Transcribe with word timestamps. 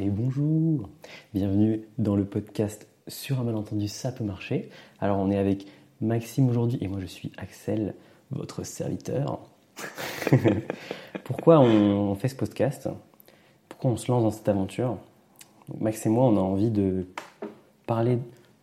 et 0.00 0.08
bonjour. 0.08 0.88
Bienvenue 1.34 1.82
dans 1.98 2.16
le 2.16 2.24
podcast 2.24 2.88
Sur 3.06 3.38
un 3.38 3.44
malentendu, 3.44 3.86
ça 3.86 4.10
peut 4.12 4.24
marcher. 4.24 4.70
Alors 4.98 5.18
on 5.18 5.30
est 5.30 5.36
avec 5.36 5.66
Maxime 6.00 6.48
aujourd'hui 6.48 6.78
et 6.80 6.88
moi 6.88 7.00
je 7.00 7.06
suis 7.06 7.30
Axel, 7.36 7.94
votre 8.30 8.64
serviteur. 8.64 9.40
Pourquoi 11.24 11.60
on 11.60 12.14
fait 12.14 12.28
ce 12.28 12.34
podcast? 12.34 12.88
Pourquoi 13.68 13.90
on 13.90 13.98
se 13.98 14.10
lance 14.10 14.22
dans 14.22 14.30
cette 14.30 14.48
aventure? 14.48 14.96
Max 15.78 16.06
et 16.06 16.08
moi 16.08 16.24
on 16.24 16.36
a 16.38 16.40
envie 16.40 16.70
de 16.70 17.06
parler 17.86 18.18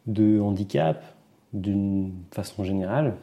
de 0.07 0.39
handicap 0.39 1.04
d'une 1.54 2.13
façon 2.31 2.63
générale 2.63 3.15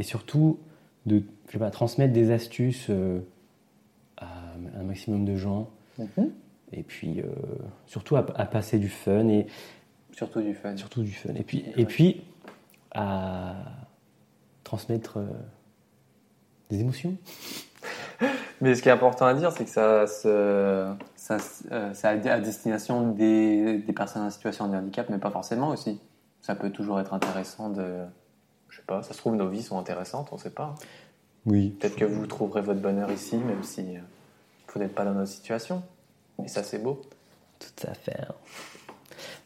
et 0.00 0.02
surtout 0.02 0.58
de 1.06 1.22
transmettre 1.70 2.12
des 2.12 2.32
astuces 2.32 2.88
euh, 2.90 3.20
à 4.16 4.26
un 4.76 4.82
maximum 4.82 5.24
de 5.24 5.36
gens. 5.36 5.70
Et 6.72 6.82
puis 6.82 7.20
euh, 7.20 7.26
surtout 7.86 8.16
à, 8.16 8.24
à 8.36 8.46
passer 8.46 8.78
du 8.78 8.88
fun 8.88 9.28
et 9.28 9.46
Surtout 10.12 10.40
du 10.42 10.54
fun. 10.54 10.76
surtout 10.76 11.02
du 11.02 11.12
fun. 11.12 11.34
Et 11.34 11.42
puis, 11.42 11.64
et 11.76 11.84
puis 11.86 12.24
à 12.92 13.54
transmettre 14.64 15.18
euh, 15.18 15.26
des 16.70 16.80
émotions. 16.80 17.16
Mais 18.60 18.74
ce 18.74 18.82
qui 18.82 18.88
est 18.88 18.92
important 18.92 19.26
à 19.26 19.34
dire, 19.34 19.50
c'est 19.52 19.64
que 19.64 19.70
ça, 19.70 20.06
se- 20.06 20.94
ça, 21.16 21.36
euh, 21.72 21.90
c'est 21.94 22.06
à 22.06 22.40
destination 22.40 23.10
des, 23.10 23.78
des 23.78 23.92
personnes 23.92 24.22
en 24.22 24.30
situation 24.30 24.68
de 24.68 24.76
handicap, 24.76 25.08
mais 25.10 25.18
pas 25.18 25.30
forcément 25.30 25.70
aussi. 25.70 26.00
Ça 26.42 26.54
peut 26.54 26.70
toujours 26.70 27.00
être 27.00 27.12
intéressant 27.14 27.70
de. 27.70 28.04
Je 28.68 28.76
sais 28.76 28.84
pas, 28.86 29.02
ça 29.02 29.12
se 29.14 29.18
trouve, 29.18 29.34
nos 29.34 29.48
vies 29.48 29.62
sont 29.62 29.78
intéressantes, 29.78 30.28
on 30.32 30.38
sait 30.38 30.50
pas. 30.50 30.74
Oui. 31.44 31.70
Peut-être 31.80 31.96
que 31.96 32.04
vous 32.04 32.26
trouverez 32.26 32.60
votre 32.62 32.80
bonheur 32.80 33.10
ici, 33.10 33.36
même 33.36 33.62
si 33.64 33.84
vous 34.72 34.78
n'êtes 34.80 34.94
pas 34.94 35.04
dans 35.04 35.12
notre 35.14 35.30
situation. 35.30 35.82
Et 36.44 36.48
ça, 36.48 36.62
c'est 36.62 36.78
beau. 36.82 37.00
Tout 37.58 37.86
à 37.86 37.94
fait. 37.94 38.16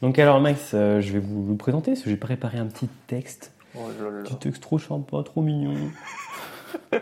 Donc 0.01 0.17
alors 0.19 0.39
Max, 0.39 0.71
euh, 0.73 1.01
je 1.01 1.13
vais 1.13 1.19
vous, 1.19 1.43
vous 1.43 1.55
présenter, 1.55 1.91
parce 1.91 2.03
que 2.03 2.09
j'ai 2.09 2.17
préparé 2.17 2.57
un 2.57 2.67
petit 2.67 2.87
texte. 3.07 3.51
Oh 3.75 3.89
là 4.01 4.09
là. 4.09 4.23
Petit 4.23 4.35
texte 4.37 4.61
trop 4.61 4.79
sympa, 4.79 5.21
trop 5.23 5.41
mignon. 5.41 5.75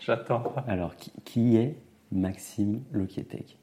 J'attends. 0.00 0.52
Alors, 0.66 0.96
qui, 0.96 1.12
qui 1.24 1.56
est 1.56 1.76
Maxime 2.10 2.82
Lokietek 2.92 3.56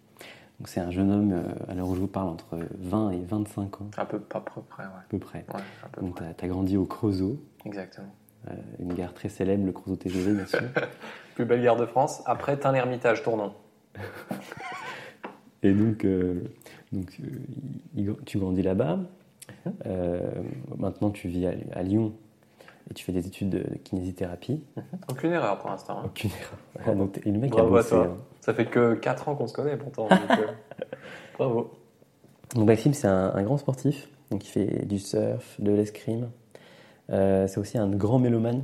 Donc 0.59 0.67
c'est 0.69 0.80
un 0.80 0.91
jeune 0.91 1.11
homme, 1.11 1.33
euh, 1.33 1.71
à 1.71 1.75
l'heure 1.75 1.88
où 1.88 1.95
je 1.95 1.99
vous 1.99 2.08
parle, 2.08 2.30
entre 2.30 2.58
20 2.80 3.11
et 3.11 3.21
25 3.21 3.81
ans 3.81 3.89
À 3.97 4.05
peu, 4.05 4.19
pas 4.19 4.39
peu 4.42 4.61
près, 4.61 4.83
ouais. 4.83 4.89
à 4.89 5.05
peu 5.09 5.19
près. 5.19 5.45
Ouais, 5.53 5.61
à 5.83 5.89
peu 5.89 6.02
Donc 6.02 6.19
tu 6.38 6.45
as, 6.45 6.47
grandi 6.47 6.77
au 6.77 6.86
Creusot, 6.86 7.42
Exactement. 7.66 8.08
euh, 8.49 8.53
une 8.80 8.94
gare 8.94 9.14
très 9.14 9.30
célèbre, 9.30 9.66
le 9.66 9.71
Creusot 9.73 9.97
TGV 9.97 10.33
bien 10.33 10.45
sûr. 10.45 10.61
Plus 11.36 11.45
belle 11.45 11.61
gare 11.61 11.75
de 11.75 11.86
France. 11.86 12.21
Après, 12.25 12.58
Tain 12.58 12.71
l'Ermitage, 12.71 13.23
tournons. 13.23 13.53
Et 15.63 15.71
donc, 15.73 16.05
euh, 16.05 16.41
donc 16.91 17.19
euh, 17.97 18.13
tu 18.25 18.38
grandis 18.39 18.61
là-bas. 18.61 18.99
Euh, 19.85 20.21
maintenant, 20.77 21.09
tu 21.09 21.27
vis 21.27 21.47
à, 21.47 21.53
à 21.73 21.83
Lyon 21.83 22.13
et 22.89 22.93
tu 22.93 23.03
fais 23.03 23.11
des 23.11 23.27
études 23.27 23.49
de, 23.49 23.63
kinésithérapie. 23.83 24.63
Aucune 25.09 25.31
erreur 25.31 25.57
pour 25.59 25.69
l'instant. 25.69 25.99
hein. 25.99 26.03
Aucune 26.05 26.30
erreur. 26.31 26.59
Ah, 26.85 26.95
donc, 26.95 27.19
et 27.25 27.31
le 27.31 27.39
mec 27.39 27.52
Bravo 27.52 27.75
a 27.75 27.80
à 27.80 27.81
bossé. 27.81 27.89
toi. 27.89 28.05
hein. 28.05 28.17
Ça 28.41 28.53
fait 28.53 28.65
que 28.65 28.93
4 28.95 29.27
ans 29.30 29.35
qu'on 29.35 29.47
se 29.47 29.53
connaît 29.53 29.75
pourtant. 29.77 30.07
donc, 30.09 30.39
euh, 30.39 30.47
bravo. 31.37 31.71
Donc 32.55 32.65
Maxime, 32.67 32.93
c'est 32.93 33.07
un, 33.07 33.31
un 33.35 33.43
grand 33.43 33.57
sportif. 33.57 34.07
Donc 34.31 34.45
il 34.45 34.49
fait 34.49 34.85
du 34.85 34.97
surf, 34.99 35.59
de 35.59 35.71
l'escrime. 35.71 36.30
Euh, 37.09 37.47
c'est 37.47 37.59
aussi 37.59 37.77
un 37.77 37.89
grand 37.89 38.19
mélomane. 38.19 38.63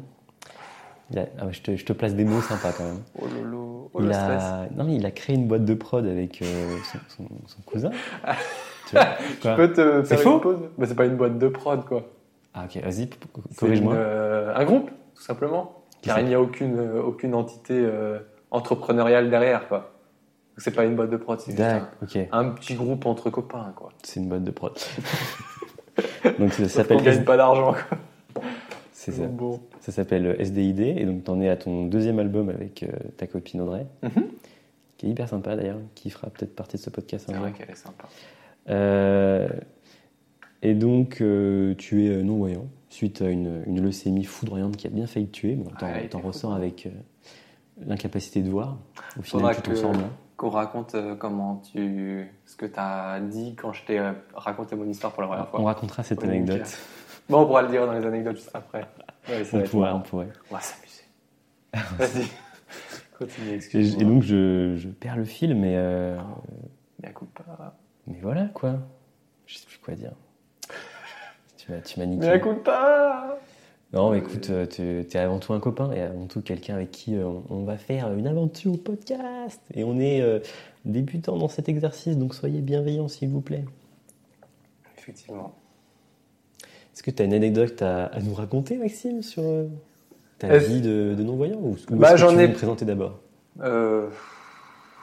Il 1.11 1.20
a- 1.20 1.28
ah 1.39 1.45
ouais, 1.45 1.53
je, 1.53 1.61
te, 1.61 1.75
je 1.75 1.86
te 1.86 1.94
place 1.94 2.16
des 2.16 2.23
mots 2.25 2.42
sympas 2.42 2.72
quand 2.78 2.84
même. 2.84 3.02
Oh 3.20 3.25
lolo, 3.28 3.92
oh 3.94 4.00
il, 4.02 4.08
le 4.08 4.14
stress. 4.14 4.44
a, 4.44 4.66
non, 4.75 4.84
mais 4.86 4.95
il 4.95 5.06
a 5.06 5.12
créé 5.12 5.36
une 5.36 5.47
boîte 5.47 5.66
de 5.66 5.73
prod 5.73 6.06
avec 6.06 6.42
euh, 6.42 6.45
son, 6.92 7.00
son- 7.23 7.30
son 7.47 7.62
cousin. 7.62 7.92
tu 8.88 8.95
vois 9.42 9.56
peux 9.56 9.72
te 9.72 10.03
C'est 10.03 10.16
faire 10.16 10.23
faux 10.23 10.36
une 10.36 10.42
pause 10.42 10.59
c'est 10.84 10.95
pas 10.95 11.06
une 11.06 11.16
boîte 11.17 11.38
de 11.38 11.47
prod 11.47 11.86
quoi. 11.86 12.03
Ah 12.53 12.66
ok, 12.66 12.81
vas-y, 12.84 13.09
corrige-moi. 13.58 13.94
euh, 13.94 14.56
un 14.56 14.64
groupe, 14.64 14.89
tout 15.16 15.22
simplement. 15.22 15.84
Car 16.02 16.19
il 16.19 16.28
n'y 16.28 16.34
a 16.35 16.41
aucune, 16.41 16.78
euh, 16.79 17.02
aucune 17.02 17.34
entité 17.35 17.88
entrepreneuriale 18.52 19.29
derrière 19.29 19.68
quoi. 19.68 19.91
C'est 20.58 20.72
pas 20.74 20.85
une 20.85 20.96
boîte 20.96 21.09
de 21.09 21.18
prod, 21.18 21.40
c'est 21.40 21.52
juste 21.52 21.62
un, 21.63 21.90
ok, 22.02 22.18
un 22.31 22.50
petit 22.52 22.75
groupe 22.75 23.06
entre 23.06 23.29
copains 23.29 23.74
quoi. 23.75 23.90
c'est 24.03 24.19
une 24.22 24.29
boîte 24.29 24.44
de 24.44 24.52
prod. 24.52 24.74
donc 26.40 26.53
ça 26.53 26.69
s'appelle 26.69 27.03
gagne 27.03 27.19
S- 27.19 27.25
pas 27.25 27.38
d'argent 27.38 27.74
quoi. 27.74 27.97
C'est 29.05 29.11
ça. 29.11 29.27
Ça 29.81 29.91
s'appelle 29.91 30.35
SDID 30.39 30.79
et 30.79 31.05
donc 31.05 31.23
t'en 31.23 31.39
es 31.41 31.49
à 31.49 31.57
ton 31.57 31.85
deuxième 31.85 32.19
album 32.19 32.49
avec 32.49 32.83
euh, 32.83 32.88
ta 33.17 33.27
copine 33.27 33.61
Audrey, 33.61 33.85
Mhm. 34.03 34.25
qui 34.97 35.07
est 35.07 35.09
hyper 35.09 35.27
sympa 35.29 35.55
d'ailleurs, 35.55 35.79
qui 35.95 36.09
fera 36.09 36.29
peut-être 36.29 36.55
partie 36.55 36.77
de 36.77 36.81
ce 36.81 36.89
podcast 36.89 37.29
un 37.29 37.33
C'est 37.33 37.39
vrai 37.39 37.51
qu'elle 37.51 37.69
est 37.71 37.75
sympa. 37.75 38.05
Euh, 38.69 39.47
et 40.61 40.73
donc, 40.73 41.21
euh, 41.21 41.75
tu 41.77 42.05
es 42.05 42.09
euh, 42.09 42.23
non-voyant 42.23 42.66
suite 42.89 43.21
à 43.21 43.29
une, 43.29 43.61
une 43.67 43.81
leucémie 43.81 44.23
foudroyante 44.23 44.77
qui 44.77 44.88
a 44.88 44.89
bien 44.89 45.05
failli 45.05 45.27
te 45.27 45.31
tuer. 45.33 45.55
Bon, 45.55 45.69
t'en, 45.77 45.87
Ouais, 45.87 46.09
ressors 46.23 46.53
avec 46.53 46.85
euh, 46.85 46.89
l'incapacité 47.85 48.41
de 48.41 48.49
voir. 48.49 48.77
Au 49.19 49.22
Faudra 49.22 49.53
final, 49.53 49.63
tu 49.63 49.69
t'en 49.72 49.75
sors 49.75 49.91
bien. 49.91 50.09
Qu'on 50.37 50.49
raconte 50.49 50.95
euh, 50.95 51.16
comment 51.16 51.61
tu. 51.72 52.27
ce 52.45 52.55
que 52.55 52.66
tu 52.66 52.73
as 52.79 53.19
dit 53.22 53.55
quand 53.55 53.72
je 53.73 53.85
t'ai 53.85 53.99
euh, 53.99 54.11
raconté 54.33 54.75
mon 54.75 54.87
histoire 54.87 55.13
pour 55.13 55.22
la 55.22 55.27
première 55.27 55.47
fois. 55.49 55.61
On 55.61 55.66
racontera 55.66 56.03
cette 56.03 56.23
anecdote. 56.23 56.77
Bon, 57.30 57.41
on 57.41 57.46
pourra 57.46 57.62
le 57.63 57.69
dire 57.69 57.86
dans 57.86 57.94
les 57.94 58.06
anecdotes 58.06 58.36
juste 58.38 58.52
après. 58.53 58.86
Ouais, 59.28 59.41
On 59.53 59.62
pourrait, 59.63 59.91
on 59.91 60.02
pourrait. 60.02 60.28
On 60.52 60.53
va 60.53 60.62
s'amuser. 60.62 61.03
Vas-y. 61.97 62.28
Continue, 63.18 63.59
Et, 63.74 64.02
et 64.02 64.06
donc, 64.06 64.22
je, 64.22 64.75
je 64.78 64.88
perds 64.90 65.18
le 65.18 65.25
fil, 65.25 65.56
mais, 65.56 65.74
euh, 65.78 66.16
Bien 67.00 67.12
culpa. 67.12 67.75
mais 68.06 68.19
voilà 68.22 68.46
quoi. 68.53 68.75
Je 69.47 69.58
sais 69.58 69.66
plus 69.66 69.80
quoi 69.80 69.96
dire. 69.96 70.12
Tu 71.58 71.72
m'as, 71.72 71.80
tu 71.80 72.00
m'as 72.00 72.06
niqué. 72.06 72.19
Bien 72.28 72.38
culpa 72.38 73.40
Non, 73.94 74.12
mais 74.12 74.19
écoute, 74.19 74.52
euh, 74.52 74.68
tu 74.68 74.84
es 74.84 75.18
avant 75.18 75.40
tout 75.40 75.53
un 75.53 75.59
copain 75.59 75.91
et 75.91 76.02
avant 76.02 76.28
tout 76.28 76.41
quelqu'un 76.44 76.75
avec 76.75 76.91
qui 76.91 77.16
euh, 77.16 77.25
on, 77.25 77.44
on 77.50 77.64
va 77.64 77.78
faire 77.78 78.14
une 78.14 78.28
aventure 78.28 78.74
au 78.74 78.78
podcast. 78.78 79.59
Et 79.74 79.84
on 79.84 80.00
est 80.00 80.22
euh, 80.22 80.38
débutant 80.84 81.35
dans 81.40 81.47
cet 81.50 81.68
exercice, 81.68 82.16
donc 82.16 82.35
soyez 82.35 82.62
bienveillants 82.62 83.08
s'il 83.08 83.30
vous 83.30 83.41
plaît. 83.41 83.66
Effectivement. 85.00 85.56
Est-ce 86.95 87.03
que 87.03 87.11
tu 87.11 87.22
as 87.22 87.25
une 87.25 87.33
anecdote 87.33 87.81
à, 87.81 88.06
à 88.06 88.19
nous 88.22 88.33
raconter, 88.33 88.78
Maxime, 88.78 89.22
sur 89.22 89.44
euh, 89.44 89.67
ta 90.39 90.57
vie 90.57 90.79
de, 90.81 91.13
de 91.17 91.23
non-voyant 91.23 91.57
ou, 91.57 91.75
ou 91.91 91.95
Bah, 91.97 92.07
est-ce 92.07 92.13
que 92.13 92.17
j'en 92.22 92.29
tu 92.29 92.35
veux 92.38 92.41
ai- 92.44 92.47
me 92.47 92.53
présenter 92.53 92.85
d'abord 92.85 93.19
Euh, 93.61 94.07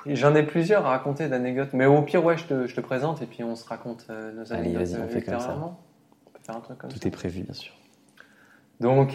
J'en 0.06 0.34
ai 0.34 0.42
plusieurs 0.42 0.84
à 0.86 0.90
raconter 0.90 1.28
d'anecdotes, 1.28 1.68
mais 1.74 1.86
au 1.86 2.02
pire, 2.02 2.24
ouais, 2.24 2.36
je 2.36 2.44
te, 2.44 2.66
je 2.66 2.74
te 2.74 2.80
présente 2.80 3.22
et 3.22 3.26
puis 3.26 3.44
on 3.44 3.54
se 3.54 3.68
raconte 3.68 4.06
euh, 4.10 4.32
nos 4.32 4.52
Allez, 4.52 4.74
anecdotes 4.74 4.88
vas-y, 4.98 5.02
on 5.02 5.08
fait 5.08 5.22
comme 5.22 5.38
ça. 5.38 5.56
On 5.62 6.30
peut 6.32 6.40
faire 6.42 6.56
un 6.56 6.60
truc 6.60 6.78
comme 6.78 6.90
Tout 6.90 6.98
ça. 6.98 7.06
est 7.08 7.10
prévu, 7.12 7.42
bien 7.42 7.54
sûr. 7.54 7.72
Donc, 8.80 9.12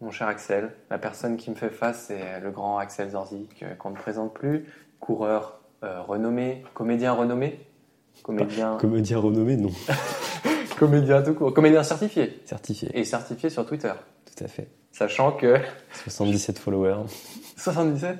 mon 0.00 0.10
cher 0.12 0.28
Axel, 0.28 0.70
la 0.90 0.98
personne 0.98 1.36
qui 1.38 1.50
me 1.50 1.56
fait 1.56 1.70
face, 1.70 2.04
c'est 2.08 2.38
le 2.40 2.50
grand 2.52 2.78
Axel 2.78 3.10
Zorzik, 3.10 3.62
euh, 3.64 3.74
qu'on 3.74 3.90
ne 3.90 3.96
présente 3.96 4.32
plus, 4.34 4.64
coureur 5.00 5.60
renommé, 5.82 6.64
comédien 6.74 7.12
renommé, 7.12 7.58
comédien, 8.24 8.76
Comédien 8.78 9.18
renommé, 9.18 9.56
non. 9.56 9.70
comédien 10.78 11.22
tout 11.22 11.34
court, 11.34 11.52
comédien 11.52 11.82
certifié 11.82 12.40
Certifié, 12.44 12.90
et 12.98 13.04
certifié 13.04 13.50
sur 13.50 13.66
Twitter, 13.66 13.92
tout 14.36 14.44
à 14.44 14.48
fait. 14.48 14.68
sachant 14.92 15.32
que 15.32 15.56
77 16.04 16.58
followers, 16.58 17.04
77. 17.56 18.16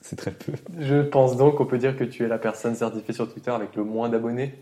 c'est 0.00 0.16
très 0.16 0.30
peu. 0.30 0.52
Je 0.78 1.02
pense 1.02 1.36
donc 1.36 1.56
qu'on 1.56 1.66
peut 1.66 1.78
dire 1.78 1.96
que 1.96 2.04
tu 2.04 2.24
es 2.24 2.28
la 2.28 2.38
personne 2.38 2.74
certifiée 2.74 3.14
sur 3.14 3.32
Twitter 3.32 3.50
avec 3.50 3.76
le 3.76 3.84
moins 3.84 4.08
d'abonnés. 4.08 4.54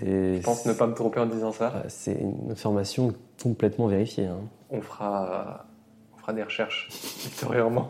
Je 0.00 0.40
pense 0.42 0.64
ne 0.66 0.72
pas 0.72 0.86
me 0.86 0.94
tromper 0.94 1.18
en 1.20 1.26
disant 1.26 1.50
ça. 1.52 1.82
C'est 1.88 2.12
une 2.12 2.52
information 2.52 3.12
complètement 3.42 3.88
vérifiée. 3.88 4.26
hein. 4.26 4.38
On 4.70 4.80
fera, 4.80 5.66
on 6.14 6.18
fera 6.18 6.32
des 6.32 6.42
recherches 6.44 6.88
ultérieurement. 7.24 7.88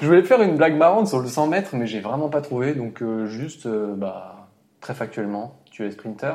Je 0.00 0.06
voulais 0.06 0.22
faire 0.22 0.40
une 0.42 0.56
blague 0.56 0.76
marrante 0.76 1.08
sur 1.08 1.18
le 1.20 1.26
100 1.28 1.48
mètres, 1.48 1.70
mais 1.74 1.86
j'ai 1.88 2.00
vraiment 2.00 2.28
pas 2.28 2.40
trouvé. 2.40 2.74
Donc, 2.74 3.02
euh, 3.02 3.26
juste, 3.26 3.66
euh, 3.66 3.94
bah, 3.94 4.48
très 4.80 4.94
factuellement, 4.94 5.60
tu 5.70 5.84
es 5.86 5.90
sprinter. 5.90 6.34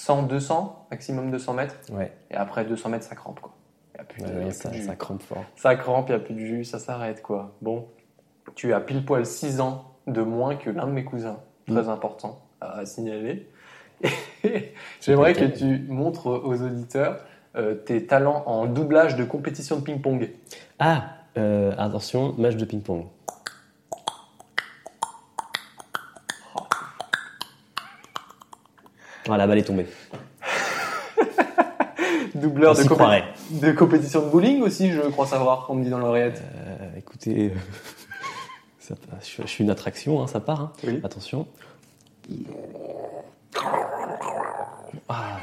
100, 0.00 0.22
200, 0.24 0.86
maximum 0.90 1.30
200 1.30 1.52
mètres. 1.54 1.74
Ouais, 1.92 2.10
Et 2.30 2.34
après 2.34 2.64
200 2.64 2.88
mètres, 2.88 3.04
ça 3.04 3.14
crampe, 3.14 3.40
quoi. 3.40 3.52
Y 3.96 4.00
a 4.00 4.04
plus 4.04 4.22
de- 4.22 4.26
Ouais, 4.28 4.32
y 4.32 4.34
a 4.34 4.38
ouais, 4.38 4.44
plus 4.46 4.54
ça, 4.54 4.68
de 4.70 4.74
jus. 4.74 4.82
ça 4.86 4.96
crampe 4.96 5.22
fort. 5.22 5.44
Ça 5.56 5.76
crampe, 5.76 6.08
il 6.08 6.12
n'y 6.12 6.16
a 6.16 6.24
plus 6.24 6.34
de 6.34 6.40
jus, 6.40 6.64
ça 6.64 6.78
s'arrête, 6.78 7.20
quoi. 7.22 7.52
Bon, 7.60 7.86
tu 8.54 8.72
as 8.72 8.80
pile 8.80 9.04
poil 9.04 9.26
6 9.26 9.60
ans 9.60 9.84
de 10.06 10.22
moins 10.22 10.56
que 10.56 10.70
l'un 10.70 10.86
de 10.86 10.92
mes 10.92 11.04
cousins. 11.04 11.38
Très 11.68 11.88
important 11.88 12.40
à 12.62 12.84
signaler. 12.86 13.46
J'aimerais 15.00 15.34
que 15.34 15.44
tu 15.44 15.84
montres 15.88 16.26
aux 16.26 16.62
auditeurs 16.62 17.18
euh, 17.56 17.74
tes 17.74 18.06
talents 18.06 18.42
en 18.46 18.66
doublage 18.66 19.16
de 19.16 19.24
compétition 19.24 19.76
de 19.76 19.82
ping-pong. 19.82 20.30
Ah, 20.78 21.10
euh, 21.36 21.72
attention, 21.78 22.32
match 22.38 22.56
de 22.56 22.64
ping-pong. 22.64 23.04
Ah, 29.30 29.36
la 29.38 29.46
balle 29.46 29.58
est 29.58 29.62
tombée. 29.64 29.86
Doubleur 32.34 32.74
de, 32.74 32.82
compé- 32.82 33.22
de 33.50 33.72
compétition 33.72 34.24
de 34.24 34.30
bowling 34.30 34.62
aussi, 34.62 34.92
je 34.92 35.00
crois 35.00 35.26
savoir, 35.26 35.66
on 35.68 35.74
me 35.74 35.84
dit 35.84 35.90
dans 35.90 35.98
l'oreillette. 35.98 36.42
Euh, 36.54 36.98
écoutez, 36.98 37.52
ça, 38.78 38.94
part- 38.94 39.18
je, 39.20 39.26
suis- 39.26 39.42
je 39.42 39.48
suis 39.48 39.64
une 39.64 39.70
attraction, 39.70 40.22
hein, 40.22 40.26
ça 40.26 40.40
part. 40.40 40.60
hein. 40.60 40.72
Oui. 40.84 41.00
Attention. 41.04 41.46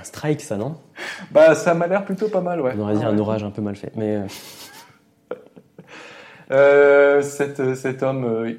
strike, 0.04 0.42
ça, 0.42 0.58
non? 0.58 0.76
Bah, 1.32 1.56
ça 1.56 1.74
m'a 1.74 1.88
l'air 1.88 2.06
plutôt 2.06 2.30
pas 2.30 2.42
mal, 2.42 2.62
ouais. 2.62 2.74
On 2.78 2.82
aurait 2.82 2.94
dit 2.94 3.00
Ouais. 3.00 3.06
un 3.06 3.18
orage 3.18 3.44
un 3.44 3.52
peu 3.52 3.62
mal 3.62 3.76
fait. 3.76 3.92
Mais 3.96 4.16
euh, 4.16 4.26
Euh, 6.50 7.22
cet, 7.22 7.76
cet 7.76 8.04
homme 8.04 8.24
euh, 8.24 8.54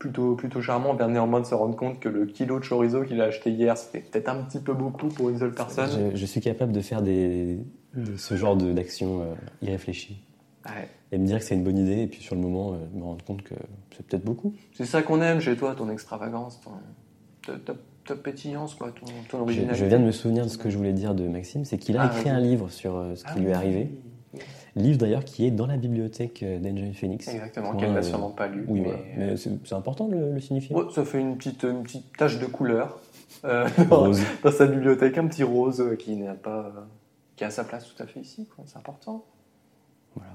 plutôt, 0.00 0.34
plutôt 0.34 0.60
charmant 0.60 0.94
vient 0.94 1.06
néanmoins 1.08 1.38
de 1.40 1.46
se 1.46 1.54
rendre 1.54 1.76
compte 1.76 2.00
que 2.00 2.08
le 2.08 2.26
kilo 2.26 2.58
de 2.58 2.64
chorizo 2.64 3.04
qu'il 3.04 3.20
a 3.20 3.24
acheté 3.26 3.50
hier, 3.50 3.76
c'était 3.76 4.00
peut-être 4.00 4.28
un 4.30 4.42
petit 4.42 4.58
peu 4.58 4.72
beaucoup 4.74 5.06
pour 5.08 5.28
une 5.30 5.38
seule 5.38 5.52
personne. 5.54 5.90
je, 6.12 6.16
je 6.16 6.26
suis 6.26 6.40
capable 6.40 6.72
de 6.72 6.80
faire 6.80 7.02
des, 7.02 7.58
de 7.94 8.16
ce 8.16 8.34
genre 8.34 8.56
d'action 8.56 9.20
euh, 9.20 9.34
irréfléchie. 9.62 10.20
Ouais. 10.64 10.88
Et 11.12 11.18
me 11.18 11.26
dire 11.26 11.38
que 11.38 11.44
c'est 11.44 11.54
une 11.54 11.64
bonne 11.64 11.78
idée, 11.78 12.02
et 12.02 12.06
puis 12.06 12.20
sur 12.22 12.34
le 12.34 12.40
moment, 12.40 12.72
euh, 12.74 12.76
me 12.94 13.04
rendre 13.04 13.24
compte 13.24 13.42
que 13.42 13.54
c'est 13.96 14.04
peut-être 14.06 14.24
beaucoup. 14.24 14.54
C'est 14.74 14.86
ça 14.86 15.02
qu'on 15.02 15.20
aime 15.22 15.40
chez 15.40 15.54
toi, 15.56 15.74
ton 15.74 15.90
extravagance, 15.90 16.60
ton, 16.62 16.70
ta, 18.06 18.14
pétillance, 18.16 18.74
quoi, 18.74 18.92
ton, 19.30 19.40
originalité. 19.42 19.78
je 19.78 19.84
viens 19.84 19.98
de 20.00 20.04
me 20.04 20.12
souvenir 20.12 20.44
de 20.44 20.50
ce 20.50 20.58
que 20.58 20.68
je 20.70 20.76
voulais 20.76 20.92
dire 20.92 21.14
de 21.14 21.28
Maxime, 21.28 21.64
c'est 21.64 21.78
qu'il 21.78 21.96
a 21.96 22.02
Ah, 22.02 22.16
écrit 22.16 22.30
un 22.30 22.40
livre 22.40 22.70
sur 22.70 22.96
euh, 22.96 23.14
ce 23.14 23.22
qui 23.24 23.30
Ah 23.34 23.38
lui 23.38 23.44
est 23.46 23.48
oui. 23.48 23.54
arrivé. 23.54 23.90
Livre 24.76 24.98
d'ailleurs 24.98 25.24
qui 25.24 25.46
est 25.46 25.50
dans 25.50 25.66
la 25.66 25.76
bibliothèque 25.76 26.42
euh, 26.42 26.58
d'Enjoy 26.58 26.92
Phoenix. 26.94 27.26
Exactement, 27.28 27.74
qu'elle 27.76 27.92
n'a 27.92 27.98
euh, 27.98 28.02
sûrement 28.02 28.30
pas 28.30 28.46
lu. 28.46 28.64
Oui, 28.68 28.80
mais- 28.80 28.86
voilà. 28.90 29.02
mais 29.16 29.36
c'est 29.36 29.72
important 29.74 30.06
de 30.08 30.14
le, 30.16 30.32
le 30.34 30.40
signifier. 30.40 30.74
Ouais, 30.76 30.84
ça 30.94 31.04
fait 31.04 31.20
une 31.20 31.36
petite, 31.36 31.64
une 31.64 31.82
petite 31.82 32.16
tache 32.16 32.38
de 32.38 32.46
couleur 32.46 33.00
euh, 33.44 33.68
Rose. 33.90 34.20
dans 34.44 34.52
sa 34.52 34.66
bibliothèque, 34.66 35.18
un 35.18 35.26
petit 35.26 35.42
rose 35.42 35.80
euh, 35.80 35.96
qui 35.96 36.14
n'a 36.16 36.34
pas, 36.34 36.66
euh, 36.76 36.80
qui 37.36 37.44
a 37.44 37.50
sa 37.50 37.64
place 37.64 37.84
tout 37.92 38.00
à 38.02 38.06
fait 38.06 38.20
ici. 38.20 38.48
C'est 38.66 38.76
important. 38.76 39.24
Voilà. 40.14 40.32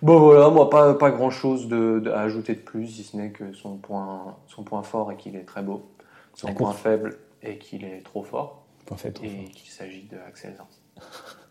Bon 0.00 0.18
voilà, 0.18 0.48
moi 0.50 0.68
pas, 0.68 0.94
pas 0.94 1.10
grand 1.12 1.30
chose 1.30 1.68
de, 1.68 2.00
de- 2.00 2.10
à 2.10 2.20
ajouter 2.22 2.54
de 2.54 2.60
plus, 2.60 2.86
si 2.88 3.04
ce 3.04 3.16
n'est 3.16 3.30
que 3.30 3.52
son 3.52 3.76
point, 3.76 4.36
son 4.48 4.64
point 4.64 4.82
fort 4.82 5.12
est 5.12 5.16
qu'il 5.16 5.36
est 5.36 5.44
très 5.44 5.62
beau, 5.62 5.82
son 6.34 6.52
point 6.54 6.72
faible 6.72 7.18
est 7.42 7.58
qu'il 7.58 7.84
est 7.84 8.02
trop 8.04 8.22
fort 8.24 8.64
Point 8.86 8.96
faible, 8.96 9.14
trop 9.14 9.26
et 9.26 9.44
qu'il 9.52 9.70
s'agit 9.70 10.08
de 10.10 10.16
Axel 10.26 10.54
Zans. 10.56 10.66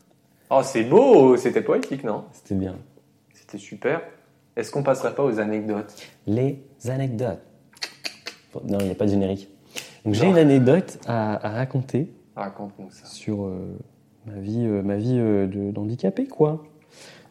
Oh 0.54 0.62
c'est 0.64 0.84
beau, 0.84 1.38
c'était 1.38 1.62
poétique 1.62 2.04
non? 2.04 2.26
C'était 2.34 2.56
bien. 2.56 2.76
C'était 3.34 3.58
super. 3.58 4.02
Est-ce 4.58 4.70
qu'on 4.72 4.84
passerait 4.84 5.16
pas 5.16 5.24
aux 5.24 5.40
anecdotes? 5.40 5.94
Les 6.28 6.62
anecdotes. 6.90 7.40
Bon, 8.54 8.62
non, 8.68 8.78
il 8.82 8.86
n'y 8.88 8.92
a 8.92 8.96
pas 8.96 9.06
de 9.06 9.12
générique. 9.12 9.50
Donc 10.04 10.14
j'ai 10.14 10.26
une 10.28 10.38
anecdote 10.38 11.00
à, 11.08 11.48
à 11.48 11.50
raconter 11.52 12.12
Raconte-nous 12.36 12.92
ça. 12.92 13.06
sur 13.06 13.46
euh, 13.46 13.78
ma 14.26 14.40
vie, 14.40 14.66
euh, 14.66 14.82
ma 14.82 14.98
vie 14.98 15.18
euh, 15.20 15.48
de- 15.48 15.72
d'handicapé, 15.72 16.28
quoi. 16.28 16.64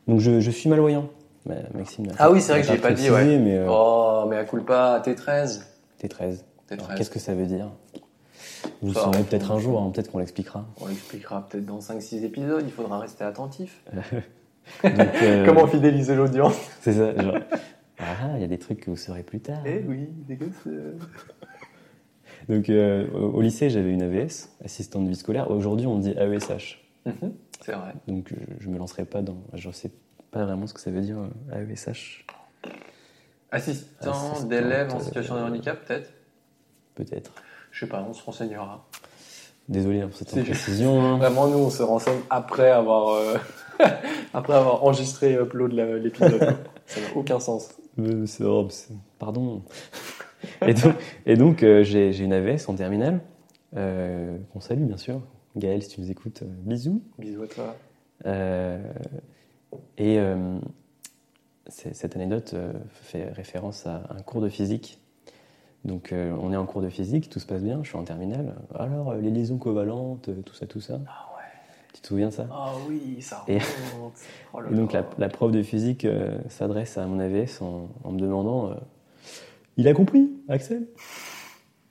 Donc 0.08 0.20
je, 0.20 0.40
je 0.40 0.50
suis 0.50 0.70
malvoyant. 0.70 1.08
Ma- 1.46 1.54
Maxime. 1.74 2.06
Ah 2.18 2.30
oui, 2.30 2.40
c'est 2.40 2.52
vrai 2.52 2.62
que 2.62 2.66
j'y 2.68 2.74
ai 2.74 2.78
pas 2.78 2.92
dit, 2.92 3.10
ouais. 3.10 3.38
Mais 3.38 3.64
Oh, 3.68 4.24
mais 4.30 4.36
à 4.36 4.44
culpa, 4.44 5.00
t'es 5.04 5.14
13. 5.14 5.66
t'es 5.98 6.08
13. 6.08 6.44
T'es 6.66 6.74
Alors, 6.74 6.86
13. 6.86 6.98
Qu'est-ce 6.98 7.10
que 7.10 7.18
ça 7.18 7.34
veut 7.34 7.46
dire? 7.46 7.70
Vous 8.82 8.88
le 8.88 8.94
saurez 8.94 9.22
peut-être 9.24 9.50
un 9.52 9.58
jour, 9.58 9.80
hein, 9.80 9.90
peut-être 9.90 10.10
qu'on 10.10 10.18
l'expliquera. 10.18 10.66
On 10.80 10.86
l'expliquera 10.86 11.46
peut-être 11.46 11.66
dans 11.66 11.78
5-6 11.80 12.24
épisodes, 12.24 12.62
il 12.64 12.72
faudra 12.72 12.98
rester 12.98 13.24
attentif. 13.24 13.82
Donc, 14.84 14.94
euh, 15.22 15.44
Comment 15.46 15.66
fidéliser 15.66 16.14
l'audience? 16.14 16.56
C'est 16.80 16.92
ça, 16.92 17.14
genre. 17.20 17.38
Ah, 17.98 18.32
il 18.36 18.40
y 18.40 18.44
a 18.44 18.48
des 18.48 18.58
trucs 18.58 18.80
que 18.80 18.90
vous 18.90 18.96
saurez 18.96 19.22
plus 19.22 19.40
tard. 19.40 19.62
Eh 19.66 19.84
oui, 19.86 20.08
des 20.26 20.36
gosses. 20.36 20.48
euh. 20.66 20.92
Donc 22.48 22.68
euh, 22.70 23.08
au 23.10 23.40
lycée, 23.42 23.68
j'avais 23.70 23.90
une 23.92 24.02
AVS, 24.02 24.50
assistante 24.64 25.04
de 25.04 25.10
vie 25.10 25.16
scolaire. 25.16 25.50
Aujourd'hui, 25.50 25.86
on 25.86 25.98
dit 25.98 26.10
AESH. 26.16 26.80
Mhm, 27.06 27.32
C'est 27.64 27.72
vrai. 27.72 27.92
Donc 28.08 28.32
je 28.58 28.68
me 28.68 28.78
lancerai 28.78 29.04
pas 29.04 29.22
dans. 29.22 29.36
Je 29.54 29.70
sais 29.70 29.90
pas 30.30 30.44
vraiment 30.44 30.66
ce 30.66 30.74
que 30.74 30.80
ça 30.80 30.90
veut 30.90 31.00
dire 31.02 31.18
AESH, 31.52 32.24
Assistant 33.50 34.10
Assistante, 34.10 34.48
d'élèves 34.48 34.94
en 34.94 35.00
situation 35.00 35.34
de 35.34 35.40
handicap, 35.40 35.84
peut-être? 35.84 36.10
Peut-être. 36.94 37.32
Je 37.70 37.80
sais 37.80 37.86
pas, 37.88 38.04
on 38.08 38.12
se 38.12 38.22
renseignera. 38.24 38.86
Désolé 39.68 40.00
hein, 40.00 40.08
pour 40.08 40.16
cette 40.18 40.34
précision. 40.44 41.00
hein. 41.00 41.18
Vraiment, 41.18 41.46
nous, 41.48 41.58
on 41.58 41.70
se 41.70 41.82
renseigne 41.82 42.20
après 42.28 42.70
avoir, 42.70 43.08
euh, 43.10 43.36
après 44.34 44.54
avoir 44.54 44.82
enregistré 44.82 45.32
et 45.32 45.36
upload 45.36 45.72
la- 45.72 45.96
l'épisode. 45.96 46.56
Ça 46.86 47.00
n'a 47.00 47.06
aucun 47.16 47.38
sens. 47.38 47.68
Euh, 47.98 48.26
Pardon. 49.18 49.62
et 50.66 50.74
donc, 50.74 50.94
et 51.26 51.36
donc, 51.36 51.62
euh, 51.62 51.82
j'ai 51.84 52.16
une 52.18 52.32
AVS 52.32 52.68
en 52.68 52.74
terminale, 52.74 53.20
euh, 53.76 54.36
qu'on 54.52 54.60
salue 54.60 54.84
bien 54.84 54.96
sûr. 54.96 55.20
Gaël, 55.56 55.82
si 55.82 55.88
tu 55.90 56.00
nous 56.00 56.10
écoutes, 56.10 56.42
euh, 56.42 56.46
bisous. 56.48 57.02
Bisous 57.18 57.42
à 57.42 57.46
toi. 57.46 57.76
Euh, 58.26 58.82
et 59.98 60.18
euh, 60.18 60.58
cette 61.68 62.16
anecdote 62.16 62.52
euh, 62.54 62.72
fait 63.02 63.30
référence 63.30 63.86
à 63.86 64.02
un 64.10 64.22
cours 64.22 64.40
de 64.40 64.48
physique. 64.48 65.00
Donc 65.84 66.12
euh, 66.12 66.34
on 66.40 66.52
est 66.52 66.56
en 66.56 66.66
cours 66.66 66.82
de 66.82 66.90
physique, 66.90 67.30
tout 67.30 67.40
se 67.40 67.46
passe 67.46 67.62
bien, 67.62 67.80
je 67.82 67.88
suis 67.88 67.96
en 67.96 68.04
terminale. 68.04 68.54
Alors 68.74 69.10
euh, 69.12 69.20
les 69.20 69.30
liaisons 69.30 69.56
covalentes, 69.58 70.28
euh, 70.28 70.42
tout 70.44 70.54
ça, 70.54 70.66
tout 70.66 70.80
ça. 70.80 71.00
Ah 71.06 71.28
ouais. 71.36 71.42
Tu 71.94 72.00
te 72.02 72.06
souviens 72.06 72.28
de 72.28 72.32
ça? 72.32 72.46
Ah 72.52 72.72
oui, 72.88 73.20
ça 73.22 73.44
Et-. 73.48 73.58
Oh 74.52 74.60
Et 74.70 74.74
donc 74.74 74.92
la, 74.92 75.08
la 75.18 75.28
prof 75.28 75.50
de 75.52 75.62
physique 75.62 76.04
euh, 76.04 76.38
s'adresse 76.48 76.98
à 76.98 77.06
mon 77.06 77.18
AVS 77.18 77.62
en, 77.62 77.88
en 78.04 78.12
me 78.12 78.18
demandant 78.18 78.70
euh, 78.70 78.74
Il 79.76 79.88
a 79.88 79.94
compris, 79.94 80.28
Axel? 80.48 80.86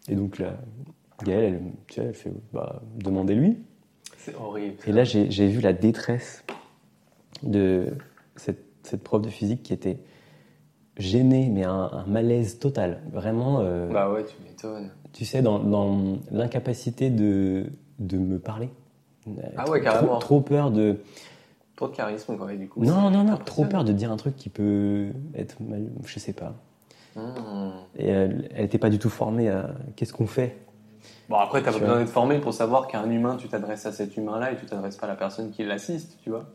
Et 0.08 0.16
donc 0.16 0.38
là, 0.40 0.58
Gaëlle, 1.24 1.44
elle, 1.56 1.62
tu 1.88 1.96
sais, 1.96 2.02
elle 2.08 2.14
fait 2.14 2.32
bah, 2.54 2.82
Demandez-lui. 2.98 3.58
C'est 4.18 4.36
horrible. 4.36 4.76
Et 4.86 4.92
là, 4.92 5.04
j'ai 5.04 5.32
j'ai 5.32 5.48
vu 5.48 5.62
la 5.62 5.74
détresse 5.74 6.44
de 7.44 7.88
cette, 8.36 8.64
cette 8.84 9.02
prof 9.04 9.22
de 9.22 9.30
physique 9.30 9.64
qui 9.64 9.74
était 9.74 10.00
gênée, 11.00 11.50
mais 11.52 11.64
un, 11.64 11.90
un 11.92 12.06
malaise 12.06 12.60
total. 12.60 13.02
Vraiment, 13.12 13.62
euh, 13.62 13.90
Bah 13.92 14.12
ouais, 14.12 14.24
tu 14.26 14.36
m'étonnes. 14.44 14.92
tu 15.14 15.26
sais, 15.26 15.42
dans, 15.42 15.58
dans 15.60 16.18
l'incapacité 16.32 17.10
de, 17.10 17.66
de 17.98 18.18
me 18.18 18.38
parler. 18.38 18.70
Ah 19.58 19.70
ouais, 19.70 19.80
Trop- 19.80 19.92
carrément. 19.92 20.20
Trop, 20.20 20.42
peur 20.42 20.70
de. 20.72 20.98
Trop 21.76 21.88
de 21.88 21.96
charisme, 21.96 22.38
et 22.52 22.58
du 22.58 22.68
coup. 22.68 22.84
Non, 22.84 23.10
non, 23.10 23.24
non, 23.24 23.38
trop 23.38 23.66
peur 23.66 23.84
de 23.86 23.94
dire 23.94 24.12
un 24.12 24.18
truc 24.18 24.36
qui 24.36 24.50
peut 24.50 25.08
être 25.34 25.62
mal. 25.62 25.88
Je 26.06 26.20
sais 26.20 26.34
pas. 26.34 26.54
Mmh. 27.16 27.22
Et 27.98 28.08
elle 28.08 28.50
n'était 28.58 28.78
pas 28.78 28.90
du 28.90 29.00
tout 29.00 29.10
formée 29.10 29.50
à 29.50 29.72
qu'est-ce 29.96 30.14
qu'on 30.14 30.28
fait. 30.28 30.58
Bon, 31.30 31.38
après, 31.38 31.62
t'as 31.62 31.72
pas 31.72 31.80
besoin 31.80 32.00
d'être 32.00 32.10
formé 32.10 32.40
pour 32.40 32.54
savoir 32.54 32.88
qu'un 32.88 33.10
humain, 33.10 33.38
tu 33.38 33.48
t'adresses 33.48 33.86
à 33.86 33.92
cet 33.92 34.18
humain-là 34.18 34.52
et 34.52 34.56
tu 34.58 34.66
t'adresses 34.66 34.98
pas 34.98 35.06
à 35.06 35.10
la 35.10 35.16
personne 35.16 35.52
qui 35.52 35.64
l'assiste, 35.64 36.18
tu 36.24 36.30
vois. 36.32 36.46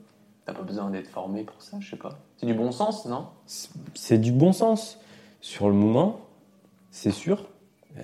T'as 0.44 0.52
pas 0.52 0.62
besoin 0.62 0.90
d'être 0.90 1.08
formé 1.08 1.42
pour 1.42 1.62
ça, 1.62 1.78
je 1.80 1.90
sais 1.90 1.96
pas. 1.96 2.18
C'est 2.36 2.46
du 2.46 2.54
bon 2.54 2.70
sens, 2.70 3.06
non? 3.06 3.28
C'est 3.94 4.18
du 4.18 4.30
bon 4.32 4.52
sens. 4.52 4.98
Sur 5.40 5.68
le 5.68 5.74
moment, 5.74 6.20
c'est 6.90 7.10
sûr. 7.12 7.48
Euh, 7.98 8.02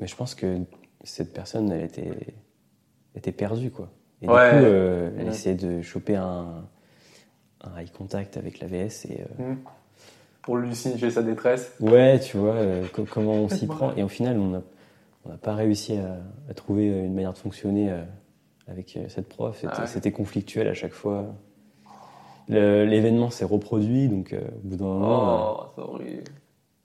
mais 0.00 0.06
je 0.06 0.14
pense 0.14 0.34
que 0.36 0.58
cette 1.02 1.32
personne, 1.32 1.70
elle 1.72 1.82
était, 1.84 2.12
était 3.16 3.32
perdue, 3.32 3.70
quoi. 3.70 3.88
Et 4.22 4.28
Ouais. 4.28 4.34
du 4.52 4.58
coup, 4.58 4.64
euh, 4.64 5.10
elle 5.18 5.24
Ouais. 5.24 5.30
essayait 5.30 5.56
de 5.56 5.82
choper 5.82 6.14
un, 6.16 6.64
un 7.62 7.78
eye 7.78 7.90
contact 7.90 8.36
avec 8.36 8.60
l'AVS 8.60 9.06
et. 9.06 9.22
euh, 9.40 9.54
Pour 10.42 10.56
lui 10.58 10.74
signifier 10.76 11.10
sa 11.10 11.22
détresse. 11.22 11.72
ouais, 11.80 12.20
tu 12.20 12.36
vois, 12.36 12.56
co- 12.94 13.04
comment 13.10 13.32
on 13.34 13.48
s'y 13.48 13.66
prend. 13.66 13.94
Et 13.96 14.02
au 14.04 14.08
final, 14.08 14.38
on 14.38 14.48
n'a 14.50 14.62
on 15.28 15.36
pas 15.38 15.54
réussi 15.56 15.96
à, 15.96 16.18
à 16.48 16.54
trouver 16.54 16.86
une 16.86 17.14
manière 17.14 17.32
de 17.32 17.38
fonctionner 17.38 17.90
avec 18.68 18.96
euh, 18.96 19.08
cette 19.08 19.28
prof. 19.28 19.56
C'était 19.56 19.72
Ah 19.76 19.80
ouais. 19.82 19.86
c'était 19.86 20.12
conflictuel 20.12 20.68
à 20.68 20.74
chaque 20.74 20.92
fois. 20.92 21.26
L'événement 22.48 23.30
s'est 23.30 23.44
reproduit, 23.44 24.08
donc 24.08 24.32
euh, 24.32 24.40
au 24.64 24.68
bout 24.68 24.76
d'un 24.76 24.84
moment. 24.84 25.60
euh, 25.60 25.64
Oh, 25.78 25.80
horrible. 25.80 26.24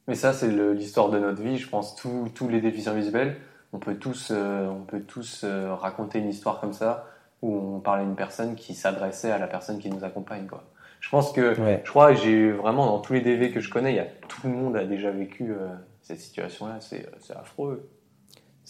Mais 0.07 0.15
ça, 0.15 0.33
c'est 0.33 0.47
l'histoire 0.73 1.09
de 1.09 1.19
notre 1.19 1.41
vie. 1.41 1.57
Je 1.57 1.69
pense 1.69 1.95
tous 1.95 2.29
tous 2.33 2.49
les 2.49 2.59
déficients 2.61 2.95
visuels, 2.95 3.35
on 3.71 3.77
peut 3.79 3.95
tous, 3.95 4.31
euh, 4.31 4.67
on 4.67 4.81
peut 4.83 5.01
tous 5.01 5.43
euh, 5.43 5.73
raconter 5.75 6.19
une 6.19 6.29
histoire 6.29 6.59
comme 6.59 6.73
ça 6.73 7.05
où 7.43 7.55
on 7.55 7.79
parlait 7.79 8.03
d'une 8.03 8.15
personne 8.15 8.55
qui 8.55 8.73
s'adressait 8.73 9.31
à 9.31 9.37
la 9.37 9.47
personne 9.47 9.77
qui 9.79 9.89
nous 9.89 10.03
accompagne. 10.03 10.47
Quoi. 10.47 10.63
Je 10.99 11.09
pense 11.09 11.31
que, 11.31 11.59
Ouais. 11.59 11.81
je 11.83 11.89
crois, 11.89 12.13
j'ai 12.13 12.51
vraiment 12.51 12.85
dans 12.87 12.99
tous 12.99 13.13
les 13.13 13.21
DV 13.21 13.51
que 13.51 13.59
je 13.59 13.69
connais, 13.71 13.93
il 13.93 13.95
y 13.95 13.99
a 13.99 14.05
tout 14.27 14.47
le 14.47 14.53
monde 14.53 14.75
a 14.75 14.85
déjà 14.85 15.11
vécu 15.11 15.51
euh, 15.51 15.67
cette 16.01 16.19
situation-là. 16.19 16.79
C'est 16.81 17.05
affreux. 17.35 17.87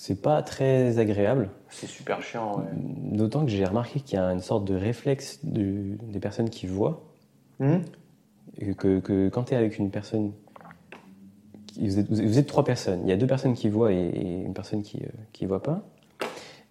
C'est 0.03 0.19
pas 0.19 0.41
très 0.41 0.97
agréable. 0.97 1.51
C'est 1.69 1.85
super 1.85 2.23
chiant. 2.23 2.57
ouais. 2.57 2.65
D'autant 2.75 3.45
que 3.45 3.51
j'ai 3.51 3.63
remarqué 3.63 3.99
qu'il 3.99 4.17
y 4.17 4.19
a 4.19 4.25
une 4.31 4.39
sorte 4.39 4.65
de 4.65 4.73
réflexe 4.73 5.39
des 5.43 6.19
personnes 6.19 6.49
qui 6.49 6.65
voient. 6.65 7.03
Hmm 7.59 7.81
et 8.57 8.73
Que, 8.73 8.99
que 8.99 9.29
quand 9.29 9.43
tu 9.43 9.53
es 9.53 9.57
avec 9.57 9.77
une 9.77 9.91
personne. 9.91 10.31
vous, 11.79 11.99
êtes, 11.99 12.09
vous 12.11 12.39
êtes- 12.39 12.47
trois 12.47 12.63
personnes. 12.63 13.01
Il 13.03 13.09
y 13.09 13.11
a 13.11 13.15
deux 13.15 13.27
personnes 13.27 13.53
qui 13.53 13.69
voient 13.69 13.91
et, 13.93 14.07
et 14.07 14.41
une 14.41 14.55
personne 14.55 14.81
qui 14.81 15.03
ne 15.43 15.47
voit 15.47 15.61
pas. 15.61 15.83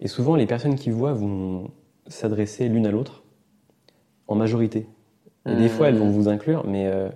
Et 0.01 0.09
souvent, 0.09 0.35
les 0.35 0.45
personnes 0.45 0.75
qui 0.75 0.89
voient 0.89 1.13
vont 1.13 1.71
s'adresser 2.07 2.67
l'une 2.67 2.85
à 2.85 2.91
l'autre 2.91 3.23
en 4.27 4.35
majorité. 4.35 4.87
Et 5.45 5.55
des 5.55 5.65
Hmm. 5.67 5.69
fois, 5.69 5.87
elles 5.87 5.95
vont 5.97 6.09
vous 6.09 6.27
inclure, 6.27 6.67
mais 6.67 6.87
euh, 6.87 7.07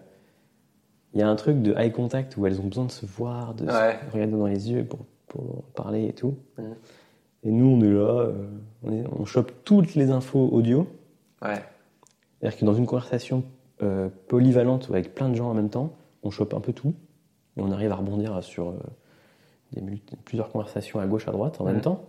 il 1.13 1.19
y 1.19 1.23
a 1.23 1.27
un 1.27 1.35
truc 1.35 1.61
de 1.61 1.73
eye 1.77 1.91
contact 1.91 2.37
où 2.37 2.45
elles 2.47 2.61
ont 2.61 2.67
besoin 2.67 2.85
de 2.85 2.91
se 2.91 3.05
voir, 3.05 3.53
de 3.53 3.65
Ouais. 3.65 3.99
se 4.07 4.11
regarder 4.13 4.31
dans 4.37 4.47
les 4.47 4.71
yeux 4.71 4.85
pour, 4.85 4.99
pour 5.35 5.63
parler 5.75 6.07
et 6.07 6.13
tout. 6.13 6.35
Mm. 6.57 6.61
Et 7.43 7.51
nous, 7.51 7.65
on 7.65 7.81
est 7.81 7.91
là, 7.91 8.21
euh, 8.21 8.33
on, 8.83 8.91
est- 8.91 9.03
on 9.19 9.25
chope 9.25 9.51
toutes 9.63 9.95
les 9.95 10.09
infos 10.11 10.47
audio. 10.51 10.87
Ouais. 11.43 11.61
C'est-à-dire 12.39 12.59
que 12.59 12.65
dans 12.65 12.73
une 12.73 12.85
conversation 12.85 13.43
euh, 13.83 14.09
polyvalente 14.27 14.87
avec 14.89 15.13
plein 15.13 15.29
de 15.29 15.35
gens 15.35 15.49
en 15.49 15.53
même 15.53 15.69
temps, 15.69 15.91
on 16.23 16.31
chope 16.31 16.53
un 16.53 16.59
peu 16.59 16.73
tout. 16.73 16.93
Et 17.57 17.61
on 17.61 17.71
arrive 17.71 17.91
à 17.91 17.95
rebondir 17.95 18.41
sur 18.43 18.69
euh, 18.69 18.73
des 19.73 19.81
plusieurs 20.25 20.49
conversations 20.49 20.99
à 20.99 21.05
gauche, 21.05 21.27
à 21.27 21.31
droite 21.31 21.59
en 21.61 21.65
Mhm. 21.65 21.71
même 21.73 21.81
temps. 21.81 22.05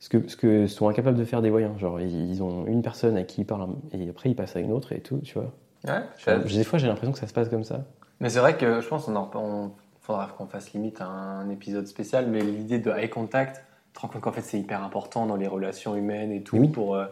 ce 0.00 0.08
que, 0.10 0.28
ce 0.28 0.36
que 0.36 0.66
sont 0.66 0.88
incapables 0.88 1.16
de 1.18 1.24
faire 1.24 1.40
des 1.40 1.48
voyants. 1.50 1.76
Genre, 1.78 1.98
ils, 2.00 2.30
ils 2.30 2.42
ont 2.42 2.66
une 2.66 2.82
personne 2.82 3.16
à 3.16 3.22
qui 3.24 3.40
ils 3.40 3.44
parlent 3.46 3.70
et 3.92 4.08
après 4.10 4.28
ils 4.30 4.36
passent 4.36 4.54
à 4.56 4.60
une 4.60 4.70
autre 4.72 4.92
et 4.92 5.00
tout, 5.00 5.18
tu 5.18 5.34
vois. 5.34 5.50
Ouais, 5.86 6.00
Enfin, 6.16 6.38
des 6.38 6.64
fois, 6.64 6.78
j'ai 6.78 6.86
l'impression 6.86 7.12
que 7.12 7.18
ça 7.18 7.26
se 7.26 7.32
passe 7.32 7.48
comme 7.48 7.64
ça. 7.64 7.84
Mais 8.20 8.28
c'est 8.28 8.38
vrai 8.38 8.56
que 8.56 8.80
je 8.80 8.88
pense 8.88 9.06
qu'on 9.06 9.16
en- 9.16 9.30
on 9.34 9.70
faudra 10.04 10.26
qu'on 10.36 10.46
fasse 10.46 10.72
limite 10.72 11.00
un 11.00 11.48
épisode 11.48 11.86
spécial, 11.86 12.26
mais 12.28 12.40
l'idée 12.40 12.78
de 12.78 12.90
eye 12.90 13.08
contact, 13.08 13.64
tu 13.88 13.94
te 13.94 14.00
rends 14.00 14.08
compte 14.08 14.20
qu'en 14.20 14.32
fait 14.32 14.42
c'est 14.42 14.58
hyper 14.58 14.82
important 14.84 15.24
dans 15.26 15.36
les 15.36 15.46
relations 15.46 15.96
humaines 15.96 16.30
et 16.30 16.42
tout, 16.42 16.58
Oui. 16.58 16.68
pour, 16.68 16.94
euh, 16.94 17.06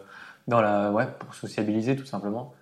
dans 0.47 0.61
la, 0.61 0.91
ouais, 0.91 1.07
pour 1.19 1.33
sociabiliser 1.33 1.95
tout 1.95 2.05
simplement. 2.05 2.53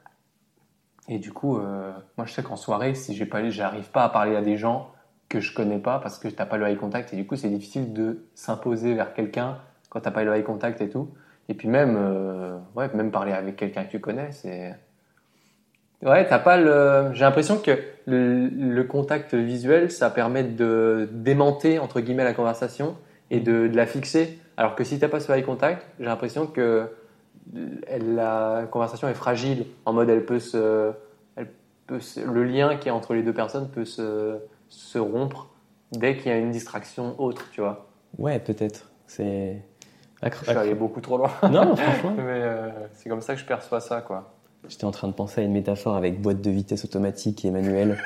Et 1.09 1.19
du 1.19 1.33
coup, 1.33 1.57
euh, 1.57 1.91
moi 2.17 2.25
je 2.25 2.31
sais 2.33 2.43
qu'en 2.43 2.55
soirée, 2.55 2.95
si 2.95 3.13
j'ai 3.13 3.25
pas, 3.25 3.47
j'arrive 3.49 3.91
pas 3.91 4.03
à 4.05 4.09
parler 4.09 4.35
à 4.37 4.41
des 4.41 4.55
gens 4.55 4.91
que 5.27 5.39
je 5.41 5.53
connais 5.53 5.79
pas 5.79 5.99
parce 5.99 6.17
que 6.17 6.27
t'as 6.29 6.45
pas 6.45 6.57
le 6.57 6.67
eye 6.67 6.77
contact, 6.77 7.13
et 7.13 7.17
du 7.17 7.25
coup 7.27 7.35
c'est 7.35 7.49
difficile 7.49 7.91
de 7.91 8.25
s'imposer 8.33 8.93
vers 8.93 9.13
quelqu'un 9.13 9.57
quand 9.89 9.99
t'as 9.99 10.11
pas 10.11 10.23
le 10.23 10.33
eye 10.33 10.43
contact 10.43 10.79
et 10.79 10.89
tout. 10.89 11.09
Et 11.49 11.53
puis 11.53 11.67
même, 11.67 11.97
euh, 11.97 12.57
ouais, 12.75 12.89
même 12.93 13.11
parler 13.11 13.33
avec 13.33 13.57
quelqu'un 13.57 13.83
que 13.83 13.91
tu 13.91 13.99
connais, 13.99 14.31
c'est 14.31 14.73
Ouais, 16.03 16.25
t'as 16.27 16.39
pas 16.39 16.57
le. 16.57 17.11
J'ai 17.13 17.25
l'impression 17.25 17.57
que 17.59 17.77
le, 18.05 18.47
le 18.47 18.83
contact 18.83 19.33
visuel, 19.33 19.91
ça 19.91 20.09
permet 20.09 20.43
de 20.43 21.07
démonter 21.11 21.79
entre 21.79 21.99
guillemets 22.01 22.23
la 22.23 22.33
conversation 22.33 22.95
et 23.29 23.39
de, 23.39 23.67
de 23.67 23.75
la 23.75 23.85
fixer. 23.85 24.39
Alors 24.57 24.75
que 24.75 24.83
si 24.83 24.99
t'as 24.99 25.07
pas 25.07 25.19
ce 25.19 25.31
eye 25.31 25.43
contact, 25.43 25.85
j'ai 25.99 26.05
l'impression 26.05 26.45
que 26.47 26.89
elle- 27.87 28.15
la 28.15 28.67
conversation 28.71 29.07
est 29.07 29.13
fragile. 29.13 29.65
En 29.85 29.93
mode, 29.93 30.09
elle 30.09 30.25
peut 30.25 30.39
se, 30.39 30.91
elle 31.35 31.47
peut 31.87 31.99
se- 31.99 32.19
le 32.19 32.43
lien 32.43 32.77
qui 32.77 32.87
est 32.89 32.91
entre 32.91 33.13
les 33.13 33.23
deux 33.23 33.33
personnes 33.33 33.69
peut 33.69 33.85
se, 33.85 34.37
se 34.69 34.99
rompre 34.99 35.49
dès 35.91 36.15
qu'il 36.17 36.31
y 36.31 36.35
a 36.35 36.37
une 36.37 36.51
distraction 36.51 37.19
autre, 37.19 37.47
tu 37.51 37.61
vois. 37.61 37.87
Ouais, 38.17 38.39
peut-être. 38.39 38.89
C'est. 39.07 39.61
Je 40.23 40.35
suis 40.45 40.51
allé 40.57 40.75
beaucoup 40.75 41.01
trop 41.01 41.17
loin, 41.17 41.31
Non, 41.49 41.75
franchement. 41.75 42.11
mais 42.17 42.23
euh, 42.27 42.69
c'est 42.93 43.09
comme 43.09 43.21
ça 43.21 43.33
que 43.33 43.39
je 43.41 43.45
perçois 43.45 43.79
ça, 43.81 44.01
quoi. 44.01 44.31
J'étais 44.69 44.85
en 44.85 44.91
train 44.91 45.07
de 45.07 45.13
penser 45.13 45.41
à 45.41 45.43
une 45.43 45.51
métaphore 45.53 45.95
avec 45.95 46.21
boîte 46.21 46.41
de 46.41 46.49
vitesse 46.51 46.85
automatique 46.85 47.43
et 47.45 47.51
manuelle. 47.51 47.97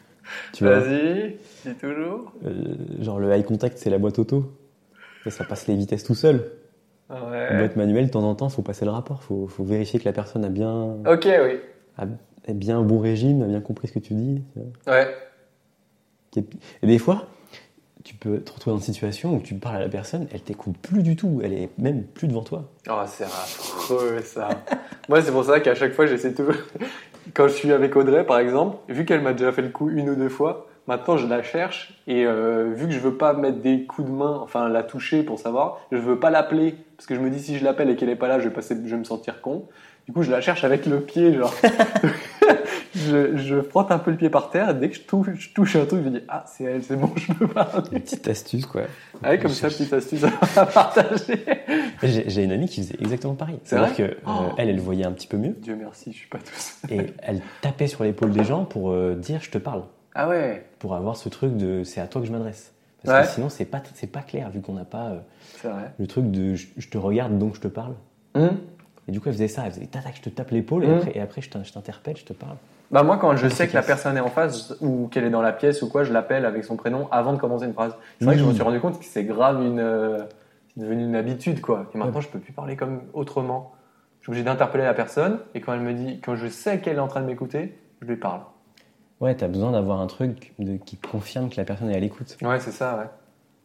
tu 0.52 0.64
vois? 0.64 0.80
Vas-y, 0.80 1.36
dis 1.66 1.74
toujours. 1.74 2.32
euh, 2.46 2.74
Genre 3.00 3.20
le 3.20 3.30
eye 3.32 3.44
contact, 3.44 3.78
c'est 3.78 3.90
la 3.90 3.98
boîte 3.98 4.18
auto. 4.18 4.52
Ça, 5.24 5.30
ça 5.30 5.44
passe 5.44 5.66
les 5.66 5.76
vitesses 5.76 6.04
tout 6.04 6.14
seul. 6.14 6.50
Ouais. 7.10 7.50
La 7.50 7.58
boîte 7.58 7.76
manuelle, 7.76 8.06
de 8.06 8.10
temps 8.10 8.22
en 8.24 8.34
temps, 8.34 8.48
faut 8.48 8.62
passer 8.62 8.84
le 8.84 8.90
rapport. 8.90 9.22
Faut, 9.22 9.46
faut 9.46 9.64
vérifier 9.64 9.98
que 10.00 10.04
la 10.04 10.12
personne 10.12 10.44
a 10.44 10.48
bien, 10.48 10.96
Ok, 11.06 11.26
oui. 11.26 11.58
a, 11.96 12.04
est 12.46 12.54
bien 12.54 12.78
au 12.78 12.84
bon 12.84 12.98
régime, 13.00 13.42
a 13.42 13.46
bien 13.46 13.60
compris 13.60 13.88
ce 13.88 13.92
que 13.92 13.98
tu 13.98 14.14
dis. 14.14 14.42
Ouais. 14.86 15.06
Et 16.82 16.86
des 16.86 16.98
fois, 16.98 17.26
tu 18.08 18.14
peux 18.14 18.40
te 18.40 18.52
retrouver 18.52 18.74
dans 18.74 18.80
une 18.80 18.94
situation 18.94 19.34
où 19.34 19.40
tu 19.42 19.54
parles 19.54 19.76
à 19.76 19.80
la 19.80 19.88
personne, 19.90 20.28
elle 20.32 20.40
t'écoute 20.40 20.78
plus 20.78 21.02
du 21.02 21.14
tout, 21.14 21.42
elle 21.44 21.52
est 21.52 21.68
même 21.76 22.04
plus 22.04 22.26
devant 22.26 22.42
toi. 22.42 22.64
Oh, 22.88 22.94
c'est 23.06 23.24
affreux 23.24 24.22
ça. 24.24 24.48
Moi, 25.10 25.20
c'est 25.20 25.30
pour 25.30 25.44
ça 25.44 25.60
qu'à 25.60 25.74
chaque 25.74 25.92
fois, 25.92 26.06
j'essaie 26.06 26.32
toujours. 26.32 26.54
Quand 27.34 27.48
je 27.48 27.52
suis 27.52 27.70
avec 27.70 27.94
Audrey, 27.96 28.24
par 28.24 28.38
exemple, 28.38 28.78
vu 28.88 29.04
qu'elle 29.04 29.20
m'a 29.20 29.34
déjà 29.34 29.52
fait 29.52 29.60
le 29.60 29.68
coup 29.68 29.90
une 29.90 30.08
ou 30.08 30.14
deux 30.14 30.30
fois, 30.30 30.68
maintenant 30.86 31.18
je 31.18 31.26
la 31.26 31.42
cherche 31.42 32.00
et 32.06 32.24
euh, 32.24 32.72
vu 32.74 32.86
que 32.86 32.92
je 32.94 32.98
veux 32.98 33.18
pas 33.18 33.34
mettre 33.34 33.58
des 33.58 33.84
coups 33.84 34.08
de 34.08 34.14
main, 34.14 34.40
enfin 34.42 34.70
la 34.70 34.82
toucher 34.82 35.22
pour 35.22 35.38
savoir, 35.38 35.78
je 35.92 35.98
veux 35.98 36.18
pas 36.18 36.30
l'appeler 36.30 36.76
parce 36.96 37.06
que 37.06 37.14
je 37.14 37.20
me 37.20 37.28
dis 37.28 37.40
si 37.40 37.58
je 37.58 37.64
l'appelle 37.64 37.90
et 37.90 37.96
qu'elle 37.96 38.08
est 38.08 38.16
pas 38.16 38.28
là, 38.28 38.40
je 38.40 38.48
vais, 38.48 38.54
passer, 38.54 38.74
je 38.74 38.90
vais 38.90 38.96
me 38.96 39.04
sentir 39.04 39.42
con. 39.42 39.68
Du 40.08 40.14
coup, 40.14 40.22
je 40.22 40.30
la 40.30 40.40
cherche 40.40 40.64
avec 40.64 40.86
le 40.86 41.00
pied, 41.02 41.34
genre. 41.34 41.54
je, 42.94 43.36
je 43.36 43.60
frotte 43.60 43.90
un 43.92 43.98
peu 43.98 44.10
le 44.10 44.16
pied 44.16 44.30
par 44.30 44.48
terre 44.50 44.70
et 44.70 44.74
dès 44.74 44.88
que 44.88 44.96
je 44.96 45.02
touche, 45.02 45.28
je 45.34 45.50
touche 45.52 45.76
un 45.76 45.84
truc, 45.84 46.02
je 46.02 46.08
me 46.08 46.18
dis 46.18 46.24
ah, 46.28 46.44
c'est 46.46 46.64
elle, 46.64 46.82
c'est 46.82 46.96
bon, 46.96 47.10
je 47.16 47.30
peux 47.34 47.46
parler. 47.46 47.82
Une 47.92 48.00
petite 48.00 48.26
astuce, 48.26 48.64
quoi. 48.66 48.82
Allez, 49.22 49.38
comme 49.38 49.50
ça, 49.50 49.68
petite 49.68 49.92
astuce 49.92 50.24
à 50.56 50.64
partager. 50.66 51.44
J'ai 52.02 52.42
une 52.42 52.52
amie 52.52 52.68
qui 52.68 52.82
faisait 52.82 52.96
exactement 53.00 53.34
pareil. 53.34 53.58
C'est 53.64 53.76
C'est-à-dire 53.76 53.94
vrai 53.94 54.08
que 54.08 54.16
Oh. 54.26 54.30
euh, 54.30 54.48
elle, 54.56 54.70
elle 54.70 54.80
voyait 54.80 55.04
un 55.04 55.12
petit 55.12 55.26
peu 55.26 55.36
mieux 55.36 55.54
Dieu 55.60 55.76
merci, 55.78 56.12
je 56.12 56.16
suis 56.18 56.28
pas 56.28 56.38
tous. 56.38 56.78
et 56.90 57.12
elle 57.22 57.40
tapait 57.60 57.86
sur 57.86 58.02
l'épaule 58.04 58.30
des 58.30 58.44
gens 58.44 58.64
pour 58.64 58.90
euh, 58.92 59.14
dire 59.14 59.40
je 59.42 59.50
te 59.50 59.58
parle, 59.58 59.82
Ah 60.14 60.28
ouais, 60.28 60.64
pour 60.78 60.94
avoir 60.94 61.16
ce 61.16 61.28
truc 61.28 61.56
de 61.56 61.84
c'est 61.84 62.00
à 62.00 62.06
toi 62.06 62.20
que 62.22 62.26
je 62.26 62.32
m'adresse. 62.32 62.72
Parce 63.04 63.18
Ouais. 63.20 63.26
que 63.26 63.34
sinon 63.34 63.48
c'est 63.50 63.64
pas 63.66 63.82
pas 64.12 64.22
clair 64.22 64.48
vu 64.50 64.60
qu'on 64.62 64.72
n'a 64.72 64.84
pas 64.84 65.08
euh, 65.10 65.18
c'est 65.60 65.68
vrai. 65.68 65.92
le 65.98 66.06
truc 66.06 66.30
de 66.30 66.54
je, 66.54 66.66
je 66.76 66.88
te 66.88 66.96
regarde 66.98 67.38
donc 67.38 67.54
je 67.56 67.60
te 67.60 67.68
parle. 67.68 67.92
Hum 68.34 68.56
Et 69.08 69.10
du 69.12 69.20
coup 69.20 69.28
elle 69.28 69.34
faisait 69.34 69.48
ça, 69.48 69.62
elle 69.66 69.72
faisait 69.72 69.86
tac 69.86 70.04
je 70.14 70.20
te 70.22 70.28
tape 70.28 70.50
l'épaule 70.50 70.84
et 70.84 70.88
Mhm. 70.88 70.98
après 70.98 71.12
et 71.16 71.20
après 71.20 71.40
je 71.40 71.50
t'in- 71.50 71.64
je 71.64 71.72
t'interpelle, 71.72 72.16
je 72.16 72.24
te 72.24 72.32
parle. 72.34 72.56
Bah 72.90 73.02
moi 73.02 73.16
quand 73.18 73.34
je 73.36 73.48
sais 73.48 73.66
que 73.68 73.74
la 73.74 73.82
personne 73.82 74.16
est 74.16 74.20
en 74.20 74.28
face 74.28 74.74
ou 74.80 75.08
qu'elle 75.08 75.24
est 75.24 75.30
dans 75.30 75.42
la 75.42 75.52
pièce 75.52 75.82
ou 75.82 75.88
quoi, 75.88 76.04
je 76.04 76.12
l'appelle 76.12 76.44
avec 76.44 76.64
son 76.64 76.76
prénom 76.76 77.08
avant 77.10 77.32
de 77.32 77.38
commencer 77.38 77.64
une 77.66 77.72
phrase. 77.74 77.94
C'est 78.18 78.24
vrai 78.26 78.34
que 78.34 78.40
je 78.40 78.44
me 78.44 78.50
Oui. 78.50 78.54
suis 78.54 78.62
rendu 78.62 78.80
compte 78.80 78.98
que 78.98 79.04
c'est 79.04 79.24
grave 79.24 79.62
une 79.62 79.80
euh, 79.80 80.18
c'est 80.74 80.80
devenu 80.82 81.04
une 81.04 81.16
habitude 81.16 81.60
quoi. 81.60 81.86
Et 81.94 81.98
maintenant 81.98 82.20
je 82.20 82.28
peux 82.28 82.38
plus 82.38 82.52
parler 82.52 82.76
comme 82.76 83.00
autrement. 83.14 83.72
Je 84.20 84.24
suis 84.24 84.30
obligé 84.32 84.44
d'interpeller 84.44 84.84
la 84.84 84.94
personne 84.94 85.38
et 85.54 85.60
quand 85.60 85.72
elle 85.72 85.80
me 85.80 85.94
dit 85.94 86.20
quand 86.20 86.36
je 86.36 86.46
sais 86.48 86.80
qu'elle 86.80 86.96
est 86.96 87.00
en 87.00 87.08
train 87.08 87.20
de 87.22 87.26
m'écouter, 87.26 87.78
je 88.02 88.06
lui 88.06 88.16
parle. 88.16 88.40
Ouais, 89.20 89.34
t'as 89.34 89.48
besoin 89.48 89.72
d'avoir 89.72 90.00
un 90.00 90.06
truc 90.06 90.52
de, 90.58 90.76
qui 90.76 90.96
confirme 90.96 91.48
que 91.50 91.56
la 91.56 91.64
personne 91.64 91.90
est 91.90 91.96
à 91.96 92.00
l'écoute. 92.00 92.36
Ouais, 92.42 92.60
c'est 92.60 92.70
ça, 92.70 92.96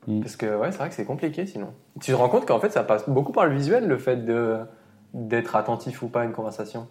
ouais. 0.07 0.13
Mm. 0.15 0.21
Parce 0.21 0.35
que 0.35 0.45
ouais, 0.57 0.71
c'est 0.71 0.77
vrai 0.79 0.89
que 0.89 0.95
c'est 0.95 1.05
compliqué 1.05 1.45
sinon. 1.45 1.67
Tu 2.01 2.11
te 2.11 2.15
rends 2.17 2.27
compte 2.29 2.45
qu'en 2.47 2.59
fait 2.59 2.71
ça 2.71 2.83
passe 2.83 3.07
beaucoup 3.09 3.31
par 3.33 3.45
le 3.45 3.53
visuel 3.55 3.87
le 3.87 3.97
fait 3.97 4.17
de 4.25 4.57
d'être 5.13 5.55
attentif 5.55 6.01
ou 6.01 6.07
pas 6.09 6.21
à 6.21 6.25
une 6.25 6.33
conversation. 6.33 6.87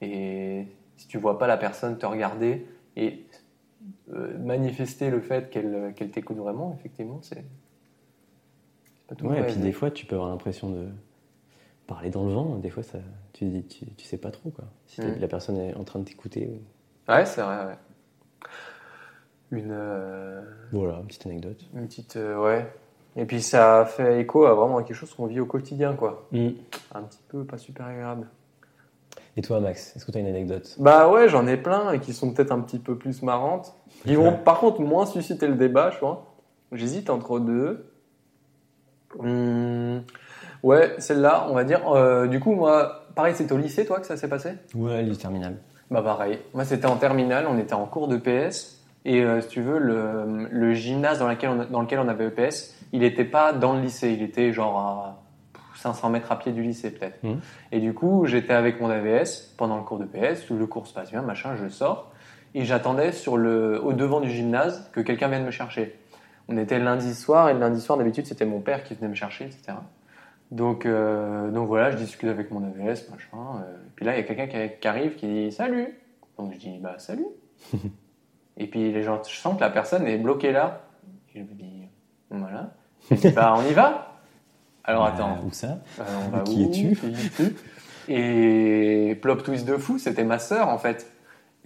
Et 0.00 0.66
si 0.96 1.08
tu 1.08 1.18
vois 1.18 1.38
pas 1.38 1.46
la 1.46 1.56
personne 1.56 1.98
te 1.98 2.06
regarder 2.06 2.66
et 2.96 3.24
euh, 4.12 4.36
manifester 4.38 5.10
le 5.10 5.20
fait 5.20 5.50
qu'elle 5.50 5.92
qu'elle 5.96 6.10
t'écoute 6.10 6.36
vraiment, 6.36 6.74
effectivement, 6.78 7.20
c'est 7.22 7.44
pas 9.08 9.14
tout 9.14 9.26
Ouais, 9.26 9.36
et 9.38 9.38
vrai, 9.40 9.46
puis 9.46 9.56
mais- 9.56 9.62
des 9.62 9.72
fois 9.72 9.90
tu 9.90 10.06
peux 10.06 10.14
avoir 10.16 10.30
l'impression 10.30 10.70
de 10.70 10.88
parler 11.86 12.10
dans 12.10 12.24
le 12.26 12.32
vent, 12.32 12.56
des 12.58 12.70
fois 12.70 12.82
ça 12.82 12.98
tu, 13.32 13.62
tu, 13.68 13.86
tu 13.86 14.04
sais 14.06 14.18
pas 14.18 14.30
trop 14.30 14.50
quoi. 14.50 14.64
Si 14.86 15.00
Mhm. 15.02 15.18
la 15.20 15.28
personne 15.28 15.56
est 15.58 15.74
en 15.74 15.84
train 15.84 15.98
de 16.00 16.04
t'écouter. 16.04 16.60
Ouais, 17.08 17.26
c'est 17.26 17.42
vrai, 17.42 17.66
ouais. 17.66 17.76
Une 19.50 19.70
euh, 19.70 20.42
Voilà, 20.72 20.98
une 21.00 21.06
petite 21.06 21.26
anecdote. 21.26 21.64
une 21.74 21.86
petite 21.86 22.16
euh, 22.16 22.36
ouais. 22.42 22.66
Et 23.16 23.24
puis 23.26 23.40
ça 23.42 23.84
fait 23.86 24.20
écho 24.20 24.44
à 24.46 24.54
vraiment 24.54 24.82
quelque 24.82 24.96
chose 24.96 25.14
qu'on 25.14 25.26
vit 25.26 25.40
au 25.40 25.46
quotidien 25.46 25.94
quoi. 25.94 26.26
Un 26.94 27.02
petit 27.02 27.20
peu 27.28 27.44
pas 27.44 27.58
super 27.58 27.86
agréable. 27.86 28.28
Et 29.36 29.42
toi 29.42 29.60
Max, 29.60 29.94
est-ce 29.96 30.04
que 30.04 30.10
tu 30.12 30.18
as 30.18 30.20
une 30.20 30.26
anecdote? 30.26 30.74
Bah 30.78 31.08
ouais, 31.08 31.28
j'en 31.28 31.46
ai 31.46 31.56
plein 31.56 31.92
et 31.92 32.00
qui 32.00 32.12
sont 32.12 32.32
peut-être 32.32 32.52
un 32.52 32.60
petit 32.60 32.78
peu 32.78 32.96
plus 32.96 33.22
marrantes. 33.22 33.74
Qui 34.04 34.14
vont 34.16 34.32
par 34.36 34.58
contre 34.60 34.80
moins 34.80 35.06
susciter 35.06 35.46
le 35.46 35.54
débat, 35.54 35.90
je 35.90 35.96
crois. 35.98 36.34
J'hésite 36.72 37.08
entre 37.10 37.38
deux. 37.38 37.90
Hum, 39.18 40.02
ouais, 40.62 40.94
celle-là, 40.98 41.46
on 41.48 41.54
va 41.54 41.64
dire. 41.64 41.88
euh, 41.92 42.26
du 42.26 42.40
coup, 42.40 42.52
moi, 42.54 43.06
pareil, 43.14 43.34
c'était 43.36 43.52
au 43.52 43.58
lycée, 43.58 43.86
toi, 43.86 44.00
que 44.00 44.06
ça 44.06 44.16
s'est 44.16 44.28
passé? 44.28 44.54
Ouais, 44.74 45.02
le 45.02 45.14
terminal. 45.16 45.56
Bah 45.90 46.02
pareil. 46.02 46.40
Moi, 46.52 46.64
c'était 46.64 46.86
en 46.86 46.96
terminale, 46.96 47.46
on 47.48 47.58
était 47.58 47.74
en 47.74 47.86
cours 47.86 48.08
de 48.08 48.16
PS. 48.16 48.83
Et 49.04 49.22
euh, 49.22 49.40
si 49.40 49.48
tu 49.48 49.60
veux, 49.60 49.78
le, 49.78 50.48
le 50.50 50.72
gymnase 50.74 51.18
dans, 51.18 51.28
lequel 51.28 51.50
on, 51.50 51.64
dans 51.64 51.82
lequel 51.82 51.98
on 51.98 52.08
avait 52.08 52.26
EPS, 52.26 52.74
il 52.92 53.00
n'était 53.00 53.24
pas 53.24 53.52
dans 53.52 53.74
le 53.74 53.82
lycée, 53.82 54.12
il 54.12 54.22
était 54.22 54.52
genre 54.52 54.78
à 54.78 55.22
500 55.76 56.08
mètres 56.10 56.32
à 56.32 56.38
pied 56.38 56.52
du 56.52 56.62
lycée 56.62 56.90
peut-être. 56.90 57.22
Mhm. 57.22 57.40
Et 57.72 57.80
du 57.80 57.92
coup, 57.92 58.24
j'étais 58.26 58.54
avec 58.54 58.80
mon 58.80 58.88
AVS 58.88 59.54
pendant 59.58 59.76
le 59.76 59.82
cours 59.82 59.98
de 59.98 60.06
PS, 60.06 60.48
le 60.48 60.66
cours 60.66 60.86
se 60.86 60.94
passe 60.94 61.10
bien, 61.10 61.22
machin, 61.22 61.56
je 61.56 61.68
sors. 61.68 62.10
Et 62.54 62.64
j'attendais 62.64 63.12
sur 63.12 63.36
le, 63.36 63.82
au 63.82 63.92
devant 63.92 64.20
du 64.20 64.30
gymnase 64.30 64.88
que 64.92 65.00
quelqu'un 65.00 65.28
vienne 65.28 65.44
me 65.44 65.50
chercher. 65.50 65.98
On 66.48 66.56
était 66.56 66.78
le 66.78 66.84
lundi 66.84 67.14
soir, 67.14 67.48
et 67.48 67.54
le 67.54 67.60
lundi 67.60 67.80
soir, 67.80 67.98
d'habitude, 67.98 68.26
c'était 68.26 68.44
mon 68.46 68.60
père 68.60 68.84
qui 68.84 68.94
venait 68.94 69.08
me 69.08 69.14
chercher, 69.14 69.46
etc. 69.46 69.78
Donc, 70.50 70.86
euh, 70.86 71.50
donc 71.50 71.66
voilà, 71.66 71.90
je 71.90 71.96
discute 71.96 72.28
avec 72.28 72.50
mon 72.50 72.62
AVS, 72.62 73.10
machin. 73.10 73.36
euh, 73.36 73.74
et 73.74 73.90
puis 73.96 74.04
là, 74.04 74.14
il 74.14 74.18
y 74.18 74.20
a 74.20 74.22
quelqu'un 74.22 74.46
qui, 74.46 74.78
qui 74.78 74.88
arrive 74.88 75.16
qui 75.16 75.26
dit 75.26 75.52
Salut 75.52 75.98
Donc 76.38 76.52
je 76.52 76.58
dis 76.58 76.78
Bah, 76.78 76.94
salut 76.98 77.26
Et 78.56 78.66
puis 78.66 78.92
les 78.92 79.02
gens, 79.02 79.20
je 79.26 79.36
sens 79.36 79.56
que 79.56 79.60
la 79.60 79.70
personne 79.70 80.06
est 80.06 80.18
bloquée 80.18 80.52
là. 80.52 80.82
Et 81.34 81.40
je 81.40 81.44
me 81.44 81.54
dis 81.54 81.88
Voilà. 82.30 82.70
Je 83.10 83.16
dis 83.16 83.30
Bah, 83.30 83.54
on 83.56 83.68
y 83.68 83.72
va 83.72 84.18
Alors 84.84 85.06
attends. 85.06 85.32
Euh, 85.32 85.46
où 85.46 85.52
ça 85.52 85.78
Euh, 85.98 86.04
on 86.26 86.28
va 86.30 86.40
Qui 86.44 86.64
où 86.64 86.70
es-tu 86.70 87.56
Et 88.08 89.18
plop 89.20 89.42
twist 89.42 89.66
de 89.66 89.76
fou, 89.76 89.98
c'était 89.98 90.24
ma 90.24 90.38
sœur 90.38 90.68
en 90.68 90.78
fait. 90.78 91.10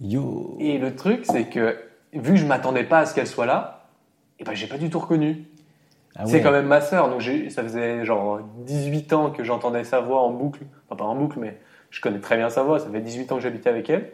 Yo 0.01 0.55
Et 0.59 0.77
le 0.77 0.95
truc, 0.95 1.25
c'est 1.25 1.45
que 1.45 1.77
vu 2.13 2.31
que 2.33 2.39
je 2.39 2.45
m'attendais 2.45 2.83
pas 2.83 2.99
à 2.99 3.05
ce 3.05 3.13
qu'elle 3.13 3.27
soit 3.27 3.45
là, 3.45 3.87
et 4.39 4.43
ben 4.43 4.53
j'ai 4.53 4.67
pas 4.67 4.77
du 4.77 4.89
tout 4.89 4.99
reconnu. 4.99 5.45
Ah 6.15 6.25
C'est 6.25 6.41
quand 6.41 6.51
même 6.51 6.65
ma 6.65 6.81
sœur, 6.81 7.09
donc 7.09 7.21
ça 7.49 7.63
faisait 7.63 8.03
genre 8.03 8.39
18 8.65 9.13
ans 9.13 9.31
que 9.31 9.43
j'entendais 9.43 9.83
sa 9.83 9.99
voix 9.99 10.21
en 10.21 10.31
boucle. 10.31 10.61
Enfin, 10.87 10.95
pas 10.95 11.05
en 11.05 11.15
boucle, 11.15 11.39
mais 11.39 11.57
je 11.91 12.01
connais 12.01 12.19
très 12.19 12.35
bien 12.35 12.49
sa 12.49 12.63
voix. 12.63 12.79
Ça 12.79 12.89
fait 12.89 13.01
18 13.01 13.31
ans 13.31 13.35
que 13.35 13.41
j'habitais 13.41 13.69
avec 13.69 13.89
elle. 13.89 14.11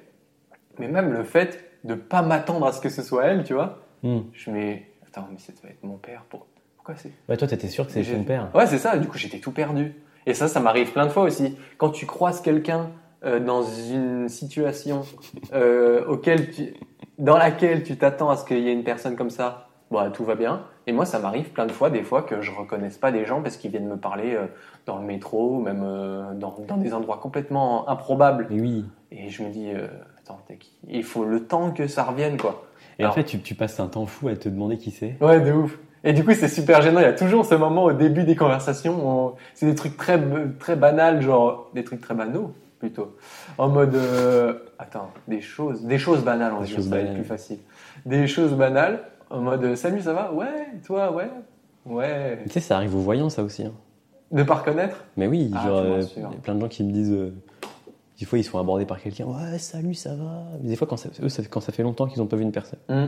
Mais 0.78 0.88
même 0.88 1.14
le 1.14 1.24
fait 1.24 1.65
de 1.86 1.96
pas 1.96 2.22
m'attendre 2.22 2.66
à 2.68 2.72
ce 2.74 2.82
que 2.82 2.90
ce 2.90 3.02
soit 3.02 3.26
elle, 3.26 3.44
tu 3.46 3.54
vois, 3.54 3.80
Hmm. 4.04 4.20
je 4.34 4.52
me 4.52 4.74
attends, 5.08 5.28
mais 5.32 5.38
ça 5.40 5.54
doit 5.62 5.72
être 5.72 5.84
mon 5.84 5.98
père. 5.98 6.24
Pour- 6.30 6.46
Pourquoi 6.76 6.96
c'est? 6.98 7.12
Ouais, 7.30 7.38
toi, 7.38 7.48
t'étais 7.48 7.68
sûr 7.70 7.88
que 7.88 7.92
c'est 7.94 8.04
j'ai- 8.04 8.16
ton 8.16 8.24
père. 8.24 8.50
Ouais, 8.54 8.68
c'est 8.68 8.78
ça. 8.78 8.96
Du 8.98 9.08
coup, 9.08 9.18
j'étais 9.18 9.40
tout 9.40 9.52
perdu. 9.52 9.96
Et 10.28 10.34
ça, 10.36 10.48
ça 10.48 10.60
m'arrive 10.60 10.92
plein 10.92 11.06
de 11.08 11.12
fois 11.12 11.24
aussi. 11.24 11.58
Quand 11.78 11.90
tu 11.90 12.06
croises 12.06 12.42
quelqu'un 12.42 12.90
euh, 13.24 13.40
dans 13.40 13.64
une 13.64 14.30
situation 14.30 15.02
euh, 15.54 16.06
auquel 16.06 16.52
tu- 16.52 16.74
dans 17.18 17.38
laquelle 17.38 17.82
tu 17.84 17.98
t'attends 17.98 18.30
à 18.30 18.36
ce 18.38 18.46
qu'il 18.46 18.60
y 18.60 18.68
ait 18.70 18.74
une 18.74 18.84
personne 18.84 19.16
comme 19.16 19.32
ça, 19.32 19.68
bon, 19.90 19.98
bah, 20.02 20.10
tout 20.12 20.24
va 20.26 20.36
bien. 20.36 20.64
Et 20.86 20.92
moi, 20.92 21.06
ça 21.06 21.18
m'arrive 21.18 21.50
plein 21.50 21.66
de 21.66 21.72
fois, 21.72 21.90
des 21.90 22.04
fois, 22.04 22.22
que 22.22 22.42
je 22.42 22.52
reconnaisse 22.52 22.98
pas 23.00 23.12
des 23.12 23.26
gens 23.26 23.42
parce 23.42 23.58
qu'ils 23.58 23.72
viennent 23.72 23.88
me 23.88 23.98
parler 23.98 24.36
euh, 24.36 24.46
dans 24.86 25.00
le 25.00 25.06
métro, 25.06 25.56
ou 25.56 25.62
même 25.62 25.82
dans, 26.36 26.56
dans 26.68 26.78
des 26.78 26.94
endroits 26.94 27.18
complètement 27.18 27.90
improbables. 27.90 28.46
Mais 28.52 28.62
oui. 28.62 28.86
Et 29.12 29.30
je 29.30 29.42
me 29.44 29.50
dis, 29.50 29.72
attends, 30.26 30.40
t'es 30.48 30.56
qui 30.58 30.72
Il 30.90 31.04
faut 31.04 31.24
le 31.26 31.46
temps 31.46 31.72
que 31.72 31.88
ça 31.88 32.04
revienne, 32.04 32.38
quoi. 32.38 32.66
Et 32.98 33.04
Alors- 33.04 33.14
en 33.14 33.16
fait, 33.16 33.24
tu, 33.26 33.40
tu 33.40 33.56
passes 33.56 33.80
un 33.80 33.88
temps 33.88 34.06
fou 34.06 34.28
à 34.28 34.36
te 34.36 34.50
demander 34.50 34.78
qui 34.78 34.92
c'est. 34.92 35.16
Ouais, 35.22 35.40
de 35.42 35.52
ouf. 35.52 35.78
Et 36.04 36.14
du 36.14 36.24
coup, 36.24 36.34
c'est 36.34 36.48
super 36.48 36.82
gênant. 36.82 37.00
Il 37.00 37.04
y 37.04 37.08
a 37.08 37.14
toujours 37.14 37.46
ce 37.46 37.56
moment 37.56 37.84
au 37.86 37.94
début 37.94 38.24
des 38.24 38.36
conversations 38.36 39.28
où 39.28 39.32
c'est 39.56 39.66
des 39.66 39.74
trucs 39.76 39.98
très, 39.98 40.20
très 40.60 40.76
banals, 40.76 41.22
genre 41.22 41.70
des 41.74 41.84
trucs 41.84 42.00
très 42.02 42.14
banaux, 42.14 42.54
plutôt. 42.80 43.16
En 43.58 43.70
mode, 43.70 43.96
euh, 43.96 44.54
attends, 44.78 45.10
des 45.28 45.42
choses, 45.42 45.84
des 45.84 45.98
choses 45.98 46.24
banales, 46.24 46.52
on 46.54 46.58
va 46.58 46.62
Des 46.62 46.68
dire, 46.68 46.76
choses 46.78 46.90
ça 46.90 46.96
va 46.96 47.02
être 47.02 47.14
plus 47.16 47.24
facile. 47.24 47.58
Des 48.06 48.28
choses 48.28 48.54
banales, 48.54 49.02
en 49.32 49.42
mode, 49.42 49.76
salut, 49.76 50.02
ça 50.02 50.14
va? 50.14 50.32
Ouais, 50.32 50.68
toi, 50.86 51.12
ouais, 51.12 51.30
ouais. 51.88 52.40
Tu 52.44 52.50
sais, 52.52 52.60
ça 52.60 52.76
arrive 52.78 52.96
aux 52.96 53.00
voyants, 53.00 53.30
ça 53.30 53.42
aussi. 53.44 53.64
hein. 53.64 53.74
Ne 54.32 54.44
pas 54.44 54.56
reconnaître? 54.56 55.04
Mais 55.18 55.28
oui, 55.28 55.52
Ah, 55.56 55.66
genre, 55.68 55.80
euh, 55.80 56.02
y 56.18 56.24
a 56.24 56.30
plein 56.42 56.56
de 56.56 56.62
gens 56.62 56.68
qui 56.68 56.84
me 56.84 56.92
disent. 56.92 57.12
euh, 57.14 57.34
des 58.20 58.26
fois, 58.26 58.38
ils 58.40 58.44
sont 58.44 58.58
abordés 58.60 58.86
par 58.86 59.00
quelqu'un. 59.02 59.26
Ouais, 59.26 59.58
salut, 59.60 59.94
ça 59.94 60.16
va. 60.16 60.44
Mais 60.62 60.70
des 60.70 60.76
fois, 60.76 60.88
quand 60.88 60.98
ça, 60.98 61.10
eux, 61.22 61.30
ça- 61.30 61.44
quand 61.44 61.60
ça 61.62 61.72
fait 61.72 61.84
longtemps 61.84 62.08
qu'ils 62.08 62.20
n'ont 62.20 62.28
pas 62.28 62.38
vu 62.38 62.44
une 62.44 62.52
personne. 62.52 62.80
Hmm. 62.90 63.06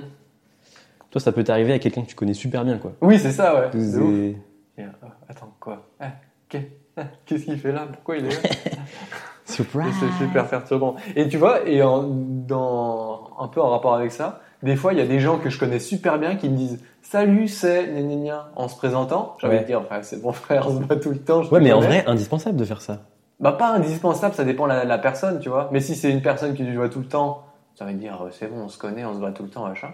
Toi, 1.11 1.21
ça 1.21 1.31
peut 1.31 1.43
t'arriver 1.43 1.73
à 1.73 1.79
quelqu'un 1.79 2.01
que 2.01 2.07
tu 2.07 2.15
connais 2.15 2.33
super 2.33 2.65
bien, 2.65 2.77
quoi. 2.77 2.93
Oui, 3.01 3.17
c'est 3.17 3.31
ça, 3.31 3.55
ouais. 3.55 3.69
Euh, 3.75 4.85
attends, 5.29 5.53
quoi? 5.59 5.87
Ah, 5.99 6.11
ah, 6.97 7.03
Qu'est-ce 7.25 7.45
qu'il 7.45 7.57
fait 7.59 7.71
là? 7.71 7.87
Pourquoi 7.91 8.17
il 8.17 8.25
est 8.25 8.29
là? 8.29 8.49
Surprise. 9.45 9.93
C'est 9.99 10.25
super 10.25 10.47
perturbant. 10.49 10.95
Et 11.15 11.27
tu 11.29 11.37
vois, 11.37 11.67
et 11.67 11.81
en- 11.81 12.03
dans, 12.03 13.29
un 13.39 13.47
peu 13.47 13.61
en 13.61 13.69
rapport 13.69 13.95
avec 13.95 14.11
ça, 14.11 14.41
des 14.63 14.75
fois, 14.75 14.91
il 14.93 14.99
y 14.99 15.01
a 15.01 15.07
des 15.07 15.19
gens 15.19 15.37
que 15.37 15.49
je 15.49 15.57
connais 15.57 15.79
super 15.79 16.19
bien 16.19 16.35
qui 16.35 16.49
me 16.49 16.57
disent 16.57 16.79
Salut, 17.01 17.47
c'est 17.47 17.85
gna 18.03 18.51
en 18.57 18.67
se 18.67 18.75
présentant. 18.75 19.37
J'ai 19.39 19.47
envie 19.47 19.55
Ouais. 19.55 19.61
de 19.61 19.67
dire, 19.67 19.79
enfin, 19.79 20.01
c'est 20.01 20.21
mon 20.21 20.33
frère, 20.33 20.67
on 20.67 20.77
se 20.77 20.83
voit 20.83 20.97
tout 20.97 21.11
le 21.11 21.19
temps. 21.19 21.43
je 21.43 21.49
Ouais, 21.51 21.61
mais 21.61 21.71
en 21.71 21.79
vrai, 21.79 22.03
indispensable 22.07 22.57
de 22.57 22.65
faire 22.65 22.81
ça. 22.81 23.03
Bah, 23.39 23.51
pas 23.51 23.69
indispensable, 23.69 24.33
ça 24.33 24.43
dépend 24.43 24.63
de 24.65 24.69
la, 24.69 24.83
la 24.85 24.97
personne, 24.97 25.39
tu 25.39 25.49
vois. 25.49 25.69
Mais 25.71 25.79
si 25.79 25.95
c'est 25.95 26.11
une 26.11 26.21
personne 26.21 26.53
que 26.53 26.63
tu 26.63 26.75
vois 26.75 26.89
tout 26.89 26.99
le 26.99 27.05
temps, 27.07 27.43
ça 27.75 27.85
veut 27.85 27.93
dire, 27.93 28.19
euh, 28.23 28.29
c'est 28.31 28.47
bon, 28.51 28.61
on 28.65 28.69
se 28.69 28.77
connaît, 28.79 29.05
on 29.05 29.13
se 29.13 29.19
voit 29.19 29.31
tout 29.31 29.43
le 29.43 29.49
temps, 29.49 29.67
machin. 29.67 29.89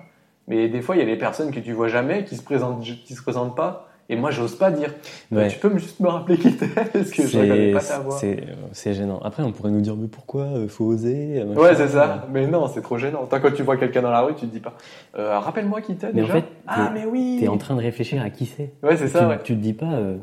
Mais 0.47 0.69
des 0.69 0.81
fois, 0.81 0.95
il 0.95 0.99
y 0.99 1.01
a 1.01 1.05
des 1.05 1.17
personnes 1.17 1.51
que 1.51 1.59
tu 1.59 1.73
vois 1.73 1.87
jamais, 1.89 2.23
qui 2.23 2.35
se 2.37 2.43
présentent, 2.43 2.81
qui 2.81 3.13
se 3.15 3.21
présentent 3.21 3.55
pas. 3.55 3.87
Et 4.09 4.17
moi, 4.17 4.31
j'ose 4.31 4.55
pas 4.57 4.69
dire. 4.69 4.93
Ouais. 5.31 5.47
Tu 5.47 5.57
peux 5.59 5.69
me- 5.69 5.79
juste 5.79 6.01
me 6.01 6.09
rappeler 6.09 6.37
qui 6.37 6.53
t'es, 6.57 6.67
parce 6.93 7.09
que 7.09 7.25
je 7.25 7.37
reconnais 7.39 7.71
pas 7.71 7.79
ta 7.79 7.99
voix. 7.99 8.17
C'est 8.17 8.35
euh, 8.41 8.53
c'est 8.73 8.93
gênant. 8.93 9.21
Après, 9.23 9.43
on 9.43 9.53
pourrait 9.53 9.71
nous 9.71 9.79
dire, 9.79 9.95
mais 9.95 10.09
pourquoi 10.09 10.41
euh, 10.43 10.67
Faut 10.67 10.83
oser. 10.83 11.41
machin. 11.45 11.61
Ouais, 11.61 11.73
c'est 11.75 11.87
ça. 11.87 12.25
Mais 12.29 12.45
non, 12.45 12.67
c'est 12.67 12.81
trop 12.81 12.97
gênant. 12.97 13.25
Tant 13.27 13.39
quand 13.39 13.53
tu 13.53 13.63
vois 13.63 13.77
quelqu'un 13.77 14.01
dans 14.01 14.11
la 14.11 14.19
rue, 14.19 14.35
tu 14.35 14.45
te 14.45 14.51
dis 14.51 14.59
pas. 14.59 14.73
Euh, 15.17 15.39
Rappelle-moi 15.39 15.79
qui 15.79 15.95
t'es 15.95 16.07
Mais 16.13 16.21
en 16.21 16.25
déjà. 16.25 16.33
fait, 16.35 16.45
ah, 16.67 16.91
mais 16.93 17.05
oui. 17.05 17.37
T'es 17.39 17.47
en 17.47 17.57
train 17.57 17.75
de 17.75 17.81
réfléchir 17.81 18.21
à 18.21 18.29
qui 18.29 18.45
c'est. 18.45 18.73
Ouais, 18.83 18.97
c'est 18.97 19.05
Tu, 19.05 19.11
ça. 19.11 19.25
Ouais. 19.27 19.39
tu 19.41 19.55
te 19.55 19.61
dis 19.61 19.73
pas, 19.73 19.85
euh, 19.93 20.17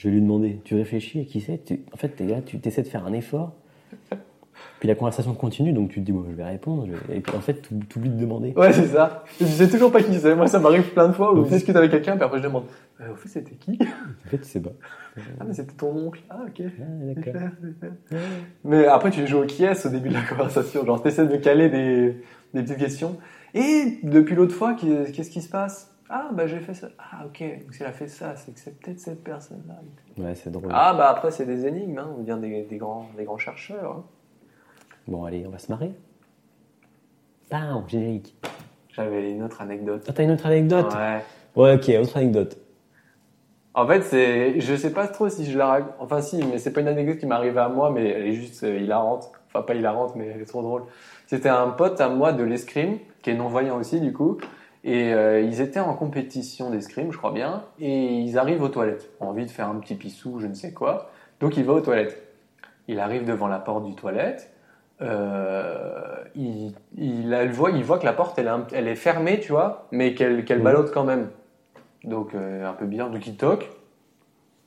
je 0.00 0.08
vais 0.08 0.14
lui 0.14 0.22
demander. 0.22 0.60
Tu 0.64 0.74
réfléchis 0.74 1.20
à 1.20 1.24
qui 1.24 1.42
c'est. 1.42 1.62
tu- 1.62 1.80
En 1.92 1.96
fait, 1.98 2.08
t'es 2.08 2.24
là, 2.26 2.40
tu 2.40 2.58
essaies 2.64 2.82
de 2.82 2.88
faire 2.88 3.04
un 3.06 3.12
effort. 3.12 3.52
Puis 4.78 4.88
la 4.88 4.94
conversation 4.94 5.34
continue, 5.34 5.72
donc 5.74 5.90
tu 5.90 6.00
te 6.00 6.06
dis, 6.06 6.12
bon, 6.12 6.24
je 6.30 6.34
vais 6.34 6.44
répondre. 6.44 6.86
je 6.86 7.14
Et 7.14 7.20
puis 7.20 7.36
en 7.36 7.40
fait, 7.40 7.60
tu 7.60 7.98
oublies 7.98 8.08
de 8.08 8.18
demander. 8.18 8.54
Ouais, 8.56 8.72
c'est 8.72 8.86
ça. 8.86 9.24
Je 9.38 9.44
sais 9.44 9.68
toujours 9.68 9.92
pas 9.92 10.02
qui 10.02 10.18
c'est. 10.18 10.34
Moi, 10.34 10.46
ça 10.46 10.58
m'arrive 10.58 10.90
plein 10.94 11.08
de 11.08 11.12
fois 11.12 11.34
où 11.34 11.44
je 11.44 11.50
discute 11.50 11.76
avec 11.76 11.90
quelqu'un, 11.90 12.14
puis 12.16 12.24
après 12.24 12.38
je 12.38 12.44
demande. 12.44 12.64
Euh, 13.02 13.12
au 13.12 13.14
fait, 13.14 13.28
c'était 13.28 13.54
qui? 13.56 13.78
En 14.26 14.28
fait, 14.30 14.38
tu 14.38 14.44
sais 14.44 14.60
pas. 14.60 14.72
Ah, 15.38 15.44
mais 15.46 15.52
c'était 15.52 15.74
ton 15.74 15.94
oncle. 15.94 16.20
Ah, 16.30 16.40
ok. 16.46 16.62
Ah, 16.66 16.82
d'accord. 17.14 17.42
Mais 18.64 18.86
après, 18.86 19.10
tu 19.10 19.26
joues 19.26 19.42
au 19.42 19.46
qui 19.46 19.64
est 19.64 19.84
au 19.86 19.88
début 19.90 20.08
de 20.08 20.14
la 20.14 20.22
conversation. 20.22 20.84
Genre, 20.86 21.02
t'essaies 21.02 21.26
de 21.26 21.36
caler 21.36 21.68
des, 21.68 22.16
des 22.54 22.62
petites 22.62 22.78
questions. 22.78 23.16
Et 23.54 23.98
depuis 24.02 24.34
l'autre 24.34 24.54
fois, 24.54 24.74
qu'est- 24.74 25.12
qu'est-ce 25.12 25.30
qui 25.30 25.42
se 25.42 25.48
passe? 25.50 25.90
Ah, 26.12 26.30
bah 26.32 26.48
j'ai 26.48 26.58
fait 26.58 26.74
ça. 26.74 26.88
Ah, 26.98 27.24
ok. 27.24 27.40
Donc, 27.62 27.72
si 27.72 27.82
elle 27.82 27.88
a 27.88 27.92
fait 27.92 28.08
ça, 28.08 28.34
c'est 28.34 28.52
que 28.52 28.58
c'est 28.58 28.78
peut-être 28.80 28.98
cette 28.98 29.22
personne-là. 29.22 29.76
Ouais, 30.22 30.34
c'est 30.34 30.50
drôle. 30.50 30.70
Ah, 30.74 30.92
bah 30.92 31.08
après, 31.08 31.30
c'est 31.30 31.46
des 31.46 31.66
énigmes. 31.66 31.98
Hein. 31.98 32.12
On 32.18 32.22
devient 32.22 32.38
des, 32.40 32.64
des, 32.64 32.76
grands, 32.78 33.06
des 33.16 33.22
grands 33.24 33.38
chercheurs. 33.38 33.92
hein. 33.92 34.04
Bon, 35.06 35.24
allez, 35.24 35.44
on 35.46 35.50
va 35.50 35.58
se 35.58 35.70
marrer. 35.70 35.92
Bam, 37.48 37.84
générique. 37.86 38.36
J'avais 38.88 39.30
une 39.30 39.44
autre 39.44 39.60
anecdote. 39.60 40.04
Ah, 40.08 40.12
t'as 40.12 40.24
une 40.24 40.32
autre 40.32 40.46
anecdote? 40.46 40.92
Ouais. 40.94 41.22
Ouais, 41.54 41.74
ok, 41.76 42.02
autre 42.02 42.16
anecdote. 42.16 42.58
En 43.72 43.86
fait, 43.86 44.02
c'est, 44.02 44.60
je 44.60 44.74
sais 44.74 44.92
pas 44.92 45.06
trop 45.06 45.28
si 45.28 45.44
je 45.48 45.56
la 45.56 45.66
raconte. 45.68 45.94
Enfin, 46.00 46.20
si, 46.22 46.42
mais 46.44 46.58
c'est 46.58 46.72
pas 46.72 46.80
une 46.80 46.88
anecdote 46.88 47.18
qui 47.18 47.26
m'est 47.26 47.34
arrivée 47.36 47.60
à 47.60 47.68
moi, 47.68 47.90
mais 47.90 48.08
elle 48.08 48.26
est 48.26 48.32
juste 48.32 48.64
euh, 48.64 48.80
hilarante. 48.80 49.30
Enfin, 49.46 49.62
pas 49.62 49.74
hilarante, 49.74 50.16
mais 50.16 50.26
elle 50.26 50.40
est 50.42 50.44
trop 50.46 50.62
drôle. 50.62 50.82
C'était 51.28 51.48
un 51.48 51.68
pote 51.68 52.00
à 52.00 52.08
moi 52.08 52.32
de 52.32 52.42
l'escrime, 52.42 52.98
qui 53.22 53.30
est 53.30 53.34
non-voyant 53.34 53.78
aussi, 53.78 54.00
du 54.00 54.12
coup. 54.12 54.38
Et 54.82 55.12
euh, 55.12 55.40
ils 55.42 55.60
étaient 55.60 55.80
en 55.80 55.94
compétition 55.94 56.70
d'escrime, 56.70 57.12
je 57.12 57.18
crois 57.18 57.32
bien. 57.32 57.64
Et 57.78 58.14
ils 58.18 58.38
arrivent 58.38 58.62
aux 58.62 58.68
toilettes. 58.68 59.10
Envie 59.20 59.44
de 59.46 59.50
faire 59.50 59.68
un 59.68 59.74
petit 59.76 59.94
pissou, 59.94 60.38
je 60.40 60.46
ne 60.46 60.54
sais 60.54 60.72
quoi. 60.72 61.10
Donc, 61.40 61.56
il 61.56 61.64
va 61.64 61.74
aux 61.74 61.80
toilettes. 61.80 62.20
Il 62.88 62.98
arrive 62.98 63.24
devant 63.26 63.46
la 63.48 63.58
porte 63.58 63.84
du 63.84 63.94
toilette. 63.94 64.50
Euh, 65.02 66.16
il, 66.34 66.72
il, 66.96 67.32
elle 67.32 67.50
voit, 67.52 67.70
il 67.70 67.82
voit 67.84 67.98
que 67.98 68.04
la 68.04 68.12
porte, 68.12 68.38
elle 68.38 68.46
est, 68.46 68.50
un- 68.50 68.66
elle 68.72 68.88
est 68.88 68.94
fermée, 68.96 69.40
tu 69.40 69.52
vois, 69.52 69.86
mais 69.92 70.14
qu'elle 70.14 70.44
qu'elle 70.44 70.58
Mhm. 70.58 70.64
ballotte 70.64 70.90
quand 70.92 71.04
même. 71.04 71.28
Donc, 72.04 72.34
euh, 72.34 72.68
un 72.68 72.72
peu 72.72 72.86
bizarre. 72.86 73.10
Donc, 73.10 73.26
il 73.26 73.36
toque. 73.36 73.70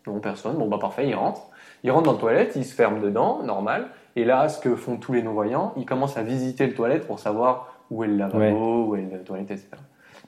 Bon, 0.06 0.20
personne. 0.20 0.58
Bon, 0.58 0.68
bah, 0.68 0.78
parfait, 0.80 1.08
il 1.08 1.16
rentre. 1.16 1.42
Il 1.84 1.92
rentre 1.92 2.06
dans 2.06 2.14
la 2.14 2.20
toilette, 2.20 2.56
il 2.56 2.66
se 2.66 2.74
ferme 2.74 3.02
dedans, 3.02 3.42
normal. 3.44 3.88
Et 4.16 4.26
là, 4.26 4.48
ce 4.50 4.60
que 4.60 4.76
font 4.76 4.98
tous 4.98 5.14
les 5.14 5.24
non-voyants, 5.24 5.74
ils 5.78 5.86
commencent 5.86 6.18
à 6.18 6.24
visiter 6.24 6.68
le 6.68 6.74
toilette 6.74 7.08
pour 7.08 7.20
savoir 7.20 7.76
où 7.90 8.04
est 8.04 8.08
le 8.08 8.16
lavabo, 8.18 8.86
où 8.88 8.96
est 8.96 9.08
la 9.12 9.18
toilette, 9.20 9.52
etc. 9.52 9.68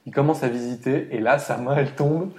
Il 0.06 0.12
commence 0.12 0.42
à 0.44 0.48
visiter, 0.48 1.08
et 1.10 1.18
là, 1.18 1.38
sa 1.38 1.56
main, 1.58 1.74
elle 1.76 1.90
tombe. 1.92 2.30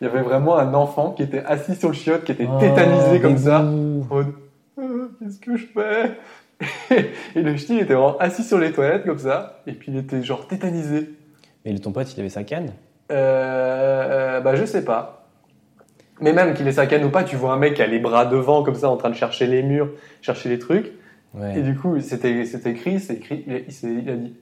Il 0.00 0.04
y 0.06 0.06
avait 0.10 0.22
vraiment 0.22 0.56
un 0.56 0.72
enfant 0.72 1.10
qui 1.10 1.22
était 1.24 1.42
assis 1.44 1.74
sur 1.74 1.88
le 1.88 1.94
chiotte, 1.94 2.24
qui 2.24 2.32
était 2.32 2.48
Oh, 2.48 2.58
tétanisé 2.60 3.20
comme 3.20 3.36
ça. 3.36 3.62
Euh, 3.62 5.08
Qu'est-ce 5.20 5.40
que 5.40 5.56
je 5.56 5.66
fais? 5.66 6.12
Et 7.36 7.42
le 7.42 7.56
ch'ti, 7.56 7.74
il 7.74 7.80
était 7.80 7.94
vraiment 7.94 8.16
assis 8.18 8.42
sur 8.44 8.58
les 8.58 8.72
toilettes 8.72 9.04
comme 9.04 9.18
ça, 9.18 9.60
et 9.66 9.72
puis 9.72 9.92
il 9.92 9.98
était 9.98 10.22
genre 10.22 10.46
tétanisé. 10.48 11.10
Mais 11.64 11.76
ton 11.78 11.92
pote, 11.92 12.12
il 12.16 12.20
avait 12.20 12.28
sa 12.28 12.44
canne? 12.44 12.72
Euh, 13.10 14.40
bah, 14.40 14.54
je 14.54 14.64
sais 14.64 14.84
pas. 14.84 15.26
Mais 16.20 16.32
même 16.32 16.54
qu'il 16.54 16.66
ait 16.66 16.72
sa 16.72 16.86
canne 16.86 17.04
ou 17.04 17.10
pas, 17.10 17.22
tu 17.24 17.36
vois 17.36 17.52
un 17.52 17.58
mec 17.58 17.74
qui 17.74 17.82
a 17.82 17.86
les 17.86 18.00
bras 18.00 18.24
devant 18.26 18.62
comme 18.64 18.74
ça 18.74 18.88
en 18.90 18.96
train 18.96 19.10
de 19.10 19.14
chercher 19.14 19.46
les 19.46 19.62
murs, 19.62 19.90
chercher 20.20 20.48
les 20.48 20.58
trucs. 20.58 20.92
Et 21.54 21.60
du 21.62 21.76
coup, 21.76 22.00
c'était 22.00 22.44
c'était 22.46 22.70
écrit, 22.70 22.96
écrit, 23.10 23.44
il, 23.46 23.54
a- 23.54 23.58
il 23.88 24.10
a 24.10 24.16
dit 24.16 24.34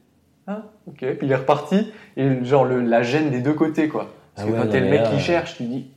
Ah, 0.46 0.62
ok. 0.86 0.98
Puis 0.98 1.18
il 1.22 1.32
est 1.32 1.36
reparti, 1.36 1.92
et 2.16 2.44
genre 2.44 2.64
le, 2.64 2.80
la 2.80 3.02
gêne 3.02 3.30
des 3.30 3.40
deux 3.40 3.54
côtés, 3.54 3.88
quoi. 3.88 4.08
Parce 4.34 4.46
Ah 4.46 4.50
que 4.50 4.56
ouais, 4.56 4.62
quand 4.64 4.70
t'es 4.70 4.80
le 4.80 4.90
mec 4.90 5.00
là, 5.00 5.10
qui 5.10 5.18
cherche, 5.18 5.56
tu 5.56 5.64
dis 5.64 5.90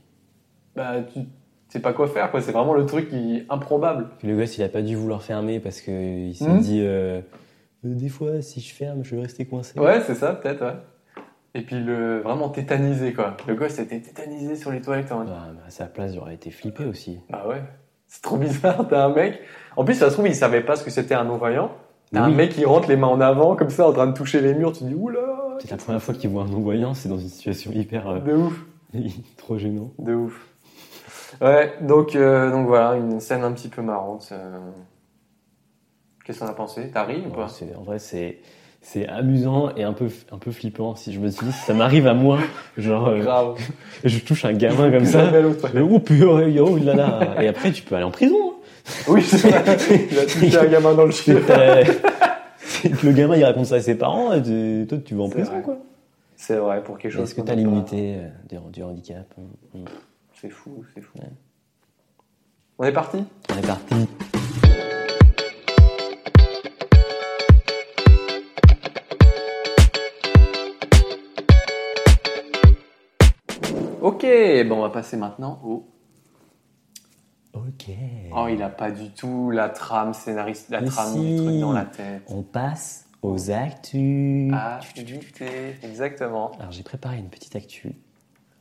Bah, 0.75 0.95
tu 1.13 1.19
sais 1.67 1.79
pas 1.79 1.93
quoi 1.93 2.07
faire, 2.07 2.31
quoi. 2.31 2.41
C'est 2.41 2.51
vraiment 2.51 2.73
le 2.73 2.85
truc 2.85 3.09
qui 3.09 3.43
improbable. 3.49 4.07
Puis 4.19 4.27
le 4.27 4.35
gosse, 4.35 4.57
il 4.57 4.63
a 4.63 4.69
pas 4.69 4.81
dû 4.81 4.95
vouloir 4.95 5.21
fermer 5.21 5.59
parce 5.59 5.81
qu'il 5.81 6.35
s'est 6.35 6.45
Hmm. 6.47 6.59
dit 6.59 6.81
euh, 6.81 7.21
Euh, 7.85 7.93
des 7.93 8.09
fois, 8.09 8.41
si 8.41 8.59
je 8.59 8.73
ferme, 8.73 9.03
je 9.03 9.15
vais 9.15 9.21
rester 9.21 9.45
coincé. 9.45 9.79
Ouais, 9.79 10.01
c'est 10.01 10.15
ça, 10.15 10.33
peut-être, 10.33 10.61
ouais. 10.65 10.75
Et 11.55 11.61
puis 11.61 11.79
le 11.79 12.19
vraiment 12.19 12.49
tétanisé, 12.49 13.13
quoi. 13.13 13.35
Le 13.47 13.55
gosse 13.55 13.79
était 13.79 13.99
tétanisé 13.99 14.55
sur 14.55 14.71
les 14.71 14.81
toilettes. 14.81 15.11
En... 15.11 15.21
Ah, 15.21 15.25
bah, 15.53 15.61
à 15.67 15.69
sa 15.69 15.85
place, 15.85 16.13
j'aurais 16.13 16.33
été 16.35 16.51
flippé 16.51 16.85
aussi. 16.85 17.19
Bah 17.29 17.45
ouais. 17.47 17.61
C'est 18.07 18.21
trop 18.23 18.37
bizarre, 18.37 18.87
t'as 18.89 19.05
un 19.05 19.13
mec. 19.13 19.39
En 19.75 19.83
plus, 19.85 19.93
ça 19.95 20.07
se 20.09 20.13
trouve, 20.13 20.27
il 20.27 20.35
savait 20.35 20.61
pas 20.61 20.75
ce 20.75 20.83
que 20.83 20.89
c'était 20.91 21.13
un 21.15 21.23
non-voyant. 21.23 21.71
T'as 22.11 22.23
un 22.23 22.29
mec 22.31 22.51
qui 22.53 22.65
rentre 22.65 22.87
les 22.89 22.95
mains 22.95 23.07
en 23.07 23.21
avant, 23.21 23.55
comme 23.55 23.69
ça, 23.69 23.87
en 23.87 23.93
train 23.93 24.07
de 24.07 24.13
toucher 24.13 24.41
les 24.41 24.53
murs. 24.53 24.71
Tu 24.73 24.83
dis, 24.83 24.95
oula 24.95 25.19
C'est 25.59 25.69
la 25.71 25.77
première 25.77 26.01
fois 26.01 26.13
qu'il 26.15 26.29
voit 26.29 26.43
un 26.43 26.47
non-voyant, 26.47 26.93
c'est 26.93 27.07
dans 27.09 27.19
une 27.19 27.29
situation 27.29 27.71
hyper 27.71 28.07
euh, 28.09 28.19
De 28.19 28.33
ouf, 28.33 28.65
trop 29.37 29.57
gênant. 29.57 29.91
de 29.99 30.13
ouf. 30.15 30.47
Ouais, 31.41 31.73
donc, 31.81 32.15
euh, 32.15 32.51
donc 32.51 32.67
voilà, 32.67 32.95
une 32.95 33.19
scène 33.19 33.43
un 33.43 33.51
petit 33.51 33.67
peu 33.69 33.81
marrante. 33.81 34.29
euh. 34.31 34.57
Qu'est-ce 36.25 36.39
qu'on 36.39 36.47
a 36.47 36.53
pensé? 36.53 36.89
T'as 36.93 37.03
ri 37.03 37.23
ou 37.27 37.29
pas? 37.31 37.47
En 37.77 37.83
vrai, 37.83 37.99
c'est 37.99 38.39
c'est 38.81 39.07
amusant 39.07 39.75
et 39.75 39.83
un 39.83 39.93
peu 39.93 40.07
un 40.31 40.37
peu 40.37 40.51
flippant. 40.51 40.95
Si 40.95 41.11
je 41.11 41.19
me 41.19 41.29
suis 41.29 41.45
dit, 41.45 41.51
ça 41.51 41.73
m'arrive 41.73 42.07
à 42.07 42.13
moi, 42.13 42.39
genre, 42.77 43.07
euh, 43.09 43.19
Grave. 43.19 43.55
je 44.03 44.19
touche 44.19 44.45
un 44.45 44.53
gamin 44.53 44.89
comme 44.91 45.05
ça. 45.05 45.31
Oh 45.81 45.99
purée, 45.99 46.53
là 46.83 46.93
là. 46.95 47.41
Et 47.43 47.47
après, 47.47 47.71
tu 47.71 47.83
peux 47.83 47.95
aller 47.95 48.05
en 48.05 48.11
prison. 48.11 48.48
Hein. 48.87 48.91
Oui, 49.07 49.21
c'est 49.23 49.49
vrai. 49.49 49.77
Il 50.11 50.19
a 50.19 50.25
touché 50.25 50.57
un 50.57 50.65
gamin 50.65 50.93
dans 50.93 51.05
le 51.05 51.11
chien. 51.11 51.35
que 51.35 53.05
le 53.05 53.11
gamin 53.11 53.35
il 53.35 53.43
raconte 53.45 53.65
ça 53.65 53.75
à 53.75 53.81
ses 53.81 53.95
parents 53.95 54.33
et 54.33 54.41
tu- 54.41 54.85
toi 54.87 54.97
tu 55.03 55.15
vas 55.15 55.23
en 55.23 55.29
prison 55.29 55.51
vrai. 55.51 55.61
quoi. 55.61 55.77
C'est 56.35 56.55
vrai, 56.55 56.81
pour 56.83 56.97
quelque 56.97 57.11
chose. 57.11 57.23
Est-ce 57.23 57.35
que 57.35 57.41
tu 57.41 57.51
as 57.51 57.55
l'immunité 57.55 58.15
euh, 58.51 58.57
du, 58.71 58.81
handicap 58.83 59.25
Mm. 59.73 59.83
C'est 60.41 60.49
fou, 60.49 60.83
c'est 60.95 61.01
fou. 61.01 61.17
Ouais. 61.19 61.27
On 62.77 62.85
est 62.85 62.93
parti? 62.93 63.17
On 63.53 63.57
est 63.57 63.67
parti. 63.67 63.95
Ok, 74.01 74.25
bon, 74.67 74.77
on 74.77 74.81
va 74.81 74.89
passer 74.89 75.17
maintenant 75.17 75.59
au. 75.65 75.85
Ok. 77.53 77.89
Oh, 78.35 78.47
il 78.49 78.61
a 78.61 78.69
pas 78.69 78.91
du 78.91 79.09
tout 79.09 79.51
la 79.51 79.69
trame 79.69 80.13
scénariste, 80.13 80.69
la 80.69 80.81
Mais 80.81 80.87
trame 80.87 81.13
si. 81.13 81.19
du 81.19 81.35
truc 81.37 81.59
dans 81.59 81.71
la 81.71 81.85
tête. 81.85 82.23
On 82.27 82.43
passe 82.43 83.05
aux 83.21 83.51
actus. 83.51 84.51
Ah, 84.53 84.79
exactement. 85.83 86.51
Alors 86.59 86.71
j'ai 86.71 86.83
préparé 86.83 87.17
une 87.17 87.29
petite 87.29 87.55
actu. 87.55 87.95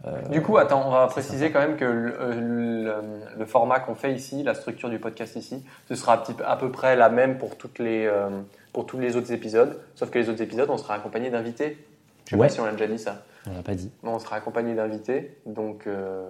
Euh, 0.06 0.22
du 0.28 0.42
coup, 0.42 0.56
attends, 0.58 0.86
on 0.86 0.90
va 0.92 1.06
préciser 1.08 1.50
quand 1.50 1.58
même 1.58 1.76
que 1.76 1.84
le, 1.84 3.02
le, 3.36 3.46
format 3.46 3.80
qu'on 3.80 3.96
fait 3.96 4.14
ici, 4.14 4.44
la 4.44 4.54
structure 4.54 4.88
du 4.88 5.00
podcast 5.00 5.34
ici, 5.34 5.64
ce 5.88 5.96
sera 5.96 6.22
à 6.46 6.56
peu 6.56 6.70
près 6.70 6.94
la 6.94 7.08
même 7.08 7.36
pour, 7.36 7.56
toutes 7.56 7.80
les, 7.80 8.06
euh, 8.06 8.28
pour 8.72 8.86
tous 8.86 9.00
les 9.00 9.16
autres 9.16 9.32
épisodes, 9.32 9.80
sauf 9.96 10.10
que 10.10 10.18
les 10.20 10.28
autres 10.28 10.40
épisodes, 10.40 10.70
on 10.70 10.78
sera 10.78 10.94
accompagné 10.94 11.30
d'invités. 11.30 11.84
Je 12.26 12.30
sais 12.30 12.38
pas 12.38 12.48
si 12.48 12.60
on 12.60 12.64
l'a 12.64 12.72
déjà 12.72 12.86
dit 12.86 12.98
ça. 12.98 13.24
On 13.48 13.54
l'a 13.54 13.62
pas 13.62 13.74
dit. 13.74 13.90
Bon, 14.04 14.12
on 14.14 14.18
sera 14.20 14.36
accompagné 14.36 14.74
d'invités, 14.74 15.36
donc, 15.46 15.86
euh, 15.88 16.24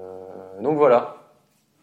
donc 0.63 0.79
voilà. 0.79 1.17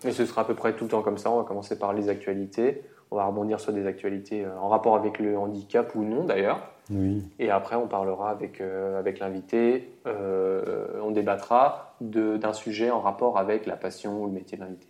Mais 0.05 0.11
ce 0.11 0.25
sera 0.25 0.43
à 0.43 0.45
peu 0.45 0.55
près 0.55 0.73
tout 0.73 0.85
le 0.85 0.89
temps 0.91 1.01
comme 1.01 1.17
ça. 1.17 1.31
On 1.31 1.37
va 1.37 1.43
commencer 1.43 1.77
par 1.77 1.93
les 1.93 2.07
actualités. 2.07 2.83
On 3.11 3.17
va 3.17 3.25
rebondir 3.25 3.59
sur 3.59 3.73
des 3.73 3.85
actualités 3.85 4.45
en 4.61 4.69
rapport 4.69 4.95
avec 4.95 5.19
le 5.19 5.37
handicap 5.37 5.93
ou 5.95 6.03
non 6.03 6.23
d'ailleurs. 6.23 6.71
Oui. 6.91 7.23
Et 7.39 7.49
après, 7.49 7.75
on 7.75 7.87
parlera 7.87 8.29
avec, 8.29 8.61
euh, 8.61 8.99
avec 8.99 9.19
l'invité, 9.19 9.97
euh, 10.05 10.85
on 11.03 11.11
débattra 11.11 11.95
d'un 12.01 12.53
sujet 12.53 12.91
en 12.91 12.99
rapport 12.99 13.37
avec 13.37 13.65
la 13.65 13.75
passion 13.75 14.21
ou 14.21 14.27
le 14.27 14.33
métier 14.33 14.57
de 14.57 14.63
l'invité. 14.63 14.87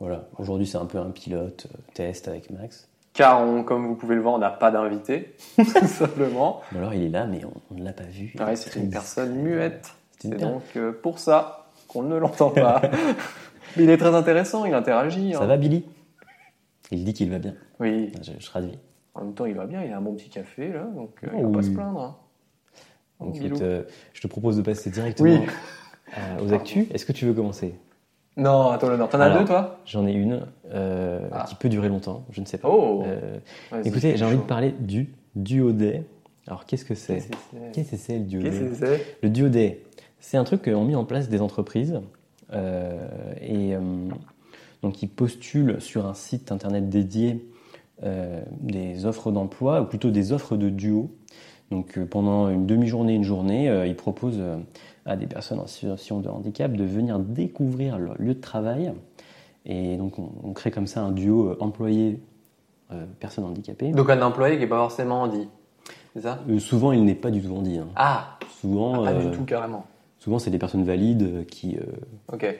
Voilà, 0.00 0.28
aujourd'hui 0.38 0.66
c'est 0.66 0.78
un 0.78 0.86
peu 0.86 0.98
un 0.98 1.10
pilote, 1.10 1.66
euh, 1.72 1.78
test 1.94 2.28
avec 2.28 2.50
Max. 2.50 2.88
Car, 3.12 3.44
comme 3.64 3.86
vous 3.86 3.96
pouvez 3.96 4.14
le 4.14 4.20
voir, 4.20 4.34
on 4.34 4.38
n'a 4.38 4.50
pas 4.50 4.70
d'invité, 4.70 5.34
tout 5.56 5.86
simplement. 5.86 6.60
Ou 6.72 6.78
alors 6.78 6.94
il 6.94 7.02
est 7.04 7.08
là, 7.08 7.26
mais 7.26 7.40
on, 7.44 7.74
ne 7.74 7.84
l'a 7.84 7.92
pas 7.92 8.04
vu. 8.04 8.32
Ouais, 8.38 8.54
c'est 8.54 8.78
une 8.78 8.90
personne 8.90 9.34
muette. 9.34 9.92
C'est 10.20 10.36
donc 10.36 10.78
pour 11.02 11.18
ça 11.18 11.66
qu'on 11.88 12.02
ne 12.02 12.16
l'entend 12.16 12.50
pas. 12.50 12.82
mais 13.76 13.84
il 13.84 13.90
est 13.90 13.98
très 13.98 14.14
intéressant, 14.14 14.64
il 14.64 14.74
interagit. 14.74 15.32
Ça 15.32 15.42
hein. 15.42 15.46
va, 15.46 15.56
Billy? 15.56 15.84
Il 16.90 17.04
dit 17.04 17.12
qu'il 17.12 17.30
va 17.30 17.38
bien. 17.38 17.54
Oui. 17.80 18.12
Je, 18.22 18.32
je 18.38 18.46
traduis. 18.46 18.78
En 19.14 19.24
même 19.24 19.34
temps, 19.34 19.46
il 19.46 19.54
va 19.54 19.66
bien, 19.66 19.82
il 19.82 19.92
a 19.92 19.96
un 19.96 20.00
bon 20.00 20.14
petit 20.14 20.28
café, 20.28 20.72
là, 20.72 20.84
donc 20.94 21.10
euh, 21.24 21.28
il 21.36 21.44
va 21.44 21.50
pas 21.50 21.62
se 21.62 21.70
plaindre. 21.70 22.00
Hein. 22.00 22.16
Euh, 23.20 23.82
je 24.12 24.20
te 24.20 24.26
propose 24.28 24.56
de 24.56 24.62
passer 24.62 24.90
directement 24.90 25.42
aux 26.40 26.52
actus. 26.52 26.86
Est-ce 26.94 27.04
que 27.04 27.10
tu 27.10 27.26
veux 27.26 27.32
commencer? 27.32 27.74
Non, 28.36 28.68
attends, 28.68 28.96
non. 28.96 29.08
T'en 29.08 29.18
as 29.18 29.36
deux, 29.36 29.44
toi? 29.44 29.80
J'en 29.84 30.06
ai 30.06 30.12
une 30.12 30.46
euh, 30.72 31.28
ah. 31.32 31.44
qui 31.48 31.56
peut 31.56 31.68
durer 31.68 31.88
longtemps, 31.88 32.24
je 32.30 32.40
ne 32.40 32.46
sais 32.46 32.58
pas. 32.58 32.68
Oh 32.68 33.02
écoutez, 33.84 34.16
j'ai 34.16 34.24
envie 34.24 34.36
de 34.36 34.42
parler 34.42 34.70
du 34.70 35.12
duodé. 35.34 36.04
Alors, 36.46 36.64
qu'est-ce 36.64 36.84
que 36.84 36.94
c'est? 36.94 37.28
Qu'est-ce 37.72 37.90
que 37.90 37.96
c'est? 37.96 38.18
Le 38.18 38.24
duodé? 38.24 38.50
Le 39.22 39.30
duodé, 39.30 39.84
c'est 40.20 40.36
un 40.36 40.44
truc 40.44 40.62
qu'ont 40.62 40.84
mis 40.84 40.94
en 40.94 41.04
place 41.04 41.28
des 41.28 41.40
entreprises 41.40 42.00
et 42.52 43.76
donc 44.82 45.02
ils 45.02 45.08
postulent 45.08 45.80
sur 45.80 46.06
un 46.06 46.14
site 46.14 46.52
internet 46.52 46.88
dédié 46.88 47.44
euh, 48.04 48.42
des 48.60 49.06
offres 49.06 49.32
d'emploi, 49.32 49.80
ou 49.80 49.84
plutôt 49.84 50.10
des 50.10 50.32
offres 50.32 50.56
de 50.56 50.68
duo. 50.68 51.10
Donc 51.72 51.98
euh, 51.98 52.06
pendant 52.06 52.48
une 52.48 52.64
demi-journée, 52.64 53.14
une 53.14 53.24
journée, 53.24 53.68
euh, 53.68 53.88
ils 53.88 53.96
proposent 53.96 54.40
à 55.04 55.16
des 55.16 55.26
personnes 55.26 55.58
en 55.58 55.66
situation 55.66 56.20
de 56.20 56.28
handicap 56.28 56.72
de 56.72 56.84
venir 56.84 57.18
découvrir 57.18 57.98
leur 57.98 58.14
lieu 58.20 58.34
de 58.34 58.40
travail. 58.40 58.92
Et 59.66 59.96
donc 59.96 60.18
on, 60.18 60.52
crée 60.52 60.70
comme 60.70 60.86
ça 60.86 61.02
un 61.02 61.10
duo 61.10 61.56
employé 61.60 62.20
personne 63.18 63.44
handicapée. 63.44 63.90
Donc 63.90 64.08
un 64.08 64.22
employé 64.22 64.54
qui 64.54 64.60
n'est 64.60 64.68
pas 64.68 64.78
forcément 64.78 65.22
handi, 65.22 65.48
c'est 66.14 66.22
ça? 66.22 66.38
Souvent 66.58 66.92
il 66.92 67.04
n'est 67.04 67.14
pas 67.14 67.30
du 67.30 67.42
tout 67.42 67.52
handi. 67.52 67.76
Hein. 67.78 67.88
Ah 67.96 68.38
Souvent, 68.60 69.04
ah, 69.04 69.12
pas 69.12 69.24
du 69.24 69.36
tout 69.36 69.44
carrément. 69.44 69.84
Souvent 70.28 70.38
c'est 70.38 70.50
des 70.50 70.58
personnes 70.58 70.84
valides 70.84 71.46
qui... 71.46 71.78
ok. 72.30 72.54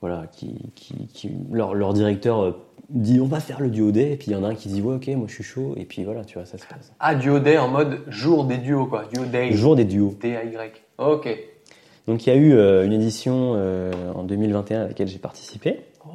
Voilà, 0.00 0.26
qui, 0.32 0.72
qui, 0.74 1.30
leur, 1.52 1.72
leur 1.72 1.94
directeur 1.94 2.56
dit 2.90 3.20
on 3.20 3.26
va 3.26 3.38
faire 3.38 3.60
le 3.60 3.70
duo 3.70 3.92
day, 3.92 4.12
et 4.12 4.16
puis 4.16 4.32
il 4.32 4.34
y 4.34 4.36
en 4.36 4.42
a 4.42 4.48
un 4.48 4.56
qui 4.56 4.68
dit 4.68 4.82
ouais 4.82 4.96
ok 4.96 5.06
moi 5.16 5.26
je 5.28 5.34
suis 5.34 5.44
chaud, 5.44 5.74
et 5.76 5.84
puis 5.84 6.02
voilà 6.02 6.24
tu 6.24 6.36
vois 6.36 6.46
ça 6.46 6.58
se 6.58 6.66
passe. 6.66 6.92
Ah 6.98 7.14
duo 7.14 7.38
day 7.38 7.58
en 7.58 7.68
mode 7.68 8.02
jour 8.08 8.44
des 8.44 8.58
duos 8.58 8.86
quoi, 8.86 9.04
duo 9.12 9.24
day. 9.24 9.52
Jour 9.52 9.76
des 9.76 9.84
duos. 9.84 10.16
D-A-Y. 10.20 10.72
Ok. 10.98 11.28
Donc 12.08 12.26
il 12.26 12.30
y 12.30 12.32
a 12.32 12.36
eu 12.36 12.54
euh, 12.54 12.84
une 12.84 12.92
édition 12.92 13.52
euh, 13.54 13.92
en 14.16 14.24
2021 14.24 14.82
à 14.82 14.88
laquelle 14.88 15.06
j'ai 15.06 15.20
participé. 15.20 15.80
Oh. 16.04 16.10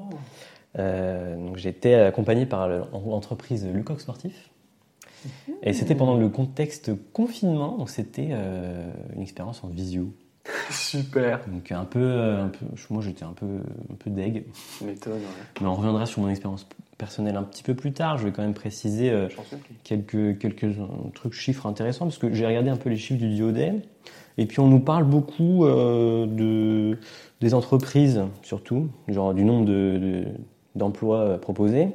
Euh, 0.77 1.37
donc 1.37 1.65
été 1.65 1.95
accompagné 1.95 2.45
par 2.45 2.67
l'entreprise 2.67 3.65
Lucox 3.65 4.03
Sportif. 4.03 4.49
Et 5.63 5.73
c'était 5.73 5.95
pendant 5.95 6.15
le 6.15 6.29
contexte 6.29 6.91
confinement, 7.11 7.77
donc 7.77 7.89
c'était 7.89 8.29
une 9.15 9.21
expérience 9.21 9.63
en 9.65 9.67
visio. 9.67 10.13
Super. 10.71 11.41
Donc 11.47 11.71
un 11.71 11.85
peu, 11.85 11.99
euh, 11.99 12.45
un 12.45 12.47
peu 12.49 12.65
moi 12.89 13.01
j'étais 13.01 13.23
un 13.23 13.33
peu, 13.33 13.45
un 13.91 13.95
peu 13.95 14.09
deg. 14.09 14.45
Mais 15.61 15.67
on 15.67 15.75
reviendra 15.75 16.05
sur 16.05 16.21
mon 16.21 16.29
expérience 16.29 16.67
personnelle 16.97 17.35
un 17.35 17.43
petit 17.43 17.63
peu 17.63 17.75
plus 17.75 17.93
tard. 17.93 18.17
Je 18.17 18.25
vais 18.25 18.31
quand 18.31 18.41
même 18.41 18.53
préciser 18.53 19.09
euh, 19.09 19.27
quelques, 19.83 20.37
quelques 20.39 20.63
euh, 20.63 20.85
trucs, 21.13 21.33
chiffres 21.33 21.65
intéressants, 21.65 22.05
parce 22.05 22.17
que 22.17 22.33
j'ai 22.33 22.45
regardé 22.45 22.69
un 22.69 22.77
peu 22.77 22.89
les 22.89 22.97
chiffres 22.97 23.19
du 23.19 23.29
Diodet. 23.29 23.73
Et 24.37 24.45
puis 24.45 24.59
on 24.59 24.67
nous 24.67 24.79
parle 24.79 25.03
beaucoup 25.03 25.65
de, 25.65 26.97
des 27.41 27.53
entreprises, 27.53 28.21
surtout, 28.41 28.89
genre 29.09 29.33
du 29.33 29.43
nombre 29.43 29.69
d'emplois 30.75 31.33
de, 31.33 31.37
proposés, 31.37 31.89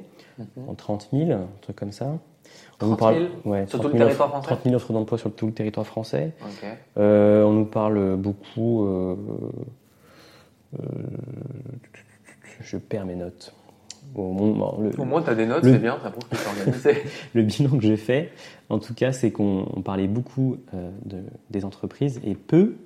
en 0.69 0.75
30 0.75 1.09
000, 1.11 1.31
un 1.31 1.49
truc 1.62 1.77
comme 1.77 1.93
ça. 1.93 2.19
On 2.81 2.87
nous 2.87 2.97
parle, 2.97 3.29
ouais, 3.45 3.67
sur 3.67 3.81
tout 3.81 3.89
le 3.89 3.95
territoire 3.95 4.29
français 4.29 4.49
30 4.49 4.63
000 4.65 4.75
offres 4.75 4.93
d'emploi 4.93 5.19
sur 5.19 5.35
tout 5.35 5.47
le 5.47 5.53
territoire 5.53 5.87
français. 5.87 6.33
Euh, 6.99 7.45
on 7.45 7.53
nous 7.53 7.65
parle 7.65 8.17
beaucoup. 8.17 8.85
Euh, 8.85 9.17
euh, 10.81 10.87
je 12.61 12.77
perds 12.77 13.07
mes 13.07 13.15
notes. 13.15 13.55
Au 14.15 14.33
moins, 14.33 15.23
tu 15.23 15.31
as 15.31 15.35
des 15.35 15.47
notes, 15.47 15.65
c'est 15.65 15.79
bien, 15.79 15.99
ça 16.03 16.11
prouve 16.11 16.29
que 16.29 16.37
tu 16.37 16.47
organisé. 16.47 17.03
le 17.35 17.43
bilan 17.43 17.71
que 17.71 17.83
j'ai 17.83 17.97
fait, 17.97 18.31
en 18.69 18.79
tout 18.79 18.95
cas, 18.95 19.13
c'est 19.13 19.31
qu'on 19.31 19.83
parlait 19.85 20.07
beaucoup 20.07 20.59
de, 21.05 21.19
des 21.51 21.65
entreprises 21.65 22.21
et 22.25 22.35
peu 22.35 22.77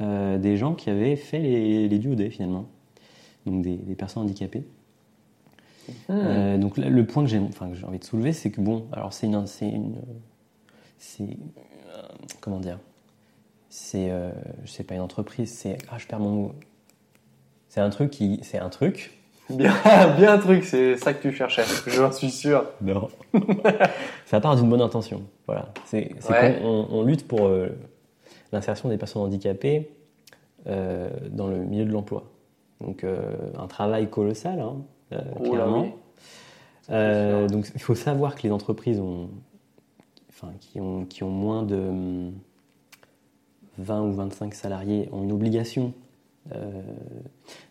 des 0.00 0.56
gens 0.56 0.74
qui 0.74 0.88
avaient 0.88 1.16
fait 1.16 1.40
les, 1.40 1.88
les 1.88 1.98
DUOD 1.98 2.30
finalement, 2.30 2.66
donc 3.44 3.62
des, 3.62 3.76
des 3.76 3.94
personnes 3.94 4.22
handicapées. 4.22 4.64
Euh, 6.10 6.58
donc 6.58 6.76
le 6.76 7.06
point 7.06 7.24
que 7.24 7.28
j'ai 7.28 7.38
enfin, 7.38 7.70
envie 7.86 7.98
de 7.98 8.04
soulever, 8.04 8.32
c'est 8.32 8.50
que 8.50 8.60
bon, 8.60 8.86
alors 8.92 9.12
c'est 9.12 9.26
une, 9.26 9.46
c'est 9.46 9.68
une, 9.68 9.96
c'est 10.98 11.24
euh, 11.24 12.02
comment 12.40 12.60
dire, 12.60 12.78
c'est, 13.68 14.10
euh, 14.10 14.30
je 14.64 14.70
sais 14.70 14.84
pas 14.84 14.94
une 14.94 15.00
entreprise, 15.00 15.52
c'est 15.52 15.78
ah 15.90 15.98
je 15.98 16.06
perds 16.06 16.20
mon 16.20 16.30
mot, 16.30 16.54
c'est 17.68 17.80
un 17.80 17.90
truc 17.90 18.10
qui, 18.10 18.40
c'est 18.42 18.58
un 18.58 18.68
truc. 18.68 19.14
Bien, 19.50 19.74
bien 20.18 20.34
un 20.34 20.38
truc, 20.38 20.64
c'est 20.64 20.96
ça 20.96 21.14
que 21.14 21.22
tu 21.22 21.34
cherchais, 21.34 21.64
je 21.86 22.12
suis 22.12 22.30
sûr. 22.30 22.64
Non. 22.82 23.08
ça 24.26 24.40
part 24.40 24.56
d'une 24.56 24.68
bonne 24.68 24.82
intention, 24.82 25.22
voilà. 25.46 25.72
C'est, 25.86 26.10
on, 26.62 27.02
lutte 27.02 27.26
pour 27.26 27.50
l'insertion 28.52 28.90
des 28.90 28.98
personnes 28.98 29.22
handicapées 29.22 29.90
dans 30.66 31.46
le 31.46 31.64
milieu 31.64 31.86
de 31.86 31.92
l'emploi. 31.92 32.24
Donc 32.82 33.04
un 33.04 33.66
travail 33.68 34.10
colossal. 34.10 34.60
Hein, 34.60 34.76
euh, 35.12 35.20
clairement. 35.34 35.88
Euh, 36.90 37.48
donc 37.48 37.70
il 37.74 37.80
faut 37.80 37.94
savoir 37.94 38.34
que 38.34 38.42
les 38.42 38.50
entreprises 38.50 39.00
ont, 39.00 39.30
enfin, 40.30 40.52
qui, 40.60 40.80
ont, 40.80 41.04
qui 41.04 41.22
ont 41.22 41.30
moins 41.30 41.62
de 41.62 42.30
20 43.78 44.02
ou 44.02 44.12
25 44.12 44.54
salariés 44.54 45.08
ont 45.12 45.22
une 45.22 45.32
obligation 45.32 45.92
euh, 46.52 46.82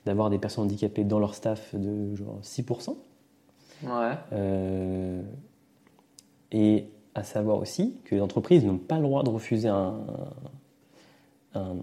d'avoir 0.06 0.30
des 0.30 0.38
personnes 0.38 0.66
handicapées 0.66 1.04
dans 1.04 1.20
leur 1.20 1.36
staff 1.36 1.74
de 1.76 2.16
genre 2.16 2.40
6%. 2.42 2.96
Ouais. 3.84 4.14
et 6.52 6.88
à 7.14 7.24
savoir 7.24 7.60
aussi 7.60 8.02
que 8.06 8.16
les 8.16 8.22
entreprises 8.22 8.66
n'ont 8.66 8.80
pas 8.80 8.96
le 8.96 9.04
droit 9.04 9.22
de 9.22 9.30
refuser 9.30 9.68
un, 9.68 10.00
un, 11.54 11.76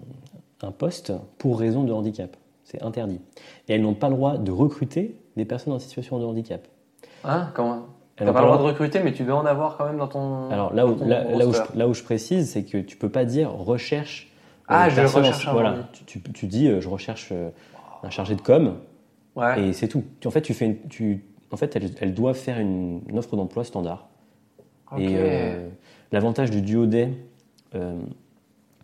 un, 0.63 0.73
poste 0.73 1.13
pour 1.39 1.61
raison 1.61 1.85
de 1.85 1.93
handicap. 1.93 2.37
C'est 2.65 2.83
interdit. 2.83 3.21
Et 3.69 3.75
elles 3.75 3.83
n'ont 3.83 3.95
pas 3.95 4.09
le 4.09 4.17
droit 4.17 4.39
de 4.39 4.51
recruter 4.51 5.17
des 5.37 5.45
personnes 5.45 5.73
en 5.73 5.79
situation 5.79 6.19
de 6.19 6.25
handicap. 6.25 6.67
Ah, 7.25 7.51
comment 7.55 7.87
Tu 8.17 8.25
n'as 8.25 8.33
pas 8.33 8.41
le 8.41 8.47
droit 8.47 8.59
de 8.59 8.63
recruter, 8.63 9.01
mais 9.03 9.13
tu 9.13 9.25
dois 9.25 9.37
en 9.37 9.47
avoir 9.47 9.77
quand 9.77 9.87
même 9.87 9.99
dans 9.99 10.09
ton. 10.09 10.51
Alors 10.51 10.73
là 10.73 10.87
où, 10.87 10.97
là, 11.05 11.25
où, 11.47 11.53
je, 11.53 11.61
là 11.75 11.89
où 11.89 11.95
je 11.95 12.03
précise, 12.03 12.51
c'est 12.51 12.65
que 12.65 12.79
tu 12.79 12.97
peux 12.97 13.09
pas 13.09 13.25
dire 13.25 13.51
recherche. 13.51 14.31
Euh, 14.63 14.67
ah, 14.69 14.89
je 14.89 15.01
recherche. 15.01 15.49
voilà, 15.51 15.89
tu, 16.07 16.21
tu, 16.21 16.47
dis 16.47 16.69
euh, 16.69 16.81
je 16.81 16.89
recherche 16.89 17.31
euh, 17.33 17.51
un 18.03 18.11
chargé 18.11 18.35
de 18.35 18.41
com. 18.41 18.79
Ouais. 19.37 19.69
Et 19.69 19.73
c'est 19.73 19.89
tout. 19.89 20.05
Tu, 20.21 20.29
en 20.29 20.31
fait, 20.31 20.43
tu 20.43 20.55
fais 20.55 20.81
tu, 20.89 21.25
en 21.51 21.57
fait, 21.57 21.77
elle, 21.77 21.91
elle, 22.01 22.15
doit 22.15 22.35
faire 22.35 22.59
une, 22.59 23.03
offre 23.17 23.37
d'emploi 23.37 23.65
standard. 23.65 24.09
Et 24.97 25.17
l'avantage 26.13 26.51
du 26.51 26.63
duo 26.63 26.87
day, 26.87 27.13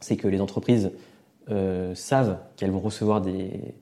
c'est 0.00 0.16
que 0.16 0.26
les 0.26 0.40
entreprises 0.40 0.90
savent 1.94 2.38
qu'elles 2.56 2.72
vont 2.72 2.80
recevoir 2.80 3.20
des, 3.20 3.74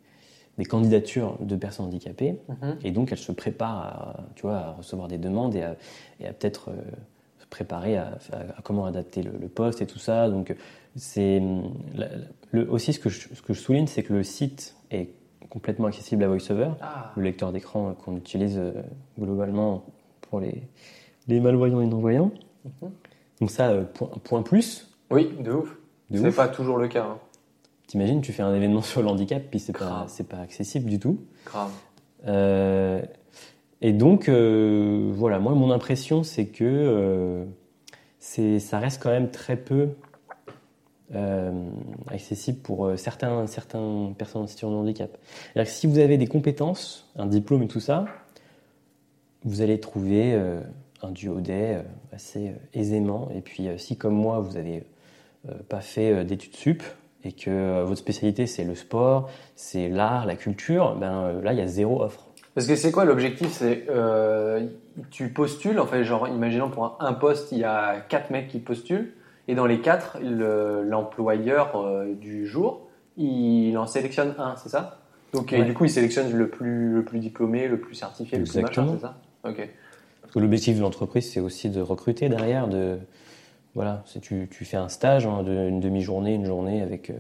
des 0.59 0.65
candidatures 0.65 1.39
de 1.41 1.57
personnes 1.57 1.87
handicapées, 1.87 2.37
mhm. 2.49 2.77
et 2.83 2.91
donc 2.91 3.13
elles 3.13 3.19
se 3.19 3.33
préparent 3.33 3.79
à, 3.79 4.17
tu 4.35 4.43
vois, 4.43 4.57
à 4.57 4.73
recevoir 4.73 5.09
des 5.09 5.19
demandes 5.19 5.55
et 5.55 5.63
à, 5.63 5.77
à 6.25 6.33
peut-être 6.33 6.71
euh, 6.71 6.75
se 7.39 7.47
préparer 7.47 7.97
à, 7.97 8.19
comment 8.65 8.85
adapter 8.85 9.23
le, 9.23 9.49
poste 9.49 9.81
et 9.81 9.87
tout 9.87 10.01
ça. 10.01 10.29
Donc 10.29 10.55
c'est 10.97 11.41
le, 12.53 12.71
aussi 12.71 12.93
ce 12.93 12.99
que 12.99 13.09
je, 13.09 13.29
ce 13.33 13.41
que 13.41 13.55
je 13.55 13.61
souligne, 13.61 13.87
c'est 13.87 14.03
que 14.03 14.13
le 14.13 14.25
site 14.25 14.75
est 14.91 15.11
complètement 15.49 15.87
accessible 15.87 16.25
à 16.25 16.29
VoiceOver, 16.29 16.71
ah. 16.81 17.13
le 17.17 17.23
lecteur 17.23 17.53
d'écran 17.53 17.95
qu'on 17.95 18.17
utilise 18.17 18.59
euh, 18.59 18.73
globalement 19.19 19.85
pour 20.23 20.41
les, 20.41 20.63
les 21.29 21.41
malvoyants 21.41 21.81
et 21.81 21.87
non-voyants. 21.87 22.33
Mhm. 22.65 22.91
Donc 23.41 23.51
ça, 23.51 23.71
euh, 23.71 23.85
point, 23.85 24.11
point 24.25 24.43
plus. 24.43 24.91
Oui, 25.11 25.33
de 25.41 25.53
ouf. 25.53 25.77
C'est 26.13 26.35
pas 26.35 26.49
toujours 26.49 26.79
le 26.79 26.89
cas. 26.89 27.05
hein. 27.05 27.19
T'imagines, 27.89 28.21
tu 28.21 28.33
fais 28.33 28.43
un 28.43 28.55
événement 28.55 28.83
sur 28.83 29.03
le 29.03 29.09
handicap, 29.09 29.43
puis 29.51 29.59
c'est 29.59 29.77
pas, 29.77 30.05
c'est 30.09 30.29
pas 30.29 30.39
accessible 30.39 30.89
du 30.89 31.01
tout. 31.01 31.19
Grave. 31.45 31.73
Euh, 32.27 33.03
et 33.81 33.93
donc, 33.93 34.29
euh, 34.29 35.11
voilà, 35.15 35.39
moi, 35.39 35.55
mon 35.55 35.71
impression, 35.71 36.23
c'est 36.23 36.47
que 36.47 36.65
euh, 36.65 37.45
c'est, 38.19 38.59
ça 38.59 38.79
reste 38.79 39.03
quand 39.03 39.11
même 39.11 39.31
très 39.31 39.57
peu 39.57 39.89
accessible 42.09 42.59
pour 42.59 42.93
certains, 42.99 43.47
certains 43.47 44.13
personnes 44.19 44.43
en 44.43 44.47
situation 44.47 44.71
de 44.71 44.77
handicap. 44.77 45.17
C'est-à-dire 45.55 45.73
que 45.73 45.79
si 45.79 45.87
vous 45.87 45.99
avez 46.01 46.19
des 46.19 46.27
compétences, 46.27 47.11
un 47.17 47.25
diplôme 47.25 47.63
et 47.63 47.67
tout 47.67 47.81
ça, 47.81 48.05
vous 49.43 49.63
allez 49.63 49.81
trouver 49.81 50.39
un 51.03 51.11
duodet 51.11 51.83
assez 52.13 52.53
aisément. 52.75 53.31
Et 53.35 53.41
puis, 53.41 53.69
si 53.79 53.97
comme 53.97 54.13
moi, 54.13 54.41
vous 54.41 54.53
n'avez 54.53 54.85
pas 55.71 55.81
fait 55.81 56.27
d'études 56.27 56.55
sup 56.55 56.83
et 57.29 57.33
que 57.33 57.51
euh, 57.51 57.85
votre 57.85 58.01
spécialité 58.01 58.47
c'est 58.47 58.65
le 58.65 58.75
sport, 58.75 59.29
c'est 59.55 59.89
l'art, 59.89 60.25
la 60.27 60.35
culture, 60.35 60.97
ben 60.97 61.13
euh, 61.13 61.43
là, 61.43 61.53
il 61.53 61.59
y 61.59 61.63
a 61.63 61.67
zéro 61.67 62.03
offre. 62.03 62.27
Parce 62.55 62.67
que 62.67 62.75
c'est 62.75 62.91
quoi 62.91 63.05
l'objectif? 63.05 63.51
C'est 63.53 63.85
euh, 63.91 64.67
tu 65.11 65.29
postules, 65.29 65.79
en 65.79 65.87
fait, 65.87 66.03
genre, 66.05 66.27
imaginons 66.27 66.71
pour 66.71 66.85
un, 66.85 66.97
un 67.01 67.13
poste, 67.13 67.53
il 67.53 67.59
y 67.59 67.65
a 67.65 68.01
quatre 68.01 68.31
mecs 68.31 68.49
qui 68.49 68.59
postulent, 68.59 69.13
et 69.47 69.55
dans 69.55 69.67
les 69.67 69.81
quatre, 69.81 70.19
le- 70.23 70.83
l'employeur 70.83 71.77
euh, 71.77 72.15
du 72.15 72.47
jour, 72.47 72.89
il 73.17 73.77
en 73.77 73.87
sélectionne 73.87 74.35
un, 74.39 74.57
c'est 74.57 74.71
ça? 74.71 75.01
Donc, 75.35 75.53
et 75.53 75.63
du 75.63 75.75
coup, 75.75 75.85
il 75.85 75.91
sélectionne 75.91 76.33
le 76.33 76.49
plus, 76.49 76.95
le 76.95 77.05
plus 77.05 77.19
diplômé, 77.19 77.69
le 77.69 77.79
plus 77.79 77.95
certifié, 77.95 78.39
le 78.39 78.45
plus 78.45 78.61
machin, 78.63 78.89
c'est 78.95 79.03
ça? 79.03 79.19
Ok. 79.45 79.69
Parce 80.23 80.33
que 80.33 80.39
l'objectif 80.39 80.77
de 80.77 80.81
l'entreprise, 80.83 81.31
c'est 81.31 81.41
aussi 81.41 81.69
de 81.69 81.81
recruter 81.83 82.29
derrière, 82.31 82.67
de 82.67 82.99
voilà, 83.79 84.03
tu, 84.23 84.49
tu 84.51 84.65
fais 84.65 84.77
un 84.77 84.89
stage, 84.89 85.25
hein, 85.25 85.45
de- 85.45 85.53
une 85.69 85.79
demi-journée, 85.79 86.35
une 86.35 86.45
journée 86.47 86.83
avec, 86.83 87.11
euh, 87.11 87.15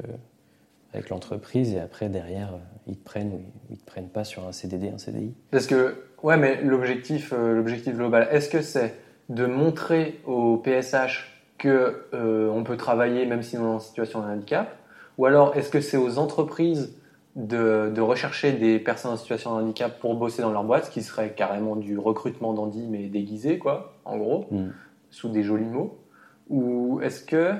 avec 0.92 1.08
l'entreprise, 1.08 1.72
et 1.72 1.78
après 1.78 2.08
derrière, 2.08 2.54
euh, 2.54 2.58
ils 2.88 2.96
te 2.96 3.04
prennent 3.04 3.32
ou 3.32 3.38
ils, 3.70 3.74
ils 3.74 3.78
te 3.78 3.86
prennent 3.86 4.08
pas 4.08 4.24
sur 4.24 4.44
un 4.44 4.50
CDD, 4.50 4.88
un 4.88 4.98
CDI. 4.98 5.32
Parce 5.52 5.68
que, 5.68 5.94
ouais, 6.24 6.36
mais 6.36 6.60
l'objectif, 6.62 7.32
euh, 7.32 7.54
l'objectif 7.54 7.94
global, 7.94 8.26
est-ce 8.32 8.48
que 8.48 8.60
c'est 8.60 8.94
de 9.28 9.46
montrer 9.46 10.20
au 10.26 10.56
PSH 10.56 11.32
que 11.58 12.06
euh, 12.12 12.50
on 12.50 12.64
peut 12.64 12.76
travailler 12.76 13.24
même 13.24 13.42
si 13.42 13.56
on 13.56 13.62
est 13.62 13.74
en 13.76 13.78
situation 13.78 14.20
de 14.20 14.26
handicap, 14.26 14.74
ou 15.16 15.26
alors 15.26 15.56
est-ce 15.56 15.70
que 15.70 15.80
c'est 15.80 15.96
aux 15.96 16.18
entreprises 16.18 16.92
de, 17.36 17.92
de 17.94 18.00
rechercher 18.00 18.50
des 18.52 18.80
personnes 18.80 19.12
en 19.12 19.16
situation 19.16 19.54
de 19.56 19.62
handicap 19.62 20.00
pour 20.00 20.16
bosser 20.16 20.42
dans 20.42 20.50
leur 20.50 20.64
boîte, 20.64 20.86
ce 20.86 20.90
qui 20.90 21.02
serait 21.04 21.34
carrément 21.36 21.76
du 21.76 21.96
recrutement 21.98 22.52
d'Andy 22.52 22.84
mais 22.90 23.06
déguisé, 23.06 23.58
quoi, 23.58 23.94
en 24.04 24.16
gros, 24.18 24.46
Mm. 24.50 24.70
sous 25.10 25.28
des 25.28 25.44
jolis 25.44 25.64
mots, 25.66 25.98
ou 26.48 27.00
est-ce 27.02 27.22
que 27.22 27.54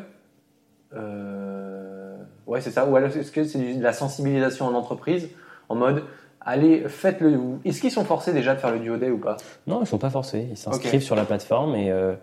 euh, 0.94 2.16
ouais, 2.46 2.60
c'est 2.60 2.70
ça. 2.70 2.86
Ou 2.86 2.96
alors 2.96 3.14
est-ce 3.14 3.30
que 3.32 3.44
c'est 3.44 3.74
de 3.74 3.82
la 3.82 3.92
sensibilisation 3.92 4.66
en 4.66 4.74
entreprise 4.74 5.28
en 5.68 5.74
mode 5.74 6.04
allez, 6.40 6.88
faites-le. 6.88 7.38
Est-ce 7.64 7.80
qu'ils 7.80 7.90
sont 7.90 8.04
forcés 8.04 8.32
déjà 8.32 8.54
de 8.54 8.60
faire 8.60 8.72
le 8.72 8.78
duo 8.78 8.96
day 8.96 9.10
ou 9.10 9.18
pas? 9.18 9.36
Non, 9.66 9.80
ils 9.82 9.86
sont 9.86 9.98
pas 9.98 10.08
forcés, 10.10 10.46
ils 10.50 10.56
s'inscrivent 10.56 11.02
sur 11.02 11.14
la 11.16 11.24
plateforme, 11.26 11.74
et, 11.74 11.90
euh, 11.90 12.14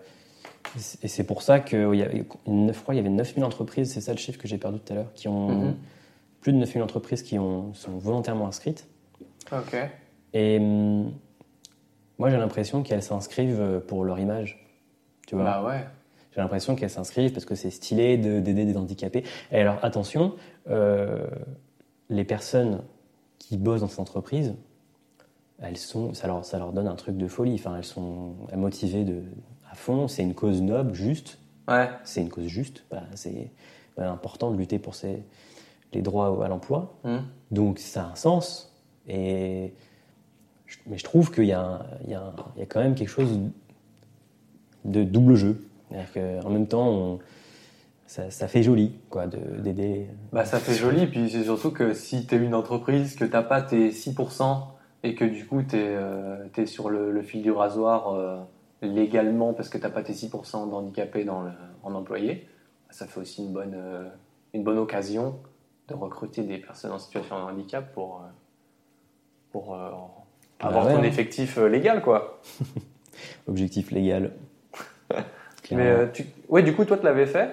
et 1.02 1.06
c'est 1.08 1.24
pour 1.24 1.42
ça 1.42 1.60
qu'il 1.60 1.94
y 1.94 2.02
avait, 2.02 2.24
je 2.46 2.80
crois 2.80 2.94
qu'il 2.94 2.96
y 2.96 2.98
avait 2.98 3.08
9000 3.08 3.44
entreprises, 3.44 3.92
c'est 3.92 4.00
ça 4.00 4.12
le 4.12 4.18
chiffre 4.18 4.40
que 4.40 4.48
j'ai 4.48 4.58
perdu 4.58 4.80
tout 4.80 4.92
à 4.92 4.96
l'heure, 4.96 5.12
qui 5.14 5.28
ont 5.28 5.48
Mhm. 5.66 5.74
plus 6.40 6.52
de 6.52 6.58
9000 6.58 6.82
entreprises 6.82 7.22
qui 7.22 7.38
ont, 7.38 7.72
sont 7.74 7.92
volontairement 7.98 8.48
inscrites. 8.48 8.88
Ok. 9.52 9.76
Et 10.32 10.58
hum, 10.58 11.12
moi, 12.18 12.30
j'ai 12.30 12.36
l'impression 12.36 12.82
qu'elles 12.82 13.02
s'inscrivent 13.04 13.60
euh, 13.60 13.78
pour 13.78 14.02
leur 14.02 14.18
image. 14.18 14.66
Tu 15.28 15.36
vois? 15.36 15.44
Bah 15.44 15.64
ouais. 15.64 15.84
J'ai 16.36 16.42
l'impression 16.42 16.76
qu'elles 16.76 16.90
s'inscrivent 16.90 17.32
parce 17.32 17.46
que 17.46 17.54
c'est 17.54 17.70
stylé 17.70 18.18
de- 18.18 18.40
d'aider 18.40 18.66
des 18.66 18.76
handicapés. 18.76 19.24
Et 19.50 19.58
alors, 19.58 19.78
attention, 19.82 20.34
euh, 20.68 21.26
les 22.10 22.24
personnes 22.24 22.82
qui 23.38 23.56
bossent 23.56 23.80
dans 23.80 23.88
cette 23.88 24.00
entreprise, 24.00 24.54
elles 25.62 25.78
sont, 25.78 26.12
ça 26.12 26.26
leur, 26.26 26.44
ça 26.44 26.58
leur 26.58 26.72
donne 26.74 26.88
un 26.88 26.94
truc 26.94 27.16
de 27.16 27.26
folie. 27.26 27.54
Enfin, 27.54 27.74
elles 27.78 27.84
sont 27.84 28.34
motivées 28.54 29.04
de, 29.04 29.22
à 29.70 29.74
fond. 29.74 30.08
C'est 30.08 30.22
une 30.24 30.34
cause 30.34 30.60
noble, 30.60 30.92
juste. 30.92 31.38
Ouais. 31.68 31.88
C'est 32.04 32.20
une 32.20 32.28
cause 32.28 32.48
juste. 32.48 32.84
Bah, 32.90 33.04
c'est 33.14 33.50
bah, 33.96 34.10
important 34.10 34.50
de 34.50 34.58
lutter 34.58 34.78
pour 34.78 34.94
ces, 34.94 35.24
les 35.94 36.02
droits 36.02 36.44
à 36.44 36.48
l'emploi. 36.48 36.98
Hmm. 37.04 37.20
Donc 37.50 37.78
ça 37.78 38.04
a 38.04 38.10
un 38.10 38.14
sens. 38.14 38.76
Et 39.08 39.72
mais 40.86 40.98
je 40.98 41.04
trouve 41.04 41.32
qu'il 41.32 41.44
y, 41.44 41.46
y, 41.46 41.50
y 41.50 41.54
a 41.54 42.34
quand 42.68 42.80
même 42.80 42.94
quelque 42.94 43.08
chose 43.08 43.40
de 44.84 45.02
double 45.02 45.36
jeu. 45.36 45.66
C'est-à-dire 45.90 46.42
qu'en 46.42 46.50
même 46.50 46.66
temps, 46.66 46.88
on- 46.88 47.18
ça, 48.06 48.30
ça 48.30 48.46
fait 48.48 48.62
joli 48.62 48.92
quoi, 49.10 49.26
de- 49.26 49.60
d'aider. 49.60 50.06
Bah 50.32 50.44
ça 50.44 50.58
fait 50.60 50.74
joli, 50.74 51.06
puis 51.06 51.28
c'est 51.30 51.42
surtout 51.44 51.70
que 51.72 51.92
si 51.92 52.26
t'es 52.26 52.36
une 52.36 52.54
entreprise, 52.54 53.16
que 53.16 53.24
t'as 53.24 53.42
pas 53.42 53.62
tes 53.62 53.90
6% 53.90 54.68
et 55.02 55.14
que 55.14 55.24
du 55.24 55.44
coup 55.46 55.62
t'es 55.62 55.78
euh, 55.82 56.46
t'es 56.52 56.66
sur 56.66 56.88
le, 56.88 57.10
le 57.10 57.22
fil 57.22 57.42
du 57.42 57.50
rasoir 57.50 58.14
euh, 58.14 58.38
légalement 58.82 59.52
parce 59.54 59.68
que 59.68 59.78
t'as 59.78 59.90
pas 59.90 60.02
tes 60.02 60.12
6% 60.12 60.68
d'handicapés 60.70 61.24
dans 61.24 61.42
le, 61.42 61.50
en 61.82 61.94
employé, 61.94 62.46
ça 62.90 63.06
fait 63.06 63.20
aussi 63.20 63.44
une 63.44 63.52
bonne, 63.52 63.74
euh, 63.74 64.08
une 64.54 64.62
bonne 64.62 64.78
occasion 64.78 65.36
de 65.88 65.94
recruter 65.94 66.42
des 66.42 66.58
personnes 66.58 66.92
en 66.92 66.98
situation 66.98 67.36
de 67.38 67.42
handicap 67.42 67.92
pour, 67.92 68.22
euh, 68.22 68.28
pour 69.50 69.74
euh, 69.74 69.90
Bah 70.60 70.68
avoir 70.68 70.86
ouais, 70.86 70.92
ton 70.92 71.00
hein. 71.00 71.02
effectif 71.04 71.58
euh, 71.58 71.68
légal 71.68 72.02
quoi. 72.02 72.40
Objectif 73.48 73.90
légal. 73.90 74.32
Mais 75.74 75.86
euh, 75.86 76.06
tu... 76.12 76.26
ouais, 76.48 76.62
du 76.62 76.74
coup 76.74 76.84
toi 76.84 76.96
tu 76.96 77.04
l'avais 77.04 77.26
fait? 77.26 77.48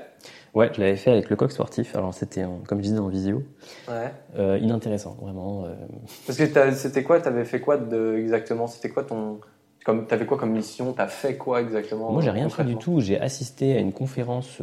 Ouais, 0.53 0.69
je 0.73 0.79
l'avais 0.79 0.95
fait 0.95 1.11
avec 1.11 1.29
le 1.31 1.35
coq 1.35 1.51
sportif. 1.51 1.95
Alors 1.95 2.13
c'était, 2.13 2.45
comme 2.67 2.77
je 2.77 2.83
disais, 2.83 2.99
en 2.99 3.07
visio. 3.07 3.43
Ouais. 3.87 4.11
Euh, 4.37 4.59
inintéressant, 4.61 5.17
vraiment. 5.19 5.65
euh, 5.65 5.73
Parce 6.27 6.37
que 6.37 6.71
c'était 6.73 7.01
quoi 7.03 7.19
T'avais 7.19 7.43
fait 7.43 7.59
quoi 7.59 7.77
de, 7.77 8.17
exactement? 8.17 8.67
C'était 8.67 8.89
quoi 8.89 9.03
ton. 9.03 9.39
Comme, 9.83 10.05
t'avais 10.05 10.25
quoi 10.27 10.37
comme 10.37 10.51
mission? 10.51 10.93
T'as 10.93 11.07
fait 11.07 11.37
quoi 11.37 11.59
exactement? 11.59 12.11
Moi, 12.11 12.21
j'ai 12.21 12.29
rien 12.29 12.49
fait 12.49 12.63
du 12.63 12.75
tout. 12.77 12.99
J'ai 13.01 13.19
assisté 13.19 13.75
à 13.75 13.79
une 13.79 13.93
conférence 13.93 14.61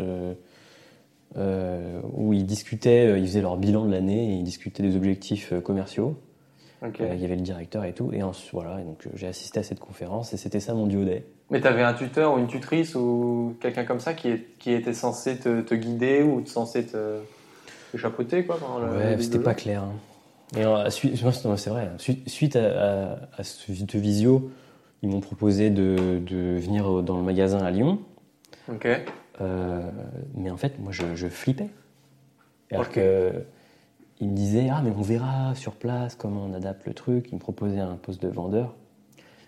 où 1.36 2.32
ils 2.32 2.46
discutaient, 2.46 3.18
ils 3.18 3.26
faisaient 3.26 3.42
leur 3.42 3.56
bilan 3.56 3.84
de 3.84 3.90
l'année 3.90 4.30
et 4.30 4.34
ils 4.36 4.44
discutaient 4.44 4.82
des 4.84 4.96
objectifs 4.96 5.52
commerciaux. 5.64 6.16
Euh, 6.82 7.14
il 7.14 7.20
y 7.20 7.24
avait 7.24 7.36
le 7.36 7.42
directeur 7.42 7.84
et 7.84 7.92
tout. 7.92 8.10
Et 8.12 8.22
ensuite, 8.22 8.52
voilà, 8.52 8.80
et 8.80 8.84
donc 8.84 9.06
euh, 9.06 9.10
j'ai 9.14 9.26
assisté 9.26 9.60
à 9.60 9.62
cette 9.62 9.80
conférence 9.80 10.32
et 10.32 10.36
c'était 10.36 10.60
ça 10.60 10.74
mon 10.74 10.86
duo 10.86 11.04
day. 11.04 11.24
Mais 11.50 11.60
t'avais 11.60 11.82
un 11.82 11.92
tuteur 11.94 12.34
ou 12.34 12.38
une 12.38 12.46
tutrice 12.46 12.94
ou 12.94 13.54
quelqu'un 13.60 13.84
comme 13.84 14.00
ça 14.00 14.14
qui, 14.14 14.28
est- 14.28 14.46
qui 14.58 14.72
était 14.72 14.94
censé 14.94 15.36
te, 15.38 15.60
te 15.60 15.74
guider 15.74 16.22
ou 16.22 16.44
censé 16.46 16.86
te, 16.86 17.18
te 17.92 17.96
chapeauter 17.96 18.44
quoi 18.44 18.58
Ouais, 18.96 19.16
c'était 19.20 19.38
pas 19.38 19.54
clair. 19.54 19.82
hein. 19.82 19.92
Et 20.56 20.64
c'est 21.56 21.70
vrai. 21.70 21.82
hein. 21.92 21.94
Suite, 21.98 22.28
suite 22.28 22.56
à, 22.56 23.10
à, 23.12 23.18
à 23.36 23.42
ce 23.44 23.70
visio, 23.98 24.50
ils 25.02 25.08
m'ont 25.08 25.20
proposé 25.20 25.70
de, 25.70 26.18
de 26.24 26.56
venir 26.58 27.02
dans 27.02 27.16
le 27.16 27.22
magasin 27.22 27.58
à 27.64 27.70
Lyon. 27.70 27.98
Ok. 28.70 28.86
Euh, 29.40 29.80
mais 30.34 30.50
en 30.50 30.56
fait, 30.56 30.78
moi, 30.78 30.92
je, 30.92 31.02
je 31.14 31.26
flippais. 31.28 31.68
Alors 32.70 32.88
que 32.90 33.32
ils 34.20 34.28
me 34.28 34.34
disaient 34.34 34.68
ah 34.70 34.80
mais 34.82 34.92
on 34.96 35.02
verra 35.02 35.54
sur 35.54 35.72
place 35.72 36.14
comment 36.14 36.44
on 36.50 36.54
adapte 36.54 36.86
le 36.86 36.94
truc. 36.94 37.28
Ils 37.32 37.36
me 37.36 37.40
proposaient 37.40 37.80
un 37.80 37.96
poste 37.96 38.22
de 38.22 38.28
vendeur. 38.28 38.74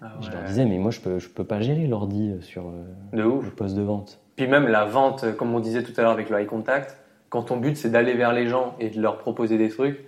Ah 0.01 0.13
Je 0.21 0.31
leur 0.31 0.43
disais 0.45 0.65
mais 0.65 0.79
moi 0.79 0.91
je 0.91 1.01
peux 1.01 1.19
je 1.19 1.29
peux 1.29 1.45
pas 1.45 1.61
gérer 1.61 1.87
l'ordi 1.87 2.31
euh, 2.31 2.41
sur 2.41 2.69
euh, 2.69 2.85
De 3.13 3.23
le 3.23 3.51
poste 3.51 3.77
de 3.77 3.83
vente. 3.83 4.19
Puis 4.37 4.47
même 4.47 4.67
la 4.67 4.85
vente, 4.85 5.25
euh, 5.25 5.33
comme 5.33 5.55
on 5.55 5.61
disait 5.61 5.83
tout 5.83 5.93
à 5.97 6.03
l'heure 6.03 6.11
avec 6.13 6.31
le 6.31 6.41
eye 6.41 6.47
contact, 6.47 6.97
quand 7.29 7.43
ton 7.45 7.59
but 7.59 7.77
c'est 7.77 7.91
d'aller 7.91 8.15
vers 8.15 8.33
les 8.33 8.47
gens 8.49 8.75
et 8.81 8.91
de 8.91 9.01
leur 9.01 9.19
proposer 9.19 9.59
des 9.59 9.69
trucs, 9.69 10.01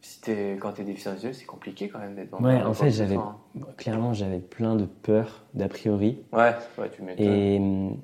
si 0.00 0.20
quand 0.60 0.72
t'es 0.72 0.84
déficient 0.84 1.12
visuel, 1.14 1.34
c'est 1.34 1.44
compliqué 1.44 1.88
quand 1.88 1.98
même 1.98 2.14
d'être 2.14 2.30
vendeur. 2.30 2.48
Ouais, 2.50 2.62
en 2.62 2.72
fait, 2.72 2.90
j'avais- 2.90 3.16
hein. 3.16 3.36
Clairement, 3.76 4.12
j'avais 4.14 4.38
plein 4.38 4.76
de 4.76 4.84
peur, 4.84 5.44
d'a 5.54 5.68
priori. 5.68 6.18
Ouais, 6.32 6.54
ouais, 6.78 6.88
tu 6.94 7.02
m'étonnes. 7.02 7.26
Et 7.26 7.58
hum, 7.58 7.96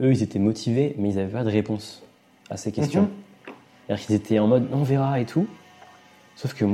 eux, 0.00 0.12
ils 0.12 0.22
étaient 0.22 0.38
motivés, 0.38 0.94
mais 0.98 1.10
ils 1.10 1.16
n'avaient 1.16 1.32
pas 1.32 1.44
de 1.44 1.50
réponse 1.50 2.02
à 2.50 2.56
ces 2.56 2.72
questions. 2.72 3.02
Mhm. 3.02 3.08
C'est-à-dire 3.86 4.06
qu'ils 4.06 4.16
étaient 4.16 4.38
en 4.38 4.46
mode 4.48 4.68
on 4.72 4.82
verra 4.82 5.20
et 5.20 5.24
tout. 5.24 5.46
Sauf 6.34 6.54
que 6.54 6.64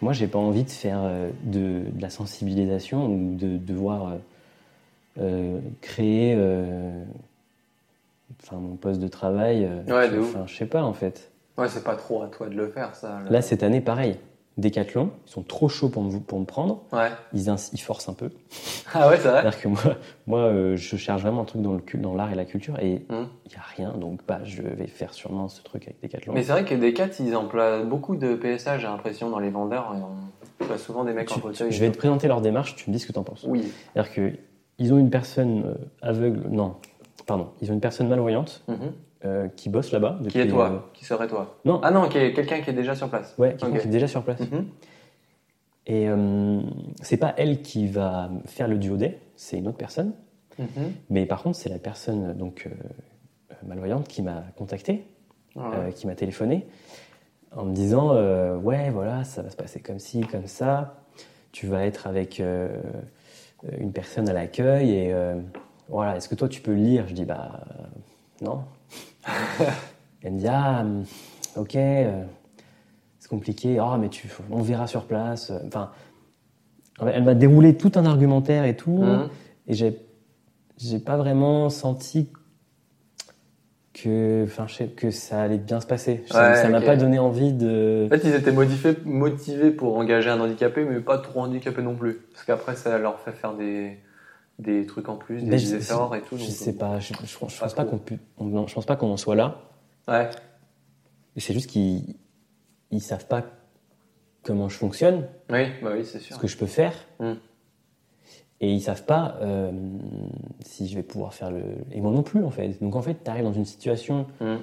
moi, 0.00 0.12
j'ai 0.12 0.28
pas 0.28 0.38
envie 0.38 0.64
de 0.64 0.70
faire 0.70 1.00
euh, 1.02 1.30
de, 1.42 1.82
de 1.90 2.00
la 2.02 2.10
sensibilisation 2.10 3.06
ou 3.06 3.34
de 3.36 3.56
devoir 3.58 4.08
euh, 4.08 4.16
euh, 5.20 5.60
créer 5.80 6.34
euh, 6.36 7.02
enfin, 8.42 8.56
mon 8.56 8.76
poste 8.76 9.00
de 9.00 9.08
travail. 9.08 9.68
Ouais, 9.88 10.08
je- 10.08 10.14
de 10.14 10.18
ouf. 10.20 10.36
je 10.46 10.54
sais 10.56 10.66
pas 10.66 10.82
en 10.82 10.92
fait. 10.94 11.30
Ouais, 11.56 11.68
c'est 11.68 11.82
pas 11.82 11.96
trop 11.96 12.22
à 12.22 12.28
toi 12.28 12.48
de 12.48 12.54
le 12.54 12.68
faire, 12.68 12.94
ça. 12.94 13.20
Là, 13.28 13.42
cette 13.42 13.64
année, 13.64 13.80
pareil. 13.80 14.16
Decathlon, 14.58 15.10
ils 15.26 15.30
sont 15.30 15.42
trop 15.42 15.68
chauds 15.68 15.88
pour 15.88 16.02
me, 16.02 16.18
pour 16.18 16.38
me 16.40 16.44
prendre. 16.44 16.82
Ouais. 16.92 17.08
Ils, 17.32 17.80
forcent 17.80 18.08
un 18.08 18.12
peu. 18.14 18.30
Ah 18.94 19.08
ouais, 19.08 19.16
c'est 19.18 19.28
vrai 19.28 19.42
C'est-à-dire 19.42 19.60
que 19.60 19.68
moi, 19.68 19.80
moi 20.26 20.38
euh, 20.40 20.76
je 20.76 20.96
cherche 20.96 21.22
vraiment 21.22 21.42
un 21.42 21.44
truc 21.44 21.62
dans 21.62 21.74
le 21.74 21.80
cul- 21.80 21.98
dans 21.98 22.14
l'art 22.14 22.32
et 22.32 22.34
la 22.34 22.44
culture 22.46 22.78
et 22.80 23.04
il 23.08 23.14
Mhm. 23.14 23.28
n'y 23.48 23.56
a 23.56 23.62
rien. 23.76 23.92
Donc, 23.92 24.20
bah, 24.26 24.40
je 24.44 24.62
vais 24.62 24.86
faire 24.86 25.12
sûrement 25.14 25.48
ce 25.48 25.62
truc 25.62 25.84
avec 25.86 26.02
Decathlon. 26.02 26.32
Mais 26.34 26.42
c'est 26.42 26.52
vrai 26.52 26.64
que 26.64 26.74
Decat, 26.74 27.08
ils 27.20 27.36
emploient 27.36 27.82
beaucoup 27.84 28.16
de 28.16 28.34
PSA, 28.34 28.78
j'ai 28.78 28.86
l'impression, 28.86 29.30
dans 29.30 29.38
les 29.38 29.50
vendeurs. 29.50 29.94
Et 29.94 30.00
on 30.60 30.64
voit 30.64 30.78
souvent 30.78 31.04
des 31.04 31.12
mecs 31.12 31.30
en 31.30 31.36
fauteuil. 31.38 31.70
je 31.70 31.80
vais 31.80 31.90
te 31.92 31.98
présenter 31.98 32.26
leur 32.28 32.40
démarche, 32.40 32.74
tu 32.76 32.90
me 32.90 32.94
dis 32.94 33.00
ce 33.00 33.06
que 33.06 33.12
tu 33.12 33.18
en 33.18 33.24
penses. 33.24 33.44
Oui. 33.46 33.70
C'est-à-dire 33.94 34.12
qu'ils 34.78 34.92
ont 34.94 34.98
une 34.98 35.10
personne 35.10 35.64
euh, 35.66 35.74
aveugle, 36.02 36.48
non, 36.50 36.76
pardon, 37.26 37.48
ils 37.60 37.70
ont 37.70 37.74
une 37.74 37.80
personne 37.80 38.08
malvoyante 38.08 38.64
Mhm. 38.68 38.92
Euh, 39.24 39.48
qui 39.48 39.68
bosse 39.68 39.90
là-bas. 39.92 40.18
Qui 40.28 40.38
est 40.40 40.48
toi 40.48 40.70
euh, 40.70 40.78
Qui 40.94 41.04
serait 41.04 41.26
toi 41.28 41.56
Non. 41.64 41.80
Ah 41.82 41.90
non, 41.90 42.08
qui 42.08 42.18
est 42.18 42.32
quelqu'un 42.32 42.60
qui 42.60 42.70
est 42.70 42.74
déjà 42.74 42.94
sur 42.94 43.08
place. 43.08 43.34
ouais, 43.38 43.56
quelqu'un 43.58 43.78
qui 43.78 43.86
est 43.88 43.90
déjà 43.90 44.06
sur 44.06 44.22
place. 44.22 44.40
Mhm. 44.40 44.66
Et 45.86 46.08
euh, 46.08 46.60
c'est 47.02 47.16
pas 47.16 47.32
elle 47.38 47.62
qui 47.62 47.86
va 47.88 48.30
faire 48.44 48.68
le 48.68 48.76
duodé, 48.78 49.18
c'est 49.36 49.56
une 49.58 49.68
autre 49.68 49.78
personne. 49.78 50.12
Mhm. 50.58 50.92
Mais 51.10 51.24
par 51.26 51.42
contre, 51.42 51.56
c'est 51.56 51.68
la 51.70 51.78
personne 51.78 52.34
donc 52.34 52.66
euh, 52.66 53.54
malvoyante 53.66 54.06
qui 54.06 54.22
m'a 54.22 54.44
contacté, 54.56 55.06
Ouais. 55.56 55.62
euh, 55.74 55.90
qui 55.90 56.06
m'a 56.06 56.14
téléphoné, 56.14 56.66
en 57.56 57.64
me 57.64 57.72
disant 57.72 58.14
ouais 58.58 58.90
voilà 58.90 59.24
ça 59.24 59.40
va 59.42 59.50
se 59.50 59.56
passer 59.56 59.80
comme 59.80 59.98
ci 59.98 60.20
comme 60.20 60.46
ça. 60.46 61.00
Tu 61.52 61.66
vas 61.66 61.84
être 61.86 62.06
avec 62.06 62.40
une 62.40 63.92
personne 63.92 64.28
à 64.28 64.32
l'accueil 64.34 64.90
et 64.90 65.14
voilà 65.88 66.16
est-ce 66.16 66.28
que 66.28 66.34
toi 66.34 66.48
tu 66.48 66.60
peux 66.60 66.74
lire? 66.74 67.08
Je 67.08 67.14
dis 67.14 67.24
bah 67.24 67.64
non. 68.42 68.60
elle 70.22 70.32
me 70.32 70.38
dit 70.38 70.46
ah 70.48 70.80
hum, 70.80 71.04
ok 71.56 71.76
euh, 71.76 72.24
c'est 73.18 73.28
compliqué 73.28 73.78
ah 73.80 73.96
mais 74.00 74.08
tu 74.08 74.28
on 74.50 74.62
verra 74.62 74.86
sur 74.86 75.06
place. 75.06 75.52
Enfin 75.66 75.90
elle 77.06 77.24
m'a 77.24 77.34
déroulé 77.34 77.76
tout 77.76 77.92
un 77.94 78.04
argumentaire 78.04 78.64
et 78.64 78.76
tout. 78.76 79.02
Mhm. 79.02 79.28
Et 79.68 79.74
j'ai, 79.74 79.98
j'ai 80.78 80.98
pas 80.98 81.16
vraiment 81.16 81.70
senti 81.70 82.28
que, 83.92 84.44
enfin, 84.44 84.66
que 84.96 85.10
ça 85.10 85.42
allait 85.42 85.58
bien 85.58 85.80
se 85.80 85.86
passer. 85.86 86.24
Ça- 86.30 86.48
Ouais, 86.48 86.54
ça 86.54 86.68
m'a 86.68 86.80
pas 86.80 86.96
donné 86.96 87.18
envie 87.18 87.52
de. 87.52 88.06
En 88.06 88.08
fait, 88.08 88.26
ils 88.28 88.34
étaient 88.34 88.52
motivés, 88.52 88.96
motivés 89.04 89.70
pour 89.70 89.96
engager 89.96 90.30
un 90.30 90.40
handicapé, 90.40 90.84
mais 90.84 91.00
pas 91.00 91.18
trop 91.18 91.40
handicapé 91.40 91.82
non 91.82 91.96
plus. 91.96 92.14
Parce 92.32 92.44
qu'après, 92.44 92.76
ça 92.76 92.98
leur 92.98 93.20
fait 93.20 93.32
faire 93.32 93.54
des, 93.54 93.98
des 94.58 94.86
trucs 94.86 95.08
en 95.08 95.16
plus, 95.16 95.42
des 95.42 95.58
je- 95.58 95.76
efforts 95.76 96.14
et 96.16 96.22
tout. 96.22 96.36
Je 96.36 96.42
donc, 96.44 96.50
sais 96.50 96.72
pas. 96.72 96.98
Je, 97.00 97.14
je, 97.14 97.26
je 97.26 97.38
pense 97.38 97.74
Pas 97.74 97.84
qu'on 97.84 97.98
pu- 97.98 98.18
on- 98.38 98.44
non, 98.46 98.66
je 98.66 98.74
pense 98.74 98.86
pas 98.86 98.96
qu'on 98.96 99.10
en 99.10 99.16
soit 99.16 99.36
là. 99.36 99.60
Ouais, 100.08 100.28
C'est 101.36 101.52
juste 101.54 101.70
qu'ils 101.70 102.16
ils 102.90 103.00
savent 103.02 103.26
pas 103.26 103.44
comment 104.42 104.68
je 104.68 104.76
fonctionne, 104.76 105.26
oui, 105.50 105.64
bah 105.82 105.90
oui, 105.94 106.04
c'est 106.04 106.18
sûr. 106.20 106.34
ce 106.36 106.40
que 106.40 106.46
je 106.48 106.56
peux 106.56 106.66
faire, 106.66 106.94
Mm. 107.20 107.32
et 108.60 108.72
ils 108.72 108.80
savent 108.80 109.04
pas 109.04 109.36
euh, 109.42 109.70
si 110.64 110.88
je 110.88 110.94
vais 110.96 111.02
pouvoir 111.02 111.34
faire 111.34 111.50
le. 111.50 111.62
Et 111.92 112.00
moi 112.00 112.10
non 112.10 112.22
plus 112.22 112.42
en 112.42 112.50
fait. 112.50 112.80
Donc 112.82 112.96
en 112.96 113.02
fait, 113.02 113.22
tu 113.22 113.30
arrives 113.30 113.44
dans 113.44 113.52
une 113.52 113.66
situation 113.66 114.26
Mm. 114.40 114.56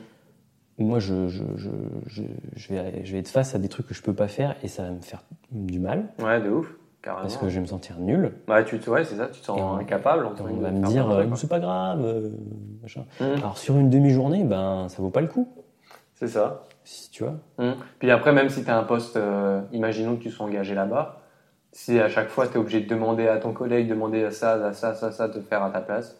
où 0.79 0.84
moi 0.84 0.99
je, 0.99 1.27
je, 1.29 1.43
je, 1.55 1.69
je, 2.08 2.23
je 2.55 2.73
vais, 2.73 3.05
je 3.05 3.13
vais 3.13 3.19
être 3.19 3.29
face 3.29 3.53
à 3.55 3.60
des 3.60 3.69
trucs 3.69 3.88
que 3.88 3.93
je 3.93 4.01
peux 4.01 4.13
pas 4.15 4.27
faire 4.27 4.55
et 4.63 4.67
ça 4.67 4.84
va 4.84 4.91
me 4.91 5.01
faire 5.01 5.23
du 5.51 5.79
mal 5.79 6.08
Ouais, 6.19 6.41
de 6.41 6.49
ouf, 6.49 6.67
carrément. 7.06 7.22
parce 7.22 7.38
que 7.38 7.48
je 7.48 7.56
vais 7.56 7.62
me 7.62 7.65
sentir 7.68 7.98
nul. 8.00 8.34
Ouais, 8.50 8.65
tu, 8.65 8.78
te- 8.80 8.89
ouais, 8.89 9.04
c'est 9.06 9.15
ça, 9.15 9.28
tu 9.28 9.39
te 9.39 9.46
sens 9.46 9.60
on- 9.62 9.78
incapable. 9.78 10.26
On 10.26 10.44
va 10.62 10.72
me 10.72 10.86
dire, 10.88 11.10
euh, 11.10 11.24
c'est 11.36 11.50
pas 11.50 11.60
grave, 11.60 12.02
euh, 12.04 12.30
machin. 12.82 13.06
Mm. 13.22 13.24
Alors 13.38 13.58
sur 13.58 13.76
une 13.78 13.89
demi-journée, 13.89 14.44
ben 14.44 14.88
ça 14.89 15.02
vaut 15.02 15.10
pas 15.10 15.22
le 15.22 15.28
coup, 15.28 15.48
C'est 16.15 16.28
ça. 16.28 16.63
si 16.84 17.10
tu 17.12 17.24
vois. 17.24 17.36
Mm. 17.60 17.74
Puis 18.00 18.12
après, 18.12 18.34
même 18.34 18.50
si 18.50 18.63
tu 18.63 18.70
as 18.70 18.78
un 18.78 18.84
poste, 18.84 19.15
euh, 19.18 19.62
imaginons 19.72 20.15
que 20.18 20.24
tu 20.24 20.30
sois 20.32 20.46
engagé 20.46 20.76
là-bas, 20.76 21.22
si 21.72 22.00
à 22.00 22.10
chaque 22.10 22.30
fois 22.30 22.48
tu 22.48 22.54
es 22.54 22.58
obligé 22.58 22.82
de 22.82 22.89
demander 22.89 23.28
à 23.28 23.38
ton 23.38 23.54
collègue, 23.54 23.88
demander 23.88 24.24
à 24.26 24.32
ça, 24.32 24.54
à 24.68 24.74
ça, 24.74 24.94
ça, 24.96 25.12
ça, 25.12 25.28
de 25.28 25.39
faire 25.41 25.62
à 25.63 25.70
ta 25.70 25.82
place, 25.82 26.18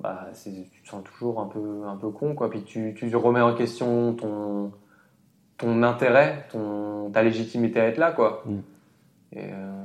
bah, 0.00 0.26
c'est- 0.32 0.68
tu 0.72 0.82
te 0.82 0.88
sens 0.88 1.02
toujours 1.04 1.40
un 1.40 1.46
peu, 1.46 1.82
un 1.86 1.96
peu 1.96 2.08
con. 2.10 2.34
Quoi. 2.34 2.50
Puis 2.50 2.62
tu, 2.62 2.94
tu 2.96 3.14
remets 3.16 3.40
en 3.40 3.54
question 3.54 4.14
ton, 4.14 4.72
ton 5.58 5.82
intérêt, 5.82 6.46
ton, 6.50 7.10
ta 7.12 7.22
légitimité 7.22 7.80
à 7.80 7.86
être 7.86 7.98
là. 7.98 8.10
Quoi. 8.12 8.42
Et, 9.32 9.44
euh, 9.44 9.84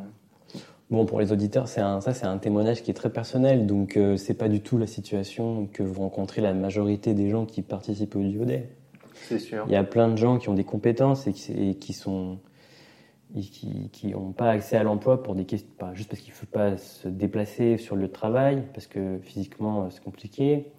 Bon, 0.91 1.05
pour 1.05 1.19
les 1.19 1.31
auditeurs, 1.31 1.67
c'est 1.67 1.81
un, 1.81 1.99
ça 1.99 2.13
c'est 2.13 2.27
un 2.27 2.37
témoignage 2.37 2.83
qui 2.83 2.91
est 2.91 2.95
très 2.95 3.11
personnel, 3.11 3.65
donc 3.65 3.97
euh, 3.97 4.17
c'est 4.17 4.35
pas 4.35 4.49
du 4.49 4.61
tout 4.61 4.77
la 4.77 4.85
situation 4.87 5.65
que 5.65 5.81
vous 5.81 6.01
rencontrez 6.01 6.41
la 6.41 6.53
majorité 6.53 7.13
des 7.13 7.29
gens 7.29 7.45
qui 7.45 7.61
participent 7.63 8.15
au 8.15 8.21
duodé. 8.21 8.67
c'est 9.13 9.39
sûr. 9.39 9.65
Il 9.67 9.73
y 9.73 9.75
a 9.75 9.83
plein 9.83 10.09
de 10.09 10.15
gens 10.15 10.37
qui 10.37 10.49
ont 10.49 10.53
des 10.53 10.63
compétences 10.63 11.25
et 11.25 11.33
qui, 11.33 11.51
et 11.51 11.75
qui 11.75 11.93
sont 11.93 12.37
et 13.35 13.41
qui 13.41 13.89
qui 13.91 14.13
ont 14.13 14.31
pas 14.31 14.51
accès 14.51 14.77
à 14.77 14.83
l'emploi 14.83 15.23
pour 15.23 15.33
des 15.33 15.45
questions, 15.45 15.71
pas 15.79 15.93
juste 15.95 16.09
parce 16.09 16.21
qu'il 16.21 16.33
faut 16.33 16.45
pas 16.45 16.77
se 16.77 17.07
déplacer 17.07 17.77
sur 17.77 17.95
le 17.95 18.03
lieu 18.03 18.07
de 18.07 18.13
travail 18.13 18.63
parce 18.73 18.85
que 18.85 19.17
physiquement 19.23 19.85
euh, 19.85 19.87
c'est 19.89 20.03
compliqué 20.03 20.71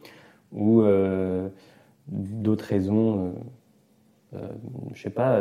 ou 0.53 0.83
euh, 0.83 1.49
d'autres 2.09 2.65
raisons, 2.65 3.35
euh, 4.35 4.39
euh, 4.39 4.49
je 4.95 5.03
sais 5.03 5.11
pas, 5.11 5.41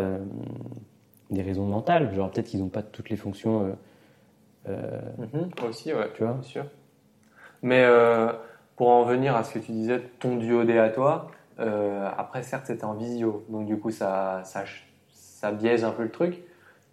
des 1.32 1.41
raisons 1.41 1.65
mentales, 1.65 2.13
genre 2.13 2.32
peut-être 2.32 2.47
qu'ils 2.47 2.60
n'ont 2.60 2.69
pas 2.69 2.84
toutes 2.84 3.10
les 3.10 3.15
fonctions, 3.15 3.75
Mhm, 4.67 5.49
aussi, 5.67 5.93
ouais. 5.93 6.10
tu 6.15 6.23
vois. 6.23 6.34
Bien 6.34 6.41
sûr. 6.43 6.65
Mais 7.62 7.84
euh, 7.84 8.32
pour 8.75 8.89
en 8.89 9.04
venir 9.04 9.36
à 9.36 9.43
ce 9.43 9.54
que 9.54 9.60
tu 9.60 9.71
disais, 9.71 10.01
ton 10.19 10.36
duodé 10.38 10.78
à 10.78 10.89
toi, 10.89 11.28
euh, 11.60 12.08
après 12.17 12.43
certes 12.43 12.65
c'était 12.67 12.84
en 12.84 12.93
visio, 12.93 13.45
donc 13.49 13.65
du 13.65 13.78
coup 13.80 13.91
ça, 13.91 14.41
ça, 14.43 14.63
ça 15.13 15.51
biaise 15.51 15.84
un 15.86 15.91
peu 15.91 16.04
le 16.04 16.12
truc. 16.12 16.43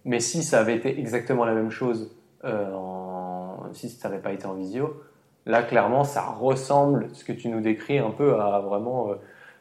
Mais 0.05 0.21
si 0.21 0.43
ça 0.43 0.61
avait 0.61 0.77
été 0.77 0.99
exactement 0.99 1.45
la 1.45 1.53
même 1.55 1.71
chose, 1.71 2.11
euh, 2.45 2.73
en, 2.75 3.69
si 3.73 3.89
ça 3.89 4.09
n'avait 4.09 4.21
pas 4.23 4.33
été 4.33 4.47
en 4.47 4.55
visio, 4.55 5.03
là 5.47 5.63
clairement 5.63 6.05
ça 6.05 6.23
ressemble, 6.23 7.09
ce 7.13 7.25
que 7.25 7.33
tu 7.33 7.49
nous 7.49 7.61
décris 7.61 7.99
un 7.99 8.11
peu 8.11 8.41
à 8.41 8.61
vraiment... 8.61 9.11
euh, 9.11 9.15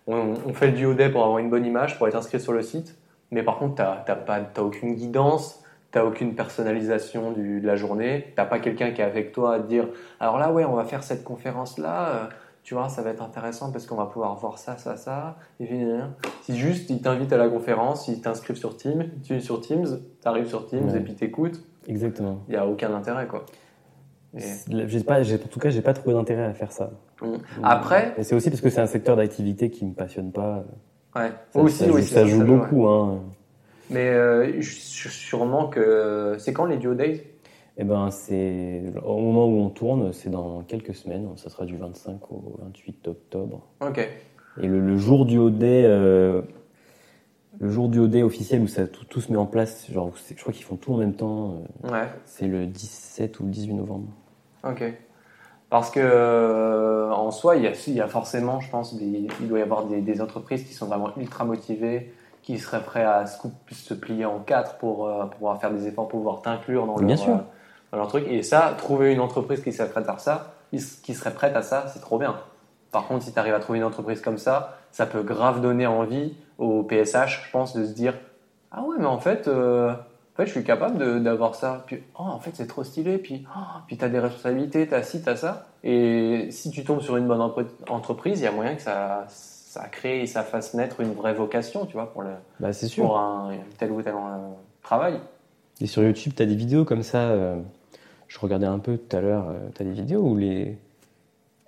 on, 0.07 0.33
on 0.47 0.53
fait 0.53 0.67
le 0.67 0.73
duodé 0.73 1.09
pour 1.09 1.23
avoir 1.23 1.37
une 1.39 1.49
bonne 1.49 1.65
image, 1.65 1.97
pour 1.97 2.07
être 2.07 2.15
inscrit 2.15 2.39
sur 2.39 2.53
le 2.53 2.61
site, 2.63 2.97
mais 3.31 3.43
par 3.43 3.57
contre 3.57 3.75
t'as 3.75 4.61
aucune 4.61 4.95
guidance, 4.95 5.60
T'as 5.91 6.05
aucune 6.05 6.35
personnalisation 6.35 7.31
du, 7.31 7.59
de 7.61 7.67
la 7.67 7.75
journée. 7.75 8.33
T'as 8.35 8.45
pas 8.45 8.59
quelqu'un 8.59 8.91
qui 8.91 9.01
est 9.01 9.03
avec 9.03 9.31
toi 9.33 9.55
à 9.55 9.59
te 9.59 9.67
dire 9.67 9.87
alors 10.19 10.37
là 10.37 10.51
ouais 10.51 10.63
on 10.63 10.73
va 10.73 10.85
faire 10.85 11.03
cette 11.03 11.23
conférence 11.25 11.77
là. 11.77 12.29
tu 12.63 12.75
vois 12.75 12.87
ça 12.87 13.01
va 13.01 13.09
être 13.09 13.21
intéressant 13.21 13.71
parce 13.73 13.85
qu'on 13.85 13.95
va 13.97 14.05
pouvoir 14.05 14.35
voir 14.35 14.57
ça 14.57 14.77
ça 14.77 14.95
ça. 14.95 15.35
Et 15.59 15.65
puis, 15.65 15.83
euh, 15.83 16.01
si 16.43 16.57
juste 16.57 16.89
ils 16.89 17.01
t'invitent 17.01 17.33
à 17.33 17.37
la 17.37 17.49
conférence, 17.49 18.07
ils 18.07 18.21
t'inscrivent 18.21 18.55
sur 18.57 18.77
Teams, 18.77 19.05
tu 19.23 19.33
es 19.35 19.39
sur 19.41 19.59
Teams, 19.59 19.99
t'arrives 20.21 20.47
sur 20.47 20.65
Teams 20.65 20.87
Ouais. 20.89 20.97
et 20.97 21.01
puis 21.01 21.13
t'écoutes. 21.15 21.61
Exactement. 21.87 22.39
Il 22.47 22.53
y 22.53 22.57
a 22.57 22.65
aucun 22.65 22.93
intérêt 22.93 23.27
quoi. 23.27 23.45
Et- 24.37 24.87
J'ai 24.87 25.03
pas, 25.03 25.19
en 25.19 25.47
tout 25.49 25.59
cas, 25.59 25.69
j'ai 25.71 25.81
pas 25.81 25.93
trouvé 25.93 26.13
d'intérêt 26.15 26.45
à 26.45 26.53
faire 26.53 26.71
ça. 26.71 26.91
Mm. 27.21 27.33
Après- 27.63 28.15
c'est 28.21 28.33
aussi 28.33 28.49
parce 28.49 28.61
que 28.61 28.69
c'est 28.69 28.79
un 28.79 28.87
secteur 28.87 29.17
d'activité 29.17 29.69
qui 29.69 29.85
me 29.85 29.93
passionne 29.93 30.31
pas. 30.31 30.63
ouais. 31.17 31.31
Ça, 31.49 31.59
Aussi 31.59 31.77
ça 31.79 31.87
joue, 31.87 31.95
oui, 31.95 32.03
ça 32.03 32.21
c'est 32.23 32.27
joue 32.27 32.39
ouais. 32.39 32.45
beaucoup. 32.45 32.87
Hein. 32.87 33.19
Mais 33.91 34.09
euh, 34.09 34.61
sûrement 34.61 35.67
que 35.67 36.35
c'est 36.39 36.53
quand 36.53 36.65
les 36.65 36.77
duo 36.77 36.93
days? 36.93 37.21
Et 37.77 37.83
ben, 37.83 38.11
c'est 38.11 38.83
au 39.05 39.19
moment 39.19 39.47
où 39.47 39.59
on 39.61 39.69
tourne, 39.69 40.11
c'est 40.13 40.29
dans 40.29 40.61
quelques 40.61 40.93
semaines. 40.95 41.27
Ça 41.37 41.49
sera 41.49 41.65
du 41.65 41.77
25 41.77 42.31
au 42.31 42.57
28 42.63 43.07
octobre. 43.07 43.61
Ok. 43.81 43.99
Et 44.61 44.67
le, 44.67 44.79
le 44.81 44.97
jour 44.97 45.25
du 45.25 45.39
euh, 45.39 46.41
le 47.59 47.69
jour 47.69 47.89
du 47.89 47.99
OD 47.99 48.15
officiel 48.17 48.61
où 48.61 48.67
ça 48.67 48.87
tout, 48.87 49.05
tout 49.05 49.21
se 49.21 49.31
met 49.31 49.37
en 49.37 49.45
place, 49.45 49.89
genre, 49.91 50.11
je 50.29 50.39
crois 50.41 50.51
qu'ils 50.53 50.65
font 50.65 50.75
tout 50.77 50.93
en 50.93 50.97
même 50.97 51.13
temps. 51.15 51.61
euh, 51.85 51.91
Ouais. 51.91 52.07
c'est 52.25 52.47
le 52.47 52.65
17 52.65 53.39
ou 53.39 53.43
le 53.43 53.49
18 53.49 53.73
novembre. 53.73 54.07
Ok. 54.67 54.83
Parce 55.69 55.89
que 55.89 55.99
euh, 56.03 57.09
en 57.11 57.31
soi, 57.31 57.55
il 57.55 57.63
y, 57.63 57.67
a, 57.67 57.71
il 57.87 57.93
y 57.93 58.01
a 58.01 58.07
forcément, 58.07 58.59
je 58.59 58.69
pense, 58.69 58.97
des, 58.97 59.27
il 59.39 59.47
doit 59.47 59.59
y 59.59 59.61
avoir 59.61 59.85
des, 59.85 60.01
des 60.01 60.21
entreprises 60.21 60.63
qui 60.65 60.73
sont 60.73 60.87
vraiment 60.87 61.11
ultra 61.17 61.45
motivées, 61.45 62.11
qui 62.43 62.57
seraient 62.57 62.83
prêts 62.83 63.03
à 63.03 63.25
se, 63.25 63.93
plier 63.93 64.25
en 64.25 64.39
quatre 64.39 64.77
pour 64.77 65.07
euh, 65.07 65.25
pouvoir 65.25 65.59
faire 65.59 65.71
des 65.71 65.87
efforts, 65.87 66.07
pour 66.07 66.19
pouvoir 66.19 66.41
t'inclure 66.41 66.85
dans, 66.85 66.97
leur, 66.97 67.29
euh, 67.29 67.35
dans 67.91 67.97
leur 67.97 68.07
truc. 68.07 68.25
Et 68.27 68.43
ça, 68.43 68.73
trouver 68.77 69.13
une 69.13 69.19
entreprise 69.19 69.61
qui 69.61 69.71
serait 69.71 69.89
prête 69.89 70.09
à 70.09 70.17
ça, 70.17 70.53
qui 70.71 71.13
serait 71.13 71.33
prête 71.33 71.55
à 71.55 71.61
ça, 71.61 71.85
c'est 71.93 72.01
trop 72.01 72.17
bien. 72.17 72.35
Par 72.91 73.07
contre, 73.07 73.23
si 73.23 73.33
tu 73.33 73.39
arrives 73.39 73.53
à 73.53 73.59
trouver 73.59 73.79
une 73.79 73.85
entreprise 73.85 74.21
comme 74.21 74.37
ça, 74.37 74.77
ça 74.91 75.05
peut 75.05 75.21
grave 75.21 75.61
donner 75.61 75.87
envie 75.87 76.35
au 76.57 76.83
PSH, 76.83 77.45
je 77.45 77.51
pense, 77.51 77.75
de 77.75 77.85
se 77.85 77.93
dire 77.93 78.13
ah 78.71 78.83
ouais, 78.83 78.95
mais 78.99 79.05
en 79.05 79.19
fait, 79.19 79.47
euh, 79.47 79.91
en 79.91 80.37
fait, 80.37 80.45
je 80.45 80.51
suis 80.51 80.63
capable 80.63 81.21
d'avoir 81.23 81.55
ça. 81.55 81.83
Puis, 81.87 82.03
oh, 82.15 82.23
en 82.23 82.39
fait, 82.39 82.51
c'est 82.53 82.67
trop 82.67 82.83
stylé. 82.83 83.17
Puis, 83.17 83.45
oh, 83.53 83.59
puis 83.87 83.97
tu 83.97 84.05
as 84.05 84.09
des 84.09 84.19
responsabilités, 84.19 84.87
tu 84.87 84.93
as 84.93 85.03
ci, 85.03 85.21
tu 85.21 85.29
as 85.29 85.35
ça. 85.35 85.67
Et 85.83 86.47
si 86.51 86.71
tu 86.71 86.83
tombes 86.85 87.01
sur 87.01 87.17
une 87.17 87.27
bonne 87.27 87.41
entreprise, 87.89 88.39
il 88.39 88.43
y 88.43 88.47
a 88.47 88.51
moyen 88.51 88.75
que 88.75 88.81
ça, 88.81 89.25
ça 89.71 89.87
crée 89.87 90.21
et 90.23 90.27
ça 90.27 90.43
fasse 90.43 90.73
naître 90.73 90.99
une 90.99 91.13
vraie 91.13 91.33
vocation, 91.33 91.85
tu 91.85 91.93
vois, 91.93 92.11
pour, 92.11 92.23
le, 92.23 92.31
Bah, 92.59 92.73
c'est 92.73 92.87
sûr. 92.87 93.05
pour 93.05 93.17
un 93.17 93.53
tel 93.77 93.89
ou 93.93 94.01
tel 94.01 94.13
euh, 94.15 94.49
travail. 94.83 95.17
Et 95.79 95.87
sur 95.87 96.03
YouTube, 96.03 96.33
tu 96.35 96.43
as 96.43 96.45
des 96.45 96.55
vidéos 96.55 96.83
comme 96.83 97.03
ça. 97.03 97.29
euh, 97.29 97.55
je 98.27 98.37
regardais 98.39 98.65
un 98.67 98.79
peu 98.79 98.97
tout 98.97 99.15
à 99.15 99.21
l'heure. 99.21 99.45
tu 99.73 99.81
as 99.81 99.85
des 99.85 99.93
vidéos 99.93 100.21
où 100.23 100.35
les, 100.35 100.77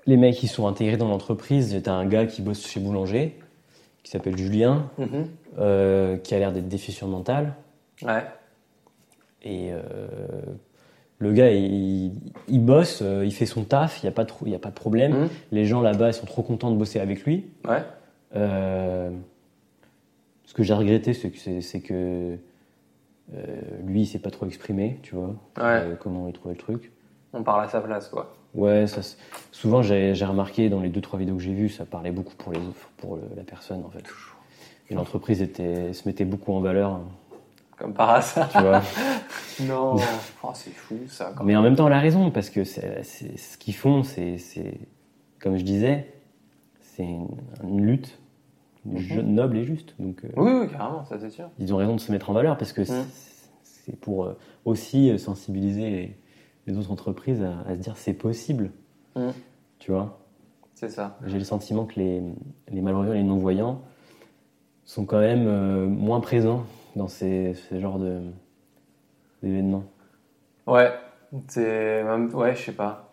les 0.06 0.18
mecs 0.18 0.36
qui 0.36 0.48
sont 0.50 0.68
intégrés 0.68 0.98
dans 0.98 1.08
l'entreprise. 1.08 1.80
Tu 1.82 1.90
as 1.90 1.94
un 1.94 2.06
gars 2.06 2.26
qui 2.26 2.42
bosse 2.42 2.68
chez 2.68 2.82
Boulanger, 2.82 3.40
qui 4.04 4.12
s'appelle 4.12 4.38
Julien, 4.38 4.90
Mhm. 4.98 5.28
euh, 5.60 6.18
qui 6.18 6.36
a 6.36 6.40
l'air 6.40 6.52
d'être 6.52 6.68
déficient 6.68 7.08
mental. 7.08 7.54
Ouais. 8.02 8.24
Et 9.44 9.72
euh, 9.72 9.82
le 11.24 11.34
gars, 11.34 11.50
il, 11.52 12.12
il 12.48 12.60
bosse, 12.64 13.00
euh, 13.02 13.26
il 13.26 13.34
fait 13.34 13.46
son 13.46 13.64
taf, 13.64 14.02
il 14.02 14.06
n'y 14.06 14.10
a, 14.10 14.12
pas 14.12 14.26
trop- 14.26 14.46
il 14.46 14.52
y 14.52 14.56
a 14.56 14.60
pas 14.60 14.70
de 14.70 14.76
problème. 14.76 15.14
Mhm. 15.14 15.30
Les 15.52 15.66
gens 15.66 15.82
là-bas, 15.82 16.10
ils 16.10 16.14
sont 16.14 16.26
trop 16.26 16.42
contents 16.44 16.70
de 16.72 16.76
bosser 16.78 17.00
avec 17.00 17.24
lui. 17.24 17.46
Ouais. 17.68 17.82
Euh, 18.36 19.10
ce 20.46 20.54
que 20.54 20.64
j'ai 20.64 20.74
regretté, 20.74 21.14
c'est 21.14 21.30
que, 21.32 21.38
c'est, 21.38 21.62
c'est 21.62 21.80
que 21.80 22.38
euh, 23.36 23.62
lui, 23.86 24.02
il 24.02 24.06
s'est 24.06 24.20
pas 24.20 24.32
trop 24.32 24.46
exprimé, 24.46 25.00
tu 25.02 25.16
vois, 25.16 25.28
Ouais. 25.58 25.64
euh, 25.64 25.96
comment 26.00 26.28
il 26.28 26.34
trouvait 26.34 26.54
le 26.56 26.60
truc. 26.60 26.92
On 27.34 27.42
parle 27.44 27.64
à 27.64 27.68
sa 27.70 27.82
place, 27.82 28.10
quoi. 28.10 28.34
Ouais, 28.54 28.86
ça, 28.86 29.02
souvent 29.52 29.82
j'ai 29.82 30.14
remarqué 30.26 30.70
dans 30.70 30.80
les 30.82 30.90
deux 30.90 31.02
trois 31.02 31.18
vidéos 31.18 31.38
que 31.38 31.42
j'ai 31.42 31.54
vues, 31.56 31.70
ça 31.70 31.86
parlait 31.86 32.12
beaucoup 32.12 32.36
pour 32.36 32.52
les 32.54 32.60
pour 32.98 33.16
le- 33.16 33.24
la 33.36 33.42
personne 33.44 33.82
en 33.84 33.90
fait. 33.90 34.04
Et 34.92 34.94
l'entreprise 34.94 35.42
était 35.42 35.92
se 35.94 36.08
mettait 36.08 36.26
beaucoup 36.26 36.54
en 36.54 36.60
valeur, 36.60 37.00
Comme 37.78 37.94
par 37.94 38.10
hasard. 38.12 38.50
tu 38.52 38.60
vois. 38.60 38.82
Non. 39.62 39.96
Oh, 40.44 40.50
c'est 40.54 40.72
fou 40.72 40.98
ça. 41.08 41.32
quand 41.36 41.44
Mais 41.44 41.56
en 41.56 41.62
même 41.62 41.76
temps, 41.76 41.88
elle 41.88 41.94
a 41.94 42.00
raison 42.00 42.30
parce 42.32 42.50
que 42.50 42.64
c'est 42.64 43.04
c'est- 43.04 43.38
ce 43.38 43.58
qu'ils 43.58 43.76
font, 43.76 44.04
c'est 44.04 44.38
c'est 44.38 44.80
comme 45.40 45.58
je 45.58 45.64
disais, 45.64 46.14
c'est 46.82 47.04
une, 47.04 47.28
une 47.64 47.86
lutte 47.86 48.20
ju- 48.96 49.24
noble 49.24 49.58
et 49.58 49.64
juste. 49.64 49.96
Donc 50.00 50.24
euh, 50.26 50.30
Oui, 50.38 50.52
oui, 50.62 50.68
carrément, 50.70 51.06
ça 51.06 51.18
c'est 51.20 51.30
sûr. 51.30 51.50
ils 51.60 51.74
ont 51.74 51.78
raison 51.78 51.96
de 51.96 52.00
se 52.02 52.12
mettre 52.12 52.30
en 52.30 52.34
valeur 52.34 52.58
parce 52.58 52.74
que 52.74 52.84
c'est- 52.84 52.94
Mm. 53.02 53.06
c'est 53.64 53.96
pour 54.00 54.26
euh, 54.26 54.38
aussi 54.66 55.10
euh, 55.12 55.18
sensibiliser 55.18 55.90
les, 55.90 56.18
les 56.68 56.78
autres 56.78 56.92
entreprises 56.92 57.42
à, 57.44 57.60
à 57.70 57.76
se 57.76 57.80
dire 57.80 57.96
c'est 57.98 58.14
possible. 58.14 58.72
Mm. 59.16 59.30
Tu 59.80 59.92
vois, 59.92 60.20
C'est 60.74 60.90
ça. 60.90 61.18
j'ai 61.26 61.38
le 61.38 61.44
sentiment 61.46 61.86
que 61.86 62.00
les, 62.00 62.22
les 62.72 62.82
malvoyants 62.82 63.14
et 63.14 63.18
les 63.18 63.24
non-voyants 63.24 63.82
sont 64.86 65.06
quand 65.06 65.20
même 65.20 65.46
euh, 65.48 65.86
moins 65.88 66.20
présents 66.20 66.64
dans 66.96 67.08
ces, 67.08 67.54
ces 67.70 67.80
genres 67.80 68.00
d'événements. 69.42 69.84
Ouais, 70.68 70.92
c'est 71.48 72.04
ouais, 72.04 72.56
je 72.56 72.62
sais 72.62 72.72
pas. 72.72 73.10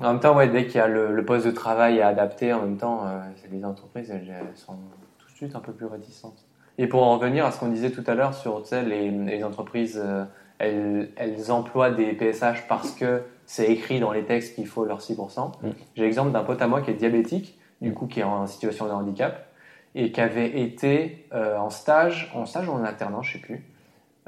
En 0.00 0.12
même 0.12 0.20
temps, 0.20 0.36
ouais, 0.36 0.48
dès 0.48 0.66
qu'il 0.66 0.76
y 0.76 0.80
a 0.80 0.88
le, 0.88 1.14
le 1.14 1.24
poste 1.24 1.46
de 1.46 1.52
travail 1.52 2.00
à 2.00 2.08
adapter, 2.08 2.52
en 2.52 2.62
même 2.62 2.76
temps, 2.76 3.06
euh, 3.06 3.20
les 3.50 3.64
entreprises, 3.64 4.10
elles, 4.10 4.28
elles 4.28 4.56
sont 4.56 4.76
tout 5.18 5.26
de 5.26 5.36
suite 5.36 5.54
un 5.54 5.60
peu 5.60 5.72
plus 5.72 5.86
réticentes. 5.86 6.44
Et 6.78 6.88
pour 6.88 7.04
en 7.04 7.16
revenir 7.16 7.46
à 7.46 7.52
ce 7.52 7.60
qu'on 7.60 7.68
disait 7.68 7.90
tout 7.90 8.02
à 8.06 8.14
l'heure 8.14 8.34
sur, 8.34 8.62
les, 8.72 9.10
les 9.10 9.44
entreprises, 9.44 10.00
euh, 10.02 10.24
elles, 10.58 11.10
elles 11.16 11.52
emploient 11.52 11.90
des 11.90 12.12
PSH 12.12 12.66
parce 12.68 12.90
que 12.92 13.22
c'est 13.46 13.70
écrit 13.70 14.00
dans 14.00 14.12
les 14.12 14.24
textes 14.24 14.56
qu'il 14.56 14.66
faut 14.66 14.84
leur 14.84 15.00
6%. 15.00 15.52
Mm. 15.62 15.70
J'ai 15.94 16.02
l'exemple 16.02 16.32
d'un 16.32 16.42
pote 16.42 16.60
à 16.60 16.66
moi 16.66 16.80
qui 16.80 16.90
est 16.90 16.94
diabétique, 16.94 17.58
du 17.80 17.92
coup, 17.92 18.06
qui 18.06 18.20
est 18.20 18.24
en 18.24 18.46
situation 18.48 18.86
de 18.86 18.90
handicap, 18.90 19.46
et 19.94 20.10
qui 20.10 20.20
avait 20.20 20.60
été 20.60 21.26
euh, 21.32 21.56
en 21.56 21.70
stage, 21.70 22.30
en 22.34 22.46
stage 22.46 22.68
ou 22.68 22.72
en 22.72 22.84
alternance, 22.84 23.26
je 23.26 23.32
sais 23.34 23.38
plus, 23.38 23.64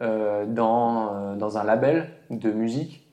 euh, 0.00 0.44
dans, 0.46 1.14
euh, 1.14 1.36
dans 1.36 1.58
un 1.58 1.64
label 1.64 2.10
de 2.30 2.50
musique. 2.50 3.06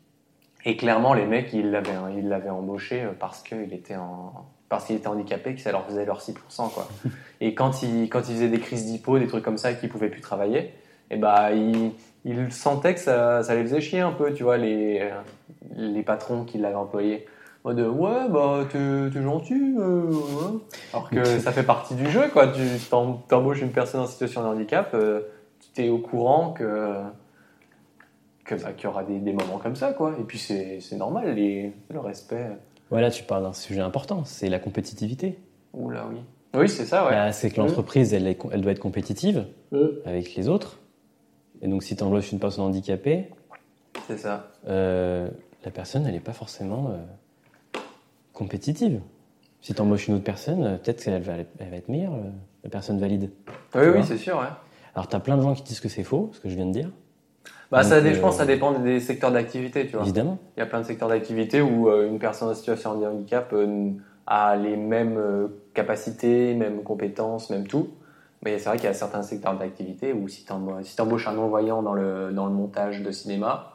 Et 0.66 0.78
clairement, 0.78 1.14
les 1.14 1.26
mecs, 1.26 1.52
ils 1.54 1.72
l'avaient, 1.72 1.98
ils 2.16 2.30
l'avaient 2.30 2.50
embauché 2.50 3.06
parce 3.20 3.42
qu'il 3.42 3.74
était, 3.74 3.96
en, 3.96 4.46
parce 4.70 4.86
qu'il 4.86 4.96
était 4.96 5.08
handicapé, 5.08 5.56
que 5.56 5.62
ça 5.62 5.72
leur 5.72 5.86
faisait 5.86 6.06
leur 6.06 6.22
6%. 6.22 6.36
Quoi. 6.72 6.88
Et 7.42 7.54
quand 7.54 7.84
il, 7.84 8.08
quand 8.10 8.30
il 8.30 8.36
faisait 8.36 8.50
des 8.50 8.60
crises 8.60 8.86
d'hypo, 8.86 9.20
des 9.20 9.28
trucs 9.28 9.44
comme 9.44 9.58
ça, 9.58 9.72
et 9.72 9.78
qu'il 9.78 9.90
pouvait 9.90 10.10
plus 10.10 10.22
travailler, 10.22 10.74
et 11.10 11.18
bah, 11.18 11.52
il, 11.52 11.92
il 12.24 12.52
sentait 12.52 12.94
que 12.94 13.00
ça, 13.00 13.44
ça 13.44 13.56
les 13.56 13.64
faisait 13.64 13.82
chier 13.82 14.00
un 14.00 14.14
peu, 14.14 14.34
tu 14.34 14.44
vois, 14.44 14.58
les, 14.58 15.12
les 15.76 16.02
patrons 16.02 16.46
qui 16.46 16.58
l'avaient 16.60 16.76
employé. 16.76 17.28
Mode, 17.66 17.80
ouais, 17.80 18.30
bah, 18.30 18.66
t'es, 18.70 19.22
gentil. 19.22 19.76
euh, 19.78 20.04
ouais. 20.12 20.60
Alors 20.92 21.10
que 21.10 21.40
ça 21.40 21.52
fait 21.54 21.64
partie 21.64 21.96
du 21.96 22.10
jeu, 22.12 22.28
quoi. 22.30 22.48
Tu 22.50 22.62
t'em- 22.90 23.20
t'embauches 23.30 23.62
une 23.62 23.72
personne 23.72 24.02
en 24.02 24.06
situation 24.08 24.42
de 24.44 24.48
handicap, 24.48 24.90
euh, 24.94 25.22
tu 25.74 25.86
es 25.86 25.90
au 25.90 25.98
courant 26.00 26.52
que 26.52 27.02
que, 28.44 28.56
bah, 28.56 28.74
qu'il 28.74 28.84
y 28.84 28.88
aura 28.88 29.06
des, 29.06 29.20
des 29.20 29.32
moments 29.32 29.58
comme 29.58 29.78
ça, 29.78 29.94
quoi. 29.94 30.14
Et 30.20 30.24
puis 30.24 30.38
c'est, 30.38 30.82
normal, 30.98 31.34
les, 31.36 31.72
le 31.90 32.00
respect. 32.02 32.50
Voilà, 32.90 33.10
tu 33.10 33.24
parles 33.24 33.44
d'un 33.44 33.54
sujet 33.54 33.80
important, 33.80 34.26
c'est 34.26 34.50
la 34.50 34.60
compétitivité. 34.60 35.40
Oula, 35.74 36.06
oui. 36.12 36.18
Oui, 36.56 36.68
c'est 36.70 36.86
ça, 36.86 37.06
ouais. 37.06 37.12
Bah, 37.12 37.32
c'est 37.32 37.50
que 37.50 37.62
l'entreprise, 37.62 38.14
elle, 38.14 38.28
elle 38.52 38.62
doit 38.62 38.74
être 38.74 38.80
compétitive 38.80 39.46
avec 40.06 40.36
les 40.36 40.50
autres. 40.50 40.80
Et 41.62 41.68
donc, 41.70 41.82
si 41.84 41.96
tu 41.96 42.04
embauches 42.04 42.34
une 42.34 42.40
personne 42.40 42.66
handicapée, 42.66 43.30
C'est 44.08 44.18
ça. 44.18 44.52
euh, 44.68 45.30
la 45.64 45.72
personne, 45.72 46.06
elle 46.06 46.14
n'est 46.14 46.20
pas 46.20 46.34
forcément 46.34 46.90
euh, 46.92 46.98
compétitive. 48.34 49.00
Si 49.62 49.74
tu 49.74 49.82
embauches 49.82 50.08
une 50.08 50.16
autre 50.16 50.24
personne, 50.24 50.64
euh, 50.64 50.78
peut-être 50.78 51.04
qu'elle 51.04 51.22
va, 51.22 51.34
elle 51.60 51.70
va 51.70 51.78
être 51.78 51.88
meilleure, 51.90 52.14
euh, 52.16 52.30
la 52.64 52.70
personne 52.70 53.00
valide. 53.00 53.30
Oui, 53.76 53.84
oui, 53.96 54.02
c'est 54.04 54.18
sûr, 54.18 54.38
ouais. 54.38 54.48
Alors, 54.96 55.08
tu 55.08 55.16
as 55.16 55.20
plein 55.20 55.38
de 55.38 55.42
gens 55.42 55.54
qui 55.54 55.64
disent 55.64 55.80
que 55.80 55.90
c'est 55.90 56.04
faux, 56.04 56.30
ce 56.34 56.40
que 56.40 56.50
je 56.50 56.56
viens 56.56 56.66
de 56.66 56.72
dire, 56.72 56.90
Bah, 57.72 57.84
ça, 57.84 58.02
je 58.04 58.20
pense 58.20 58.32
que 58.32 58.38
ça 58.38 58.44
euh, 58.44 58.46
dépend 58.48 58.78
des 58.78 59.00
secteurs 59.00 59.32
d'activité, 59.32 59.88
tu 59.88 59.94
vois. 59.94 60.04
évidemment. 60.04 60.38
Il 60.58 60.60
y 60.60 60.64
a 60.64 60.66
plein 60.66 60.82
de 60.82 60.86
secteurs 60.86 61.10
d'activité 61.10 61.62
où 61.62 61.90
euh, 61.90 62.08
une 62.08 62.20
personne 62.20 62.50
en 62.50 62.54
situation 62.54 63.00
de 63.00 63.06
handicap 63.06 63.52
euh, 63.54 63.90
a 64.28 64.56
les 64.56 64.76
mêmes 64.78 65.18
euh, 65.18 65.48
capacités, 65.74 66.54
mêmes 66.54 66.84
compétences, 66.84 67.50
même 67.50 67.66
tout. 67.68 67.90
Mais 68.44 68.60
c'est 68.60 68.68
vrai 68.70 68.78
qu'il 68.78 68.86
y 68.86 68.90
a 68.90 68.94
certains 68.94 69.24
secteurs 69.24 69.58
d'activité 69.58 70.12
où 70.12 70.28
si 70.28 70.44
tu 70.46 70.54
si 70.84 71.02
embauches 71.02 71.28
un 71.28 71.34
non-voyant 71.34 71.82
dans 71.82 71.94
le, 71.94 72.32
dans 72.34 72.46
le 72.46 72.52
montage 72.54 73.02
de 73.02 73.12
cinéma, 73.12 73.74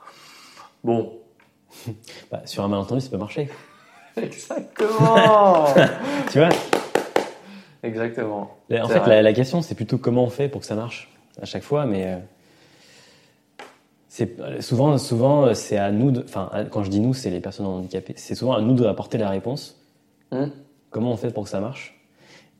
bon. 0.84 1.12
Bah, 2.30 2.42
sur 2.44 2.64
un 2.64 2.68
malentendu, 2.68 3.00
ça 3.00 3.10
peut 3.10 3.18
marcher. 3.18 3.48
Exactement 4.24 5.74
tu 6.30 6.38
vois 6.38 6.48
Exactement. 7.82 8.56
En 8.72 8.88
fait, 8.88 9.06
la, 9.06 9.22
la 9.22 9.32
question, 9.32 9.62
c'est 9.62 9.74
plutôt 9.76 9.98
comment 9.98 10.24
on 10.24 10.30
fait 10.30 10.48
pour 10.48 10.60
que 10.62 10.66
ça 10.66 10.74
marche 10.74 11.08
à 11.40 11.44
chaque 11.44 11.62
fois, 11.62 11.86
mais 11.86 12.06
euh, 12.06 12.16
c'est 14.08 14.40
euh, 14.40 14.60
souvent, 14.60 14.98
souvent, 14.98 15.44
euh, 15.46 15.54
c'est 15.54 15.76
à 15.78 15.90
nous. 15.92 16.10
de- 16.10 16.24
Enfin, 16.24 16.50
quand 16.70 16.82
je 16.82 16.90
dis 16.90 17.00
nous, 17.00 17.14
c'est 17.14 17.30
les 17.30 17.40
personnes 17.40 17.66
handicapées. 17.66 18.14
C'est 18.16 18.34
souvent 18.34 18.54
à 18.54 18.60
nous 18.60 18.74
d'apporter 18.74 19.16
la 19.18 19.30
réponse. 19.30 19.80
Hmm. 20.32 20.46
Comment 20.90 21.12
on 21.12 21.16
fait 21.16 21.30
pour 21.32 21.44
que 21.44 21.50
ça 21.50 21.60
marche? 21.60 21.98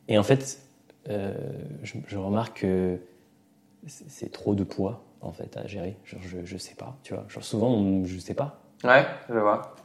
Et 0.07 0.17
en 0.17 0.23
fait, 0.23 0.59
euh, 1.09 1.33
je, 1.83 1.95
je 2.07 2.17
remarque 2.17 2.61
que 2.61 2.97
c'est 3.87 4.09
c'est 4.09 4.31
trop 4.31 4.55
de 4.55 4.63
poids 4.63 5.03
en 5.21 5.33
fait 5.33 5.57
à 5.57 5.67
gérer. 5.67 5.97
Genre, 6.05 6.21
je, 6.23 6.37
je 6.45 6.57
sais 6.57 6.75
pas, 6.75 6.95
tu 7.03 7.13
vois. 7.13 7.25
Genre 7.27 7.43
souvent, 7.43 7.69
on- 7.71 8.05
je 8.05 8.17
sais 8.19 8.33
pas. 8.35 8.61
Ouais, 8.85 9.05
je 9.29 9.37
vois. 9.37 9.75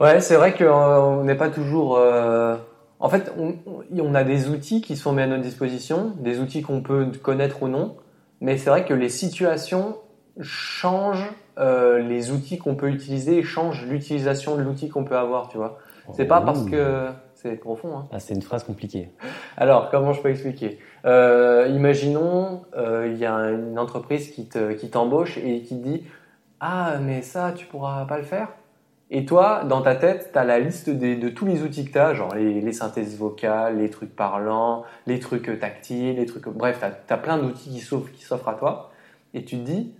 Ouais, 0.00 0.20
c'est 0.20 0.36
vrai 0.36 0.54
qu'on 0.54 1.24
n'est 1.24 1.34
pas 1.36 1.48
toujours. 1.50 1.96
euh, 1.96 2.56
En 3.00 3.08
fait, 3.08 3.32
on, 3.38 4.14
a 4.14 4.24
des 4.24 4.48
outils 4.48 4.80
qui 4.80 4.96
sont 4.96 5.12
mis 5.12 5.22
à 5.22 5.26
notre 5.26 5.42
disposition, 5.42 6.12
des 6.18 6.40
outils 6.40 6.62
qu'on 6.62 6.82
peut 6.82 7.06
connaître 7.22 7.62
ou 7.62 7.68
non, 7.68 7.96
mais 8.40 8.58
c'est 8.58 8.70
vrai 8.70 8.84
que 8.84 8.94
les 8.94 9.08
situations 9.08 9.96
changent 10.40 11.30
euh, 11.58 11.98
les 11.98 12.30
outils 12.30 12.58
qu'on 12.58 12.74
peut 12.74 12.88
utiliser 12.88 13.38
et 13.38 13.42
changent 13.42 13.86
l'utilisation 13.86 14.56
de 14.56 14.62
l'outil 14.62 14.88
qu'on 14.88 15.04
peut 15.04 15.16
avoir, 15.16 15.48
tu 15.48 15.56
vois. 15.56 15.78
C'est 16.12 16.24
pas 16.26 16.40
parce 16.40 16.64
que. 16.64 17.08
C'est 17.34 17.56
profond, 17.56 17.96
hein. 17.96 18.08
Ah, 18.12 18.20
c'est 18.20 18.34
une 18.34 18.42
phrase 18.42 18.62
compliquée. 18.62 19.10
Alors, 19.56 19.90
comment 19.90 20.12
je 20.12 20.22
peux 20.22 20.30
expliquer? 20.30 20.78
Euh, 21.04 21.66
Imaginons, 21.74 22.62
euh, 22.76 23.08
il 23.10 23.18
y 23.18 23.26
a 23.26 23.32
une 23.50 23.78
entreprise 23.80 24.30
qui 24.30 24.46
te- 24.48 24.72
qui 24.74 24.90
t'embauche 24.90 25.38
et 25.38 25.62
qui 25.62 25.76
te 25.80 25.84
dit 25.84 26.04
Ah, 26.60 26.98
mais 27.00 27.22
ça, 27.22 27.52
tu 27.52 27.66
pourras 27.66 28.04
pas 28.04 28.18
le 28.18 28.22
faire? 28.24 28.48
Et 29.14 29.26
toi, 29.26 29.64
dans 29.64 29.82
ta 29.82 29.94
tête, 29.94 30.30
tu 30.32 30.38
as 30.38 30.44
la 30.44 30.58
liste 30.58 30.88
des- 30.88 31.16
de 31.16 31.28
tous 31.28 31.44
les 31.44 31.62
outils 31.62 31.84
que 31.84 31.92
tu 31.92 31.98
as, 31.98 32.14
genre 32.14 32.34
les, 32.34 32.62
les 32.62 32.72
synthèses 32.72 33.18
vocales, 33.18 33.78
les 33.78 33.90
trucs 33.90 34.16
parlants, 34.16 34.84
les 35.06 35.18
trucs 35.20 35.50
euh, 35.50 35.58
tactiles, 35.58 36.16
les 36.16 36.24
trucs. 36.24 36.48
Bref, 36.48 36.82
tu 37.06 37.12
as, 37.12 37.16
plein 37.18 37.36
d'outils 37.36 37.68
qui 37.70 37.80
s'offrent, 37.80 38.48
à 38.48 38.54
toi. 38.54 38.90
Et 39.34 39.44
tu 39.44 39.58
te 39.58 39.62
dis 39.64 39.92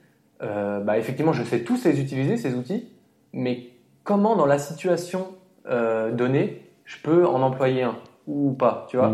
euh, 0.42 0.80
Bah, 0.80 0.96
effectivement, 0.96 1.34
je 1.34 1.44
sais 1.44 1.60
tous 1.60 1.84
les 1.84 2.00
utiliser, 2.00 2.38
ces 2.38 2.54
outils, 2.54 2.88
mais 3.34 3.66
comment, 4.02 4.34
dans 4.34 4.46
la 4.46 4.58
situation 4.58 5.28
euh, 5.68 6.10
donnée, 6.10 6.62
je 6.86 6.96
peux 7.02 7.26
en 7.26 7.42
employer 7.42 7.82
un 7.82 7.96
ou 8.26 8.52
pas, 8.52 8.86
tu 8.88 8.96
vois? 8.96 9.10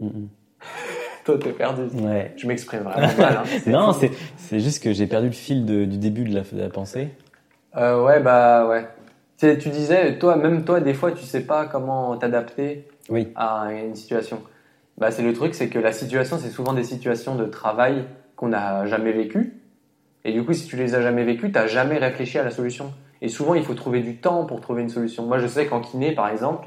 Mm. 0.00 0.06
Mm, 0.06 0.28
toi, 1.26 1.38
t'es 1.38 1.52
perdu. 1.52 1.82
Ouais. 2.02 2.32
Je 2.36 2.46
m'exprime 2.46 2.80
vraiment 2.84 3.12
mal. 3.18 3.36
Hein. 3.36 3.42
Non, 3.70 3.92
c'est 3.92 4.12
c'est 4.38 4.60
juste 4.60 4.82
que 4.82 4.94
j'ai 4.94 5.06
perdu 5.06 5.26
le 5.26 5.32
fil 5.34 5.66
de- 5.66 5.84
du 5.84 5.98
début 5.98 6.24
de 6.24 6.34
la, 6.34 6.40
de 6.40 6.58
la 6.58 6.70
pensée. 6.70 7.10
Euh, 7.76 8.02
ouais, 8.04 8.20
bah 8.20 8.66
ouais. 8.66 8.88
Tu, 9.38 9.46
sais, 9.46 9.58
tu 9.58 9.68
disais, 9.68 10.18
toi, 10.18 10.36
même 10.36 10.64
toi, 10.64 10.80
des 10.80 10.94
fois, 10.94 11.12
tu 11.12 11.24
sais 11.24 11.42
pas 11.42 11.66
comment 11.66 12.16
t'adapter 12.16 12.88
Oui. 13.08 13.28
à 13.36 13.68
une 13.72 13.94
situation. 13.94 14.42
Bah, 14.96 15.10
c'est 15.10 15.22
le 15.22 15.32
truc, 15.32 15.54
c'est 15.54 15.68
que 15.68 15.78
la 15.78 15.92
situation, 15.92 16.38
c'est 16.38 16.50
souvent 16.50 16.72
des 16.72 16.82
situations 16.82 17.36
de 17.36 17.44
travail 17.44 18.04
qu'on 18.34 18.48
n'a 18.48 18.86
jamais 18.86 19.12
vécues. 19.12 19.54
Et 20.24 20.32
du 20.32 20.44
coup, 20.44 20.52
si 20.52 20.66
tu 20.66 20.76
les 20.76 20.94
as 20.94 21.02
jamais 21.02 21.24
vécues, 21.24 21.52
t'as 21.52 21.66
jamais 21.66 21.98
réfléchi 21.98 22.38
à 22.38 22.42
la 22.42 22.50
solution. 22.50 22.92
Et 23.22 23.28
souvent, 23.28 23.54
il 23.54 23.62
faut 23.62 23.74
trouver 23.74 24.00
du 24.00 24.16
temps 24.16 24.44
pour 24.44 24.60
trouver 24.60 24.82
une 24.82 24.88
solution. 24.88 25.24
Moi, 25.26 25.38
je 25.38 25.46
sais 25.46 25.66
qu'en 25.66 25.80
kiné, 25.80 26.12
par 26.12 26.28
exemple, 26.28 26.66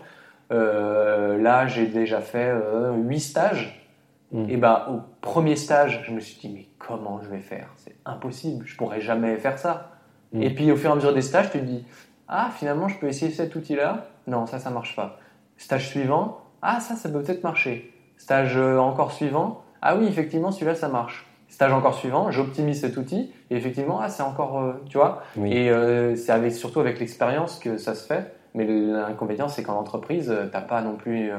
euh, 0.51 1.37
là, 1.37 1.67
j'ai 1.67 1.87
déjà 1.87 2.21
fait 2.21 2.49
euh, 2.49 2.93
8 2.95 3.19
stages. 3.19 3.89
Mm. 4.31 4.49
Et 4.49 4.57
bah, 4.57 4.87
au 4.91 4.99
premier 5.21 5.55
stage, 5.55 6.03
je 6.07 6.13
me 6.13 6.19
suis 6.19 6.39
dit, 6.39 6.53
mais 6.53 6.65
comment 6.79 7.19
je 7.21 7.29
vais 7.29 7.41
faire? 7.41 7.67
C'est 7.75 7.95
impossible, 8.05 8.65
je 8.65 8.75
pourrais 8.77 9.01
jamais 9.01 9.35
faire 9.37 9.59
ça. 9.59 9.91
Et 10.39 10.53
puis, 10.53 10.71
au 10.71 10.75
fur 10.75 10.89
et 10.89 10.93
à 10.93 10.95
mesure 10.95 11.13
des 11.13 11.21
stages, 11.21 11.51
tu 11.51 11.59
te 11.59 11.65
dis, 11.65 11.85
ah, 12.27 12.49
finalement, 12.55 12.87
je 12.87 12.97
peux 12.97 13.07
essayer 13.07 13.31
cet 13.31 13.55
outil-là. 13.55 14.07
Non, 14.27 14.45
ça, 14.45 14.59
ça 14.59 14.69
marche 14.69 14.95
pas. 14.95 15.19
Stage 15.57 15.89
suivant, 15.89 16.39
ah, 16.61 16.79
ça, 16.79 16.95
ça 16.95 17.09
peut 17.09 17.21
peut-être 17.21 17.43
marcher. 17.43 17.93
Stage 18.17 18.55
euh, 18.55 18.77
encore 18.77 19.11
suivant, 19.11 19.63
ah 19.81 19.97
oui, 19.97 20.05
effectivement, 20.07 20.51
celui-là, 20.51 20.75
ça 20.75 20.87
marche. 20.87 21.27
Stage 21.49 21.73
encore 21.73 21.95
suivant, 21.95 22.31
j'optimise 22.31 22.79
cet 22.79 22.95
outil, 22.95 23.33
et 23.49 23.57
effectivement, 23.57 23.99
ah, 23.99 24.09
c'est 24.09 24.23
encore, 24.23 24.59
euh, 24.59 24.73
tu 24.87 24.97
vois. 24.97 25.23
Oui. 25.35 25.51
Et 25.51 25.69
euh, 25.69 26.15
c'est 26.15 26.31
avec, 26.31 26.53
surtout 26.53 26.79
avec 26.79 26.99
l'expérience 26.99 27.59
que 27.59 27.77
ça 27.77 27.93
se 27.93 28.05
fait. 28.05 28.33
Mais 28.53 28.65
l'inconvénient, 28.65 29.47
c'est 29.47 29.63
qu'en 29.63 29.77
entreprise, 29.77 30.33
t'as 30.51 30.61
pas 30.61 30.81
non 30.81 30.95
plus 30.95 31.31
euh, 31.31 31.35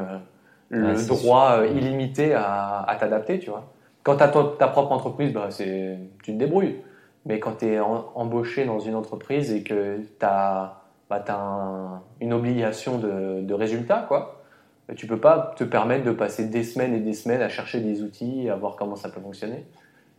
le 0.70 1.06
droit 1.06 1.62
illimité 1.66 2.32
à, 2.34 2.82
à 2.82 2.96
t'adapter, 2.96 3.38
tu 3.38 3.50
vois. 3.50 3.70
Quand 4.02 4.16
tu 4.16 4.22
as 4.22 4.28
ta 4.28 4.68
propre 4.68 4.92
entreprise, 4.92 5.32
bah, 5.32 5.46
c'est, 5.50 5.98
tu 6.22 6.32
te 6.32 6.38
débrouilles. 6.38 6.76
Mais 7.24 7.38
quand 7.38 7.58
tu 7.58 7.66
es 7.66 7.80
embauché 7.80 8.64
dans 8.64 8.80
une 8.80 8.94
entreprise 8.94 9.52
et 9.52 9.62
que 9.62 9.98
tu 9.98 10.24
as 10.24 10.82
bah, 11.08 12.02
une 12.20 12.32
obligation 12.32 12.98
de, 12.98 13.42
de 13.42 13.54
résultat, 13.54 14.04
quoi. 14.08 14.42
Et 14.90 14.94
tu 14.94 15.06
peux 15.06 15.20
pas 15.20 15.54
te 15.56 15.64
permettre 15.64 16.04
de 16.04 16.10
passer 16.10 16.46
des 16.46 16.64
semaines 16.64 16.94
et 16.94 17.00
des 17.00 17.12
semaines 17.12 17.42
à 17.42 17.48
chercher 17.48 17.80
des 17.80 18.02
outils, 18.02 18.48
à 18.48 18.56
voir 18.56 18.76
comment 18.76 18.96
ça 18.96 19.08
peut 19.08 19.20
fonctionner. 19.20 19.64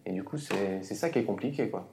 Et 0.06 0.12
du 0.12 0.24
coup, 0.24 0.38
c'est 0.38 0.84
ça 0.84 1.10
qui 1.10 1.20
est 1.20 1.24
compliqué, 1.24 1.70
quoi. 1.70 1.88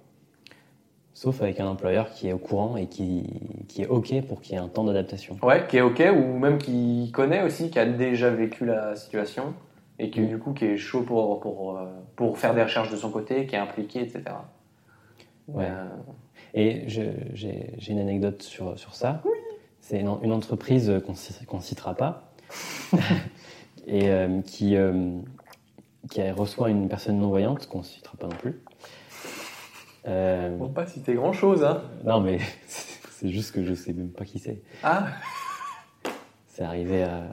Sauf 1.12 1.42
avec 1.42 1.60
un 1.60 1.66
employeur 1.66 2.10
qui 2.10 2.28
est 2.28 2.32
au 2.32 2.38
courant 2.38 2.76
et 2.76 2.86
qui, 2.86 3.26
qui 3.68 3.82
est 3.82 3.86
OK 3.88 4.12
pour 4.26 4.40
qu'il 4.40 4.54
y 4.54 4.58
ait 4.58 4.62
un 4.62 4.68
temps 4.68 4.84
d'adaptation. 4.84 5.36
Ouais, 5.42 5.66
qui 5.68 5.76
est 5.76 5.80
OK, 5.82 6.02
ou 6.14 6.38
même 6.38 6.58
qui 6.58 7.10
connaît 7.12 7.42
aussi, 7.42 7.70
qui 7.70 7.78
a 7.78 7.84
déjà 7.84 8.30
vécu 8.30 8.64
la 8.64 8.94
situation, 8.96 9.52
et 9.98 10.10
qui 10.10 10.20
du 10.20 10.38
coup 10.38 10.52
qui 10.52 10.64
est 10.64 10.76
chaud 10.76 11.02
pour, 11.02 11.40
pour, 11.40 11.76
euh, 11.76 11.86
pour 12.16 12.38
faire 12.38 12.54
des 12.54 12.62
recherches 12.62 12.90
de 12.90 12.96
son 12.96 13.10
côté, 13.10 13.46
qui 13.46 13.56
est 13.56 13.58
impliqué, 13.58 14.00
etc. 14.00 14.22
Ouais. 15.54 15.66
Euh, 15.68 15.88
Et 16.54 16.84
j'ai 16.88 17.74
une 17.88 17.98
anecdote 17.98 18.42
sur, 18.42 18.78
sur 18.78 18.94
ça. 18.94 19.22
C'est 19.80 20.00
une, 20.00 20.16
une 20.22 20.32
entreprise 20.32 20.92
qu'on 21.06 21.14
qu'on 21.46 21.60
citera 21.60 21.94
pas 21.94 22.32
et 23.86 24.10
euh, 24.10 24.40
qui, 24.42 24.76
euh, 24.76 25.18
qui 26.10 26.28
reçoit 26.30 26.70
une 26.70 26.88
personne 26.88 27.18
non-voyante, 27.18 27.66
qu'on 27.66 27.82
citera 27.82 28.16
pas 28.18 28.26
non 28.26 28.36
plus. 28.36 28.60
Euh, 30.06 30.56
on 30.58 30.64
va 30.66 30.72
pas 30.82 30.86
citer 30.86 31.14
grand 31.14 31.32
chose, 31.32 31.62
hein. 31.64 31.82
non, 32.04 32.20
mais 32.20 32.38
c'est 33.10 33.28
juste 33.28 33.52
que 33.54 33.64
je 33.64 33.74
sais 33.74 33.92
même 33.92 34.08
pas 34.10 34.24
qui 34.24 34.38
c'est. 34.38 34.62
Ah, 34.82 35.06
C'est 36.46 36.62
arrivé 36.64 37.02
à. 37.04 37.24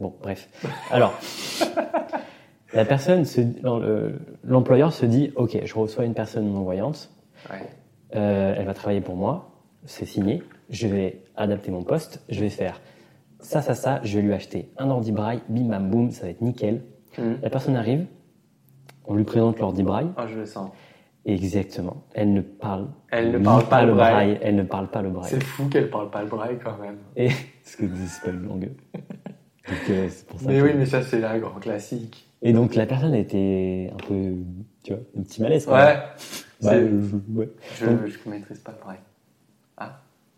Bon, 0.00 0.12
bref. 0.20 0.48
Alors, 0.90 1.14
la 2.72 2.84
personne, 2.84 3.24
se- 3.24 3.40
non, 3.62 3.78
le- 3.78 4.18
l'employeur 4.44 4.92
se 4.92 5.06
dit 5.06 5.32
Ok, 5.36 5.56
je 5.64 5.74
reçois 5.74 6.04
une 6.04 6.14
personne 6.14 6.52
non-voyante, 6.52 7.10
ouais. 7.50 7.66
euh, 8.16 8.54
elle 8.56 8.66
va 8.66 8.74
travailler 8.74 9.00
pour 9.00 9.16
moi, 9.16 9.50
c'est 9.84 10.06
signé, 10.06 10.42
je 10.70 10.86
vais 10.88 11.22
adapter 11.36 11.70
mon 11.70 11.82
poste, 11.82 12.22
je 12.28 12.40
vais 12.40 12.48
faire 12.50 12.80
ça, 13.40 13.62
ça, 13.62 13.74
ça, 13.74 14.00
je 14.02 14.16
vais 14.18 14.22
lui 14.22 14.32
acheter 14.32 14.70
un 14.78 14.88
ordi 14.90 15.12
braille, 15.12 15.40
bim 15.48 15.68
bam 15.68 15.90
boum, 15.90 16.10
ça 16.10 16.24
va 16.24 16.30
être 16.30 16.40
nickel. 16.40 16.82
Mhm. 17.18 17.38
La 17.42 17.50
personne 17.50 17.76
arrive, 17.76 18.06
on 19.04 19.14
lui 19.14 19.24
présente 19.24 19.58
l'ordi 19.60 19.82
braille, 19.82 20.08
Ah, 20.16 20.26
je 20.26 20.36
le 20.38 20.46
sens. 20.46 20.70
exactement, 21.24 22.02
elle 22.14 22.32
ne 22.32 22.40
parle, 22.40 22.88
Elle 23.10 23.30
ne 23.32 23.38
parle 23.38 23.68
pas 23.68 23.84
le 23.84 23.92
braille. 23.94 24.38
elle 24.42 24.56
ne 24.56 24.62
parle 24.62 24.88
pas 24.88 25.02
le 25.02 25.10
braille. 25.10 25.30
C'est 25.30 25.42
fou 25.42 25.68
qu'elle 25.68 25.90
parle 25.90 26.10
pas 26.10 26.22
le 26.22 26.28
braille 26.28 26.58
quand 26.62 26.78
même. 26.78 26.96
Et 27.16 27.28
ce 27.64 27.76
que 27.76 27.84
c'est 28.06 28.22
pas 28.22 28.30
une 28.36 28.46
langue. 28.46 28.70
Donc 29.68 29.90
euh, 29.90 30.06
c'est 30.08 30.26
pour 30.26 30.40
ça. 30.40 30.46
Mais 30.48 30.58
que- 30.58 30.64
oui, 30.64 30.70
mais 30.76 30.86
ça 30.86 31.02
c'est 31.02 31.18
la 31.20 31.38
grand 31.38 31.58
classique. 31.60 32.28
Et 32.42 32.52
donc 32.52 32.74
la 32.74 32.86
personne 32.86 33.14
était 33.14 33.90
un 33.92 33.96
peu, 33.96 34.34
tu 34.84 34.92
vois, 34.92 35.02
un 35.18 35.22
petit 35.22 35.42
malaise. 35.42 35.66
quoi. 35.66 35.74
Ouais. 35.84 35.96
Ouais, 36.62 36.88
je- 36.88 37.38
ouais. 37.38 37.48
Je, 37.76 37.86
Donc- 37.86 37.98
je 38.06 38.30
maîtrise 38.30 38.58
pas 38.60 38.72
le 38.72 38.82
braille. 38.82 38.98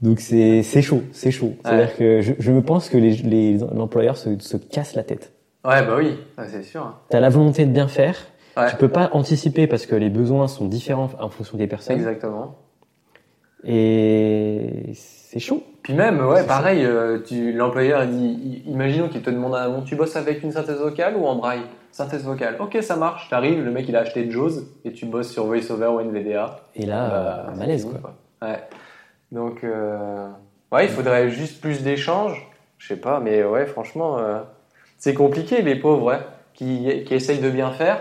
Donc 0.00 0.20
c'est 0.20 0.62
c'est 0.62 0.80
chaud, 0.80 1.02
c'est 1.10 1.32
chaud. 1.32 1.54
C'est-à-dire 1.64 1.96
que 1.96 2.20
je, 2.20 2.32
je 2.38 2.52
me 2.52 2.62
pense 2.62 2.88
que 2.88 2.96
les 2.96 3.14
les- 3.16 3.58
l'employeur 3.74 4.16
se, 4.16 4.38
se 4.38 4.56
casse 4.56 4.94
la 4.94 5.02
tête. 5.02 5.32
Ouais, 5.64 5.84
bah 5.84 5.96
oui, 5.98 6.18
c'est 6.46 6.62
sûr. 6.62 6.94
T'as 7.08 7.18
la 7.18 7.28
volonté 7.30 7.66
de 7.66 7.72
bien 7.72 7.88
faire, 7.88 8.14
tu 8.70 8.76
peux 8.76 8.88
pas 8.88 9.10
anticiper 9.12 9.66
parce 9.66 9.86
que 9.86 9.96
les 9.96 10.08
besoins 10.08 10.46
sont 10.46 10.66
différents 10.68 11.10
en 11.18 11.30
fonction 11.30 11.58
des 11.58 11.66
personnes. 11.66 11.96
Exactement. 11.96 12.54
Et 13.64 14.92
c'est 14.94 15.40
chaud. 15.40 15.64
Puis 15.82 15.94
même, 15.94 16.24
ouais, 16.24 16.46
pareil, 16.46 16.84
euh, 16.84 17.18
tu, 17.20 17.52
l'employeur 17.52 18.06
dit, 18.06 18.62
imaginons 18.66 19.08
qu'il 19.08 19.22
te 19.22 19.30
demande 19.30 19.54
un 19.56 19.68
bon, 19.68 19.82
tu 19.82 19.96
bosses 19.96 20.14
avec 20.16 20.42
une 20.44 20.52
synthèse 20.52 20.78
vocale 20.78 21.16
ou 21.16 21.26
en 21.26 21.36
braille? 21.36 21.62
Synthèse 21.92 22.24
vocale. 22.24 22.56
Ok, 22.60 22.78
ça 22.82 22.96
marche. 22.96 23.28
T'arrives, 23.28 23.62
le 23.64 23.70
mec 23.70 23.88
il 23.88 23.96
a 23.96 24.00
acheté 24.00 24.30
JAWS 24.30 24.62
et 24.84 24.92
tu 24.92 25.06
bosses 25.06 25.30
sur 25.30 25.46
VoiceOver 25.46 25.86
ou 25.88 26.00
NVDA. 26.00 26.60
Et 26.74 26.86
là, 26.86 27.08
Bah, 27.08 27.52
malaise 27.56 27.84
quoi. 27.86 28.14
Ouais. 28.42 28.60
Donc, 29.32 29.64
euh, 29.64 30.28
ouais, 30.72 30.84
il 30.86 30.90
faudrait 30.90 31.28
juste 31.30 31.60
plus 31.60 31.82
d'échanges. 31.82 32.46
Je 32.78 32.88
sais 32.88 32.96
pas, 33.00 33.20
mais 33.20 33.42
ouais, 33.44 33.66
franchement, 33.66 34.18
euh, 34.18 34.38
c'est 34.96 35.14
compliqué 35.14 35.62
les 35.62 35.76
pauvres, 35.76 36.04
ouais, 36.04 36.20
qui, 36.54 37.04
qui 37.04 37.14
essayent 37.14 37.40
de 37.40 37.50
bien 37.50 37.70
faire 37.72 38.00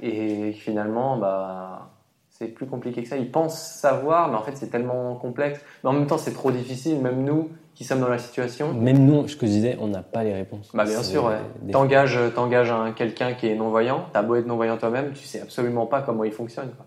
et 0.00 0.52
finalement, 0.52 1.16
bah, 1.16 1.90
c'est 2.30 2.46
plus 2.48 2.66
compliqué 2.66 3.02
que 3.02 3.08
ça. 3.08 3.16
Ils 3.16 3.30
pensent 3.30 3.60
savoir, 3.60 4.28
mais 4.28 4.36
en 4.36 4.42
fait, 4.42 4.56
c'est 4.56 4.68
tellement 4.68 5.16
complexe. 5.16 5.60
Mais 5.82 5.90
en 5.90 5.92
même 5.92 6.06
temps, 6.06 6.18
c'est 6.18 6.32
trop 6.32 6.50
difficile, 6.52 7.00
même 7.00 7.24
nous 7.24 7.50
qui 7.78 7.84
sommes 7.84 8.00
dans 8.00 8.08
la 8.08 8.18
situation. 8.18 8.74
Même 8.74 9.06
nous, 9.06 9.28
ce 9.28 9.36
que 9.36 9.46
je 9.46 9.52
disais, 9.52 9.76
on 9.80 9.86
n'a 9.86 10.02
pas 10.02 10.24
les 10.24 10.34
réponses. 10.34 10.72
Bah, 10.74 10.82
bien 10.82 11.00
sûr, 11.00 11.26
ouais. 11.26 11.36
des- 11.62 11.70
T'engages, 11.70 12.18
t'engages 12.34 12.72
un 12.72 12.90
quelqu'un 12.90 13.34
qui 13.34 13.46
est 13.46 13.54
non-voyant, 13.54 14.06
t'as 14.12 14.22
beau 14.22 14.34
être 14.34 14.46
non-voyant 14.46 14.76
toi-même, 14.78 15.12
tu 15.12 15.24
sais 15.24 15.40
absolument 15.40 15.86
pas 15.86 16.02
comment 16.02 16.24
il 16.24 16.32
fonctionne, 16.32 16.70
quoi. 16.76 16.86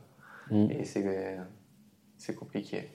Mm. 0.52 0.70
Et 0.72 0.84
c'est, 0.84 1.38
c'est 2.18 2.36
compliqué. 2.36 2.90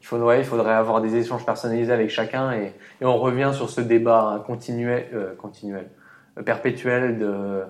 Il 0.00 0.06
faudrait, 0.06 0.38
il 0.38 0.44
faudrait 0.44 0.74
avoir 0.74 1.00
des 1.02 1.16
échanges 1.16 1.44
personnalisés 1.44 1.92
avec 1.92 2.08
chacun 2.08 2.52
et, 2.52 2.72
et 3.00 3.04
on 3.04 3.18
revient 3.18 3.50
sur 3.52 3.68
ce 3.68 3.80
débat 3.80 4.44
continuel, 4.46 5.08
euh, 5.12 5.34
continuel, 5.34 5.90
euh, 6.38 6.44
perpétuel 6.44 7.18
de, 7.18 7.62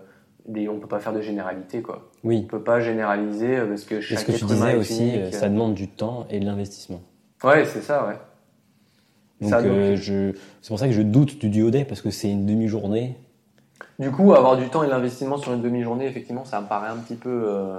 des, 0.46 0.68
on 0.68 0.78
peut 0.78 0.88
pas 0.88 1.00
faire 1.00 1.14
de 1.14 1.22
généralité, 1.22 1.80
quoi. 1.80 2.10
Oui. 2.22 2.42
On 2.44 2.48
peut 2.48 2.62
pas 2.62 2.80
généraliser 2.80 3.56
euh, 3.56 3.66
parce 3.66 3.84
que 3.84 3.94
Et 3.94 4.02
chaque 4.02 4.18
ce 4.18 4.24
que 4.26 4.32
tu 4.32 4.44
disais 4.44 4.74
aussi, 4.76 5.12
euh, 5.16 5.30
ça 5.32 5.48
demande 5.48 5.72
du 5.72 5.88
temps 5.88 6.26
et 6.28 6.38
de 6.38 6.44
l'investissement. 6.44 7.00
Ouais, 7.42 7.64
c'est 7.64 7.80
ça, 7.80 8.06
ouais. 8.06 8.16
Donc, 9.40 9.52
euh, 9.54 9.96
je... 9.96 10.32
c'est 10.60 10.68
pour 10.68 10.78
ça 10.78 10.86
que 10.86 10.92
je 10.92 11.02
doute 11.02 11.38
du 11.38 11.48
duo 11.48 11.70
day 11.70 11.84
parce 11.84 12.00
que 12.02 12.10
c'est 12.10 12.30
une 12.30 12.46
demi-journée. 12.46 13.16
Du 13.98 14.10
coup, 14.10 14.32
avoir 14.34 14.56
du 14.56 14.68
temps 14.68 14.82
et 14.82 14.88
l'investissement 14.88 15.36
sur 15.38 15.52
une 15.52 15.62
demi-journée, 15.62 16.06
effectivement, 16.06 16.44
ça 16.44 16.60
me 16.60 16.66
paraît 16.66 16.88
un 16.90 16.96
petit 16.96 17.14
peu, 17.16 17.44
euh, 17.46 17.78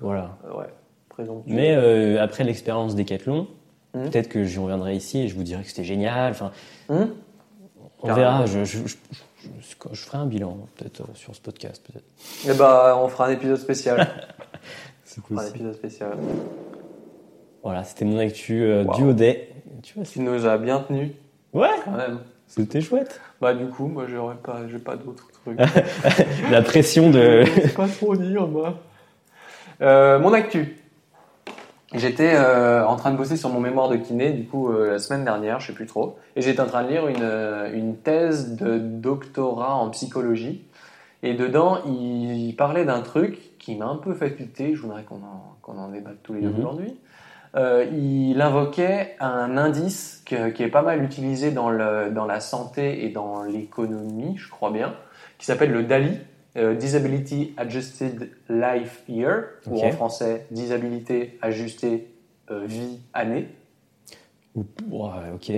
Voilà. 0.00 0.36
euh, 0.46 0.58
ouais, 0.58 0.66
présomptueux. 1.08 1.54
Mais 1.54 2.18
après 2.18 2.44
l'expérience 2.44 2.94
Decathlon, 2.94 3.46
Mhm. 3.94 4.08
peut-être 4.08 4.28
que 4.28 4.44
j'y 4.44 4.58
reviendrai 4.58 4.96
ici 4.96 5.20
et 5.20 5.28
je 5.28 5.34
vous 5.34 5.42
dirai 5.42 5.62
que 5.62 5.68
c'était 5.68 5.84
génial. 5.84 6.30
Enfin, 6.32 6.50
Hum 6.88 7.10
on 8.04 8.12
verra. 8.14 8.46
Je, 8.46 8.64
ferai 9.94 10.18
un 10.18 10.26
bilan 10.26 10.56
peut-être 10.76 11.04
sur 11.14 11.34
ce 11.36 11.40
podcast. 11.40 11.82
Peut-être. 11.86 12.04
Eh 12.48 12.54
bah, 12.58 12.98
on 13.02 13.08
fera 13.08 13.26
un 13.26 13.30
épisode 13.30 13.58
spécial. 13.58 14.08
C'est 15.04 15.20
on 15.30 15.34
fera 15.34 15.42
un 15.44 15.48
épisode 15.48 15.74
spécial. 15.74 16.16
Voilà, 17.62 17.84
c'était 17.84 18.04
mon 18.04 18.18
actu 18.18 18.66
Wow. 18.82 18.94
duo 18.96 19.12
day. 19.12 19.51
Tu 19.82 19.94
vois, 19.94 20.04
Tu 20.04 20.20
nous 20.20 20.46
as 20.46 20.58
bien 20.58 20.80
tenus, 20.80 21.10
ouais, 21.52 21.68
quand 21.84 21.92
même. 21.92 22.18
c'était 22.46 22.80
chouette. 22.80 23.20
Bah, 23.40 23.54
du 23.54 23.66
coup, 23.66 23.86
moi, 23.88 24.04
j'aurais 24.08 24.36
pas, 24.36 24.60
j'ai 24.70 24.78
pas 24.78 24.96
d'autres 24.96 25.28
trucs. 25.44 25.58
La 26.50 26.62
pression 26.62 27.10
de. 27.10 27.44
Pas 27.74 27.88
trop 27.88 28.14
dire, 28.16 28.46
moi. 28.46 28.74
Euh, 29.80 30.18
mon 30.20 30.32
actu. 30.32 30.76
J'étais 31.94 32.32
euh, 32.34 32.86
en 32.86 32.96
train 32.96 33.10
de 33.10 33.18
bosser 33.18 33.36
sur 33.36 33.50
mon 33.50 33.60
mémoire 33.60 33.90
de 33.90 33.96
kiné, 33.96 34.30
du 34.30 34.44
coup, 34.46 34.70
euh, 34.72 34.92
la 34.92 34.98
semaine 34.98 35.24
dernière, 35.24 35.60
je 35.60 35.66
sais 35.66 35.72
plus 35.74 35.84
trop. 35.86 36.16
Et 36.36 36.40
j'étais 36.42 36.60
en 36.60 36.66
train 36.66 36.84
de 36.84 36.88
lire 36.88 37.06
une, 37.06 37.16
euh, 37.20 37.70
une 37.74 37.96
thèse 37.98 38.56
de 38.56 38.78
doctorat 38.78 39.74
en 39.74 39.90
psychologie. 39.90 40.64
Et 41.22 41.34
dedans, 41.34 41.78
il 41.84 42.54
parlait 42.56 42.84
d'un 42.86 43.00
truc 43.02 43.58
qui 43.58 43.76
m'a 43.76 43.86
un 43.86 43.96
peu 43.96 44.14
fait 44.14 44.34
tilter. 44.34 44.74
Je 44.74 44.80
voudrais 44.80 45.02
qu'on 45.02 45.16
en, 45.16 45.56
qu'on 45.60 45.76
en 45.78 45.88
débatte 45.88 46.16
tous 46.22 46.32
les 46.32 46.40
deux 46.40 46.48
Mhm. 46.48 46.58
aujourd'hui. 46.60 46.94
Euh, 47.54 47.84
il 47.92 48.40
invoquait 48.40 49.14
un 49.20 49.58
indice 49.58 50.22
que- 50.24 50.48
qui 50.50 50.62
est 50.62 50.68
pas 50.68 50.80
mal 50.82 51.02
utilisé 51.04 51.50
dans, 51.50 51.68
le, 51.68 52.10
dans 52.10 52.24
la 52.24 52.40
santé 52.40 53.04
et 53.04 53.10
dans 53.10 53.42
l'économie, 53.42 54.36
je 54.38 54.48
crois 54.48 54.70
bien, 54.70 54.94
qui 55.38 55.44
s'appelle 55.44 55.70
le 55.70 55.82
DALI, 55.82 56.18
euh, 56.56 56.74
Disability 56.74 57.52
Adjusted 57.58 58.30
Life 58.48 59.02
Year, 59.08 59.42
ou 59.66 59.80
en 59.84 59.90
français 59.92 60.46
Disabilité 60.50 61.38
ajustée 61.42 62.08
euh, 62.50 62.62
vie 62.64 63.00
année. 63.12 63.48
Ok. 64.56 65.52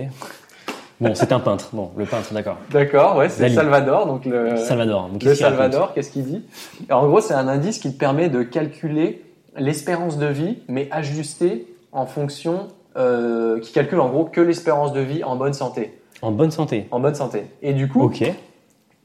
Bon, 1.00 1.14
c'est 1.14 1.32
un 1.32 1.40
peintre. 1.40 1.70
Bon, 1.72 1.90
le 1.96 2.04
peintre, 2.06 2.32
d'accord. 2.32 2.58
D'accord, 2.70 3.16
ouais, 3.16 3.28
c'est. 3.28 3.48
Salvador, 3.50 4.06
donc 4.06 4.24
le, 4.24 4.56
Salvador. 4.56 5.08
donc 5.10 5.14
le 5.14 5.28
qu'est-ce 5.28 5.38
qu'il 5.38 5.44
raconte 5.46 5.58
Salvador, 5.60 5.94
qu'est-ce 5.94 6.10
qu'il 6.12 6.24
dit? 6.24 6.42
En 6.90 7.06
gros, 7.06 7.20
c'est 7.20 7.34
un 7.34 7.48
indice 7.48 7.78
qui 7.78 7.92
te 7.92 7.98
permet 7.98 8.28
de 8.28 8.42
calculer 8.42 9.24
l'espérance 9.56 10.18
de 10.18 10.26
vie, 10.26 10.58
mais 10.68 10.88
ajusté 10.92 11.66
en 11.94 12.04
fonction, 12.06 12.68
euh, 12.96 13.58
qui 13.60 13.72
calcule 13.72 14.00
en 14.00 14.10
gros 14.10 14.24
que 14.26 14.40
l'espérance 14.42 14.92
de 14.92 15.00
vie 15.00 15.24
en 15.24 15.36
bonne 15.36 15.54
santé. 15.54 15.98
En 16.22 16.30
bonne 16.32 16.50
santé. 16.50 16.86
En 16.90 17.00
bonne 17.00 17.14
santé. 17.14 17.46
Et 17.62 17.72
du 17.72 17.88
coup, 17.88 18.02
Ok. 18.02 18.22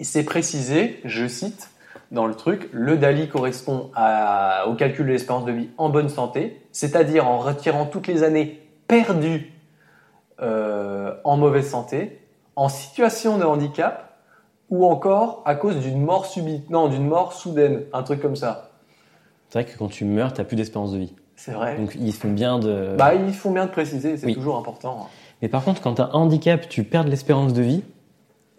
c'est 0.01 0.23
précisé, 0.23 0.99
je 1.05 1.25
cite 1.27 1.69
dans 2.11 2.25
le 2.25 2.33
truc, 2.33 2.69
le 2.71 2.97
DALI 2.97 3.29
correspond 3.29 3.91
à- 3.95 4.65
au 4.67 4.73
calcul 4.75 5.05
de 5.05 5.11
l'espérance 5.11 5.45
de 5.45 5.51
vie 5.51 5.69
en 5.77 5.89
bonne 5.89 6.09
santé, 6.09 6.59
c'est-à-dire 6.71 7.27
en 7.27 7.37
retirant 7.37 7.85
toutes 7.85 8.07
les 8.07 8.23
années 8.23 8.59
perdues 8.87 9.53
euh, 10.41 11.13
en 11.25 11.35
mauvaise 11.37 11.69
santé, 11.69 12.19
en 12.55 12.69
situation 12.69 13.37
de 13.37 13.43
handicap, 13.43 14.05
ou 14.69 14.85
encore 14.85 15.41
à 15.45 15.55
cause 15.55 15.77
d'une 15.77 16.01
mort 16.01 16.25
subite, 16.25 16.69
non, 16.69 16.87
d'une 16.87 17.05
mort 17.07 17.33
soudaine, 17.33 17.83
un 17.91 18.03
truc 18.03 18.21
comme 18.21 18.35
ça. 18.37 18.71
C'est 19.49 19.61
vrai 19.63 19.71
que 19.71 19.77
quand 19.77 19.89
tu 19.89 20.05
meurs, 20.05 20.31
t'as 20.33 20.43
plus 20.43 20.55
d'espérance 20.55 20.93
de 20.93 20.99
vie. 20.99 21.13
C'est 21.39 21.53
vrai. 21.53 21.77
Donc 21.77 21.95
ils 21.97 22.11
font 22.11 22.31
bien 22.31 22.59
de. 22.59 22.97
Bah, 22.97 23.15
ils 23.15 23.33
font 23.33 23.51
bien 23.51 23.65
de 23.65 23.71
préciser, 23.71 24.17
c'est 24.17 24.25
Oui. 24.25 24.33
toujours 24.35 24.57
important. 24.57 25.07
Mais 25.41 25.47
par 25.47 25.63
contre, 25.63 25.81
quand 25.81 25.93
t'as 25.93 26.07
un 26.07 26.11
handicap, 26.11 26.67
tu 26.67 26.83
perds 26.83 27.05
de 27.05 27.09
l'espérance 27.09 27.53
de 27.53 27.61
vie. 27.61 27.81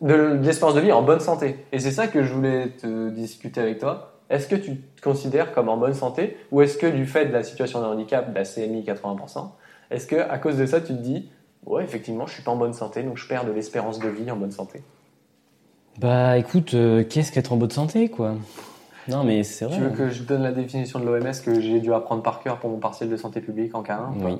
De, 0.00 0.38
de 0.38 0.46
l'espérance 0.46 0.74
de 0.74 0.80
vie 0.80 0.90
en 0.90 1.02
bonne 1.02 1.20
santé. 1.20 1.66
Et 1.72 1.78
c'est 1.78 1.90
ça 1.90 2.06
que 2.06 2.22
je 2.22 2.32
voulais 2.32 2.68
te 2.70 3.10
discuter 3.10 3.60
avec 3.60 3.80
toi. 3.80 4.12
Est-ce 4.30 4.48
que 4.48 4.56
tu 4.56 4.78
te 4.78 5.02
considères 5.02 5.52
comme 5.52 5.68
en 5.68 5.76
bonne 5.76 5.92
santé 5.92 6.38
ou 6.52 6.62
est-ce 6.62 6.78
que 6.78 6.86
du 6.86 7.04
fait 7.04 7.26
de 7.26 7.32
la 7.32 7.42
situation 7.42 7.82
de 7.82 7.84
handicap, 7.86 8.30
de 8.30 8.34
la 8.34 8.44
CMI 8.44 8.82
80%, 8.82 9.50
est-ce 9.90 10.06
que 10.06 10.16
à 10.16 10.38
cause 10.38 10.56
de 10.56 10.64
ça 10.64 10.80
tu 10.80 10.94
te 10.94 11.02
dis 11.02 11.28
Ouais, 11.66 11.84
effectivement, 11.84 12.26
je 12.26 12.32
suis 12.32 12.42
pas 12.42 12.52
en 12.52 12.56
bonne 12.56 12.72
santé, 12.72 13.02
donc 13.02 13.18
je 13.18 13.28
perds 13.28 13.44
de 13.44 13.52
l'espérance 13.52 13.98
de 13.98 14.08
vie 14.08 14.30
en 14.30 14.36
bonne 14.36 14.52
santé. 14.52 14.82
Bah 15.98 16.38
écoute, 16.38 16.72
euh, 16.72 17.04
qu'est-ce 17.04 17.30
qu'être 17.30 17.52
en 17.52 17.56
bonne 17.56 17.70
santé, 17.70 18.08
quoi? 18.08 18.36
Non, 19.10 19.24
mais 19.24 19.42
c'est 19.42 19.64
vrai. 19.66 19.76
Tu 19.76 19.82
veux 19.82 19.90
que 19.90 20.10
je 20.10 20.22
donne 20.22 20.42
la 20.42 20.52
définition 20.52 20.98
de 21.00 21.04
l'OMS 21.04 21.32
que 21.44 21.60
j'ai 21.60 21.80
dû 21.80 21.92
apprendre 21.92 22.22
par 22.22 22.40
cœur 22.42 22.58
pour 22.58 22.70
mon 22.70 22.78
partiel 22.78 23.08
de 23.10 23.16
santé 23.16 23.40
publique 23.40 23.74
en 23.74 23.82
K1 23.82 24.16
ou 24.16 24.20
pas 24.20 24.26
Oui. 24.26 24.38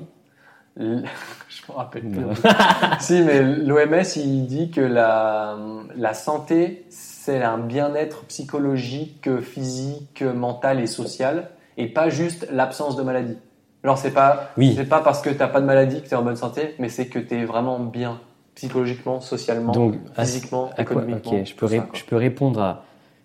L- 0.79 1.03
Je 1.49 1.61
me 1.71 1.75
rappelle 1.77 2.03
plus. 2.03 2.23
Si, 2.99 3.21
mais 3.21 3.41
l'OMS, 3.43 4.03
il 4.15 4.45
dit 4.47 4.71
que 4.71 4.81
la, 4.81 5.57
la 5.95 6.13
santé, 6.13 6.85
c'est 6.89 7.43
un 7.43 7.57
bien-être 7.57 8.23
psychologique, 8.25 9.29
physique, 9.41 10.21
mental 10.23 10.79
et 10.79 10.87
social, 10.87 11.49
et 11.77 11.87
pas 11.87 12.09
juste 12.09 12.47
l'absence 12.51 12.95
de 12.95 13.03
maladie. 13.03 13.37
Genre, 13.83 13.97
c'est 13.97 14.11
pas, 14.11 14.51
Oui. 14.57 14.73
c'est 14.75 14.85
pas 14.87 15.01
parce 15.01 15.21
que 15.21 15.29
t'as 15.29 15.47
pas 15.47 15.59
de 15.59 15.65
maladie 15.65 16.01
que 16.01 16.07
t'es 16.07 16.15
en 16.15 16.21
bonne 16.23 16.35
santé, 16.35 16.75
mais 16.79 16.87
c'est 16.89 17.07
que 17.07 17.19
t'es 17.19 17.43
vraiment 17.45 17.79
bien, 17.79 18.19
psychologiquement, 18.55 19.19
socialement, 19.21 19.73
Donc, 19.73 19.95
physiquement, 20.15 20.69
à 20.77 20.81
économiquement. 20.83 21.31
Ok, 21.33 21.45
je 21.45 21.55
peux, 21.55 21.67
ça, 21.67 21.87
je 21.93 22.03
peux 22.05 22.15
répondre 22.15 22.61
à 22.61 22.83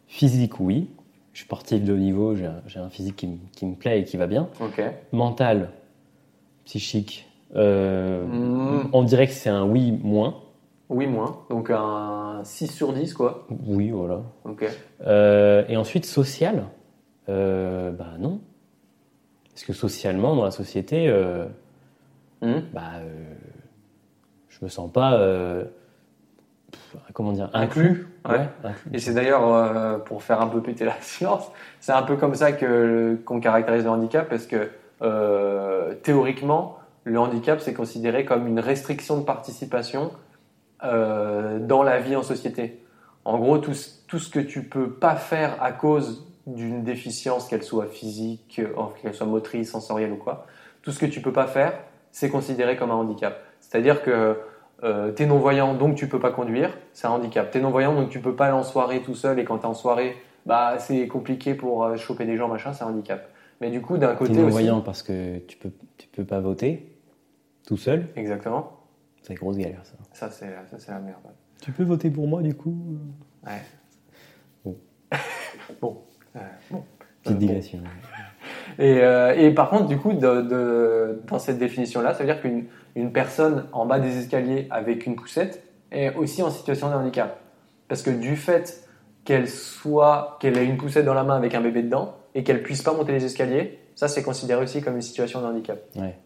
physique, 0.08 0.58
oui. 0.60 0.88
Je 1.36 1.40
suis 1.42 1.48
sportif 1.48 1.84
de 1.84 1.92
haut 1.92 1.98
niveau, 1.98 2.34
j'ai 2.34 2.78
un, 2.78 2.88
physique 2.88 3.16
qui, 3.16 3.26
me- 3.26 3.36
qui 3.52 3.66
me 3.66 3.74
plaît 3.74 4.00
et 4.00 4.04
qui 4.04 4.16
va 4.16 4.26
bien. 4.26 4.48
Mental, 5.12 5.68
psychique, 6.64 7.28
euh, 7.54 8.24
Mm. 8.24 8.88
on 8.94 9.02
dirait 9.02 9.26
que 9.26 9.34
c'est 9.34 9.50
un 9.50 9.66
oui 9.66 9.92
moins. 10.02 10.36
Oui, 10.88 11.06
moins. 11.06 11.40
Donc 11.50 11.68
un 11.68 12.40
6 12.42 12.68
sur 12.68 12.94
10, 12.94 13.12
quoi. 13.12 13.46
Oui, 13.66 13.90
voilà. 13.90 14.22
Euh, 15.06 15.62
et 15.68 15.76
ensuite, 15.76 16.06
social, 16.06 16.68
euh, 17.28 17.90
bah 17.90 18.14
non. 18.18 18.40
Parce 19.50 19.64
que 19.64 19.74
socialement, 19.74 20.34
dans 20.36 20.44
la 20.44 20.50
société, 20.50 21.10
Hmm. 22.40 22.60
bah, 22.72 22.92
je 24.48 24.58
me 24.62 24.70
sens 24.70 24.90
pas, 24.90 25.18
comment 27.12 27.32
dire, 27.32 27.50
Inclus. 27.52 28.06
Ouais. 28.28 28.32
Ouais, 28.38 28.48
inclus. 28.64 28.90
Et 28.92 28.98
c'est 28.98 29.14
d'ailleurs, 29.14 29.52
euh, 29.52 29.98
pour 29.98 30.22
faire 30.22 30.40
un 30.40 30.46
peu 30.48 30.60
péter 30.60 30.84
la 30.84 30.96
science, 31.00 31.44
c'est 31.80 31.92
un 31.92 32.02
peu 32.02 32.16
comme 32.16 32.34
ça 32.34 32.52
que 32.52 33.16
qu'on 33.24 33.40
caractérise 33.40 33.84
le 33.84 33.90
handicap, 33.90 34.28
parce 34.28 34.46
que 34.46 34.70
euh, 35.02 35.94
théoriquement, 36.02 36.78
le 37.04 37.18
handicap, 37.20 37.60
c'est 37.60 37.74
considéré 37.74 38.24
comme 38.24 38.46
une 38.46 38.58
restriction 38.60 39.18
de 39.18 39.24
participation 39.24 40.10
euh, 40.84 41.58
dans 41.58 41.82
la 41.82 42.00
vie 42.00 42.16
en 42.16 42.22
société. 42.22 42.82
En 43.24 43.38
gros, 43.38 43.58
tout, 43.58 43.74
ce- 43.74 43.90
tout 44.06 44.18
ce 44.18 44.30
que 44.30 44.40
tu 44.40 44.62
peux 44.64 44.90
pas 44.90 45.16
faire 45.16 45.56
à 45.62 45.72
cause 45.72 46.26
d'une 46.46 46.84
déficience, 46.84 47.48
qu'elle 47.48 47.62
soit 47.64 47.86
physique, 47.86 48.60
qu'elle 49.02 49.14
soit 49.14 49.26
motrice, 49.26 49.70
sensorielle 49.70 50.12
ou 50.12 50.16
quoi, 50.16 50.46
tout 50.82 50.92
ce 50.92 50.98
que 51.00 51.06
tu 51.06 51.20
peux 51.20 51.32
pas 51.32 51.46
faire, 51.46 51.72
c'est 52.12 52.28
considéré 52.30 52.76
comme 52.76 52.90
un 52.90 52.94
handicap. 52.94 53.40
C'est-à-dire 53.60 54.02
que 54.02 54.36
euh, 54.82 55.12
t'es 55.12 55.26
non-voyant, 55.26 55.74
donc 55.74 55.96
tu 55.96 56.08
peux 56.08 56.20
pas 56.20 56.30
conduire, 56.30 56.76
c'est 56.92 57.06
un 57.06 57.10
handicap. 57.10 57.50
T'es 57.50 57.60
non-voyant, 57.60 57.94
donc 57.94 58.10
tu 58.10 58.20
peux 58.20 58.34
pas 58.34 58.46
aller 58.46 58.54
en 58.54 58.62
soirée 58.62 59.02
tout 59.02 59.14
seul, 59.14 59.38
et 59.38 59.44
quand 59.44 59.58
t'es 59.58 59.66
en 59.66 59.74
soirée, 59.74 60.16
bah 60.44 60.78
c'est 60.78 61.08
compliqué 61.08 61.54
pour 61.54 61.84
euh, 61.84 61.96
choper 61.96 62.24
des 62.24 62.36
gens, 62.36 62.48
machin, 62.48 62.72
c'est 62.72 62.84
un 62.84 62.88
handicap. 62.88 63.30
Mais 63.60 63.70
du 63.70 63.80
coup, 63.80 63.96
d'un 63.96 64.12
T'es 64.12 64.18
côté 64.18 64.32
aussi... 64.32 64.40
non-voyant 64.42 64.80
parce 64.82 65.02
que 65.02 65.38
tu 65.38 65.56
peux, 65.56 65.70
tu 65.96 66.08
peux 66.08 66.24
pas 66.24 66.40
voter 66.40 66.94
tout 67.66 67.76
seul. 67.76 68.08
Exactement. 68.16 68.80
C'est 69.22 69.32
une 69.32 69.38
grosse 69.38 69.56
galère, 69.56 69.84
ça. 69.84 69.96
Ça, 70.12 70.30
c'est 70.30 70.54
ça, 70.70 70.78
c'est 70.78 70.92
la 70.92 71.00
merde. 71.00 71.18
Tu 71.62 71.72
peux 71.72 71.84
voter 71.84 72.10
pour 72.10 72.28
moi, 72.28 72.42
du 72.42 72.54
coup 72.54 72.76
Ouais. 73.46 73.62
Bon. 74.64 74.76
bon. 75.80 76.02
Euh, 76.36 76.40
bon. 76.70 76.84
Petite 77.22 77.42
Euh, 77.74 77.78
bon. 77.78 77.88
Et, 78.78 79.00
euh, 79.00 79.34
et 79.36 79.50
par 79.52 79.70
contre, 79.70 79.86
du 79.86 79.96
coup, 79.98 80.12
de, 80.12 80.42
de- 80.42 81.20
dans 81.28 81.38
cette 81.38 81.58
définition-là, 81.58 82.12
ça 82.14 82.20
veut 82.20 82.26
dire 82.26 82.40
qu'une 82.40 82.64
une 82.94 83.12
personne 83.12 83.66
en 83.72 83.84
bas 83.84 83.98
des 83.98 84.18
escaliers 84.18 84.66
avec 84.70 85.04
une 85.06 85.16
poussette 85.16 85.62
est 85.92 86.14
aussi 86.16 86.42
en 86.42 86.50
situation 86.50 86.88
de 86.88 86.94
handicap. 86.94 87.38
Parce 87.88 88.02
que 88.02 88.10
du 88.10 88.36
fait 88.36 88.82
qu'elle 89.24 89.48
soit, 89.48 90.38
qu'elle 90.40 90.56
ait 90.56 90.64
une 90.64 90.78
poussette 90.78 91.04
dans 91.04 91.12
la 91.14 91.22
main 91.24 91.36
avec 91.36 91.54
un 91.54 91.60
bébé 91.60 91.82
dedans 91.82 92.14
et 92.34 92.42
qu'elle 92.42 92.62
puisse 92.62 92.82
pas 92.82 92.92
monter 92.94 93.12
les 93.12 93.24
escaliers, 93.24 93.78
ça 93.94 94.08
c'est 94.08 94.22
considéré 94.22 94.62
aussi 94.62 94.80
comme 94.82 94.94
une 94.96 95.02
situation 95.02 95.40
de 95.42 95.46
handicap. 95.46 95.78
Ouais. 95.96 96.16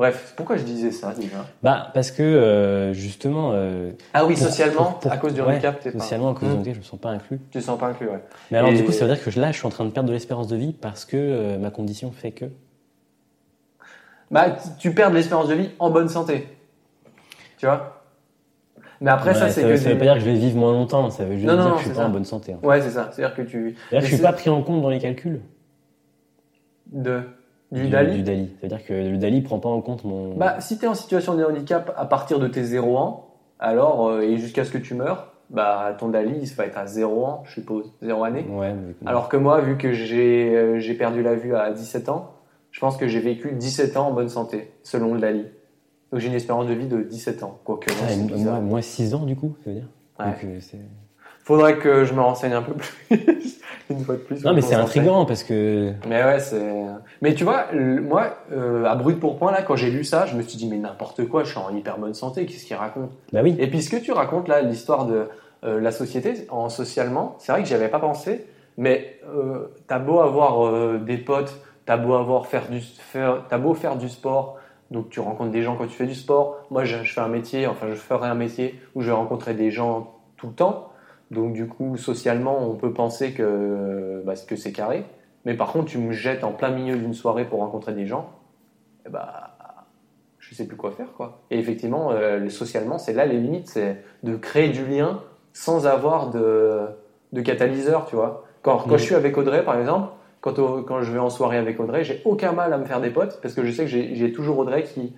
Bref, 0.00 0.32
pourquoi 0.34 0.56
je 0.56 0.62
disais 0.62 0.92
ça 0.92 1.12
déjà 1.12 1.44
Bah, 1.62 1.90
parce 1.92 2.10
que, 2.10 2.22
euh, 2.22 2.94
justement... 2.94 3.50
euh, 3.52 3.90
Ah 4.14 4.24
oui, 4.24 4.32
pour- 4.32 4.44
socialement, 4.44 4.84
pour- 4.84 4.98
pour- 5.00 5.12
à 5.12 5.18
cause 5.18 5.34
du 5.34 5.42
ouais, 5.42 5.48
handicap, 5.48 5.78
t'es 5.78 5.90
pas- 5.90 5.98
Socialement, 5.98 6.30
à 6.30 6.34
cause 6.34 6.48
Hmm. 6.48 6.52
du 6.52 6.56
handicap, 6.56 6.74
je 6.76 6.78
me 6.78 6.84
sens 6.84 6.98
pas 6.98 7.10
inclus. 7.10 7.38
Tu 7.50 7.58
te 7.58 7.62
sens 7.62 7.78
pas 7.78 7.88
inclus, 7.88 8.08
ouais. 8.08 8.22
Mais 8.50 8.56
alors, 8.56 8.70
Et- 8.70 8.76
du 8.76 8.84
coup, 8.84 8.92
ça 8.92 9.04
veut 9.06 9.14
dire 9.14 9.22
que 9.22 9.38
là, 9.38 9.52
je 9.52 9.58
suis 9.58 9.66
en 9.66 9.70
train 9.70 9.84
de 9.84 9.90
perdre 9.90 10.08
de 10.08 10.14
l'espérance 10.14 10.48
de 10.48 10.56
vie 10.56 10.72
parce 10.72 11.04
que 11.04 11.18
euh, 11.18 11.58
ma 11.58 11.70
condition 11.70 12.12
fait 12.12 12.30
que... 12.30 12.46
Bah, 14.30 14.56
tu 14.78 14.94
perds 14.94 15.10
de 15.10 15.16
l'espérance 15.16 15.48
de 15.48 15.54
vie 15.54 15.68
en 15.78 15.90
bonne 15.90 16.08
santé. 16.08 16.48
Tu 17.58 17.66
vois? 17.66 18.02
Mais 19.02 19.10
après, 19.10 19.34
ça, 19.34 19.50
c'est 19.50 19.60
que. 19.62 19.76
ça 19.76 19.88
veut 19.90 19.94
des- 19.96 19.98
pas 19.98 20.04
dire 20.06 20.14
que 20.14 20.20
je 20.20 20.24
vais 20.24 20.34
vivre 20.34 20.56
moins 20.56 20.72
longtemps, 20.72 21.10
ça 21.10 21.26
veut 21.26 21.34
juste 21.34 21.46
Non, 21.46 21.56
dire 21.56 21.64
non, 21.64 21.70
que 21.72 21.78
je 21.78 21.82
suis 21.84 21.90
pas 21.90 21.96
ça. 22.00 22.06
en 22.06 22.10
bonne 22.10 22.24
santé. 22.24 22.54
hein. 22.54 22.58
Ouais, 22.66 22.80
c'est 22.80 22.90
ça. 22.90 23.10
C'est-à-dire 23.12 23.36
que 23.36 23.42
tu. 23.42 23.76
Je 23.92 24.00
suis 24.06 24.16
pas 24.16 24.32
pris 24.32 24.48
en 24.48 24.62
compte 24.62 24.80
dans 24.80 24.88
les 24.88 24.98
calculs 24.98 25.42
De. 26.86 27.22
Du, 27.72 27.88
Dali 27.88 28.16
Du 28.16 28.22
Dali. 28.22 28.50
Ça 28.60 28.62
veut 28.62 28.68
dire 28.68 28.84
que 28.84 28.92
le 28.92 29.16
Dali 29.16 29.40
prend 29.42 29.58
pas 29.58 29.68
en 29.68 29.80
compte 29.80 30.04
mon... 30.04 30.34
Bah, 30.34 30.60
si 30.60 30.78
tu 30.78 30.84
es 30.84 30.88
en 30.88 30.94
situation 30.94 31.34
de 31.34 31.44
handicap 31.44 31.94
à 31.96 32.04
partir 32.04 32.38
de 32.38 32.48
tes 32.48 32.64
0 32.64 32.96
ans, 32.98 33.28
alors, 33.58 34.08
euh, 34.08 34.22
et 34.22 34.38
jusqu'à 34.38 34.64
ce 34.64 34.70
que 34.70 34.78
tu 34.78 34.94
meurs, 34.94 35.32
bah, 35.50 35.94
ton 35.98 36.08
Dali, 36.08 36.38
il 36.42 36.48
va 36.54 36.66
être 36.66 36.78
à 36.78 36.86
0 36.86 37.24
ans, 37.24 37.42
je 37.46 37.52
suppose. 37.52 37.92
0 38.02 38.24
année. 38.24 38.46
Ouais, 38.50 38.74
Alors 39.06 39.28
que 39.28 39.36
moi, 39.36 39.60
vu 39.60 39.76
que 39.76 39.92
j'ai 39.92 40.56
euh, 40.56 40.94
perdu 40.98 41.22
la 41.22 41.34
vue 41.34 41.54
à 41.54 41.70
17 41.70 42.08
ans, 42.08 42.32
je 42.70 42.80
pense 42.80 42.96
que 42.96 43.08
j'ai 43.08 43.20
vécu 43.20 43.52
17 43.52 43.96
ans 43.96 44.08
en 44.08 44.12
bonne 44.12 44.28
santé, 44.28 44.72
selon 44.82 45.14
le 45.14 45.20
Dali. 45.20 45.44
Donc 46.10 46.20
j'ai 46.20 46.28
une 46.28 46.34
espérance 46.34 46.66
de 46.66 46.74
vie 46.74 46.86
de 46.86 47.02
17 47.02 47.42
ans. 47.42 47.58
Quoique, 47.64 47.90
Ah, 47.90 48.36
moi, 48.36 48.60
moi, 48.60 48.82
6 48.82 49.14
ans, 49.14 49.24
du 49.24 49.36
coup, 49.36 49.54
ça 49.64 49.70
veut 49.70 49.76
dire 49.76 49.88
Ouais. 50.18 50.26
Donc, 50.26 50.44
euh, 50.44 50.58
Faudrait 51.44 51.78
que 51.78 52.04
je 52.04 52.14
me 52.14 52.20
renseigne 52.20 52.52
un 52.52 52.62
peu 52.62 52.74
plus. 52.74 53.10
Une 53.90 54.04
fois 54.04 54.14
de 54.14 54.20
plus. 54.20 54.44
Non, 54.44 54.54
mais 54.54 54.60
c'est 54.60 54.76
intriguant 54.76 55.24
parce 55.24 55.42
que... 55.42 55.92
Mais 56.08 56.22
ouais, 56.22 56.38
c'est. 56.38 56.84
Mais 57.22 57.34
tu 57.34 57.42
vois, 57.44 57.66
moi, 57.72 58.36
euh, 58.52 58.84
à 58.84 58.94
brut 58.94 59.18
pour 59.18 59.36
point, 59.36 59.50
là, 59.50 59.62
quand 59.62 59.74
j'ai 59.74 59.90
lu 59.90 60.04
ça, 60.04 60.26
je 60.26 60.36
me 60.36 60.42
suis 60.42 60.56
dit, 60.56 60.68
mais 60.68 60.76
n'importe 60.76 61.26
quoi, 61.26 61.42
je 61.42 61.50
suis 61.50 61.58
en 61.58 61.74
hyper 61.74 61.98
bonne 61.98 62.14
santé, 62.14 62.46
qu'est-ce 62.46 62.64
qu'il 62.64 62.76
raconte? 62.76 63.10
Bah 63.32 63.40
oui. 63.42 63.56
Et 63.58 63.66
puis 63.66 63.82
ce 63.82 63.90
que 63.90 63.96
tu 63.96 64.12
racontes 64.12 64.46
là, 64.46 64.60
l'histoire 64.60 65.06
de 65.06 65.26
euh, 65.64 65.80
la 65.80 65.90
société, 65.90 66.46
en 66.50 66.68
socialement, 66.68 67.34
c'est 67.38 67.50
vrai 67.50 67.62
que 67.62 67.68
j'y 67.68 67.74
avais 67.74 67.88
pas 67.88 67.98
pensé, 67.98 68.46
mais 68.76 69.18
euh, 69.34 69.66
t'as 69.88 69.98
beau 69.98 70.20
avoir 70.20 71.00
des 71.00 71.18
potes, 71.18 71.60
t'as 71.84 71.96
beau 71.96 72.14
avoir 72.14 72.46
faire 72.46 72.68
du, 72.68 72.80
faire, 72.80 73.42
t'as 73.48 73.58
beau 73.58 73.74
faire 73.74 73.96
du 73.96 74.08
sport, 74.08 74.56
donc 74.92 75.10
tu 75.10 75.18
rencontres 75.18 75.50
des 75.50 75.62
gens 75.62 75.74
quand 75.74 75.86
tu 75.86 75.96
fais 75.96 76.06
du 76.06 76.14
sport. 76.14 76.58
Moi, 76.70 76.84
je, 76.84 77.02
je 77.02 77.12
fais 77.12 77.20
un 77.20 77.28
métier, 77.28 77.66
enfin, 77.66 77.88
je 77.88 77.94
ferai 77.94 78.28
un 78.28 78.34
métier 78.34 78.80
où 78.94 79.02
je 79.02 79.06
vais 79.06 79.16
rencontrer 79.16 79.54
des 79.54 79.72
gens 79.72 80.14
tout 80.36 80.46
le 80.46 80.52
temps. 80.52 80.89
Donc 81.30 81.52
du 81.52 81.68
coup, 81.68 81.96
socialement, 81.96 82.68
on 82.68 82.74
peut 82.74 82.92
penser 82.92 83.32
que, 83.32 84.22
bah, 84.24 84.34
que 84.46 84.56
c'est 84.56 84.72
carré. 84.72 85.04
Mais 85.44 85.54
par 85.54 85.72
contre, 85.72 85.86
tu 85.86 85.98
me 85.98 86.12
jettes 86.12 86.44
en 86.44 86.52
plein 86.52 86.70
milieu 86.70 86.96
d'une 86.96 87.14
soirée 87.14 87.44
pour 87.44 87.60
rencontrer 87.60 87.94
des 87.94 88.06
gens, 88.06 88.30
eh 89.06 89.08
bah, 89.08 89.56
je 90.38 90.54
sais 90.54 90.66
plus 90.66 90.76
quoi 90.76 90.90
faire, 90.90 91.12
quoi. 91.12 91.42
Et 91.50 91.58
effectivement, 91.58 92.10
euh, 92.10 92.48
socialement, 92.48 92.98
c'est 92.98 93.12
là 93.12 93.26
les 93.26 93.38
limites, 93.38 93.68
c'est 93.68 94.02
de 94.22 94.36
créer 94.36 94.68
du 94.70 94.84
lien 94.84 95.22
sans 95.52 95.86
avoir 95.86 96.30
de, 96.30 96.86
de 97.32 97.40
catalyseur, 97.40 98.06
tu 98.06 98.16
vois. 98.16 98.44
Quand, 98.62 98.78
quand 98.78 98.98
je 98.98 99.04
suis 99.04 99.14
avec 99.14 99.38
Audrey, 99.38 99.64
par 99.64 99.78
exemple, 99.78 100.12
quand, 100.40 100.82
quand 100.82 101.02
je 101.02 101.12
vais 101.12 101.18
en 101.18 101.30
soirée 101.30 101.56
avec 101.56 101.80
Audrey, 101.80 102.04
j'ai 102.04 102.20
aucun 102.24 102.52
mal 102.52 102.72
à 102.72 102.78
me 102.78 102.84
faire 102.84 103.00
des 103.00 103.10
potes 103.10 103.40
parce 103.40 103.54
que 103.54 103.64
je 103.64 103.72
sais 103.72 103.84
que 103.84 103.90
j'ai 103.90 104.32
toujours 104.32 104.58
Audrey 104.58 104.82
qui, 104.82 105.14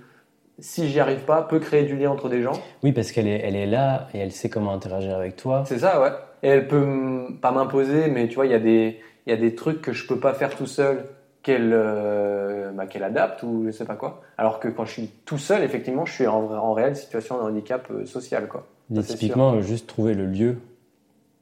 si 0.58 0.88
j'y 0.88 1.00
arrive 1.00 1.20
pas, 1.20 1.42
peut 1.42 1.58
créer 1.58 1.84
du 1.84 1.96
lien 1.96 2.10
entre 2.10 2.28
des 2.28 2.42
gens. 2.42 2.52
Oui, 2.82 2.92
parce 2.92 3.10
qu'elle 3.12 3.26
est, 3.28 3.40
elle 3.40 3.56
est 3.56 3.66
là 3.66 4.08
et 4.14 4.18
elle 4.18 4.32
sait 4.32 4.48
comment 4.48 4.72
interagir 4.72 5.16
avec 5.16 5.36
toi. 5.36 5.64
C'est 5.66 5.78
ça, 5.80 6.00
ouais. 6.00 6.10
Et 6.42 6.48
elle 6.48 6.68
peut 6.68 7.26
pas 7.40 7.52
m'imposer, 7.52 8.08
mais 8.08 8.28
tu 8.28 8.34
vois, 8.36 8.46
il 8.46 8.52
y, 8.52 8.54
a 8.54 8.58
des- 8.58 8.98
y 9.26 9.32
a 9.32 9.36
des 9.36 9.54
trucs 9.54 9.80
que 9.80 9.92
je 9.92 10.06
peux 10.06 10.18
pas 10.18 10.34
faire 10.34 10.54
tout 10.54 10.66
seul 10.66 11.04
qu'elle 11.42 11.72
euh, 11.72 12.70
bah, 12.72 12.86
qu'elle 12.86 13.02
adapte 13.02 13.42
ou 13.42 13.64
je 13.66 13.70
sais 13.72 13.84
pas 13.84 13.96
quoi. 13.96 14.20
Alors 14.38 14.60
que 14.60 14.68
quand 14.68 14.84
je 14.84 14.92
suis 14.92 15.10
tout 15.24 15.38
seul, 15.38 15.62
effectivement, 15.64 16.04
je 16.06 16.12
suis 16.12 16.26
en, 16.26 16.50
en 16.52 16.72
réelle 16.72 16.94
situation 16.96 17.36
de 17.38 17.42
handicap 17.42 17.86
euh, 17.90 18.06
social, 18.06 18.46
quoi. 18.48 18.66
Ça, 18.94 19.02
typiquement, 19.02 19.60
juste 19.60 19.86
trouver 19.88 20.14
le 20.14 20.26
lieu 20.26 20.58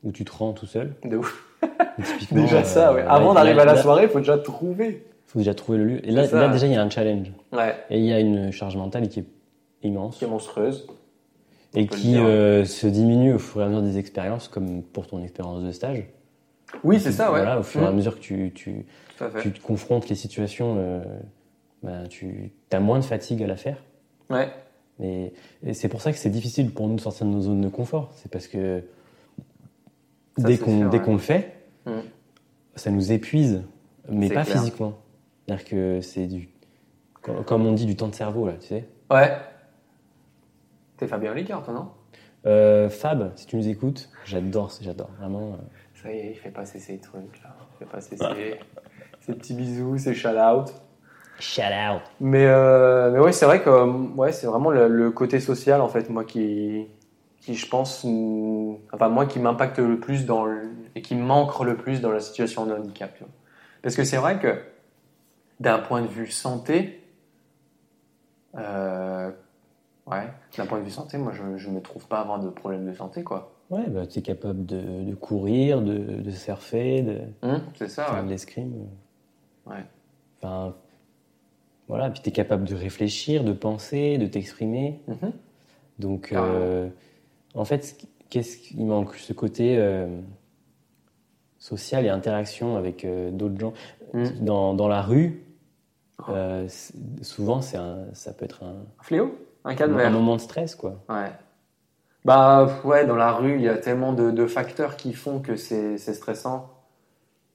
où 0.04 0.12
tu 0.12 0.24
te 0.24 0.32
rends 0.32 0.52
tout 0.52 0.66
seul. 0.66 0.94
De 1.04 1.16
ouf. 1.16 1.44
Déjà 2.30 2.58
euh, 2.58 2.64
ça, 2.64 2.94
ouais. 2.94 3.04
Avant 3.06 3.34
d'arriver 3.34 3.60
à 3.60 3.64
la 3.66 3.76
soirée, 3.76 4.04
il 4.04 4.08
faut 4.08 4.20
déjà 4.20 4.38
trouver. 4.38 5.04
Faut 5.32 5.38
déjà 5.38 5.54
trouver 5.54 5.78
le 5.78 5.84
lieu. 5.84 6.06
Et 6.08 6.10
là, 6.10 6.26
ça, 6.26 6.48
déjà, 6.48 6.66
il 6.66 6.72
y 6.72 6.76
a 6.76 6.82
un 6.82 6.90
challenge. 6.90 7.30
Ouais. 7.52 7.74
Et 7.88 7.98
il 7.98 8.04
y 8.04 8.12
a 8.12 8.18
une 8.20 8.50
charge 8.50 8.76
mentale 8.76 9.08
qui 9.08 9.20
est 9.20 9.24
immense 9.82 10.18
Qui 10.18 10.24
est 10.24 10.28
monstrueuse. 10.28 10.86
et 11.74 11.86
qui 11.86 12.18
euh, 12.18 12.64
se 12.64 12.86
diminue 12.88 13.34
au 13.34 13.38
fur 13.38 13.60
et 13.60 13.64
à 13.64 13.68
mesure 13.68 13.82
des 13.82 13.98
expériences, 13.98 14.48
comme 14.48 14.82
pour 14.82 15.06
ton 15.06 15.22
expérience 15.22 15.62
de 15.62 15.70
stage. 15.70 16.04
Oui, 16.84 16.98
c'est 17.00 17.12
ça, 17.12 17.30
ouais. 17.32 17.38
Voilà, 17.40 17.60
au 17.60 17.62
fur 17.62 17.82
et 17.82 17.86
à 17.86 17.90
Mmh. 17.92 17.96
mesure 17.96 18.14
que 18.16 18.20
tu, 18.20 18.52
tu, 18.54 18.86
tu 19.42 19.52
te 19.52 19.60
confrontes 19.60 20.08
les 20.08 20.14
situations, 20.16 20.76
euh, 20.78 21.02
ben, 21.82 22.06
tu 22.08 22.52
as 22.72 22.80
moins 22.80 22.98
de 22.98 23.04
fatigue 23.04 23.42
à 23.42 23.46
la 23.46 23.56
faire. 23.56 23.76
Ouais. 24.30 24.48
Et, 25.02 25.32
et 25.64 25.74
c'est 25.74 25.88
pour 25.88 26.00
ça 26.02 26.10
que 26.12 26.18
c'est 26.18 26.28
difficile 26.30 26.70
pour 26.72 26.86
nous 26.88 26.96
de 26.96 27.00
sortir 27.00 27.24
de 27.26 27.30
nos 27.30 27.40
zones 27.40 27.60
de 27.60 27.68
confort. 27.68 28.10
C'est 28.16 28.30
parce 28.30 28.46
que 28.48 28.82
Ça, 30.38 30.46
dès 30.48 30.58
qu'on 30.58 30.88
ouais. 30.88 31.00
qu'on 31.00 31.12
le 31.12 31.18
fait, 31.18 31.54
Mm. 31.86 31.92
ça 32.74 32.90
nous 32.90 33.10
épuise, 33.12 33.62
mais 34.10 34.28
pas 34.28 34.44
clair. 34.44 34.58
physiquement. 34.58 34.92
C'est-à-dire 35.50 35.64
que 35.68 36.00
c'est 36.00 36.26
du, 36.28 36.48
comme 37.22 37.66
on 37.66 37.72
dit, 37.72 37.84
du 37.86 37.96
temps 37.96 38.06
de 38.06 38.14
cerveau 38.14 38.46
là, 38.46 38.52
tu 38.60 38.68
sais. 38.68 38.88
Ouais. 39.10 39.36
T'es 40.96 41.08
Fabien 41.08 41.34
Licard, 41.34 41.64
toi, 41.64 41.74
non? 41.74 41.88
Euh, 42.46 42.88
Fab, 42.88 43.32
si 43.34 43.46
tu 43.46 43.56
nous 43.56 43.66
écoutes, 43.68 44.10
j'adore, 44.24 44.70
j'adore 44.80 45.10
vraiment. 45.18 45.54
euh. 45.54 45.56
Ça 46.02 46.12
y 46.12 46.18
est, 46.18 46.30
il 46.30 46.36
fait 46.36 46.50
passer 46.50 46.78
ses 46.78 46.98
trucs, 46.98 47.42
là. 47.42 47.56
Il 47.74 47.84
fait 47.84 47.90
passer 47.90 48.16
ses, 48.16 48.60
ses 49.20 49.32
petits 49.34 49.54
bisous, 49.54 49.98
ses 49.98 50.14
shout-out. 50.14 50.72
Shout 51.40 51.62
out. 51.62 52.02
Mais, 52.20 52.46
euh, 52.46 53.10
mais 53.10 53.18
ouais, 53.18 53.32
c'est 53.32 53.44
vrai 53.46 53.60
que 53.60 53.68
euh, 53.70 53.86
ouais, 54.14 54.30
c'est 54.30 54.46
vraiment 54.46 54.70
le, 54.70 54.86
le 54.86 55.10
côté 55.10 55.40
social, 55.40 55.80
en 55.80 55.88
fait, 55.88 56.08
moi, 56.10 56.24
qui, 56.24 56.86
qui 57.40 57.54
je 57.54 57.68
pense, 57.68 58.06
enfin, 58.92 59.08
moi, 59.08 59.26
qui 59.26 59.40
m'impacte 59.40 59.78
le 59.80 59.98
plus 59.98 60.26
dans 60.26 60.44
le- 60.44 60.70
et 60.94 61.02
qui 61.02 61.16
manque 61.16 61.58
le 61.64 61.76
plus 61.76 62.00
dans 62.00 62.12
la 62.12 62.20
situation 62.20 62.66
de 62.66 62.72
handicap. 62.74 63.10
Parce 63.82 63.96
que 63.96 64.04
c'est 64.04 64.16
vrai 64.18 64.38
que, 64.38 64.54
d'un 65.60 65.78
point 65.78 66.02
de 66.02 66.06
vue 66.08 66.30
santé, 66.30 67.02
euh, 68.56 69.30
ouais, 70.06 70.28
d'un 70.56 70.66
point 70.66 70.78
de 70.78 70.84
vue 70.84 70.90
santé, 70.90 71.18
moi, 71.18 71.32
je, 71.32 71.56
je 71.56 71.70
me 71.70 71.80
trouve 71.80 72.06
pas 72.08 72.20
avoir 72.20 72.40
de 72.40 72.48
problème 72.48 72.86
de 72.86 72.94
santé, 72.94 73.22
quoi. 73.22 73.52
Ouais, 73.70 73.88
bah, 73.88 74.06
tu 74.06 74.18
es 74.18 74.22
capable 74.22 74.66
de, 74.66 75.04
de 75.04 75.14
courir, 75.14 75.80
de, 75.82 75.96
de 75.98 76.30
surfer, 76.30 77.02
de 77.02 77.20
Hum, 77.42 77.62
c'est 77.76 77.88
ça, 77.88 78.06
faire 78.06 78.14
ouais. 78.16 78.24
de 78.24 78.28
l'escrime. 78.30 78.72
Ouais. 79.66 79.84
Enfin, 80.42 80.74
voilà, 81.86 82.10
puis 82.10 82.20
tu 82.22 82.30
es 82.30 82.32
capable 82.32 82.64
de 82.64 82.74
réfléchir, 82.74 83.44
de 83.44 83.52
penser, 83.52 84.18
de 84.18 84.26
t'exprimer. 84.26 85.00
Mhm. 85.06 85.32
Donc, 86.00 86.32
euh, 86.32 86.88
en 87.54 87.64
fait, 87.64 87.96
qu'est-ce 88.30 88.56
qu'il 88.56 88.84
manque 88.86 89.14
Ce 89.16 89.32
côté 89.32 89.76
euh, 89.78 90.20
social 91.58 92.06
et 92.06 92.08
interaction 92.08 92.76
avec 92.76 93.04
euh, 93.04 93.30
d'autres 93.30 93.60
gens. 93.60 93.74
Mm. 94.14 94.24
Dans, 94.44 94.74
dans 94.74 94.88
la 94.88 95.02
rue. 95.02 95.44
Euh, 96.28 96.66
souvent, 97.22 97.60
c'est 97.62 97.76
un, 97.76 98.04
ça 98.12 98.32
peut 98.32 98.44
être 98.44 98.62
un, 98.62 98.84
Un 99.00 99.02
fléau? 99.02 99.38
Un 99.64 99.70
un 99.70 99.74
calvaire 99.74 100.10
moment 100.10 100.36
de 100.36 100.40
stress, 100.40 100.74
quoi. 100.74 101.02
Ouais. 101.08 101.32
Bah 102.24 102.80
ouais, 102.84 103.06
dans 103.06 103.16
la 103.16 103.32
rue, 103.32 103.54
il 103.56 103.62
y 103.62 103.68
a 103.68 103.76
tellement 103.78 104.12
de, 104.12 104.30
de 104.30 104.46
facteurs 104.46 104.96
qui 104.96 105.12
font 105.14 105.40
que 105.40 105.56
c'est 105.56 105.96
stressant. 105.98 106.70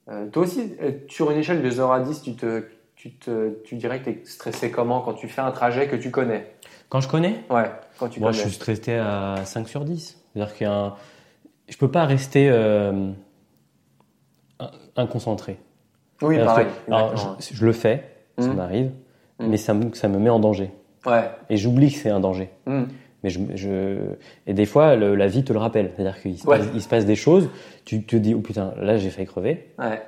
Euh, 0.09 0.27
toi 0.29 0.43
aussi, 0.43 0.75
euh, 0.81 0.91
sur 1.07 1.31
une 1.31 1.37
échelle 1.37 1.61
de 1.61 1.69
0 1.69 1.91
à 1.91 1.99
10, 1.99 2.21
tu, 2.21 2.35
te, 2.35 2.63
tu, 2.95 3.15
te, 3.15 3.49
tu 3.63 3.75
dirais 3.75 3.99
que 3.99 4.05
tu 4.05 4.21
es 4.21 4.25
stressé 4.25 4.71
comment 4.71 5.01
quand 5.01 5.13
tu 5.13 5.27
fais 5.27 5.41
un 5.41 5.51
trajet 5.51 5.87
que 5.87 5.95
tu 5.95 6.11
connais? 6.11 6.55
Quand 6.89 7.01
je 7.01 7.07
connais, 7.07 7.43
Ouais, 7.49 7.71
quand 7.99 8.09
tu 8.09 8.19
moi, 8.19 8.29
connais. 8.31 8.43
je 8.43 8.47
suis 8.47 8.55
stressé 8.55 8.93
à 8.95 9.41
5 9.45 9.67
sur 9.67 9.83
10. 9.85 10.19
C'est-à-dire 10.33 10.71
un- 10.71 10.95
je 11.67 11.77
peux 11.77 11.89
pas 11.89 12.05
rester 12.05 12.49
euh, 12.51 13.11
in- 14.59 14.71
inconcentré. 14.95 15.59
Oui, 16.21 16.37
pareil. 16.39 16.67
que- 16.87 16.91
alors, 16.91 17.37
je 17.39 17.65
le 17.65 17.73
fais, 17.73 18.14
ça 18.37 18.47
Mm. 18.49 18.53
m'arrive, 18.55 18.91
Mm. 19.39 19.47
mais 19.47 19.57
ça 19.57 19.73
me, 19.73 19.93
ça 19.93 20.07
me 20.07 20.17
met 20.19 20.29
en 20.29 20.39
danger. 20.39 20.71
Ouais. 21.05 21.29
Et 21.49 21.57
j'oublie 21.57 21.91
que 21.91 21.97
c'est 21.97 22.09
un 22.09 22.19
danger. 22.19 22.49
Hmm. 22.65 22.83
Mais 23.23 23.29
je, 23.29 23.39
je- 23.55 23.97
Et 24.47 24.53
des 24.53 24.65
fois, 24.65 24.95
le- 24.95 25.15
la 25.15 25.27
vie 25.27 25.43
te 25.43 25.51
le 25.53 25.59
rappelle. 25.59 25.91
C'est-à-dire 25.95 26.21
qu'il 26.21 26.37
se, 26.37 26.47
Ouais. 26.47 26.59
se 26.79 26.87
passe 26.87 27.05
des 27.05 27.15
choses, 27.15 27.49
tu 27.85 28.03
te 28.03 28.15
dis, 28.15 28.33
oh 28.33 28.39
putain, 28.39 28.73
là 28.81 28.97
j'ai 28.97 29.09
failli 29.09 29.27
crever. 29.27 29.67
Ouais. 29.79 30.01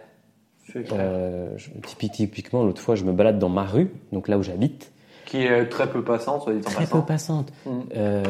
Euh, 0.92 1.50
je- 1.56 1.70
typiquement, 2.10 2.64
l'autre 2.64 2.82
fois, 2.82 2.96
je 2.96 3.04
me 3.06 3.14
balade 3.14 3.40
dans 3.40 3.50
ma 3.50 3.64
rue, 3.64 3.90
donc 4.12 4.28
là 4.28 4.38
où 4.38 4.44
j'habite, 4.44 4.92
Qui 5.26 5.38
est 5.44 5.66
très 5.70 5.90
peu 5.90 6.04
passante, 6.04 6.44
soit 6.44 6.54
dit 6.54 6.60
en 6.60 6.70
très 6.70 6.84
peu 6.86 7.02
passant. 7.02 7.44
passante. 7.44 7.54
Hmm. 7.66 7.80
Euh, 7.96 8.24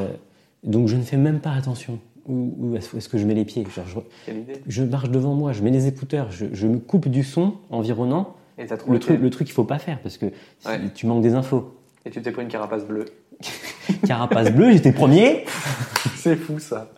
donc 0.63 0.87
je 0.87 0.95
ne 0.97 1.01
fais 1.03 1.17
même 1.17 1.39
pas 1.39 1.51
attention. 1.51 1.99
Où, 2.27 2.75
est-ce 2.75 3.07
que 3.07 3.17
je 3.17 3.25
mets 3.25 3.33
les 3.35 3.45
pieds? 3.45 3.65
Genre, 3.73 4.03
je, 4.27 4.33
je 4.67 4.83
marche 4.83 5.09
devant 5.09 5.33
moi, 5.33 5.53
je 5.53 5.63
mets 5.63 5.71
les 5.71 5.87
écouteurs, 5.87 6.29
je, 6.31 6.45
je 6.51 6.67
me 6.67 6.77
coupe 6.77 7.07
du 7.07 7.23
son 7.23 7.53
environnant. 7.69 8.35
Et 8.57 8.65
t'as 8.65 8.77
trouvé 8.77 8.93
Le 8.93 8.99
truc, 8.99 9.21
le 9.21 9.29
truc 9.29 9.47
qu'il 9.47 9.53
faut 9.53 9.63
pas 9.63 9.79
faire 9.79 9.99
parce 10.01 10.17
que 10.17 10.25
Ouais. 10.65 10.79
tu 10.95 11.05
manques 11.05 11.21
des 11.21 11.35
infos. 11.35 11.75
Et 12.05 12.09
tu 12.09 12.21
t'es 12.21 12.31
pris 12.31 12.43
une 12.43 12.47
carapace 12.47 12.85
bleue. 12.85 13.05
Carapace 14.07 14.51
bleue, 14.51 14.71
j'étais 14.71 14.91
premier. 14.91 15.45
C'est 16.15 16.35
fou 16.35 16.59
ça. 16.59 16.89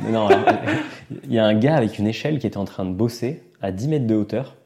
Mais 0.00 0.10
non, 0.12 0.28
il 1.24 1.32
y 1.32 1.38
a 1.38 1.44
un 1.44 1.54
gars 1.54 1.76
avec 1.76 1.98
une 1.98 2.06
échelle 2.06 2.38
qui 2.38 2.46
était 2.46 2.56
en 2.58 2.64
train 2.64 2.84
de 2.84 2.92
bosser 2.92 3.42
à 3.60 3.72
10 3.72 3.88
mètres 3.88 4.06
de 4.06 4.14
hauteur. 4.14 4.56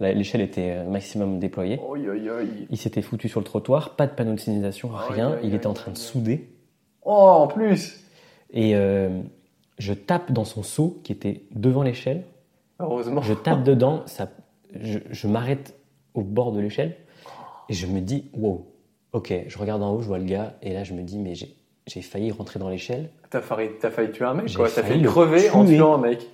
L'échelle 0.00 0.40
était 0.40 0.72
euh, 0.78 0.88
maximum 0.90 1.38
déployée. 1.38 1.78
Oi, 1.86 1.98
oi, 1.98 2.14
oi. 2.14 2.42
Il 2.70 2.76
s'était 2.76 3.02
foutu 3.02 3.28
sur 3.28 3.38
le 3.40 3.44
trottoir, 3.44 3.94
pas 3.94 4.06
de 4.06 4.12
panneau 4.12 4.34
de 4.34 4.40
signalisation, 4.40 4.90
rien. 4.92 5.36
Il 5.44 5.54
était 5.54 5.68
en 5.68 5.74
train 5.74 5.92
de 5.92 5.96
souder. 5.96 6.48
Oh, 7.04 7.12
en 7.14 7.46
plus 7.46 8.00
Et 8.52 8.74
euh, 8.74 9.20
je 9.78 9.92
tape 9.92 10.32
dans 10.32 10.44
son 10.44 10.62
seau 10.64 11.00
qui 11.04 11.12
était 11.12 11.42
devant 11.54 11.82
l'échelle. 11.84 12.24
Heureusement. 12.80 13.22
Je 13.22 13.34
tape 13.34 13.62
dedans, 13.62 14.02
ça, 14.06 14.28
je, 14.80 14.98
je 15.10 15.26
m'arrête 15.28 15.74
au 16.14 16.22
bord 16.22 16.52
de 16.52 16.60
l'échelle 16.60 16.96
et 17.68 17.74
je 17.74 17.86
me 17.86 18.00
dis, 18.00 18.30
wow, 18.34 18.66
ok, 19.12 19.32
je 19.46 19.58
regarde 19.58 19.82
en 19.82 19.94
haut, 19.94 20.02
je 20.02 20.08
vois 20.08 20.18
le 20.18 20.24
gars 20.24 20.54
et 20.62 20.72
là 20.72 20.84
je 20.84 20.94
me 20.94 21.02
dis, 21.02 21.18
mais 21.18 21.34
j'ai 21.34 21.56
j'ai 21.86 22.00
failli 22.02 22.30
rentrer 22.30 22.60
dans 22.60 22.68
l'échelle. 22.68 23.10
T'as 23.28 23.40
failli, 23.40 23.70
t'as 23.80 23.90
failli 23.90 24.12
tuer 24.12 24.24
un 24.24 24.34
mec, 24.34 24.48
J'ai 24.48 24.54
quoi. 24.56 24.68
T'as 24.72 24.82
failli 24.84 25.02
crever 25.02 25.50
en 25.50 25.64
tuant 25.64 25.94
un 25.94 25.98
mec. 25.98 26.28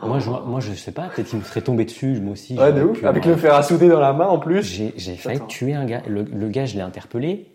Moi, 0.00 0.18
je, 0.18 0.28
moi, 0.28 0.60
je 0.60 0.74
sais 0.74 0.92
pas, 0.92 1.08
peut-être 1.08 1.28
qu'il 1.28 1.38
me 1.38 1.44
serait 1.44 1.62
tombé 1.62 1.86
dessus, 1.86 2.20
moi 2.20 2.34
aussi. 2.34 2.56
Ouais, 2.58 2.72
de 2.72 2.82
ouf. 2.82 3.02
Avec 3.02 3.24
le 3.24 3.34
fer 3.34 3.54
à 3.54 3.62
souder 3.62 3.88
dans 3.88 3.98
la 3.98 4.12
main 4.12 4.26
en 4.26 4.38
plus. 4.38 4.62
J'ai 4.62 4.92
j'ai 4.96 5.16
failli 5.16 5.40
tuer 5.48 5.74
un 5.74 5.86
gars. 5.86 6.02
Le, 6.06 6.22
le 6.22 6.48
gars, 6.48 6.66
je 6.66 6.76
l'ai 6.76 6.82
interpellé. 6.82 7.50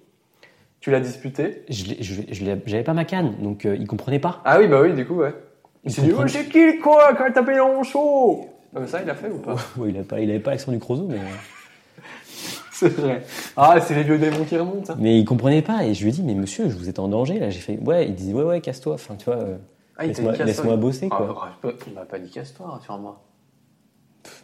Tu 0.79 0.89
l'as 0.89 0.99
disputé? 0.99 1.63
J'avais 1.69 2.83
pas 2.83 2.93
ma 2.93 3.05
canne, 3.05 3.35
donc 3.41 3.65
euh, 3.65 3.77
il 3.79 3.85
comprenait 3.85 4.19
pas. 4.19 4.41
Ah 4.43 4.57
oui, 4.59 4.67
bah 4.67 4.81
oui, 4.81 4.93
du 4.93 5.05
coup, 5.05 5.15
ouais. 5.15 5.35
Il 5.83 5.91
s'est 5.91 6.01
dit, 6.01 6.11
oh, 6.17 6.27
c'est 6.27 6.49
qui 6.49 6.79
quoi 6.79 7.13
quand 7.13 7.31
t'as 7.31 7.43
payé 7.43 7.59
mon 7.59 7.83
show 7.83 8.49
Comme 8.73 8.87
ça, 8.87 9.01
il 9.01 9.09
a 9.09 9.15
fait 9.15 9.29
ou 9.29 9.37
pas? 9.39 9.55
Ouais, 9.77 9.89
il, 9.89 9.97
a 9.99 10.03
pas, 10.03 10.19
il 10.19 10.29
avait 10.29 10.39
pas 10.39 10.51
l'accent 10.51 10.71
du 10.71 10.79
Crozo, 10.79 11.07
mais, 11.09 11.19
C'est 12.71 12.89
vrai. 12.89 13.21
Ah, 13.57 13.79
c'est 13.79 13.93
les 13.93 14.03
vieux 14.03 14.17
démons 14.17 14.43
qui 14.43 14.57
remontent. 14.57 14.93
hein. 14.93 14.97
mais 14.99 15.19
il 15.19 15.25
comprenait 15.25 15.61
pas. 15.61 15.85
Et 15.85 15.93
je 15.93 16.01
lui 16.03 16.09
ai 16.09 16.13
dit, 16.13 16.23
mais 16.23 16.33
monsieur, 16.33 16.67
je 16.69 16.75
vous 16.75 16.89
êtes 16.89 16.97
en 16.97 17.07
danger 17.09 17.37
là. 17.37 17.49
J'ai 17.51 17.59
fait, 17.59 17.77
ouais. 17.77 18.07
Il 18.07 18.15
disait, 18.15 18.33
ouais, 18.33 18.43
ouais, 18.43 18.59
casse-toi. 18.61 18.95
Enfin, 18.95 19.15
tu 19.15 19.25
vois, 19.25 19.35
euh, 19.35 19.57
Ah, 19.97 20.05
il 20.05 20.13
t'a 20.13 20.21
laisse-moi 20.23 20.31
dit 20.31 20.37
casse-toi. 20.39 20.45
laisse-moi 20.47 20.75
bosser 20.77 21.07
Ah, 21.11 21.15
quoi. 21.15 21.27
bah, 21.27 21.57
bah, 21.61 21.69
il 21.85 21.93
m'a 21.93 22.05
pas 22.05 22.17
dit 22.17 22.31
casse-toi, 22.31 22.67
rassure-moi. 22.71 23.21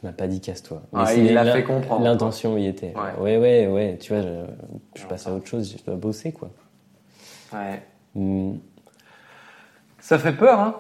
Il 0.04 0.08
m'a 0.08 0.12
pas 0.14 0.28
dit 0.28 0.40
casse-toi. 0.40 0.84
Ah, 0.94 1.14
il 1.16 1.34
l'a 1.34 1.52
fait 1.52 1.64
comprendre. 1.64 2.04
L'intention 2.04 2.58
y 2.60 2.68
était. 2.68 2.94
Ouais. 2.96 3.20
Ouais, 3.20 3.38
ouais, 3.38 3.68
ouais. 3.68 3.98
Tu 4.00 4.14
vois, 4.14 4.22
je, 4.22 4.46
je 5.02 5.06
passe 5.08 5.26
à 5.26 5.34
autre 5.34 5.48
chose. 5.48 5.76
Je 5.80 5.84
dois 5.84 5.96
bosser 5.96 6.32
quoi. 6.32 6.50
Ouais. 7.54 7.82
Hmm. 8.14 8.56
Ça 10.00 10.20
fait 10.20 10.34
peur, 10.34 10.60
hein. 10.60 10.76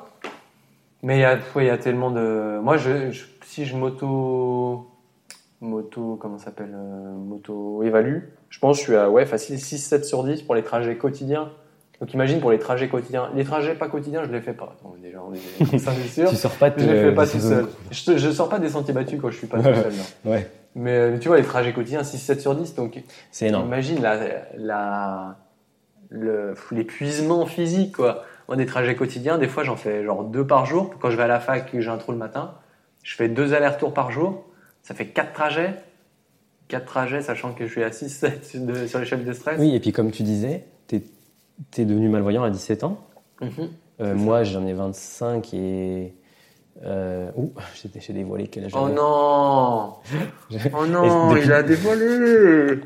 Mais 1.04 1.18
il 1.18 1.22
y, 1.22 1.26
a- 1.26 1.38
ouais, 1.56 1.66
y 1.66 1.70
a 1.70 1.78
tellement 1.78 2.12
de. 2.12 2.60
Moi, 2.62 2.78
je, 2.78 3.12
je- 3.12 3.26
si 3.58 3.66
je 3.66 3.76
m'auto. 3.76 4.88
Moto. 5.62 6.16
Comment 6.22 6.38
s'appelle 6.38 6.76
euh, 6.76 7.14
Moto 7.16 7.82
évalue. 7.82 8.20
Je 8.50 8.60
pense 8.60 8.78
que 8.78 8.82
je 8.82 8.88
suis 8.92 8.96
à 8.96 9.10
ouais, 9.10 9.26
facile 9.26 9.56
6-7 9.56 10.04
sur 10.04 10.24
10 10.24 10.44
pour 10.44 10.54
les 10.54 10.62
trajets 10.62 10.96
quotidiens. 10.98 11.50
Donc 12.00 12.14
imagine 12.14 12.40
pour 12.40 12.52
les 12.52 12.60
trajets 12.60 12.88
quotidiens. 12.88 13.32
Les 13.34 13.44
trajets 13.44 13.74
pas 13.74 13.88
quotidiens, 13.90 14.24
je 14.24 14.32
les 14.32 14.42
fais 14.42 14.54
pas. 14.54 14.76
Déjà, 15.02 15.18
on 15.28 15.34
est, 15.34 15.80
ça 15.80 15.92
c'est 15.94 16.08
sûr. 16.22 16.30
Tu 16.30 16.36
sors 16.36 16.52
pas 16.56 16.70
de 16.70 16.80
Je 16.80 16.86
les 16.86 17.02
fais 17.02 17.12
pas 17.16 17.26
tout 17.26 17.40
seul. 17.40 17.66
Je, 17.90 18.18
je 18.18 18.30
sors 18.30 18.48
pas 18.50 18.60
des 18.60 18.70
sentiers 18.70 18.94
battus 18.94 19.20
quand 19.20 19.32
je 19.32 19.38
suis 19.38 19.48
pas 19.48 19.58
tout 19.58 19.64
seul. 19.64 19.94
non. 20.24 20.32
Ouais. 20.32 20.48
Mais 20.76 20.92
euh, 20.96 21.18
tu 21.18 21.28
vois, 21.28 21.38
les 21.38 21.44
trajets 21.44 21.74
quotidiens, 21.74 22.02
6-7 22.04 22.40
sur 22.40 22.54
10. 22.54 22.76
Donc 22.76 23.02
C'est 23.32 23.48
énorme. 23.48 23.66
Imagine 23.66 24.00
la, 24.00 24.20
la, 24.58 25.38
le- 26.10 26.54
l'épuisement 26.70 27.48
physique, 27.48 27.96
quoi. 27.96 28.26
Moi, 28.48 28.58
des 28.58 28.68
trajets 28.68 28.96
quotidiens, 28.96 29.40
des 29.40 29.48
fois, 29.48 29.64
j'en 29.64 29.76
fais 29.76 30.04
genre 30.04 30.24
deux 30.24 30.46
par 30.46 30.68
jour. 30.68 30.92
Quand 31.02 31.10
je 31.10 31.18
vais 31.18 31.24
à 31.24 31.28
la 31.28 31.40
fac 31.40 31.72
j'ai 31.74 31.90
un 31.90 31.98
trou 31.98 32.12
le 32.12 32.20
matin, 32.20 32.54
je 33.08 33.16
fais 33.16 33.30
deux 33.30 33.54
allers-retours 33.54 33.94
par 33.94 34.12
jour. 34.12 34.44
Ça 34.84 34.94
fait 34.94 35.06
quatre 35.08 35.32
trajets. 35.32 35.74
Quatre 36.68 36.84
trajets, 36.86 37.22
sachant 37.22 37.54
que 37.54 37.66
je 37.66 37.72
suis 37.72 37.84
à 37.84 37.92
6, 37.94 38.10
7 38.10 38.66
de- 38.66 38.86
sur 38.86 39.00
l'échelle 39.00 39.24
de 39.24 39.32
stress. 39.32 39.56
Oui, 39.60 39.74
et 39.74 39.80
puis 39.80 39.94
comme 39.94 40.12
tu 40.12 40.24
disais, 40.24 40.66
t'es 40.88 41.02
es 41.78 41.86
devenu 41.86 42.10
malvoyant 42.10 42.44
à 42.44 42.50
17 42.50 42.84
ans. 42.84 43.00
Mhm. 43.42 43.50
Euh, 44.02 44.14
moi, 44.14 44.44
j'en 44.44 44.68
ai 44.68 44.74
25 44.74 45.54
et. 45.54 46.14
Euh... 46.84 47.32
Ouh, 47.38 47.54
j'ai 47.98 48.12
dévoilé 48.14 48.48
quel 48.50 48.66
âge 48.66 48.72
Oh 48.76 48.90
non 48.90 49.94
Oh 50.78 50.86
non, 50.86 51.30
depuis- 51.30 51.46
il 51.46 51.54
a 51.54 51.64
dévoilé 51.64 52.82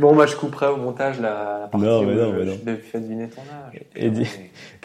Bon, 0.00 0.12
moi, 0.12 0.26
je 0.26 0.34
couperai 0.34 0.66
au 0.66 0.76
montage 0.76 1.20
la, 1.20 1.60
la 1.60 1.68
partie 1.68 1.86
Non, 1.86 2.02
mais 2.02 2.12
où 2.12 2.16
non, 2.16 2.32
je, 2.32 2.38
mais 2.40 2.44
non. 2.44 2.58
je 2.66 2.74
fais 2.74 3.00
deviner 3.00 3.28
ton 3.28 3.40
âge. 3.42 3.80
Et 3.94 4.10
dis- 4.10 4.28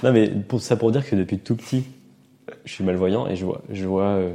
Non, 0.04 0.14
mais 0.14 0.30
pour 0.30 0.62
ça 0.62 0.78
pour 0.78 0.92
dire 0.92 1.04
que 1.10 1.16
depuis 1.16 1.40
tout 1.40 1.56
petit, 1.56 1.86
je 2.66 2.72
suis 2.72 2.84
malvoyant 2.84 3.28
et 3.28 3.36
je 3.36 3.46
vois, 3.46 3.62
je 3.72 3.86
vois 3.88 4.04
euh, 4.04 4.34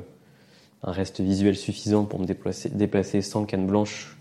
un 0.82 0.92
reste 0.92 1.20
visuel 1.20 1.56
suffisant 1.56 2.04
pour 2.04 2.20
me 2.20 2.26
déplacer, 2.26 2.68
déplacer 2.68 3.22
sans 3.22 3.44
canne 3.44 3.66
blanche 3.66 4.16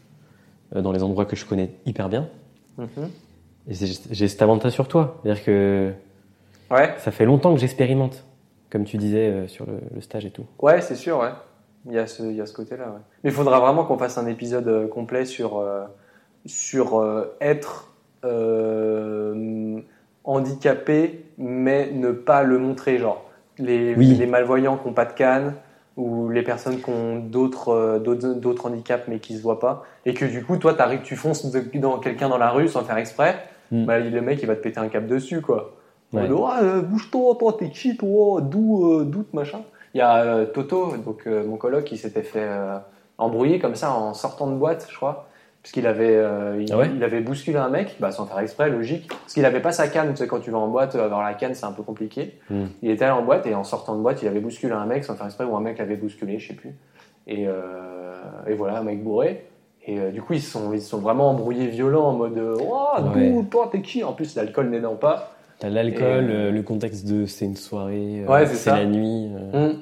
euh, 0.76 0.82
dans 0.82 0.91
les 0.91 1.03
endroits 1.03 1.26
que 1.26 1.36
je 1.36 1.45
connais 1.45 1.72
hyper 1.86 2.10
bien. 2.10 2.28
Mhm. 2.78 3.10
Et 3.68 3.74
j'ai 4.12 4.28
cet 4.28 4.41
avantage 4.41 4.74
sur 4.74 4.88
toi. 4.88 5.20
C'est-à-dire 5.24 5.43
que 5.43 5.91
Ouais, 6.72 6.93
ça 6.97 7.12
fait 7.12 7.26
longtemps 7.26 7.53
que 7.53 7.60
j'expérimente, 7.60 8.24
comme 8.72 8.86
tu 8.86 8.97
disais 8.97 9.28
euh, 9.30 9.47
sur 9.47 9.66
le, 9.66 9.80
le 9.93 10.01
stage 10.01 10.26
et 10.26 10.32
tout. 10.32 10.45
Ouais, 10.60 10.82
c'est 10.82 10.95
sûr, 10.95 11.20
ouais. 11.20 11.30
Il 11.88 11.93
y 11.93 11.99
a 11.99 12.08
ce, 12.08 12.24
il 12.24 12.36
y 12.36 12.41
a 12.41 12.45
ce 12.47 12.53
côté-là, 12.53 12.86
ouais. 12.86 12.99
Mais 13.24 13.30
il 13.30 13.34
faudra 13.36 13.60
vraiment 13.60 13.86
qu'on 13.86 13.97
fasse 13.97 14.18
un 14.18 14.26
épisode 14.26 14.68
euh, 14.68 14.88
complet 14.88 15.26
sur, 15.26 15.64
sur 16.47 17.03
être 17.41 17.91
handicapé, 20.24 21.26
mais 21.38 21.91
ne 21.91 22.12
pas 22.12 22.43
le 22.43 22.58
montrer. 22.58 22.97
Genre, 22.97 23.24
les, 23.58 23.95
Oui. 23.95 24.16
les 24.16 24.26
malvoyants 24.26 24.78
qui 24.78 24.88
n'ont 24.88 24.93
pas 24.93 25.06
de 25.06 25.14
canne, 25.14 25.53
ou 25.98 26.30
les 26.30 26.43
personnes 26.43 26.82
qui 26.82 26.89
ont 26.89 27.20
d'autres 27.20 27.70
euh, 27.70 28.00
d'autres 28.00 28.66
handicaps 28.68 29.08
mais 29.08 29.20
qui 29.20 29.36
se 29.38 29.41
voient 29.41 29.60
pas, 29.60 29.84
et 30.06 30.14
que 30.14 30.26
du 30.26 30.43
coup, 30.43 30.58
toi, 30.58 30.74
t'arrives, 30.74 31.02
tu 31.04 31.16
fonces 31.16 31.46
dans 31.76 32.00
quelqu'un 32.00 32.30
dans 32.30 32.38
la 32.38 32.50
rue 32.52 32.68
sans 32.68 32.84
faire 32.84 32.98
exprès, 32.98 33.36
Mm. 33.72 33.86
bah, 33.86 34.00
le 34.00 34.22
mec 34.22 34.39
il 34.41 34.46
va 34.46 34.56
te 34.56 34.62
péter 34.62 34.80
un 34.80 34.88
câble 34.89 35.08
dessus 35.08 35.41
quoi. 35.41 35.74
Ouais. 36.14 36.30
euh, 36.30 36.82
bouge-toi, 36.82 37.36
toi 37.39 37.56
t'es 37.58 37.70
qui 37.70 37.98
toi, 37.98 38.41
d'où, 38.41 38.91
euh, 38.91 39.04
d'où 39.04 39.24
te 39.24 39.36
machin. 39.36 39.62
Il 39.93 39.98
y 39.98 40.02
a 40.02 40.18
euh, 40.24 40.46
Toto, 40.46 40.96
donc 40.98 41.24
euh, 41.26 41.43
mon 41.46 41.58
coloc, 41.58 41.84
qui 41.86 41.98
s'était 41.98 42.24
fait 42.24 42.48
embrouiller 43.18 43.60
comme 43.60 43.76
ça 43.76 43.93
en 43.93 44.14
sortant 44.14 44.48
de 44.48 44.56
boîte, 44.56 44.88
je 44.89 44.96
crois. 44.96 45.28
Puisqu'il 45.66 45.88
avait, 45.88 46.16
euh, 46.16 46.61
il, 46.61 46.72
Ah 46.72 46.78
ouais 46.78 46.91
il 46.95 47.03
avait 47.03 47.22
bousculé 47.22 47.57
un 47.57 47.70
mec, 47.70 47.95
bah, 47.99 48.11
sans 48.11 48.28
faire 48.28 48.38
exprès, 48.38 48.70
logique. 48.70 49.07
Parce 49.07 49.34
qu'il 49.34 49.43
avait 49.45 49.61
pas 49.61 49.72
sa 49.72 49.88
canne, 49.88 50.11
tu 50.11 50.18
sais, 50.18 50.28
quand 50.28 50.39
tu 50.39 50.51
vas 50.51 50.59
en 50.59 50.68
boîte, 50.68 50.93
avoir 50.93 51.24
la 51.24 51.34
canne, 51.34 51.55
c'est 51.55 51.66
un 51.66 51.72
peu 51.72 51.82
compliqué. 51.82 52.38
Mm. 52.51 52.66
Il 52.84 52.91
était 52.91 53.03
allé 53.05 53.13
en 53.20 53.24
boîte 53.26 53.47
et 53.47 53.55
en 53.55 53.63
sortant 53.63 53.95
de 53.95 54.01
boîte, 54.03 54.22
il 54.22 54.28
avait 54.28 54.41
bousculé 54.41 54.74
un 54.74 54.86
mec 54.86 55.03
sans 55.03 55.16
faire 55.16 55.26
exprès, 55.26 55.43
ou 55.45 55.55
un 55.57 55.61
mec 55.61 55.80
l'avait 55.80 55.95
bousculé, 55.95 56.38
je 56.38 56.49
sais 56.49 56.53
plus. 56.53 56.76
Et, 57.26 57.47
euh, 57.47 58.13
et 58.45 58.53
voilà, 58.53 58.78
un 58.78 58.84
mec 58.84 59.03
bourré. 59.03 59.47
Et 59.88 59.99
euh, 59.99 60.11
du 60.11 60.22
coup, 60.22 60.34
ils 60.34 60.41
se 60.41 60.51
sont, 60.51 60.72
ils 60.72 60.84
sont 60.84 60.99
vraiment 60.99 61.32
embrouillés 61.32 61.66
violents 61.66 62.09
en 62.09 62.13
mode 62.13 62.38
euh, 62.38 62.55
Oh, 62.61 63.01
d'où, 63.01 63.39
Ouais. 63.39 63.45
toi, 63.49 63.68
t'es 63.72 63.82
qui? 63.82 64.03
En 64.03 64.13
plus, 64.13 64.36
l'alcool 64.36 64.70
n'aidant 64.70 64.93
pas. 64.95 65.32
T'as 65.57 65.70
l'alcool, 65.70 66.30
Et, 66.30 66.34
euh, 66.34 66.49
euh, 66.49 66.51
le 66.51 66.61
contexte 66.61 67.07
de 67.07 67.26
c'est 67.26 67.45
une 67.45 67.55
soirée, 67.55 68.24
euh, 68.24 68.32
Ouais, 68.32 68.45
c'est 68.45 68.70
la 68.70 68.86
nuit. 68.86 69.32
euh. 69.55 69.74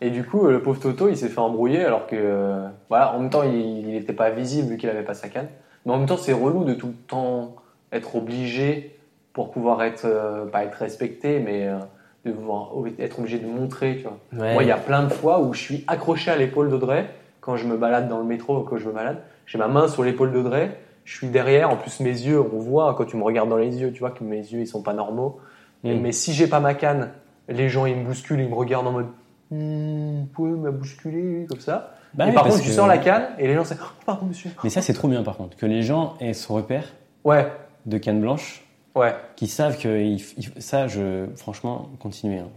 Et 0.00 0.10
du 0.10 0.24
coup, 0.24 0.46
euh, 0.46 0.52
le 0.52 0.62
pauvre 0.62 0.80
Toto, 0.80 1.08
il 1.08 1.16
s'est 1.16 1.28
fait 1.28 1.38
embrouiller 1.38 1.84
alors 1.84 2.06
que, 2.06 2.16
euh, 2.16 2.66
voilà, 2.88 3.14
en 3.14 3.20
même 3.20 3.30
temps, 3.30 3.42
il 3.42 3.90
n'était 3.90 4.12
pas 4.12 4.30
visible 4.30 4.68
vu 4.70 4.76
qu'il 4.76 4.90
avait 4.90 5.02
pas 5.02 5.14
sa 5.14 5.28
canne. 5.28 5.48
Mais 5.84 5.92
en 5.92 5.98
même 5.98 6.06
temps, 6.06 6.16
c'est 6.16 6.32
relou 6.32 6.64
de 6.64 6.74
tout 6.74 6.88
le 6.88 6.92
temps 6.92 7.54
être 7.92 8.16
obligé 8.16 8.98
pour 9.32 9.50
pouvoir 9.50 9.82
être, 9.82 10.04
euh, 10.04 10.46
pas 10.46 10.64
être 10.64 10.76
respecté, 10.76 11.38
mais 11.38 11.68
euh, 11.68 11.76
de 12.24 12.32
pouvoir 12.32 12.70
être 12.98 13.18
obligé 13.18 13.38
de 13.38 13.46
montrer, 13.46 13.96
tu 13.96 14.02
vois. 14.04 14.18
Ouais. 14.32 14.54
Moi, 14.54 14.62
il 14.62 14.68
y 14.68 14.72
a 14.72 14.78
plein 14.78 15.02
de 15.02 15.08
fois 15.08 15.40
où 15.40 15.52
je 15.52 15.60
suis 15.60 15.84
accroché 15.86 16.30
à 16.30 16.36
l'épaule 16.36 16.70
d'Audrey 16.70 17.08
quand 17.40 17.56
je 17.56 17.66
me 17.66 17.76
balade 17.76 18.08
dans 18.08 18.18
le 18.18 18.24
métro 18.24 18.62
quand 18.62 18.78
je 18.78 18.88
me 18.88 18.92
balade. 18.92 19.18
J'ai 19.46 19.58
ma 19.58 19.68
main 19.68 19.88
sur 19.88 20.02
l'épaule 20.02 20.32
d'Audrey, 20.32 20.76
je 21.04 21.16
suis 21.16 21.28
derrière. 21.28 21.70
En 21.70 21.76
plus, 21.76 22.00
mes 22.00 22.10
yeux, 22.10 22.40
on 22.40 22.58
voit 22.58 22.94
quand 22.94 23.04
tu 23.04 23.16
me 23.16 23.22
regardes 23.22 23.48
dans 23.48 23.56
les 23.56 23.80
yeux, 23.80 23.92
tu 23.92 24.00
vois 24.00 24.10
que 24.10 24.24
mes 24.24 24.38
yeux, 24.38 24.60
ils 24.60 24.66
sont 24.66 24.82
pas 24.82 24.94
normaux. 24.94 25.38
Mm. 25.84 26.00
Mais 26.00 26.12
si 26.12 26.32
j'ai 26.32 26.48
pas 26.48 26.58
ma 26.60 26.74
canne, 26.74 27.10
les 27.48 27.68
gens, 27.68 27.86
ils 27.86 27.94
me 27.94 28.04
bousculent, 28.04 28.40
ils 28.40 28.48
me 28.48 28.54
regardent 28.54 28.88
en 28.88 28.92
mode 28.92 29.06
Vous 29.50 30.26
pouvez 30.34 30.50
me 30.50 30.70
bousculer 30.70 31.46
comme 31.48 31.60
ça. 31.60 31.94
Bah 32.14 32.24
et 32.26 32.28
oui, 32.28 32.34
par 32.34 32.44
contre, 32.44 32.60
tu 32.60 32.68
que- 32.68 32.72
sors 32.74 32.86
la 32.86 32.98
canne 32.98 33.26
et 33.38 33.46
les 33.46 33.54
gens, 33.54 33.64
c'est 33.64 33.76
Oh, 33.80 33.86
pardon, 34.04 34.26
monsieur. 34.26 34.50
Mais 34.64 34.70
ça, 34.70 34.82
c'est 34.82 34.92
trop 34.92 35.08
bien 35.08 35.22
par 35.22 35.36
contre, 35.36 35.56
que 35.56 35.66
les 35.66 35.82
gens 35.82 36.14
aient 36.20 36.32
ce 36.32 36.50
repère 36.52 36.84
Ouais, 37.24 37.46
de 37.84 37.98
canne 37.98 38.20
blanche, 38.20 38.62
ouais. 38.94 39.14
qui 39.36 39.46
savent 39.48 39.78
que 39.78 40.00
il- 40.00 40.22
il- 40.38 40.62
ça, 40.62 40.86
je, 40.88 41.26
franchement, 41.36 41.88
continuez. 42.00 42.38
hein. 42.40 42.48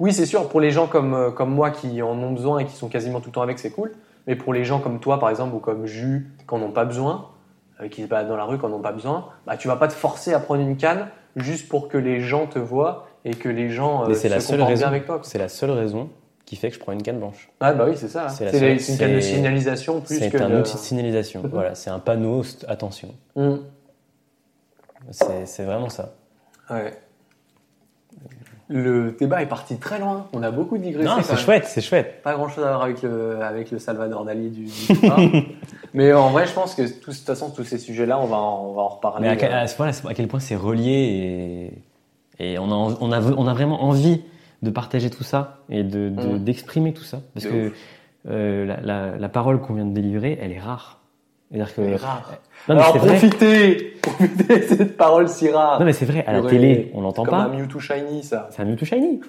Oui, 0.00 0.12
c'est 0.12 0.26
sûr, 0.26 0.48
pour 0.48 0.60
les 0.60 0.70
gens 0.70 0.86
comme, 0.86 1.12
euh, 1.14 1.30
comme 1.30 1.50
moi 1.52 1.70
qui 1.70 2.00
en 2.02 2.10
ont 2.18 2.32
besoin 2.32 2.60
et 2.60 2.66
qui 2.66 2.74
sont 2.76 2.88
quasiment 2.88 3.20
tout 3.20 3.30
le 3.30 3.32
temps 3.34 3.42
avec, 3.42 3.58
c'est 3.58 3.70
cool. 3.70 3.92
Mais 4.26 4.36
pour 4.36 4.52
les 4.52 4.64
gens 4.64 4.78
comme 4.78 5.00
toi, 5.00 5.18
par 5.18 5.28
exemple, 5.30 5.54
ou 5.56 5.58
comme 5.58 5.86
Jus, 5.86 6.28
qui 6.48 6.54
n'en 6.54 6.62
ont 6.62 6.70
pas 6.70 6.84
besoin, 6.84 7.26
euh, 7.80 7.88
qui 7.88 8.02
se 8.02 8.06
baladent 8.06 8.28
dans 8.28 8.36
la 8.36 8.44
rue, 8.44 8.58
qui 8.58 8.64
n'en 8.66 8.72
ont 8.74 8.80
pas 8.80 8.92
besoin, 8.92 9.26
bah, 9.46 9.56
tu 9.56 9.66
vas 9.68 9.76
pas 9.76 9.88
te 9.88 9.92
forcer 9.94 10.32
à 10.34 10.38
prendre 10.40 10.60
une 10.60 10.76
canne 10.76 11.08
juste 11.36 11.68
pour 11.68 11.88
que 11.88 11.98
les 11.98 12.20
gens 12.20 12.46
te 12.46 12.58
voient 12.60 13.07
et 13.24 13.34
que 13.34 13.48
les 13.48 13.70
gens 13.70 14.04
euh, 14.08 14.14
c'est 14.14 14.28
se 14.28 14.34
la 14.34 14.40
seule 14.40 14.62
raison. 14.62 14.78
bien 14.80 14.88
avec 14.88 15.06
toi. 15.06 15.20
C'est 15.24 15.38
la 15.38 15.48
seule 15.48 15.70
raison 15.70 16.08
qui 16.46 16.56
fait 16.56 16.68
que 16.70 16.74
je 16.76 16.80
prends 16.80 16.92
une 16.92 17.02
canne 17.02 17.18
blanche. 17.18 17.50
Ah 17.60 17.72
bah 17.74 17.84
oui, 17.88 17.94
c'est 17.96 18.08
ça. 18.08 18.28
C'est 18.30 18.46
la 18.46 18.52
C'est 18.52 18.78
c'est 18.78 18.92
une 18.92 18.98
canne 18.98 19.14
de 19.14 19.20
c'est- 19.20 19.34
signalisation 19.34 20.00
plus 20.00 20.18
C'est 20.18 20.30
que 20.30 20.38
un 20.38 20.48
de- 20.48 20.60
outil 20.60 20.74
de 20.74 20.78
signalisation. 20.78 21.42
Mhm. 21.42 21.50
Voilà, 21.52 21.74
c'est 21.74 21.90
un 21.90 21.98
panneau, 21.98 22.42
attention. 22.66 23.08
Mm. 23.36 23.54
C'est 25.10 25.46
c'est 25.46 25.64
vraiment 25.64 25.88
ça. 25.90 26.14
Ouais. 26.70 26.92
Le 28.70 29.12
débat 29.18 29.40
est 29.42 29.46
parti 29.46 29.76
très 29.78 29.98
loin. 29.98 30.26
On 30.34 30.42
a 30.42 30.50
beaucoup 30.50 30.76
digressé. 30.76 31.08
Non, 31.08 31.22
c'est 31.22 31.36
chouette, 31.38 31.64
c'est 31.66 31.80
chouette. 31.80 32.20
Pas 32.22 32.34
grand 32.34 32.48
chose 32.48 32.64
à 32.64 32.68
voir 32.68 32.82
avec 32.82 33.00
le, 33.02 33.40
avec 33.42 33.70
le 33.70 33.78
Salvador 33.78 34.26
Dali 34.26 34.50
du, 34.50 34.64
du. 34.66 34.72
Mais 35.94 36.12
en 36.12 36.28
vrai, 36.30 36.46
je 36.46 36.52
pense 36.52 36.74
que 36.74 36.82
tout- 36.82 37.10
de 37.10 37.16
toute 37.16 37.24
façon, 37.24 37.48
tous 37.50 37.64
ces 37.64 37.78
sujets-là, 37.78 38.18
on 38.20 38.26
va 38.26 38.36
en, 38.36 38.66
on 38.66 38.72
va 38.74 38.82
en 38.82 38.88
reparler. 38.88 39.22
Mais 39.26 39.32
à, 39.32 39.36
quel- 39.36 39.52
euh, 39.52 39.62
à 39.62 39.66
ce 39.66 39.74
point-là, 39.76 39.92
à 40.06 40.12
quel 40.12 40.28
point 40.28 40.40
c'est 40.40 40.54
relié 40.56 41.72
et, 42.38 42.58
on, 42.58 42.66
a, 42.70 42.96
on, 43.00 43.12
a, 43.12 43.20
on 43.20 43.46
a 43.46 43.52
vraiment 43.54 43.82
envie 43.84 44.22
de 44.62 44.70
partager 44.70 45.10
tout 45.10 45.22
ça 45.24 45.58
et 45.70 45.82
de- 45.84 46.08
de- 46.08 46.34
Mm. 46.34 46.44
d'exprimer 46.44 46.92
tout 46.92 47.04
ça. 47.04 47.20
Parce 47.34 47.46
De 47.46 47.50
que 47.50 47.72
euh, 48.28 48.64
la, 48.66 48.80
la- 48.80 49.16
la 49.16 49.28
parole 49.28 49.60
qu'on 49.60 49.74
vient 49.74 49.86
de 49.86 49.92
délivrer, 49.94 50.38
elle 50.40 50.52
est 50.52 50.58
rare. 50.60 51.00
C'est-à-dire 51.50 51.74
que. 51.74 51.82
c'est 51.82 51.96
rare. 51.96 52.34
Non, 52.68 52.74
mais 52.74 52.80
Alors 52.82 52.92
c'est 52.92 52.98
profitez 52.98 53.94
Profitez 54.02 54.58
de 54.58 54.62
cette 54.66 54.96
parole 54.96 55.28
si 55.28 55.48
rare 55.50 55.78
Non, 55.80 55.86
mais 55.86 55.92
c'est 55.92 56.04
vrai, 56.04 56.24
à 56.26 56.32
la 56.32 56.42
télé, 56.42 56.90
on 56.94 57.00
l'entend 57.00 57.24
pas. 57.24 57.38
un 57.44 57.48
Mewtwo 57.48 57.80
Shiny, 57.80 58.22
ça. 58.22 58.48
C'est 58.50 58.60
un 58.62 58.64
Mewtwo 58.66 58.84
Shiny. 58.84 59.20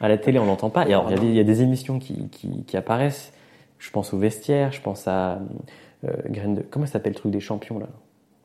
À 0.00 0.08
la 0.08 0.18
télé, 0.18 0.38
on 0.38 0.44
l'entend 0.44 0.68
pas. 0.70 0.82
Et 0.88 0.92
alors, 0.92 1.06
il 1.08 1.12
y 1.12 1.14
a 1.14 1.20
des- 1.20 1.26
il 1.28 1.34
y, 1.34 1.40
a 1.40 1.44
des 1.44 1.62
émissions 1.62 1.98
qui, 1.98 2.28
qui, 2.28 2.64
qui 2.64 2.76
apparaissent. 2.76 3.32
Je 3.78 3.90
pense 3.90 4.12
au 4.12 4.18
vestiaire, 4.18 4.72
je 4.72 4.80
pense 4.80 5.06
à 5.08 5.38
euh, 6.04 6.10
Graine 6.28 6.56
de. 6.56 6.62
Comment 6.62 6.84
ça 6.86 6.92
s'appelle 6.94 7.12
le 7.12 7.18
truc 7.18 7.32
des 7.32 7.40
champions 7.40 7.78
là? 7.78 7.86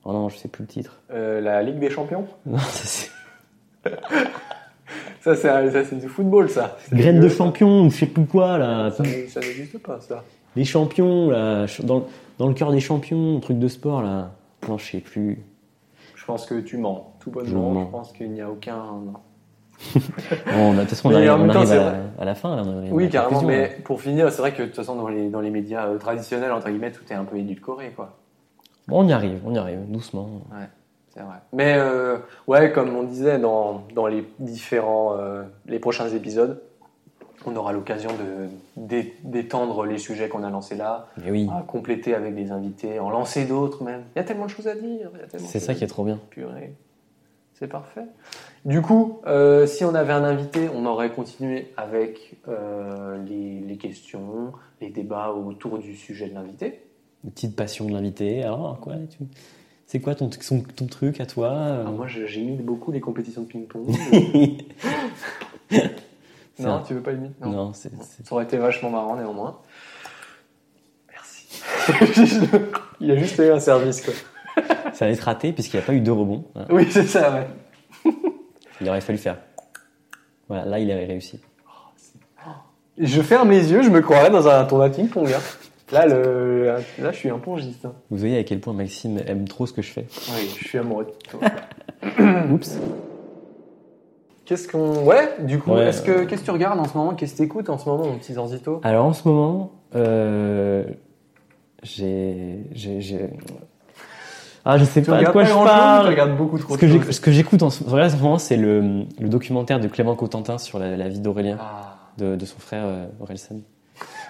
Oh 0.06 0.14
non, 0.14 0.30
je 0.30 0.38
sais 0.38 0.48
plus 0.48 0.62
le 0.64 0.68
titre. 0.68 1.02
Euh, 1.12 1.42
la 1.42 1.62
Ligue 1.62 1.80
des 1.80 1.90
Champions? 1.90 2.26
Non, 2.46 2.58
ça 2.58 2.86
c'est. 2.86 3.10
Ça, 5.22 5.36
c'est 5.36 6.00
du 6.00 6.08
football, 6.08 6.50
ça. 6.50 6.78
C'est 6.80 6.96
Graine 6.96 7.20
de 7.20 7.28
champion 7.30 7.84
ou 7.84 7.92
je 7.92 7.98
sais 7.98 8.06
plus 8.06 8.26
quoi 8.26 8.58
là. 8.58 8.90
Ça 8.92 9.04
n'existe 9.04 9.34
ça 9.34 9.40
n'existe 9.42 9.78
pas, 9.80 10.00
ça. 10.00 10.24
Les 10.56 10.64
champions 10.66 11.30
là, 11.30 11.66
dans, 11.84 12.06
dans 12.38 12.48
le 12.48 12.54
cœur 12.54 12.72
des 12.72 12.80
champions, 12.80 13.40
truc 13.40 13.60
de 13.60 13.68
sport 13.68 14.02
là. 14.02 14.32
Non, 14.68 14.78
je 14.78 14.92
sais 14.92 15.00
plus. 15.00 15.44
Je 16.16 16.26
pense 16.26 16.46
que 16.46 16.60
tu 16.62 16.78
mens. 16.78 17.16
Tout 17.20 17.32
Je 17.44 17.52
bonnement, 17.54 17.72
mens. 17.72 17.86
je 17.86 17.92
pense 17.92 18.12
qu'il 18.14 18.32
n'y 18.32 18.42
a 18.42 18.50
aucun... 18.50 18.84
Bon, 20.54 20.74
de 20.74 20.80
toute 20.82 20.90
façon, 20.90 21.10
on 21.10 21.16
arrive, 21.16 21.32
on 21.32 21.50
à, 21.50 21.54
la, 21.54 21.64
vrai. 21.64 22.00
à 22.20 22.26
la 22.26 22.36
fin. 22.36 22.56
Là, 22.56 22.64
on 22.66 22.92
Oui, 22.92 23.10
carrément, 23.10 23.42
mais 23.44 23.62
là. 23.62 23.74
pour 23.86 24.02
finir, 24.02 24.30
c'est 24.32 24.42
vrai 24.42 24.54
que 24.54 24.64
de 24.64 24.68
toute 24.68 24.76
façon, 24.76 24.96
dans 24.96 25.08
les, 25.08 25.30
dans 25.30 25.40
les 25.40 25.50
médias 25.50 25.88
euh, 25.88 25.98
traditionnels, 25.98 26.52
entre 26.52 26.68
guillemets, 26.68 26.92
tout 26.92 27.04
est 27.10 27.16
un 27.16 27.24
peu 27.24 27.38
édulcoré, 27.38 27.94
quoi. 27.96 28.18
Bon, 28.90 29.04
on 29.04 29.08
y 29.08 29.14
arrive, 29.14 29.40
on 29.46 29.54
y 29.54 29.58
arrive, 29.58 29.80
doucement. 29.88 30.42
C'est 31.20 31.26
vrai. 31.26 31.36
Mais 31.52 31.76
euh, 31.78 32.18
ouais, 32.48 32.72
comme 32.72 32.96
on 32.96 33.04
disait 33.04 33.40
dans, 33.40 33.84
dans 33.94 34.08
les 34.08 34.24
différents, 34.40 35.18
euh, 35.18 35.44
les 35.66 35.80
prochains 35.80 36.08
épisodes, 36.08 36.62
on 37.46 37.54
aura 37.58 37.74
l'occasion 37.74 38.10
de 38.12 38.48
d'é- 38.78 39.16
d'étendre 39.26 39.84
les 39.86 39.98
sujets 39.98 40.30
qu'on 40.30 40.44
a 40.44 40.50
lancés 40.50 40.76
là, 40.76 41.08
oui, 41.28 41.50
à 41.54 41.62
compléter 41.64 42.16
avec 42.16 42.36
des 42.36 42.52
invités, 42.52 43.02
en 43.02 43.10
lancer 43.10 43.44
d'autres 43.44 43.84
même. 43.84 44.04
Il 44.16 44.20
y 44.20 44.22
a 44.22 44.24
tellement 44.24 44.46
de 44.46 44.50
choses 44.52 44.68
à 44.70 44.76
dire. 44.76 45.12
c'est 45.40 45.60
ça 45.60 45.76
qui 45.76 45.84
est 45.84 45.88
trop 45.88 46.06
bien. 46.06 46.20
Purée. 46.30 46.74
C'est 47.56 47.68
parfait. 47.68 48.06
Du 48.64 48.82
coup, 48.82 49.20
euh, 49.28 49.68
si 49.68 49.84
on 49.84 49.94
avait 49.96 50.14
un 50.14 50.24
invité, 50.24 50.70
on 50.74 50.86
aurait 50.86 51.12
continué 51.12 51.74
avec 51.76 52.38
euh, 52.48 53.22
les, 53.26 53.60
les 53.60 53.76
questions, 53.76 54.54
les 54.80 54.90
débats 54.90 55.32
autour 55.34 55.80
du 55.80 55.98
sujet 55.98 56.30
de 56.30 56.36
l'invité. 56.36 56.82
Une 57.26 57.32
petite 57.32 57.58
passion 57.58 57.84
de 57.88 57.92
l'invité. 57.92 58.44
Alors, 58.44 58.80
quoi 58.80 58.94
tu... 59.10 59.18
C'est 59.92 60.00
quoi 60.00 60.14
ton, 60.14 60.30
son- 60.40 60.62
ton 60.62 60.86
truc 60.86 61.20
à 61.20 61.26
toi 61.26 61.50
euh? 61.52 61.84
Ah, 61.88 61.90
moi, 61.90 62.06
j'imite 62.08 62.64
beaucoup 62.64 62.92
les 62.92 63.00
compétitions 63.02 63.42
de 63.42 63.48
ping-pong. 63.48 63.90
Non, 66.60 66.74
un- 66.74 66.80
tu 66.82 66.94
veux 66.94 67.02
pas 67.02 67.14
imiter? 67.14 67.34
Non, 67.42 67.72
c'est 67.74 67.90
c'est- 68.04 68.28
Ça 68.28 68.36
aurait 68.36 68.44
été 68.44 68.58
vachement 68.58 68.90
marrant 68.90 69.16
néanmoins. 69.16 69.60
Merci. 71.10 71.48
Il 73.00 73.10
a 73.12 73.16
juste 73.18 73.38
eu 73.40 73.50
un 73.50 73.62
service 73.62 74.02
quoi. 74.02 74.14
ça 74.94 75.06
va 75.06 75.12
être 75.12 75.22
raté 75.22 75.54
puisqu'il 75.54 75.78
n'y 75.78 75.84
a 75.84 75.86
pas 75.86 75.94
eu 75.94 76.02
de 76.02 76.12
rebond. 76.12 76.44
hein. 76.56 76.66
Oui, 76.70 76.86
c'est 76.92 77.08
ça, 77.08 77.32
ouais. 77.34 78.12
Il 78.82 78.90
aurait 78.90 79.00
fallu 79.02 79.18
faire. 79.18 79.38
Voilà, 80.50 80.66
là, 80.66 80.80
il 80.80 80.92
avait 80.92 81.06
réussi. 81.06 81.40
Je 82.98 83.22
ferme 83.22 83.52
les 83.52 83.72
yeux, 83.72 83.82
je 83.82 83.90
me 83.90 84.02
croirais 84.02 84.30
dans 84.30 84.46
un 84.50 84.66
tournoi 84.66 84.90
de 84.90 84.96
ping-pong. 84.96 85.32
hein. 85.32 85.40
Là, 85.92 86.06
le... 86.06 86.66
là, 87.00 87.12
je 87.12 87.18
suis 87.18 87.30
un 87.30 87.40
pongiste. 87.40 87.86
hein. 87.86 87.94
Vous 88.12 88.18
voyez 88.18 88.38
à 88.38 88.44
quel 88.44 88.60
point 88.60 88.74
Maxime 88.74 89.20
aime 89.26 89.48
trop 89.48 89.66
ce 89.66 89.74
que 89.74 89.82
je 89.82 89.92
fais. 89.92 90.06
Oui, 90.30 90.48
je 90.60 90.68
suis 90.68 90.78
amoureux 90.78 91.06
de 91.06 91.30
toi. 91.30 91.40
Oups. 92.52 92.78
Qu'est-ce 94.46 94.68
qu'on. 94.68 95.04
Ouais, 95.04 95.30
du 95.42 95.60
coup, 95.60 95.72
Ouais, 95.72 95.88
est-ce 95.88 96.02
que... 96.02 96.26
qu'est-ce 96.26 96.42
que 96.42 96.46
tu 96.46 96.52
regardes 96.52 96.80
en 96.80 96.86
ce 96.86 96.98
moment? 96.98 97.14
Qu'est-ce 97.14 97.34
que 97.34 97.38
tu 97.38 97.44
écoutes 97.44 97.70
en 97.70 97.78
ce 97.78 97.88
moment, 97.90 98.06
mon 98.06 98.18
petit 98.18 98.34
Zanzito 98.34 98.82
Alors 98.84 99.06
en 99.06 99.14
ce 99.14 99.28
moment, 99.28 99.72
euh, 99.96 100.84
j'ai, 101.84 102.64
j'ai, 102.72 103.00
j'ai- 103.02 103.30
Ah, 104.66 104.78
je 104.78 104.86
sais 104.86 105.02
Tu 105.02 105.10
pas 105.10 105.20
de 105.20 105.26
quoi 105.26 105.44
pas 105.44 105.50
je 105.50 105.54
parle. 105.54 106.06
Tu 106.06 106.10
regardes 106.12 106.38
beaucoup 106.38 106.58
trop 106.58 106.76
Ce 106.76 106.80
que, 106.80 107.12
ce 107.12 107.22
que 107.22 107.32
j'écoute 107.32 107.62
en 107.64 107.70
ce, 107.70 107.84
regarde, 107.84 108.12
en 108.14 108.18
ce 108.18 108.22
moment, 108.24 108.38
c'est 108.40 108.58
le, 108.58 109.04
le 109.20 109.30
documentaire 109.30 109.80
de 109.80 109.88
Clément 109.88 110.16
Cotentin 110.16 110.58
sur 110.58 110.80
la, 110.80 110.98
la 110.98 111.08
vie 111.10 111.20
d'Aurélien, 111.20 111.58
Ah. 111.60 111.96
de, 112.18 112.36
de 112.36 112.46
son 112.46 112.60
frère 112.60 112.84
euh, 112.86 113.06
Aurélien. 113.20 113.40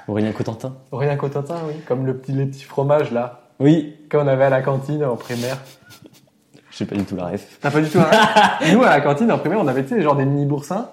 Aurélien 0.08 0.32
Cotentin. 0.32 0.76
Aurélien 0.92 1.16
Cotentin, 1.18 1.56
oui. 1.68 1.74
Comme 1.88 2.06
le 2.06 2.18
petit, 2.18 2.32
les 2.32 2.46
petits 2.46 2.64
fromages, 2.64 3.12
là, 3.12 3.42
Oui. 3.60 3.96
qu'on 4.12 4.28
avait 4.28 4.46
à 4.46 4.50
la 4.50 4.62
cantine 4.62 5.04
en 5.04 5.16
primaire. 5.16 5.58
Je 6.72 6.78
sais 6.78 6.86
pas 6.86 6.96
du 6.96 7.04
tout 7.04 7.16
la 7.16 7.28
ref. 7.28 7.58
T'as 7.62 7.72
pas 7.72 7.82
du 7.82 7.90
tout 7.90 8.00
un 8.00 8.72
Nous, 8.74 8.84
à 8.84 8.90
la 8.90 9.02
cantine, 9.02 9.32
en 9.32 9.38
primaire, 9.38 9.60
on 9.62 9.68
avait, 9.68 9.84
tu 9.84 9.90
sais, 9.96 10.02
genre 10.02 10.16
des 10.16 10.26
mini-boursins. 10.26 10.90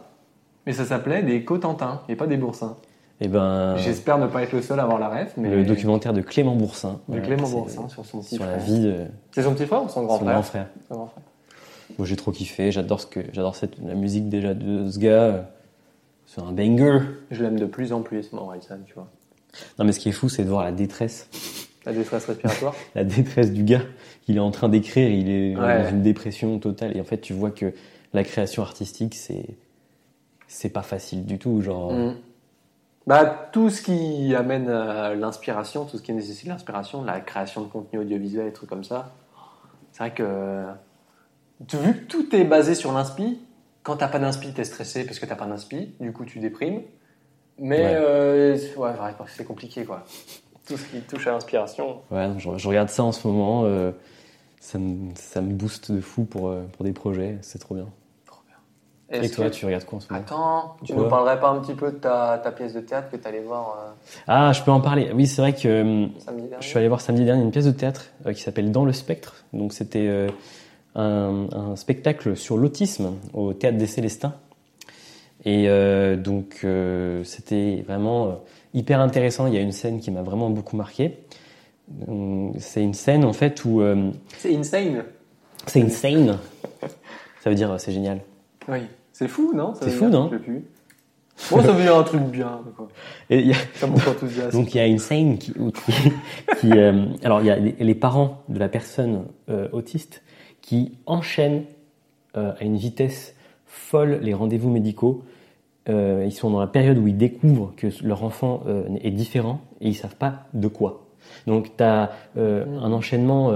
Mais 0.66 0.72
ça 0.72 0.84
s'appelait 0.84 1.22
des 1.22 1.44
Cotentins, 1.44 2.00
et 2.09 2.16
pas 2.16 2.26
des 2.26 2.36
boursins. 2.36 2.76
Et 3.20 3.28
ben, 3.28 3.76
J'espère 3.78 4.18
ne 4.18 4.26
pas 4.26 4.42
être 4.42 4.52
le 4.52 4.61
seul 4.61 4.78
à 4.80 4.82
avoir 4.82 4.98
la 4.98 5.09
ref, 5.09 5.32
mais... 5.38 5.48
le 5.48 5.64
documentaire 5.64 6.12
de 6.12 6.20
Clément 6.20 6.54
Boursin. 6.54 6.98
de 7.09 7.18
Clément 7.20 7.48
Boursin 7.48 7.88
sur 7.88 8.04
son 8.04 8.20
petit 8.20 8.34
Sur 8.34 8.44
frère. 8.44 8.57
la 8.59 8.62
vie 8.62 8.80
de 8.80 9.07
C'est 9.30 9.42
son 9.42 9.54
petit 9.54 9.64
frère 9.64 9.84
ou 9.84 9.88
son 9.88 10.02
grand 10.02 10.18
son 10.18 10.24
frère 10.24 10.34
grand 10.34 10.42
frère. 10.42 10.66
Son 10.88 10.94
grand 10.96 11.07
frère. 11.07 11.22
Moi, 11.98 12.07
j'ai 12.07 12.16
trop 12.16 12.32
kiffé. 12.32 12.72
J'adore 12.72 13.00
ce 13.00 13.07
que, 13.07 13.20
j'adore 13.32 13.54
cette, 13.57 13.78
la 13.82 13.94
musique 13.94 14.28
déjà 14.28 14.52
de 14.54 14.90
ce 14.90 14.98
gars. 14.98 15.46
C'est 16.27 16.41
un 16.41 16.53
banger. 16.53 17.01
Je 17.31 17.43
l'aime 17.43 17.59
de 17.59 17.66
plus 17.66 17.93
en 17.93 18.03
plus, 18.03 18.33
mon 18.33 18.51
Wilson, 18.51 18.81
tu 18.87 18.95
vois. 18.95 19.09
Non, 19.79 19.85
mais 19.85 19.93
ce 19.93 20.01
qui 20.01 20.09
est 20.09 20.12
fou, 20.12 20.29
c'est 20.29 20.45
de 20.45 20.49
voir 20.51 20.64
la 20.64 20.72
détresse 20.72 21.29
La 21.87 21.93
détresse 21.93 22.27
respiratoire. 22.27 22.74
la 22.95 23.05
détresse 23.05 23.53
du 23.53 23.62
gars. 23.64 23.83
Il 24.29 24.37
est 24.37 24.41
en 24.41 24.51
train 24.51 24.68
d'écrire, 24.68 25.09
il 25.09 25.31
est 25.31 25.57
Ouais. 25.57 25.83
dans 25.85 25.91
une 25.91 26.03
dépression 26.03 26.59
totale. 26.59 26.97
Et 26.97 27.01
en 27.01 27.05
fait, 27.05 27.18
tu 27.20 27.33
vois 27.33 27.51
que 27.51 27.72
la 28.12 28.24
création 28.24 28.62
artistique, 28.62 29.14
c'est 29.14 29.47
c'est 30.49 30.68
pas 30.68 30.83
facile 30.83 31.24
du 31.24 31.39
tout. 31.39 31.61
Genre, 31.62 31.93
Mm. 31.93 32.14
Bah, 33.07 33.49
tout 33.53 33.70
ce 33.70 33.83
qui 33.83 34.35
amène 34.35 34.68
à 34.68 35.14
l'inspiration, 35.14 35.85
tout 35.85 35.97
ce 35.97 36.03
qui 36.03 36.12
nécessite 36.12 36.49
l'inspiration, 36.49 37.05
la 37.05 37.20
création 37.20 37.61
de 37.62 37.68
contenu 37.68 38.01
audiovisuel, 38.01 38.47
des 38.47 38.53
trucs 38.53 38.68
comme 38.68 38.83
ça, 38.83 39.12
c'est 39.93 40.01
vrai 40.01 40.12
que 40.12 40.64
tu- 41.68 41.77
vu 41.77 41.95
que 41.95 42.05
tout 42.07 42.35
est 42.35 42.43
basé 42.45 42.74
sur 42.74 42.93
l'inspi, 42.93 43.39
quand 43.87 43.97
t'as 43.97 44.09
pas 44.09 44.18
d'inspi, 44.18 44.53
t'es 44.53 44.64
stressé 44.64 45.05
parce 45.07 45.20
que 45.20 45.26
t'as 45.26 45.37
pas 45.37 45.47
d'inspi, 45.47 45.95
du 46.01 46.12
coup 46.12 46.24
tu 46.24 46.41
déprimes. 46.41 46.82
Mais 47.59 47.84
Ouais. 47.84 47.95
euh, 47.97 48.57
ouais, 48.76 48.93
c'est 49.28 49.45
compliqué 49.45 49.84
quoi. 49.84 50.05
Tout 50.66 50.76
ce 50.76 50.84
qui 50.87 51.01
touche 51.03 51.26
à 51.28 51.30
l'inspiration. 51.32 52.01
ouais, 52.11 52.28
je, 52.39 52.51
je 52.57 52.68
regarde 52.68 52.89
ça 52.89 53.05
en 53.05 53.12
ce 53.12 53.26
moment. 53.28 53.62
euh, 53.64 53.93
ça, 54.61 54.78
me, 54.80 55.14
ça 55.14 55.41
me 55.41 55.53
booste 55.55 55.93
de 55.93 56.01
fou 56.01 56.24
pour, 56.24 56.49
euh, 56.49 56.64
pour 56.72 56.84
des 56.84 56.93
projets. 56.93 57.39
C'est 57.43 57.61
trop 57.61 57.76
bien. 57.76 57.87
Et 59.12 59.30
toi, 59.30 59.49
que- 59.49 59.55
tu 59.55 59.64
regardes 59.64 59.84
quoi 59.84 59.99
en 59.99 60.01
ce 60.01 60.12
moment? 60.12 60.24
Attends, 60.24 60.76
tu 60.84 60.93
Quoi? 60.93 61.05
nous 61.05 61.09
parlerais 61.09 61.39
pas 61.39 61.51
un 61.51 61.61
petit 61.61 61.74
peu 61.74 61.93
de 61.93 61.97
ta, 61.99 62.41
ta 62.43 62.51
pièce 62.51 62.74
de 62.74 62.80
théâtre 62.80 63.09
que 63.09 63.16
t'allais 63.16 63.41
voir 63.41 63.95
Ah, 64.26 64.53
je 64.53 64.61
peux 64.64 64.72
en 64.72 64.80
parler. 64.80 65.12
Oui, 65.14 65.28
c'est 65.28 65.41
vrai 65.41 65.55
que 65.55 66.09
Je 66.61 66.66
suis 66.66 66.76
allé 66.76 66.89
voir 66.89 67.01
samedi 67.01 67.24
dernier 67.24 67.43
une 67.45 67.53
pièce 67.53 67.66
de 67.66 67.70
théâtre 67.70 68.07
qui 68.34 68.43
s'appelle 68.43 68.72
Dans 68.72 68.84
le 68.84 68.93
spectre. 68.93 69.45
Donc 69.53 69.72
c'était 69.72 70.26
un, 70.97 71.47
un 71.53 71.76
spectacle 71.76 72.36
sur 72.36 72.57
l'autisme 72.57 73.12
au 73.34 73.53
théâtre 73.53 73.78
des 73.78 73.86
Célestins. 73.86 74.34
Et 75.44 75.68
euh, 75.68 76.16
donc 76.16 76.61
euh, 76.64 77.22
c'était 77.22 77.84
vraiment 77.86 78.26
euh, 78.26 78.30
hyper 78.74 79.01
intéressant. 79.01 79.47
Il 79.47 79.55
y 79.55 79.59
a 79.59 79.61
une 79.61 79.72
scène 79.72 80.01
qui 80.01 80.11
m'a 80.11 80.22
vraiment 80.22 80.51
beaucoup 80.51 80.76
marqué. 80.76 81.18
Hum, 82.09 82.53
C'est 82.59 82.82
une 82.82 82.94
scène 82.94 83.24
en 83.24 83.32
fait 83.32 83.64
où 83.64 83.80
euh, 83.80 84.11
C'est 84.38 84.57
insane. 84.57 85.05
c'est 85.66 85.80
une 85.80 85.90
scène. 85.90 86.38
Ça 87.40 87.51
veut 87.51 87.55
dire 87.57 87.76
c'est 87.78 87.92
génial. 87.92 88.22
Oui. 88.68 88.80
C'est 89.12 89.28
fou, 89.28 89.53
non? 89.55 89.72
C'est 89.80 89.90
fou, 89.90 90.09
non? 90.09 90.30
Moi, 91.53 91.62
ça 91.62 91.72
veut 91.72 91.82
dire 91.82 91.97
un 91.97 92.03
truc 92.03 92.22
bien. 92.22 92.61
Quoi. 92.76 92.88
Et 93.30 93.53
a- 93.53 93.86
enthousiasme. 94.11 94.51
Donc 94.51 94.74
il 94.74 94.78
y 94.78 94.80
a 94.80 94.86
une 94.86 94.99
scène 94.99 95.38
qui, 95.38 95.53
qui, 95.86 96.11
qui, 96.61 96.72
alors 97.22 97.40
il 97.40 97.47
y 97.47 97.51
a 97.51 97.57
les, 97.57 97.94
parents 97.94 98.42
de 98.49 98.59
la 98.59 98.68
personne 98.68 99.26
autiste 99.72 100.22
qui 100.67 100.99
enchaînent 101.07 101.62
euh, 102.37 102.53
à 102.59 102.64
une 102.64 102.77
vitesse 102.77 103.35
folle 103.67 104.19
les 104.21 104.35
rendez-vous 104.35 104.69
médicaux. 104.69 105.23
Euh, 105.89 106.25
ils 106.27 106.33
sont 106.33 106.51
dans 106.51 106.59
la 106.61 106.67
période 106.67 106.99
où 106.99 107.07
ils 107.07 107.17
découvrent 107.17 107.73
que 107.77 107.87
leur 108.05 108.25
enfant 108.25 108.64
euh, 108.67 108.85
est 109.01 109.12
différent 109.12 109.61
et 109.81 109.89
ils 109.89 109.95
savent 109.95 110.17
pas 110.17 110.49
de 110.53 110.69
quoi. 110.69 111.07
Donc 111.47 111.77
tu 111.77 111.83
as 111.85 112.11
un 112.37 112.93
enchaînement. 112.93 113.53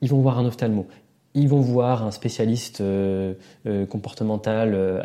ils 0.00 0.08
vont 0.08 0.20
voir 0.20 0.38
un 0.38 0.46
ophtalmo. 0.46 0.86
Ils 1.34 1.48
vont 1.48 1.60
voir 1.60 2.02
un 2.02 2.10
spécialiste 2.10 2.82
comportemental, 3.90 5.02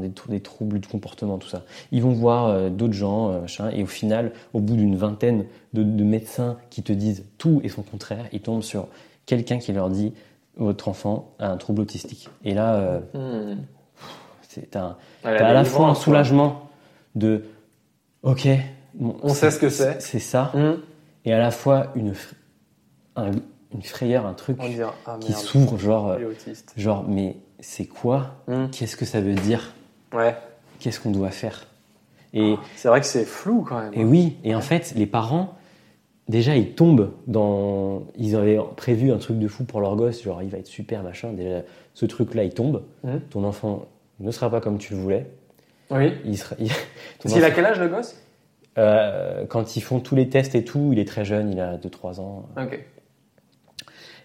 des, 0.00 0.10
trou- 0.10 0.30
des 0.30 0.40
troubles 0.40 0.80
du 0.80 0.88
comportement, 0.88 1.38
tout 1.38 1.48
ça. 1.48 1.62
Ils 1.92 2.02
vont 2.02 2.10
voir 2.10 2.70
d'autres 2.70 2.94
gens, 2.94 3.44
et 3.72 3.84
au 3.84 3.86
final, 3.86 4.32
au 4.52 4.58
bout 4.58 4.74
d'une 4.74 4.96
vingtaine 4.96 5.44
de 5.74 6.02
médecins 6.02 6.56
qui 6.70 6.82
te 6.82 6.92
disent 6.92 7.24
tout 7.38 7.60
et 7.62 7.68
son 7.68 7.82
contraire, 7.82 8.26
ils 8.32 8.40
tombent 8.40 8.62
sur 8.64 8.88
quelqu'un 9.24 9.58
qui 9.58 9.72
leur 9.72 9.90
dit 9.90 10.14
votre 10.58 10.88
enfant 10.88 11.34
a 11.38 11.48
un 11.50 11.56
trouble 11.56 11.82
autistique. 11.82 12.28
Et 12.44 12.52
là, 12.54 12.74
euh, 12.74 13.00
Hmm. 13.54 13.58
c'est 14.48 14.76
un, 14.76 14.96
t'as 15.22 15.46
à 15.46 15.52
la 15.52 15.64
fois 15.64 15.88
un 15.88 15.94
soulagement 15.94 16.68
de 17.14 17.44
ok, 18.22 18.48
bon, 18.94 19.16
On 19.22 19.28
sait 19.34 19.50
ce 19.50 19.58
que 19.58 19.68
c'est. 19.70 20.00
c'est 20.02 20.18
ça, 20.18 20.50
Hmm. 20.54 20.74
et 21.24 21.32
à 21.32 21.38
la 21.38 21.50
fois 21.50 21.88
une, 21.94 22.14
un- 23.16 23.30
une 23.74 23.82
frayeur, 23.82 24.26
un 24.26 24.34
truc 24.34 24.56
On 24.60 24.70
ah 25.06 25.16
qui 25.20 25.32
s'ouvre, 25.32 25.78
genre, 25.78 26.16
autiste. 26.28 26.72
genre, 26.76 27.04
mais 27.06 27.36
c'est 27.60 27.86
quoi 27.86 28.36
Hmm. 28.46 28.66
Qu'est-ce 28.70 28.96
que 28.96 29.04
ça 29.04 29.20
veut 29.20 29.34
dire 29.34 29.72
Ouais. 30.12 30.34
Qu'est-ce 30.80 31.00
qu'on 31.00 31.10
doit 31.10 31.30
faire 31.30 31.66
Et, 32.32 32.56
C'est 32.76 32.88
vrai 32.88 33.00
que 33.00 33.06
c'est 33.06 33.24
flou 33.24 33.64
quand 33.68 33.78
même. 33.80 33.92
et 33.94 34.04
oui, 34.04 34.36
et 34.44 34.54
en 34.54 34.60
fait, 34.60 34.92
les 34.96 35.06
parents, 35.06 35.54
déjà, 36.28 36.56
ils 36.56 36.72
tombent 36.74 37.12
dans. 37.26 38.02
Ils 38.16 38.36
avaient 38.36 38.58
prévu 38.76 39.10
un 39.12 39.18
truc 39.18 39.38
de 39.38 39.48
fou 39.48 39.64
pour 39.64 39.80
leur 39.80 39.96
gosse, 39.96 40.22
genre, 40.22 40.42
il 40.42 40.48
va 40.50 40.58
être 40.58 40.66
super, 40.66 41.02
machin. 41.02 41.32
Déjà, 41.32 41.62
ce 41.94 42.06
truc-là, 42.06 42.44
il 42.44 42.52
tombe. 42.54 42.82
Mhm. 43.04 43.20
Ton 43.30 43.44
enfant 43.44 43.86
ne 44.20 44.30
sera 44.30 44.50
pas 44.50 44.60
comme 44.60 44.78
tu 44.78 44.94
le 44.94 45.00
voulais. 45.00 45.26
Oui. 45.90 46.12
Il 46.24 46.36
sera, 46.36 46.56
il- 46.58 46.70
a 47.44 47.50
quel 47.50 47.66
âge 47.66 47.80
le 47.80 47.88
gosse? 47.88 48.20
Euh, 48.76 49.44
quand 49.46 49.76
ils 49.76 49.80
font 49.80 49.98
tous 50.00 50.14
les 50.14 50.28
tests 50.28 50.54
et 50.54 50.64
tout, 50.64 50.90
il 50.92 50.98
est 50.98 51.04
très 51.08 51.24
jeune, 51.24 51.50
il 51.50 51.58
a 51.60 51.76
2-3 51.78 52.20
ans. 52.20 52.46
Ok. 52.60 52.78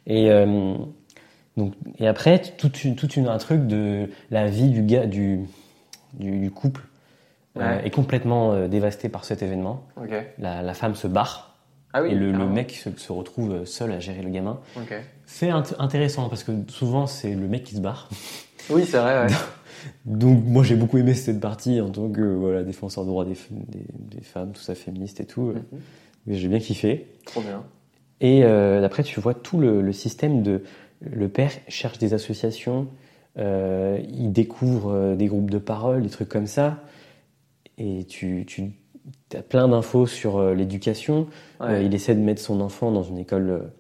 Et, 0.06 0.30
euh, 0.30 0.76
donc, 1.58 1.74
et 2.00 2.08
après, 2.08 2.40
tout, 2.40 2.72
une- 2.84 2.96
tout 2.96 3.10
une, 3.14 3.28
un 3.28 3.38
truc 3.38 3.66
de 3.66 4.10
la 4.30 4.46
vie 4.48 4.70
du, 4.70 4.84
gars, 4.84 5.06
du, 5.06 5.40
du, 6.14 6.40
du 6.40 6.52
couple 6.52 6.82
euh, 7.58 7.80
est 7.82 7.90
complètement 7.92 8.54
euh, 8.54 8.68
dévasté 8.68 9.10
par 9.10 9.24
cet 9.26 9.42
événement. 9.42 9.84
Ok. 9.98 10.12
La, 10.40 10.62
la 10.62 10.74
femme 10.74 10.96
se 10.96 11.08
barre 11.08 11.53
Ah 11.94 12.02
oui. 12.04 12.12
et 12.12 12.16
le, 12.16 12.32
mec 12.48 12.72
se, 12.72 12.90
se 12.98 13.12
retrouve 13.12 13.66
seul 13.66 13.92
à 13.92 14.00
gérer 14.00 14.22
le 14.24 14.30
gamin. 14.30 14.60
C'est 15.26 15.50
int- 15.50 15.76
intéressant 15.80 16.28
parce 16.30 16.44
que 16.44 16.52
souvent 16.68 17.06
c'est 17.08 17.34
le 17.36 17.48
mec 17.48 17.64
qui 17.64 17.76
se 17.76 17.82
barre. 17.82 18.10
Oui, 18.70 18.86
c'est 18.86 18.98
vrai. 18.98 19.26
Ouais. 19.28 19.34
Donc 20.06 20.44
moi 20.46 20.64
j'ai 20.64 20.76
beaucoup 20.76 20.98
aimé 20.98 21.14
cette 21.14 21.40
partie 21.40 21.82
en 21.82 21.90
tant 21.90 22.10
que 22.10 22.22
voilà, 22.22 22.64
défenseur 22.64 23.04
des 23.04 23.10
droits 23.10 23.26
des, 23.26 23.34
f- 23.34 23.48
des, 23.52 23.86
des 24.18 24.22
femmes, 24.24 24.52
tout 24.54 24.62
ça 24.62 24.76
féministe 24.76 25.20
et 25.20 25.26
tout. 25.26 25.54
Mais 26.26 26.36
J'ai 26.36 26.48
bien 26.48 26.60
kiffé. 26.60 27.08
Trop 27.26 27.42
bien. 27.42 27.64
Et 28.22 28.44
euh, 28.46 28.84
après, 28.86 29.04
tu 29.04 29.20
vois 29.20 29.34
tout 29.34 29.60
le, 29.60 29.82
le 29.82 29.92
système 29.94 30.42
de. 30.44 30.64
Le 31.02 31.28
père 31.28 31.52
cherche 31.68 31.98
des 31.98 32.14
associations, 32.14 32.88
euh, 33.38 34.00
il 34.10 34.32
découvre 34.32 34.92
euh, 34.92 35.16
des 35.18 35.26
groupes 35.28 35.52
de 35.52 35.58
parole, 35.58 36.02
des 36.02 36.10
trucs 36.10 36.30
comme 36.30 36.48
ça. 36.48 36.82
Et 37.78 38.06
tu, 38.06 38.46
tu 38.48 38.72
as 39.34 39.42
plein 39.42 39.68
d'infos 39.68 40.08
sur 40.08 40.38
euh, 40.38 40.54
l'éducation. 40.54 41.28
Ouais. 41.60 41.68
Euh, 41.68 41.84
il 41.84 41.94
essaie 41.94 42.16
de 42.16 42.22
mettre 42.22 42.42
son 42.42 42.62
enfant 42.62 42.92
dans 42.92 43.04
une 43.04 43.18
école 43.18 43.72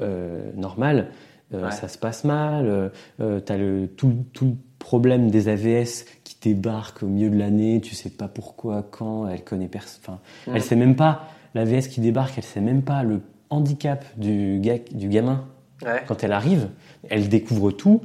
euh, 0.00 0.50
normale. 0.54 1.10
Ouais. 1.52 1.70
Ça 1.70 1.88
se 1.88 1.98
passe 1.98 2.24
mal. 2.24 2.90
tu 3.18 3.24
as 3.52 3.56
le, 3.58 3.86
tout, 3.86 4.24
tout 4.32 4.46
le 4.46 4.56
problème 4.78 5.30
des 5.30 5.48
AVS 5.48 6.06
qui 6.24 6.36
débarquent 6.40 7.02
au 7.02 7.08
milieu 7.08 7.28
de 7.28 7.36
l'année. 7.36 7.82
Tu 7.82 7.94
sais 7.94 8.08
pas 8.08 8.26
pourquoi, 8.28 8.82
quand. 8.90 9.28
Elle 9.28 9.44
connaît 9.44 9.68
personne. 9.68 10.16
Mm. 10.46 10.52
elle 10.54 10.62
sait 10.62 10.76
même 10.76 10.96
pas. 10.96 11.28
L'AVS 11.54 11.88
qui 11.88 12.00
débarque, 12.00 12.38
elle 12.38 12.44
sait 12.44 12.62
même 12.62 12.80
pas 12.80 13.02
le 13.02 13.20
handicap 13.50 14.02
du, 14.16 14.60
gars, 14.60 14.78
du 14.92 15.08
gamin 15.08 15.46
Ouais. 15.84 16.02
quand 16.06 16.24
elle 16.24 16.32
arrive. 16.32 16.70
Elle 17.10 17.28
découvre 17.28 17.70
tout. 17.70 18.00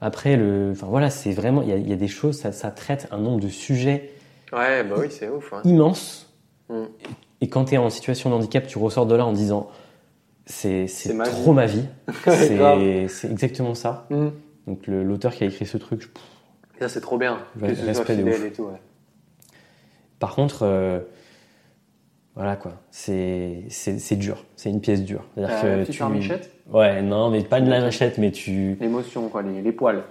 Après, 0.00 0.36
le, 0.36 0.70
enfin 0.72 0.86
voilà, 0.86 1.10
c'est 1.10 1.32
vraiment, 1.32 1.62
il 1.62 1.76
y, 1.76 1.90
y 1.90 1.92
a 1.92 1.96
des 1.96 2.08
choses, 2.08 2.38
ça, 2.38 2.52
ça 2.52 2.70
traite 2.70 3.08
un 3.10 3.18
nombre 3.18 3.40
de 3.40 3.48
sujets 3.48 4.12
Ouais, 4.52 4.84
bah 4.84 4.96
oui, 4.98 5.06
c'est 5.10 5.28
ouf. 5.28 5.52
hein. 5.52 5.60
immenses. 5.64 6.32
Mm. 6.68 6.84
Et 7.40 7.48
quand 7.48 7.66
tu 7.66 7.74
es 7.74 7.78
en 7.78 7.90
situation 7.90 8.30
de 8.30 8.34
handicap, 8.34 8.66
tu 8.66 8.78
ressors 8.78 9.06
de 9.06 9.14
là 9.14 9.24
en 9.26 9.32
disant 9.32 9.68
c'est 10.46 10.86
trop 11.24 11.50
vie. 11.50 11.52
ma 11.52 11.66
vie. 11.66 11.84
C'est 13.08 13.30
exactement 13.30 13.74
ça. 13.74 14.06
Hmm. 14.10 14.28
Donc 14.66 14.86
l'auteur 14.86 15.34
qui 15.34 15.44
a 15.44 15.46
écrit 15.46 15.66
ce 15.66 15.76
truc, 15.76 16.10
Ça, 16.80 16.88
c'est 16.88 17.00
trop 17.02 17.18
bien. 17.18 17.38
Ouais, 17.60 17.74
que 17.74 17.84
respect 17.86 18.16
de 18.16 18.22
fidèle 18.22 18.40
ouf. 18.40 18.46
et 18.46 18.52
tout. 18.52 18.62
Ouais. 18.64 18.80
par 20.18 20.34
contre, 20.34 20.62
euh, 20.62 21.00
voilà 22.34 22.56
quoi, 22.56 22.72
c'est 22.90 23.64
dur, 24.16 24.44
c'est 24.56 24.70
une 24.70 24.80
pièce 24.80 25.02
dure. 25.02 25.24
C'est-à-dire 25.34 25.56
Euh, 25.64 25.84
que 25.84 25.92
tu- 25.92 26.00
marmichette 26.02 26.50
Ouais, 26.70 27.02
non, 27.02 27.30
mais 27.30 27.42
pas 27.42 27.60
de 27.60 27.68
la 27.70 27.80
machette, 27.80 28.18
mais 28.18 28.30
tu, 28.30 28.76
L'émotion, 28.80 29.28
quoi, 29.28 29.42
les, 29.42 29.60
les 29.62 29.72
poils. 29.72 30.02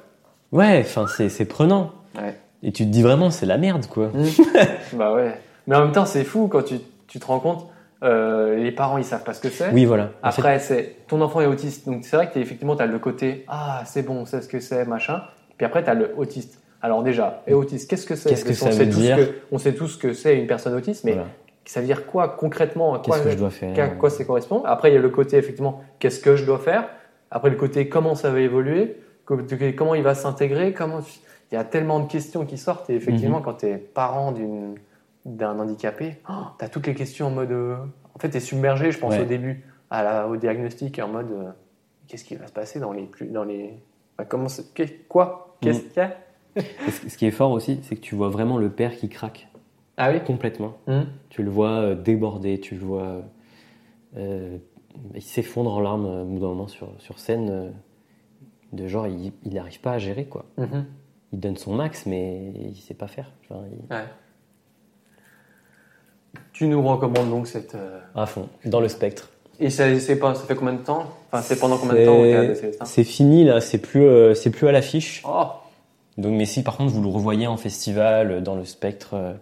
ouais, 0.52 0.82
enfin 0.82 1.08
c'est 1.08 1.30
c'est 1.30 1.46
prenant. 1.46 1.92
Ouais. 2.16 2.36
Et 2.64 2.72
tu 2.72 2.84
te 2.86 2.90
dis 2.90 3.02
vraiment 3.04 3.30
c'est 3.32 3.46
la 3.46 3.58
merde 3.58 3.86
quoi. 3.88 4.12
bah 4.94 5.14
ouais. 5.14 5.34
Mais 5.68 5.76
en 5.76 5.82
même 5.82 5.92
temps, 5.92 6.06
c'est 6.06 6.24
fou 6.24 6.48
quand 6.48 6.64
tu, 6.64 6.76
tu 7.08 7.20
te 7.20 7.26
rends 7.26 7.40
compte, 7.40 7.68
euh, 8.04 8.56
les 8.56 8.72
parents, 8.72 8.98
ils 8.98 9.04
savent 9.04 9.24
pas 9.24 9.34
ce 9.34 9.42
que 9.42 9.50
c'est. 9.50 9.70
Oui 9.74 9.86
voilà. 9.86 10.12
Après, 10.24 10.60
c'est 10.60 10.96
ton 11.08 11.20
enfant 11.22 11.42
est 11.42 11.46
autiste. 11.46 11.86
Donc, 11.88 12.04
c'est 12.06 12.16
vrai 12.16 12.30
que 12.30 12.34
t'es- 12.36 12.40
effectivement, 12.42 12.76
tu 12.76 12.84
as 12.84 12.86
le 12.88 13.00
côté 13.00 13.44
Ah, 13.48 13.82
c'est 13.86 14.02
bon, 14.04 14.16
on 14.22 14.26
sait 14.26 14.42
ce 14.42 14.48
que 14.48 14.60
c'est, 14.60 14.86
machin. 14.86 15.22
Puis 15.58 15.66
après, 15.66 15.84
tu 15.84 15.90
as 15.90 15.94
le 15.94 16.12
autiste. 16.18 16.62
Alors, 16.82 17.04
déjà, 17.04 17.42
et 17.48 17.54
autiste, 17.54 17.90
qu'est-ce 17.90 18.06
que 18.06 18.16
c'est? 18.16 18.30
Qu'est-ce 18.30 18.46
que 18.46 18.54
ça 18.54 18.66
qu'on 18.66 18.72
veut 18.72 18.78
sait 18.78 18.86
dire 18.86 19.18
que- 19.18 19.34
On 19.52 19.58
sait 19.58 19.74
tous 19.74 19.88
ce 19.90 19.98
que 19.98 20.14
c'est 20.14 20.38
une 20.38 20.48
personne 20.48 20.74
autiste, 20.76 21.04
mais 21.04 21.14
voilà. 21.14 21.28
ça 21.66 21.80
veut 21.82 21.86
dire 21.88 22.06
quoi 22.06 22.30
concrètement 22.30 22.94
à 22.94 23.00
quoi, 23.00 23.16
Qu'est-ce 23.16 23.26
que 23.26 23.32
je 23.32 23.38
dois 23.38 23.50
faire 23.50 23.84
à 23.84 23.88
quoi 23.90 24.10
ça 24.12 24.24
correspond? 24.24 24.64
Après, 24.64 24.92
il 24.92 24.94
y 24.94 24.98
a 24.98 25.02
le 25.02 25.10
côté, 25.10 25.38
effectivement, 25.38 25.82
qu'est-ce 26.00 26.20
que 26.20 26.36
je 26.36 26.46
dois 26.46 26.60
faire? 26.60 26.88
Après, 27.32 27.50
le 27.50 27.56
côté 27.58 27.90
comment 27.90 28.16
ça 28.16 28.30
va 28.30 28.40
évoluer? 28.40 28.98
Co- 29.26 29.40
Comment 29.76 29.96
il 29.96 30.04
va 30.04 30.14
s'intégrer? 30.16 30.72
Comment... 30.72 31.00
Il 31.52 31.56
y 31.56 31.58
a 31.58 31.64
tellement 31.64 32.00
de 32.00 32.08
questions 32.08 32.46
qui 32.46 32.58
sortent. 32.58 32.90
Et 32.90 32.94
Mhm. 32.94 32.98
effectivement, 32.98 33.42
quand 33.42 33.56
tu 33.56 33.68
es 33.68 33.78
parent 33.78 34.34
d'un 35.26 35.60
handicapé, 35.60 36.18
tu 36.60 36.66
as 36.66 36.70
toutes 36.70 36.88
les 36.88 36.94
questions 36.96 37.28
en 37.28 37.32
mode. 37.32 37.52
euh, 37.52 37.78
En 38.16 38.20
fait, 38.20 38.30
tu 38.32 38.38
es 38.38 38.40
submergé, 38.40 38.92
je 38.92 38.98
pense, 39.00 39.14
Ouais. 39.14 39.22
au 39.22 39.26
début, 39.26 39.64
à 39.92 40.02
la- 40.04 40.28
au 40.28 40.38
diagnostic, 40.38 40.98
en 41.00 41.08
mode 41.08 41.32
euh, 41.32 41.50
qu'est-ce 42.08 42.26
qui 42.26 42.36
va 42.36 42.48
se 42.48 42.52
passer 42.52 42.80
dans 42.80 42.92
les. 42.92 43.04
Plus, 43.04 43.28
dans 43.28 43.44
les... 43.44 43.74
Bah, 44.18 44.26
comment 44.26 44.48
Quoi 45.08 45.56
Qu'est-ce 45.62 45.84
Mhm. 45.84 45.88
qu'il 45.90 45.98
y 45.98 46.06
a? 46.06 46.18
Ce 47.10 47.16
qui 47.18 47.26
est 47.28 47.32
fort 47.32 47.52
aussi, 47.52 47.80
c'est 47.84 47.96
que 47.96 48.02
tu 48.02 48.16
vois 48.16 48.30
vraiment 48.30 48.58
le 48.58 48.70
père 48.70 48.96
qui 48.96 49.08
craque 49.10 49.48
Ah 49.98 50.12
oui? 50.12 50.20
Complètement. 50.24 50.74
Mhm. 50.88 51.06
Tu 51.30 51.44
le 51.44 51.50
vois 51.52 51.70
euh, 51.82 51.96
déborder, 51.96 52.60
tu 52.60 52.74
le 52.76 52.82
vois. 52.82 53.22
euh, 54.18 54.58
il 55.14 55.22
s'effondre 55.22 55.72
en 55.76 55.80
larmes 55.80 56.06
au 56.06 56.26
bout 56.26 56.40
d'un 56.40 56.48
moment 56.48 56.68
sur, 56.68 56.90
sur 57.00 57.20
scène. 57.20 57.72
de 58.74 58.88
genre, 58.88 59.06
il 59.08 59.32
n'arrive 59.46 59.80
pas 59.80 59.92
à 59.94 59.98
gérer, 60.00 60.26
quoi. 60.26 60.46
Mhm. 60.58 60.86
Il 61.34 61.40
donne 61.40 61.58
son 61.58 61.74
max, 61.76 62.06
mais 62.06 62.52
il 62.56 62.76
sait 62.78 62.94
pas 62.94 63.08
faire. 63.08 63.32
Il- 63.52 63.56
Ouais. 63.94 64.06
Tu 66.54 66.68
nous 66.68 66.82
recommandes 66.82 67.30
donc 67.30 67.48
cette. 67.48 67.76
euh, 67.76 68.00
À 68.16 68.26
fond, 68.26 68.50
dans 68.66 68.80
le 68.80 68.88
spectre. 68.88 69.30
Et 69.60 69.70
ça, 69.70 70.00
c'est 70.00 70.18
pas, 70.18 70.36
ça 70.36 70.44
fait 70.46 70.56
combien 70.56 70.74
de 70.74 70.84
temps? 70.84 71.06
Enfin, 71.32 71.42
c'est 71.42 71.60
pendant 71.60 71.78
combien 71.78 71.96
de 71.96 72.54
temps 72.56 72.86
C'est 72.86 73.04
fini, 73.04 73.44
là, 73.44 73.60
c'est 73.60 73.80
plus, 73.80 74.04
euh, 74.04 74.34
c'est 74.36 74.52
plus 74.52 74.68
à 74.68 74.72
l'affiche. 74.72 75.24
Oh 75.28 75.46
Donc, 76.18 76.34
mais 76.34 76.46
si 76.46 76.62
par 76.64 76.78
contre 76.78 76.92
vous 76.94 77.02
le 77.02 77.10
revoyez 77.10 77.48
en 77.48 77.58
festival, 77.58 78.32
euh, 78.32 78.42
dans 78.42 78.56
le 78.56 78.66
spectre, 78.66 79.16
euh, 79.16 79.34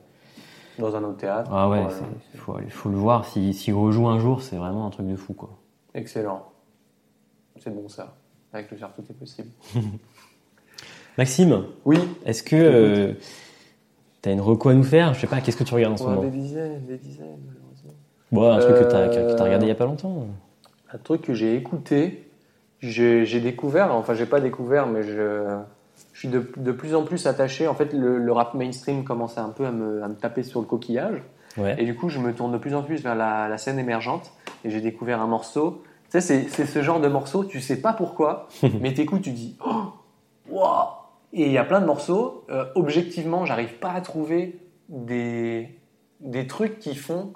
Dans 0.80 0.96
un 0.96 1.04
autre 1.04 1.18
théâtre. 1.18 1.52
ah 1.54 1.70
ouais, 1.70 1.84
il 2.34 2.40
faut, 2.70 2.90
le 2.90 2.98
voir. 2.98 3.26
S'il 3.26 3.54
s'il 3.54 3.74
rejoue 3.74 4.08
un 4.08 4.20
jour, 4.20 4.42
c'est 4.42 4.56
vraiment 4.56 4.88
un 4.88 4.90
truc 4.90 5.08
de 5.08 5.16
fou, 5.16 5.34
quoi. 5.34 5.50
Excellent. 5.94 6.46
C'est 7.60 7.74
bon 7.74 7.88
ça. 7.90 8.16
Avec 8.54 8.72
le 8.72 8.78
tout 8.78 9.04
est 9.10 9.14
possible. 9.14 9.50
Maxime, 11.18 11.64
Oui. 11.86 11.98
est-ce 12.26 12.44
que 12.44 12.56
euh, 12.56 13.14
t'as 14.22 14.32
une 14.32 14.42
reco 14.42 14.70
à 14.70 14.74
nous 14.74 14.84
faire? 14.84 15.14
Je 15.14 15.22
sais 15.22 15.28
pas, 15.28 15.40
qu'est-ce 15.42 15.58
que 15.58 15.64
tu 15.64 15.74
regardes 15.74 15.94
en 15.94 15.98
ce 15.98 16.04
Ouais, 16.04 16.10
moment? 16.10 16.22
des 16.22 16.30
dizaines, 16.30 16.86
des 16.86 16.98
dizaines, 16.98 17.40
malheureusement. 17.48 17.94
Bon, 18.32 18.52
un 18.52 18.60
truc 18.60 18.78
que 18.78 18.84
t'as 18.84 19.08
que 19.08 19.20
Euh, 19.20 19.44
regardé 19.44 19.66
il 19.66 19.70
y 19.70 19.72
a 19.72 19.76
pas 19.76 19.86
longtemps. 19.86 20.28
Un 20.94 20.98
truc 20.98 21.22
que 21.22 21.34
j'ai 21.34 21.56
écouté, 21.56 22.30
j'ai 22.82 23.40
découvert, 23.40 23.94
enfin 23.96 24.14
j'ai 24.14 24.26
pas 24.26 24.42
découvert, 24.42 24.88
mais 24.88 25.04
je, 25.04 25.58
je 26.14 26.20
suis 26.20 26.28
de, 26.28 26.46
de 26.58 26.72
plus 26.72 26.96
en 26.96 27.04
plus 27.04 27.28
attaché. 27.28 27.68
En 27.68 27.76
fait, 27.76 27.94
le, 27.94 28.18
le 28.18 28.32
rap 28.34 28.54
mainstream 28.54 29.04
commençait 29.06 29.40
un 29.40 29.50
peu 29.50 29.66
à 29.66 29.72
me, 29.72 30.04
à 30.04 30.08
me 30.10 30.16
taper 30.16 30.44
sur 30.44 30.60
le 30.60 30.66
coquillage. 30.66 31.22
Ouais. 31.58 31.76
Et 31.82 31.86
du 31.86 31.96
coup, 31.96 32.10
je 32.10 32.20
me 32.20 32.34
tourne 32.34 32.52
de 32.52 32.58
plus 32.58 32.76
en 32.76 32.84
plus 32.84 33.02
vers 33.02 33.16
la, 33.16 33.48
la 33.48 33.58
scène 33.58 33.80
émergente. 33.80 34.34
Et 34.66 34.70
j'ai 34.70 34.82
découvert 34.82 35.22
un 35.22 35.28
morceau. 35.28 35.82
Tu 36.12 36.20
sais, 36.20 36.48
c'est- 36.50 36.66
ce 36.66 36.82
genre 36.82 37.00
de 37.00 37.08
morceau, 37.08 37.46
tu 37.46 37.62
sais 37.62 37.78
pas 37.80 37.94
pourquoi, 37.94 38.48
mais 38.82 38.94
t'écoutes, 38.94 39.22
tu 39.22 39.32
dis 39.32 39.56
Oh 39.66 39.84
Waouh 40.50 40.88
Et 41.38 41.48
il 41.48 41.52
y 41.52 41.58
a 41.58 41.66
plein 41.66 41.82
de 41.82 41.86
morceaux. 41.86 42.46
euh, 42.50 42.66
objectivement, 42.76 43.46
j'arrive 43.46 43.74
pas 43.80 43.92
à 43.92 44.00
trouver 44.00 44.58
des, 44.88 45.70
des 46.22 46.48
trucs 46.48 46.80
qui 46.80 46.96
font 46.96 47.34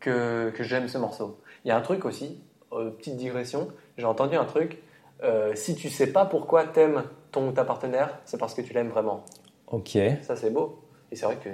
que, 0.00 0.50
que 0.50 0.64
j'aime 0.64 0.88
ce 0.88 0.98
morceau. 0.98 1.38
Il 1.64 1.68
y 1.68 1.70
a 1.70 1.76
un 1.76 1.80
truc 1.80 2.04
aussi, 2.04 2.42
euh, 2.72 2.90
petite 2.90 3.16
digression, 3.16 3.68
j'ai 3.96 4.04
entendu 4.04 4.34
un 4.36 4.44
truc. 4.46 4.82
euh, 5.22 5.52
si 5.54 5.76
tu 5.76 5.88
sais 5.88 6.08
pas 6.08 6.24
pourquoi 6.24 6.64
t'aimes 6.64 7.04
ton 7.30 7.48
ou 7.48 7.52
ta 7.52 7.64
partenaire, 7.64 8.18
c'est 8.24 8.36
parce 8.38 8.52
que 8.52 8.62
tu 8.62 8.72
l'aimes 8.74 8.88
vraiment. 8.90 9.24
Ok. 9.68 9.96
Ça, 10.22 10.34
c'est 10.34 10.50
beau. 10.50 10.82
Et 11.12 11.16
c'est 11.16 11.26
vrai 11.26 11.36
que 11.36 11.48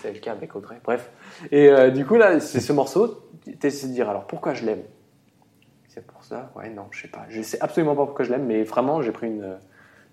c'est 0.00 0.12
le 0.14 0.18
cas 0.20 0.32
avec 0.32 0.56
Audrey. 0.56 0.80
Bref. 0.82 1.10
Et 1.52 1.70
du 1.90 2.06
coup, 2.06 2.16
là, 2.16 2.40
c'est 2.40 2.60
ce 2.60 2.72
morceau. 2.72 3.28
Tu 3.44 3.66
essaies 3.66 3.88
de 3.88 3.92
dire 3.92 4.08
alors 4.08 4.26
pourquoi 4.26 4.54
je 4.54 4.64
l'aime? 4.64 4.82
C'est 5.88 6.06
pour 6.06 6.24
ça? 6.24 6.50
Ouais, 6.56 6.70
non, 6.70 6.86
je 6.90 7.02
sais 7.02 7.08
pas. 7.08 7.26
Je 7.28 7.42
sais 7.42 7.60
absolument 7.60 7.94
pas 7.94 8.06
pourquoi 8.06 8.24
je 8.24 8.30
l'aime, 8.30 8.46
mais 8.46 8.62
vraiment, 8.64 9.02
j'ai 9.02 9.12
pris 9.12 9.26
une, 9.26 9.58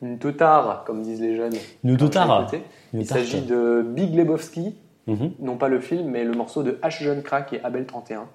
une 0.02 0.18
teutare, 0.20 0.84
comme 0.86 1.02
disent 1.02 1.22
les 1.22 1.36
jeunes. 1.36 1.54
Une. 2.54 2.62
Une 2.94 3.02
Il 3.02 3.06
s'agit 3.08 3.42
de 3.42 3.84
Big 3.88 4.16
Lebowski, 4.16 4.76
Mhm. 5.08 5.34
non 5.40 5.58
pas 5.58 5.68
le 5.68 5.80
film, 5.80 6.10
mais 6.10 6.24
le 6.24 6.34
morceau 6.34 6.64
de 6.64 6.80
H. 6.84 7.04
Jeune 7.04 7.22
Crack 7.24 7.54
et 7.54 7.64
Abel 7.64 7.86
31. 7.86 8.28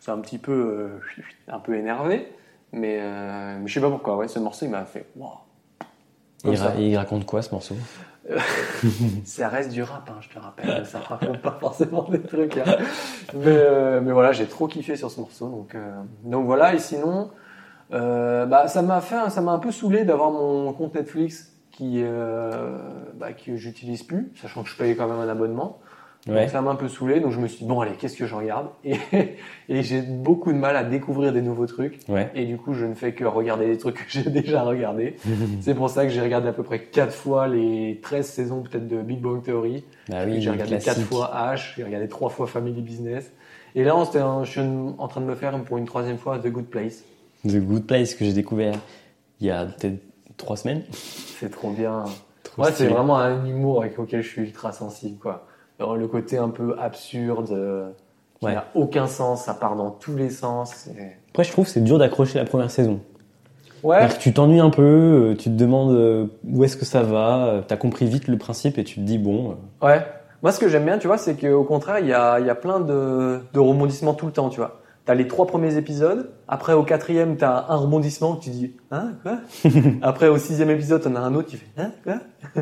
C'est 0.00 0.10
un 0.10 0.18
petit 0.18 0.38
peu, 0.38 0.52
euh, 0.52 0.88
un 1.48 1.58
peu 1.58 1.74
énervé, 1.76 2.32
mais, 2.72 2.98
euh, 3.00 3.58
mais 3.60 3.68
je 3.68 3.74
sais 3.74 3.80
pas 3.80 3.90
pourquoi. 3.90 4.16
Ouais, 4.16 4.28
ce 4.28 4.38
morceau, 4.38 4.64
il 4.66 4.70
m'a 4.70 4.84
fait. 4.84 5.06
Comme 6.42 6.52
Il, 6.52 6.58
ça. 6.58 6.64
ra- 6.70 6.74
il 6.76 6.96
raconte 6.96 7.26
quoi 7.26 7.42
ce 7.42 7.50
morceau? 7.52 7.76
Ça 9.24 9.48
reste 9.48 9.70
du 9.72 9.82
rap, 9.82 10.08
hein, 10.10 10.18
je 10.20 10.28
te 10.28 10.38
rappelle. 10.38 10.86
Ça 10.86 11.00
raconte 11.00 11.38
pas 11.42 11.56
forcément 11.60 12.04
des 12.08 12.20
trucs. 12.22 12.56
hein. 12.58 12.76
Mais, 13.34 13.42
euh, 13.46 14.00
mais 14.00 14.12
voilà, 14.12 14.32
j'ai 14.32 14.46
trop 14.46 14.66
kiffé 14.68 14.96
sur 14.96 15.10
ce 15.10 15.20
morceau. 15.20 15.48
Donc, 15.48 15.74
euh, 15.74 15.90
donc 16.24 16.46
voilà, 16.46 16.74
et 16.74 16.78
sinon, 16.78 17.30
euh, 17.92 18.46
bah, 18.46 18.68
ça 18.68 18.82
m'a 18.82 19.00
fait, 19.00 19.30
ça 19.30 19.40
m'a 19.40 19.52
un 19.52 19.58
peu 19.58 19.70
saoulé 19.72 20.04
d'avoir 20.04 20.30
mon 20.30 20.72
compte 20.72 20.94
Netflix 20.94 21.52
qui, 21.70 22.02
euh, 22.02 22.78
bah, 23.18 23.32
que 23.32 23.56
j'utilise 23.56 24.02
plus, 24.02 24.30
sachant 24.40 24.62
que 24.62 24.68
je 24.68 24.76
paye 24.76 24.96
quand 24.96 25.08
même 25.08 25.18
un 25.18 25.28
abonnement. 25.28 25.78
Ouais. 26.28 26.42
Donc 26.42 26.50
ça 26.50 26.60
m'a 26.60 26.70
un 26.72 26.74
peu 26.76 26.88
saoulé, 26.88 27.18
donc 27.20 27.32
je 27.32 27.40
me 27.40 27.46
suis 27.48 27.60
dit, 27.60 27.64
bon 27.64 27.80
allez, 27.80 27.92
qu'est-ce 27.92 28.14
que 28.16 28.26
je 28.26 28.34
regarde? 28.34 28.66
Et, 28.84 28.96
et 29.70 29.82
j'ai 29.82 30.02
beaucoup 30.02 30.52
de 30.52 30.58
mal 30.58 30.76
à 30.76 30.84
découvrir 30.84 31.32
des 31.32 31.40
nouveaux 31.40 31.64
trucs. 31.64 31.98
Ouais. 32.10 32.30
Et 32.34 32.44
du 32.44 32.58
coup, 32.58 32.74
je 32.74 32.84
ne 32.84 32.92
fais 32.94 33.12
que 33.14 33.24
regarder 33.24 33.66
des 33.66 33.78
trucs 33.78 33.96
que 33.96 34.02
j'ai 34.08 34.28
déjà 34.28 34.62
regardés. 34.62 35.16
C'est 35.62 35.74
pour 35.74 35.88
ça 35.88 36.04
que 36.04 36.10
j'ai 36.10 36.20
regardé 36.20 36.48
à 36.48 36.52
peu 36.52 36.62
près 36.62 36.80
4 36.80 37.10
fois 37.14 37.48
les 37.48 38.00
13 38.02 38.26
saisons 38.26 38.60
peut-être 38.62 38.86
de 38.86 39.00
Big 39.00 39.18
Bang 39.20 39.42
Theory. 39.42 39.82
Bah 40.10 40.16
oui, 40.26 40.42
j'ai 40.42 40.50
regardé 40.50 40.74
4 40.74 40.82
classique. 40.82 41.04
fois 41.06 41.30
H, 41.34 41.72
j'ai 41.76 41.84
regardé 41.84 42.06
3 42.08 42.28
fois 42.28 42.46
Family 42.46 42.82
Business. 42.82 43.32
Et 43.74 43.82
là, 43.84 43.96
on 43.96 44.04
s'était 44.04 44.20
en- 44.20 44.44
je 44.44 44.50
suis 44.50 44.60
en 44.60 45.08
train 45.08 45.22
de 45.22 45.26
me 45.26 45.34
faire 45.34 45.58
pour 45.64 45.78
une 45.78 45.86
troisième 45.86 46.18
fois 46.18 46.38
The 46.38 46.48
Good 46.48 46.66
Place. 46.66 47.02
The 47.46 47.56
Good 47.56 47.86
Place 47.86 48.14
que 48.14 48.24
j'ai 48.24 48.32
découvert 48.32 48.74
il 49.40 49.46
y 49.46 49.50
a 49.50 49.64
peut-être 49.66 50.00
trois 50.36 50.56
semaines. 50.56 50.82
C'est 50.92 51.50
trop 51.50 51.70
bien. 51.70 52.04
Trop 52.42 52.62
Ouais, 52.64 52.72
c'est 52.72 52.86
vraiment 52.86 53.18
un 53.18 53.44
humour 53.46 53.80
avec 53.82 53.98
auquel 53.98 54.22
je 54.22 54.28
suis 54.28 54.42
ultra 54.42 54.72
sensible. 54.72 55.18
Quoi. 55.18 55.46
Alors, 55.78 55.96
le 55.96 56.06
côté 56.08 56.36
un 56.36 56.50
peu 56.50 56.76
absurde, 56.78 57.50
euh, 57.52 57.90
qui 58.38 58.46
Ouais. 58.46 58.54
n'a 58.54 58.64
aucun 58.74 59.06
sens, 59.06 59.44
ça 59.44 59.54
part 59.54 59.76
dans 59.76 59.90
tous 59.90 60.14
les 60.16 60.28
sens. 60.30 60.88
Après, 61.30 61.44
je 61.44 61.52
trouve 61.52 61.64
que 61.64 61.70
c'est 61.70 61.80
dur 61.84 61.98
d'accrocher 61.98 62.38
la 62.38 62.44
première 62.44 62.70
saison. 62.70 63.00
Ouais, 63.82 64.06
que 64.08 64.18
tu 64.18 64.34
t'ennuies 64.34 64.60
un 64.60 64.68
peu, 64.68 64.82
euh, 65.30 65.34
tu 65.36 65.44
te 65.44 65.54
demandes 65.56 65.92
euh, 65.94 66.26
où 66.46 66.64
est-ce 66.64 66.76
que 66.76 66.84
ça 66.84 67.02
va, 67.02 67.46
euh, 67.46 67.62
t'as 67.66 67.78
compris 67.78 68.04
vite 68.04 68.28
le 68.28 68.36
principe 68.36 68.76
et 68.76 68.84
tu 68.84 68.96
te 68.96 69.00
dis 69.00 69.16
bon. 69.16 69.56
euh, 69.82 69.86
Ouais. 69.86 70.04
Moi, 70.42 70.52
ce 70.52 70.58
que 70.58 70.68
j'aime 70.68 70.84
bien, 70.84 70.98
tu 70.98 71.06
vois, 71.06 71.16
c'est 71.16 71.34
qu'au 71.34 71.64
contraire, 71.64 71.98
il 72.00 72.06
y 72.08 72.12
a, 72.12 72.40
y 72.40 72.50
a 72.50 72.54
plein 72.54 72.80
de, 72.80 73.40
de 73.54 73.58
rebondissements 73.58 74.12
tout 74.12 74.26
le 74.26 74.32
temps, 74.32 74.50
tu 74.50 74.60
vois. 74.60 74.79
T'as 75.10 75.16
les 75.16 75.26
trois 75.26 75.48
premiers 75.48 75.76
épisodes. 75.76 76.30
Après, 76.46 76.72
au 76.72 76.84
quatrième, 76.84 77.36
t'as 77.36 77.64
un 77.68 77.74
rebondissement 77.74 78.36
tu 78.36 78.50
dis, 78.50 78.76
hein, 78.92 79.08
quoi? 79.24 79.38
Après, 80.02 80.28
au 80.28 80.38
sixième 80.38 80.70
épisode, 80.70 81.02
t'en 81.02 81.16
as 81.16 81.18
un 81.18 81.34
autre 81.34 81.48
qui 81.48 81.56
fait, 81.56 81.66
hein, 81.76 81.90
quoi? 82.04 82.18
Et 82.54 82.60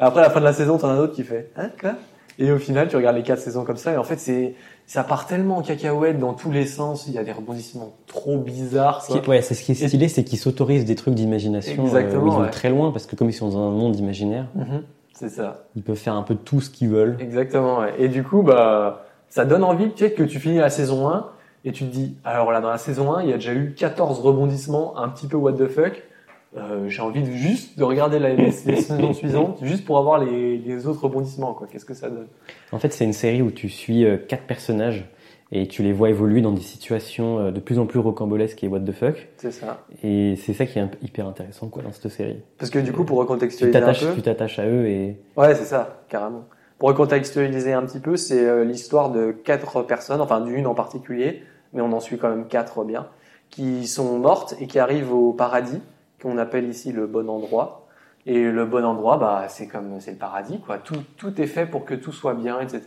Après, 0.00 0.20
à 0.20 0.22
la 0.22 0.30
fin 0.30 0.38
de 0.38 0.44
la 0.44 0.52
saison, 0.52 0.78
t'en 0.78 0.90
as 0.90 0.92
un 0.92 0.98
autre 0.98 1.14
qui 1.14 1.24
fait, 1.24 1.50
hein, 1.56 1.70
quoi? 1.80 1.94
Et 2.38 2.52
au 2.52 2.58
final, 2.58 2.86
tu 2.86 2.94
regardes 2.94 3.16
les 3.16 3.24
quatre 3.24 3.40
saisons 3.40 3.64
comme 3.64 3.78
ça, 3.78 3.94
et 3.94 3.96
en 3.96 4.04
fait, 4.04 4.20
c'est, 4.20 4.54
ça 4.86 5.02
part 5.02 5.26
tellement 5.26 5.56
en 5.56 5.62
cacahuète 5.62 6.20
dans 6.20 6.34
tous 6.34 6.52
les 6.52 6.66
sens. 6.66 7.08
Il 7.08 7.14
y 7.14 7.18
a 7.18 7.24
des 7.24 7.32
rebondissements 7.32 7.92
trop 8.06 8.38
bizarres. 8.38 9.02
ce 9.04 9.18
qui 9.18 9.28
ouais, 9.28 9.42
c'est 9.42 9.54
ce 9.54 9.64
qui 9.64 9.72
est 9.72 9.86
stylé, 9.88 10.06
c'est 10.06 10.22
qu'ils 10.22 10.38
s'autorisent 10.38 10.84
des 10.84 10.94
trucs 10.94 11.14
d'imagination. 11.14 11.82
euh, 11.82 11.86
Exactement, 11.86 12.22
où 12.22 12.26
ils 12.28 12.32
vont 12.32 12.40
ouais. 12.42 12.50
très 12.50 12.70
loin 12.70 12.92
parce 12.92 13.06
que 13.06 13.16
comme 13.16 13.28
ils 13.28 13.32
sont 13.32 13.48
dans 13.48 13.58
un 13.58 13.70
monde 13.72 13.96
imaginaire, 13.96 14.46
Mhm. 14.54 14.84
C'est 15.14 15.30
ça. 15.30 15.64
ils 15.74 15.82
peuvent 15.82 15.96
faire 15.96 16.14
un 16.14 16.22
peu 16.22 16.36
tout 16.36 16.60
ce 16.60 16.70
qu'ils 16.70 16.90
veulent. 16.90 17.16
Exactement. 17.18 17.80
ouais. 17.80 17.94
Et 17.98 18.06
du 18.06 18.22
coup, 18.22 18.42
bah, 18.44 19.04
ça 19.28 19.44
donne 19.44 19.64
envie, 19.64 19.90
tu 19.90 20.04
sais, 20.04 20.12
que 20.12 20.22
tu 20.22 20.38
finis 20.38 20.58
la 20.58 20.70
saison 20.70 21.08
1 21.08 21.26
et 21.68 21.72
tu 21.72 21.84
te 21.84 21.90
dis, 21.90 22.16
alors 22.24 22.50
là, 22.50 22.60
dans 22.60 22.70
la 22.70 22.78
saison 22.78 23.12
1, 23.12 23.22
il 23.22 23.28
y 23.28 23.32
a 23.32 23.36
déjà 23.36 23.52
eu 23.54 23.74
14 23.76 24.20
rebondissements, 24.20 24.96
un 24.98 25.08
petit 25.08 25.26
peu 25.26 25.36
what 25.36 25.52
the 25.52 25.68
fuck. 25.68 26.02
Euh, 26.56 26.88
j'ai 26.88 27.02
envie 27.02 27.22
de 27.22 27.30
juste 27.30 27.78
de 27.78 27.84
regarder 27.84 28.18
la- 28.18 28.30
les, 28.32 28.46
les 28.46 28.50
saisons 28.52 29.12
suivantes, 29.12 29.58
juste 29.62 29.84
pour 29.84 29.98
avoir 29.98 30.18
les, 30.18 30.56
les 30.56 30.86
autres 30.86 31.02
rebondissements, 31.04 31.52
quoi. 31.52 31.66
Qu'est-ce 31.70 31.84
que 31.84 31.92
ça 31.94 32.08
donne? 32.08 32.26
En 32.72 32.78
fait, 32.78 32.92
c'est 32.92 33.04
une 33.04 33.12
série 33.12 33.42
où 33.42 33.50
tu 33.50 33.68
suis 33.68 34.04
euh, 34.06 34.16
quatre 34.16 34.44
personnages 34.44 35.04
et 35.52 35.66
tu 35.66 35.82
les 35.82 35.92
vois 35.92 36.08
évoluer 36.10 36.40
dans 36.40 36.52
des 36.52 36.62
situations 36.62 37.38
euh, 37.38 37.50
de 37.50 37.60
plus 37.60 37.78
en 37.78 37.84
plus 37.86 37.98
rocambolesques 37.98 38.64
et 38.64 38.68
what 38.68 38.80
the 38.80 38.92
fuck. 38.92 39.28
C'est 39.36 39.50
ça. 39.50 39.80
Et 40.02 40.36
c'est 40.36 40.54
ça 40.54 40.64
qui 40.64 40.78
est 40.78 40.84
hyper 41.02 41.26
intéressant 41.26 41.68
quoi 41.68 41.82
dans 41.82 41.92
cette 41.92 42.10
série. 42.10 42.40
Parce 42.58 42.70
que 42.70 42.78
du 42.78 42.92
coup, 42.92 43.04
pour 43.04 43.16
Tu 43.18 43.20
recontextualiser 43.20 43.76
un 43.76 43.80
t'attaches, 43.82 44.06
peu, 44.06 44.14
tu 44.14 44.22
t'attaches 44.22 44.58
à 44.58 44.66
eux 44.66 44.86
et 44.86 45.16
ouais, 45.36 45.54
c'est 45.54 45.64
ça, 45.64 46.00
carrément. 46.08 46.44
Pour 46.78 46.88
recontextualiser 46.90 47.72
un 47.74 47.82
petit 47.84 47.98
peu, 48.00 48.16
c'est 48.16 48.42
euh, 48.46 48.64
l'histoire 48.64 49.10
de 49.10 49.32
quatre 49.32 49.82
personnes, 49.82 50.20
enfin 50.22 50.40
d'une 50.40 50.66
en 50.66 50.74
particulier, 50.74 51.42
mais 51.72 51.80
on 51.82 51.92
en 51.92 52.00
suit 52.00 52.18
quand 52.18 52.28
même 52.30 52.46
quatre 52.46 52.84
bien, 52.84 53.06
qui 53.50 53.86
sont 53.86 54.18
mortes 54.18 54.54
et 54.60 54.66
qui 54.66 54.78
arrivent 54.78 55.12
au 55.12 55.32
paradis, 55.32 55.80
qu'on 56.22 56.38
appelle 56.38 56.68
ici 56.68 56.92
le 56.92 57.06
bon 57.06 57.28
endroit. 57.28 57.86
Et 58.26 58.50
le 58.50 58.66
bon 58.66 58.84
endroit, 58.84 59.16
bah, 59.16 59.46
c'est 59.48 59.68
comme 59.68 60.00
c'est 60.00 60.10
le 60.10 60.18
paradis, 60.18 60.60
quoi. 60.60 60.76
Tout, 60.76 61.02
tout 61.16 61.40
est 61.40 61.46
fait 61.46 61.64
pour 61.64 61.86
que 61.86 61.94
tout 61.94 62.12
soit 62.12 62.34
bien, 62.34 62.60
etc. 62.60 62.82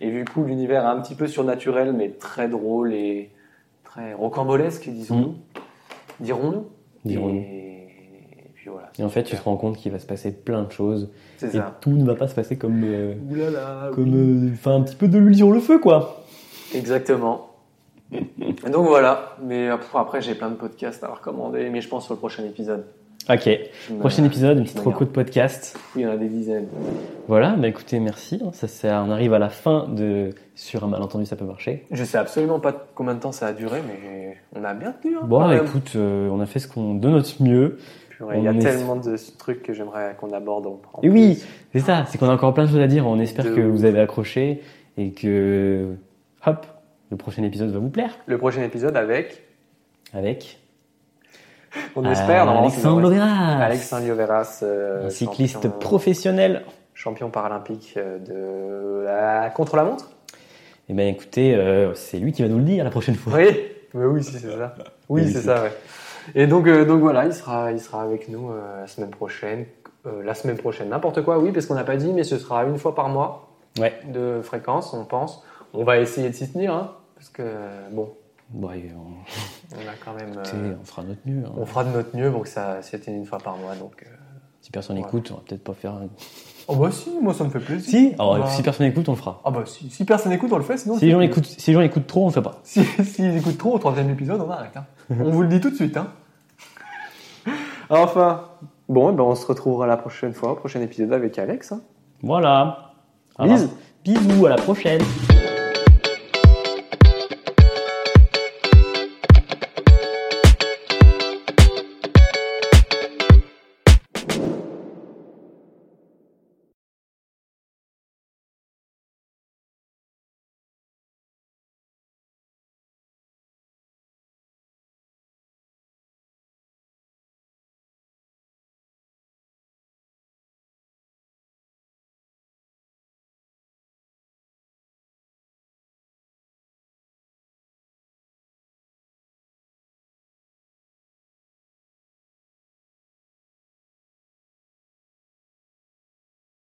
Et 0.00 0.10
du 0.10 0.24
coup, 0.24 0.42
l'univers 0.42 0.82
est 0.82 0.88
un 0.88 1.00
petit 1.00 1.14
peu 1.14 1.28
surnaturel, 1.28 1.92
mais 1.92 2.08
très 2.10 2.48
drôle 2.48 2.92
et 2.92 3.30
très 3.84 4.14
rocambolesque, 4.14 4.88
disons-nous, 4.88 5.36
dirons-nous. 6.18 6.66
dirons-nous. 7.04 7.38
Et... 7.38 7.86
puis 8.54 8.68
voilà. 8.68 8.90
Et 8.98 9.04
en 9.04 9.08
fait, 9.08 9.22
tu 9.22 9.36
te 9.36 9.42
rends 9.42 9.56
compte 9.56 9.76
qu'il 9.76 9.92
va 9.92 10.00
se 10.00 10.06
passer 10.06 10.32
plein 10.32 10.62
de 10.62 10.72
choses 10.72 11.10
C'est 11.36 11.48
et 11.54 11.58
ça. 11.58 11.76
tout 11.80 11.90
ne 11.90 12.04
va 12.04 12.16
pas 12.16 12.26
se 12.26 12.34
passer 12.34 12.56
comme 12.56 12.82
euh, 12.82 13.14
Oulala, 13.30 13.90
comme 13.94 14.14
euh, 14.14 14.52
enfin 14.54 14.74
un 14.74 14.82
petit 14.82 14.96
peu 14.96 15.06
de 15.06 15.18
l'huile 15.18 15.36
sur 15.36 15.52
le 15.52 15.60
feu 15.60 15.78
quoi. 15.78 16.24
Exactement. 16.74 17.49
Donc 18.72 18.86
voilà, 18.86 19.36
mais 19.42 19.68
après 19.94 20.20
j'ai 20.20 20.34
plein 20.34 20.50
de 20.50 20.54
podcasts 20.56 21.02
à 21.04 21.08
recommander, 21.08 21.68
mais 21.70 21.80
je 21.80 21.88
pense 21.88 22.04
sur 22.04 22.14
le 22.14 22.18
prochain 22.18 22.44
épisode. 22.44 22.84
Ok. 23.28 23.46
Me- 23.90 23.98
Prochain 24.00 24.24
épisode, 24.24 24.58
une 24.58 24.64
petite 24.64 24.80
reco 24.80 25.04
de 25.04 25.10
podcast. 25.10 25.78
Il 25.94 26.02
y 26.02 26.06
en 26.06 26.10
a 26.10 26.16
des 26.16 26.26
dizaines. 26.28 26.66
Voilà, 27.28 27.50
bah 27.50 27.68
écoutez, 27.68 28.00
merci. 28.00 28.42
Ça, 28.52 28.66
ça, 28.66 29.04
on 29.06 29.10
arrive 29.10 29.34
à 29.34 29.38
la 29.38 29.50
fin 29.50 29.86
de 29.88 30.30
sur 30.56 30.82
un 30.84 30.88
malentendu, 30.88 31.26
ça 31.26 31.36
peut 31.36 31.44
marcher. 31.44 31.84
Je 31.90 32.02
sais 32.02 32.18
absolument 32.18 32.58
pas 32.60 32.72
combien 32.94 33.14
de 33.14 33.20
temps 33.20 33.30
ça 33.30 33.46
a 33.48 33.52
duré, 33.52 33.80
mais 33.86 34.36
on 34.56 34.64
a 34.64 34.74
bien 34.74 34.92
tenu. 35.00 35.16
hein, 35.16 35.20
Bon, 35.24 35.40
quand 35.40 35.48
même. 35.48 35.64
écoute, 35.64 35.92
euh, 35.96 36.28
on 36.30 36.40
a 36.40 36.46
fait 36.46 36.58
ce 36.58 36.66
qu'on 36.66 36.94
de 36.94 37.08
notre 37.08 37.40
mieux. 37.42 37.78
Purée, 38.08 38.38
Il 38.38 38.44
y 38.44 38.48
a 38.48 38.52
est- 38.52 38.58
tellement 38.58 38.96
de 38.96 39.14
trucs 39.38 39.62
que 39.62 39.74
j'aimerais 39.74 40.16
qu'on 40.18 40.32
aborde. 40.32 40.66
en- 40.66 40.80
Et 41.02 41.10
oui, 41.10 41.44
c'est 41.72 41.80
ça, 41.80 42.06
c'est 42.08 42.18
qu'on 42.18 42.28
a 42.28 42.32
encore 42.34 42.54
plein 42.54 42.64
de 42.64 42.70
choses 42.70 42.80
à 42.80 42.86
dire. 42.88 43.06
On 43.06 43.20
espère 43.20 43.44
De 43.44 43.50
que 43.54 43.60
vous 43.60 43.84
avez 43.84 44.00
accroché 44.00 44.62
et 44.96 45.12
que 45.12 45.90
hop, 46.46 46.66
le 47.10 47.16
prochain 47.16 47.42
épisode 47.42 47.70
va 47.70 47.78
vous 47.78 47.88
plaire. 47.90 48.12
Le 48.26 48.38
prochain 48.38 48.62
épisode 48.62 48.96
avec, 48.96 49.42
Avec 50.14 50.58
on 51.94 52.04
espère, 52.10 52.44
c'est 52.44 52.50
Alexandre. 52.58 53.00
Loveras, 53.00 53.58
Alexandre 53.62 54.04
Lioveras, 54.06 54.60
euh, 54.64 55.06
un 55.06 55.10
cycliste 55.10 55.54
champion- 55.62 55.70
professionnel. 55.78 56.62
champion 56.94 57.30
paralympique 57.30 57.94
euh, 57.96 58.18
de 58.18 59.04
la 59.04 59.50
contre-la-montre. 59.50 60.10
Eh 60.88 60.94
bien, 60.94 61.06
écoutez, 61.06 61.54
euh, 61.54 61.94
c'est 61.94 62.18
lui 62.18 62.32
qui 62.32 62.42
va 62.42 62.48
nous 62.48 62.58
le 62.58 62.64
dire 62.64 62.82
la 62.82 62.90
prochaine 62.90 63.14
fois. 63.14 63.34
Oui, 63.36 63.56
mais 63.94 64.04
oui, 64.04 64.24
si, 64.24 64.32
c'est 64.32 64.50
ça. 64.50 64.74
Oui, 65.08 65.28
c'est 65.32 65.40
ça, 65.42 65.62
ouais. 65.62 65.72
Et 66.34 66.46
donc, 66.46 66.66
euh, 66.66 66.84
donc 66.84 67.00
voilà, 67.00 67.24
il 67.26 67.32
sera, 67.34 67.70
il 67.72 67.80
sera 67.80 68.02
avec 68.02 68.28
nous 68.28 68.50
euh, 68.50 68.80
la 68.80 68.86
semaine 68.88 69.10
prochaine. 69.10 69.64
Euh, 70.06 70.22
la 70.24 70.34
semaine 70.34 70.56
prochaine, 70.56 70.88
n'importe 70.88 71.22
quoi, 71.22 71.38
oui, 71.38 71.52
parce 71.52 71.66
qu'on 71.66 71.74
n'a 71.74 71.84
pas 71.84 71.96
dit, 71.96 72.12
mais 72.12 72.24
ce 72.24 72.38
sera 72.38 72.64
une 72.64 72.78
fois 72.78 72.94
par 72.94 73.08
mois 73.08 73.48
Ouais. 73.78 73.92
de 74.12 74.40
fréquence, 74.42 74.92
on 74.94 75.04
pense. 75.04 75.44
On 75.72 75.84
va 75.84 75.98
essayer 75.98 76.28
de 76.28 76.34
s'y 76.34 76.50
tenir, 76.50 76.72
hein, 76.74 76.92
parce 77.20 77.28
que 77.28 77.42
bon, 77.92 78.10
Bon, 78.52 78.68
on, 78.68 79.76
on 79.76 79.88
a 79.88 79.92
quand 80.04 80.12
même. 80.14 80.30
écoutez, 80.32 80.50
euh, 80.56 80.74
on 80.80 80.84
fera 80.84 81.02
notre 81.04 81.20
mieux. 81.24 81.44
hein. 81.46 81.52
on 81.56 81.66
fera 81.66 81.84
de 81.84 81.90
notre 81.90 82.16
mieux 82.16 82.32
pour 82.32 82.42
que 82.42 82.48
ça 82.48 82.80
tienne 82.82 83.16
une 83.18 83.26
fois 83.26 83.38
par 83.38 83.56
mois. 83.58 83.76
Donc, 83.76 84.02
euh. 84.02 84.06
Si 84.60 84.70
personne 84.72 84.96
Ouais. 84.96 85.02
écoute, 85.02 85.30
on 85.32 85.36
va 85.36 85.42
peut-être 85.46 85.62
pas 85.62 85.72
faire. 85.74 85.92
un- 85.94 86.08
Oh 86.68 86.76
bah 86.76 86.90
si, 86.92 87.10
moi 87.20 87.32
ça 87.34 87.44
me 87.44 87.50
fait 87.50 87.60
plaisir. 87.60 87.88
Si 87.90 88.14
Alors, 88.18 88.38
Bah. 88.38 88.46
si 88.48 88.62
personne 88.62 88.86
écoute, 88.86 89.08
on 89.08 89.12
le 89.12 89.18
fera. 89.18 89.40
Ah 89.44 89.50
bah 89.50 89.62
si, 89.66 89.88
si 89.90 90.04
personne 90.04 90.32
écoute, 90.32 90.50
on 90.52 90.56
le 90.58 90.62
fait, 90.64 90.76
sinon. 90.78 90.98
Si 90.98 91.04
les, 91.06 91.12
gens 91.12 91.18
c'est- 91.20 91.26
écoutent, 91.26 91.46
si 91.46 91.70
les 91.70 91.74
gens 91.74 91.80
écoutent 91.82 92.06
trop, 92.06 92.24
on 92.24 92.26
le 92.26 92.32
fait 92.32 92.42
pas. 92.42 92.58
Si, 92.64 92.82
s'ils 92.84 93.36
écoutent 93.36 93.58
trop 93.58 93.74
au 93.74 93.78
troisième 93.78 94.10
épisode, 94.10 94.40
on 94.40 94.50
arrête. 94.50 94.76
hein. 94.76 94.84
on 95.10 95.30
vous 95.30 95.42
le 95.42 95.48
dit 95.48 95.60
tout 95.60 95.70
de 95.70 95.76
suite. 95.76 95.96
Hein. 95.96 96.08
Enfin, 97.88 98.48
bon, 98.88 99.10
eh 99.12 99.16
ben 99.16 99.22
on 99.22 99.34
se 99.34 99.46
retrouvera 99.46 99.86
la 99.86 99.96
prochaine 99.96 100.32
fois, 100.32 100.52
au 100.52 100.56
prochain 100.56 100.80
épisode 100.80 101.12
avec 101.12 101.38
Alex. 101.38 101.72
hein. 101.72 101.80
Voilà. 102.22 102.92
Bisous. 103.38 103.70
Bisous, 104.04 104.46
à 104.46 104.50
la 104.50 104.56
prochaine. 104.56 105.00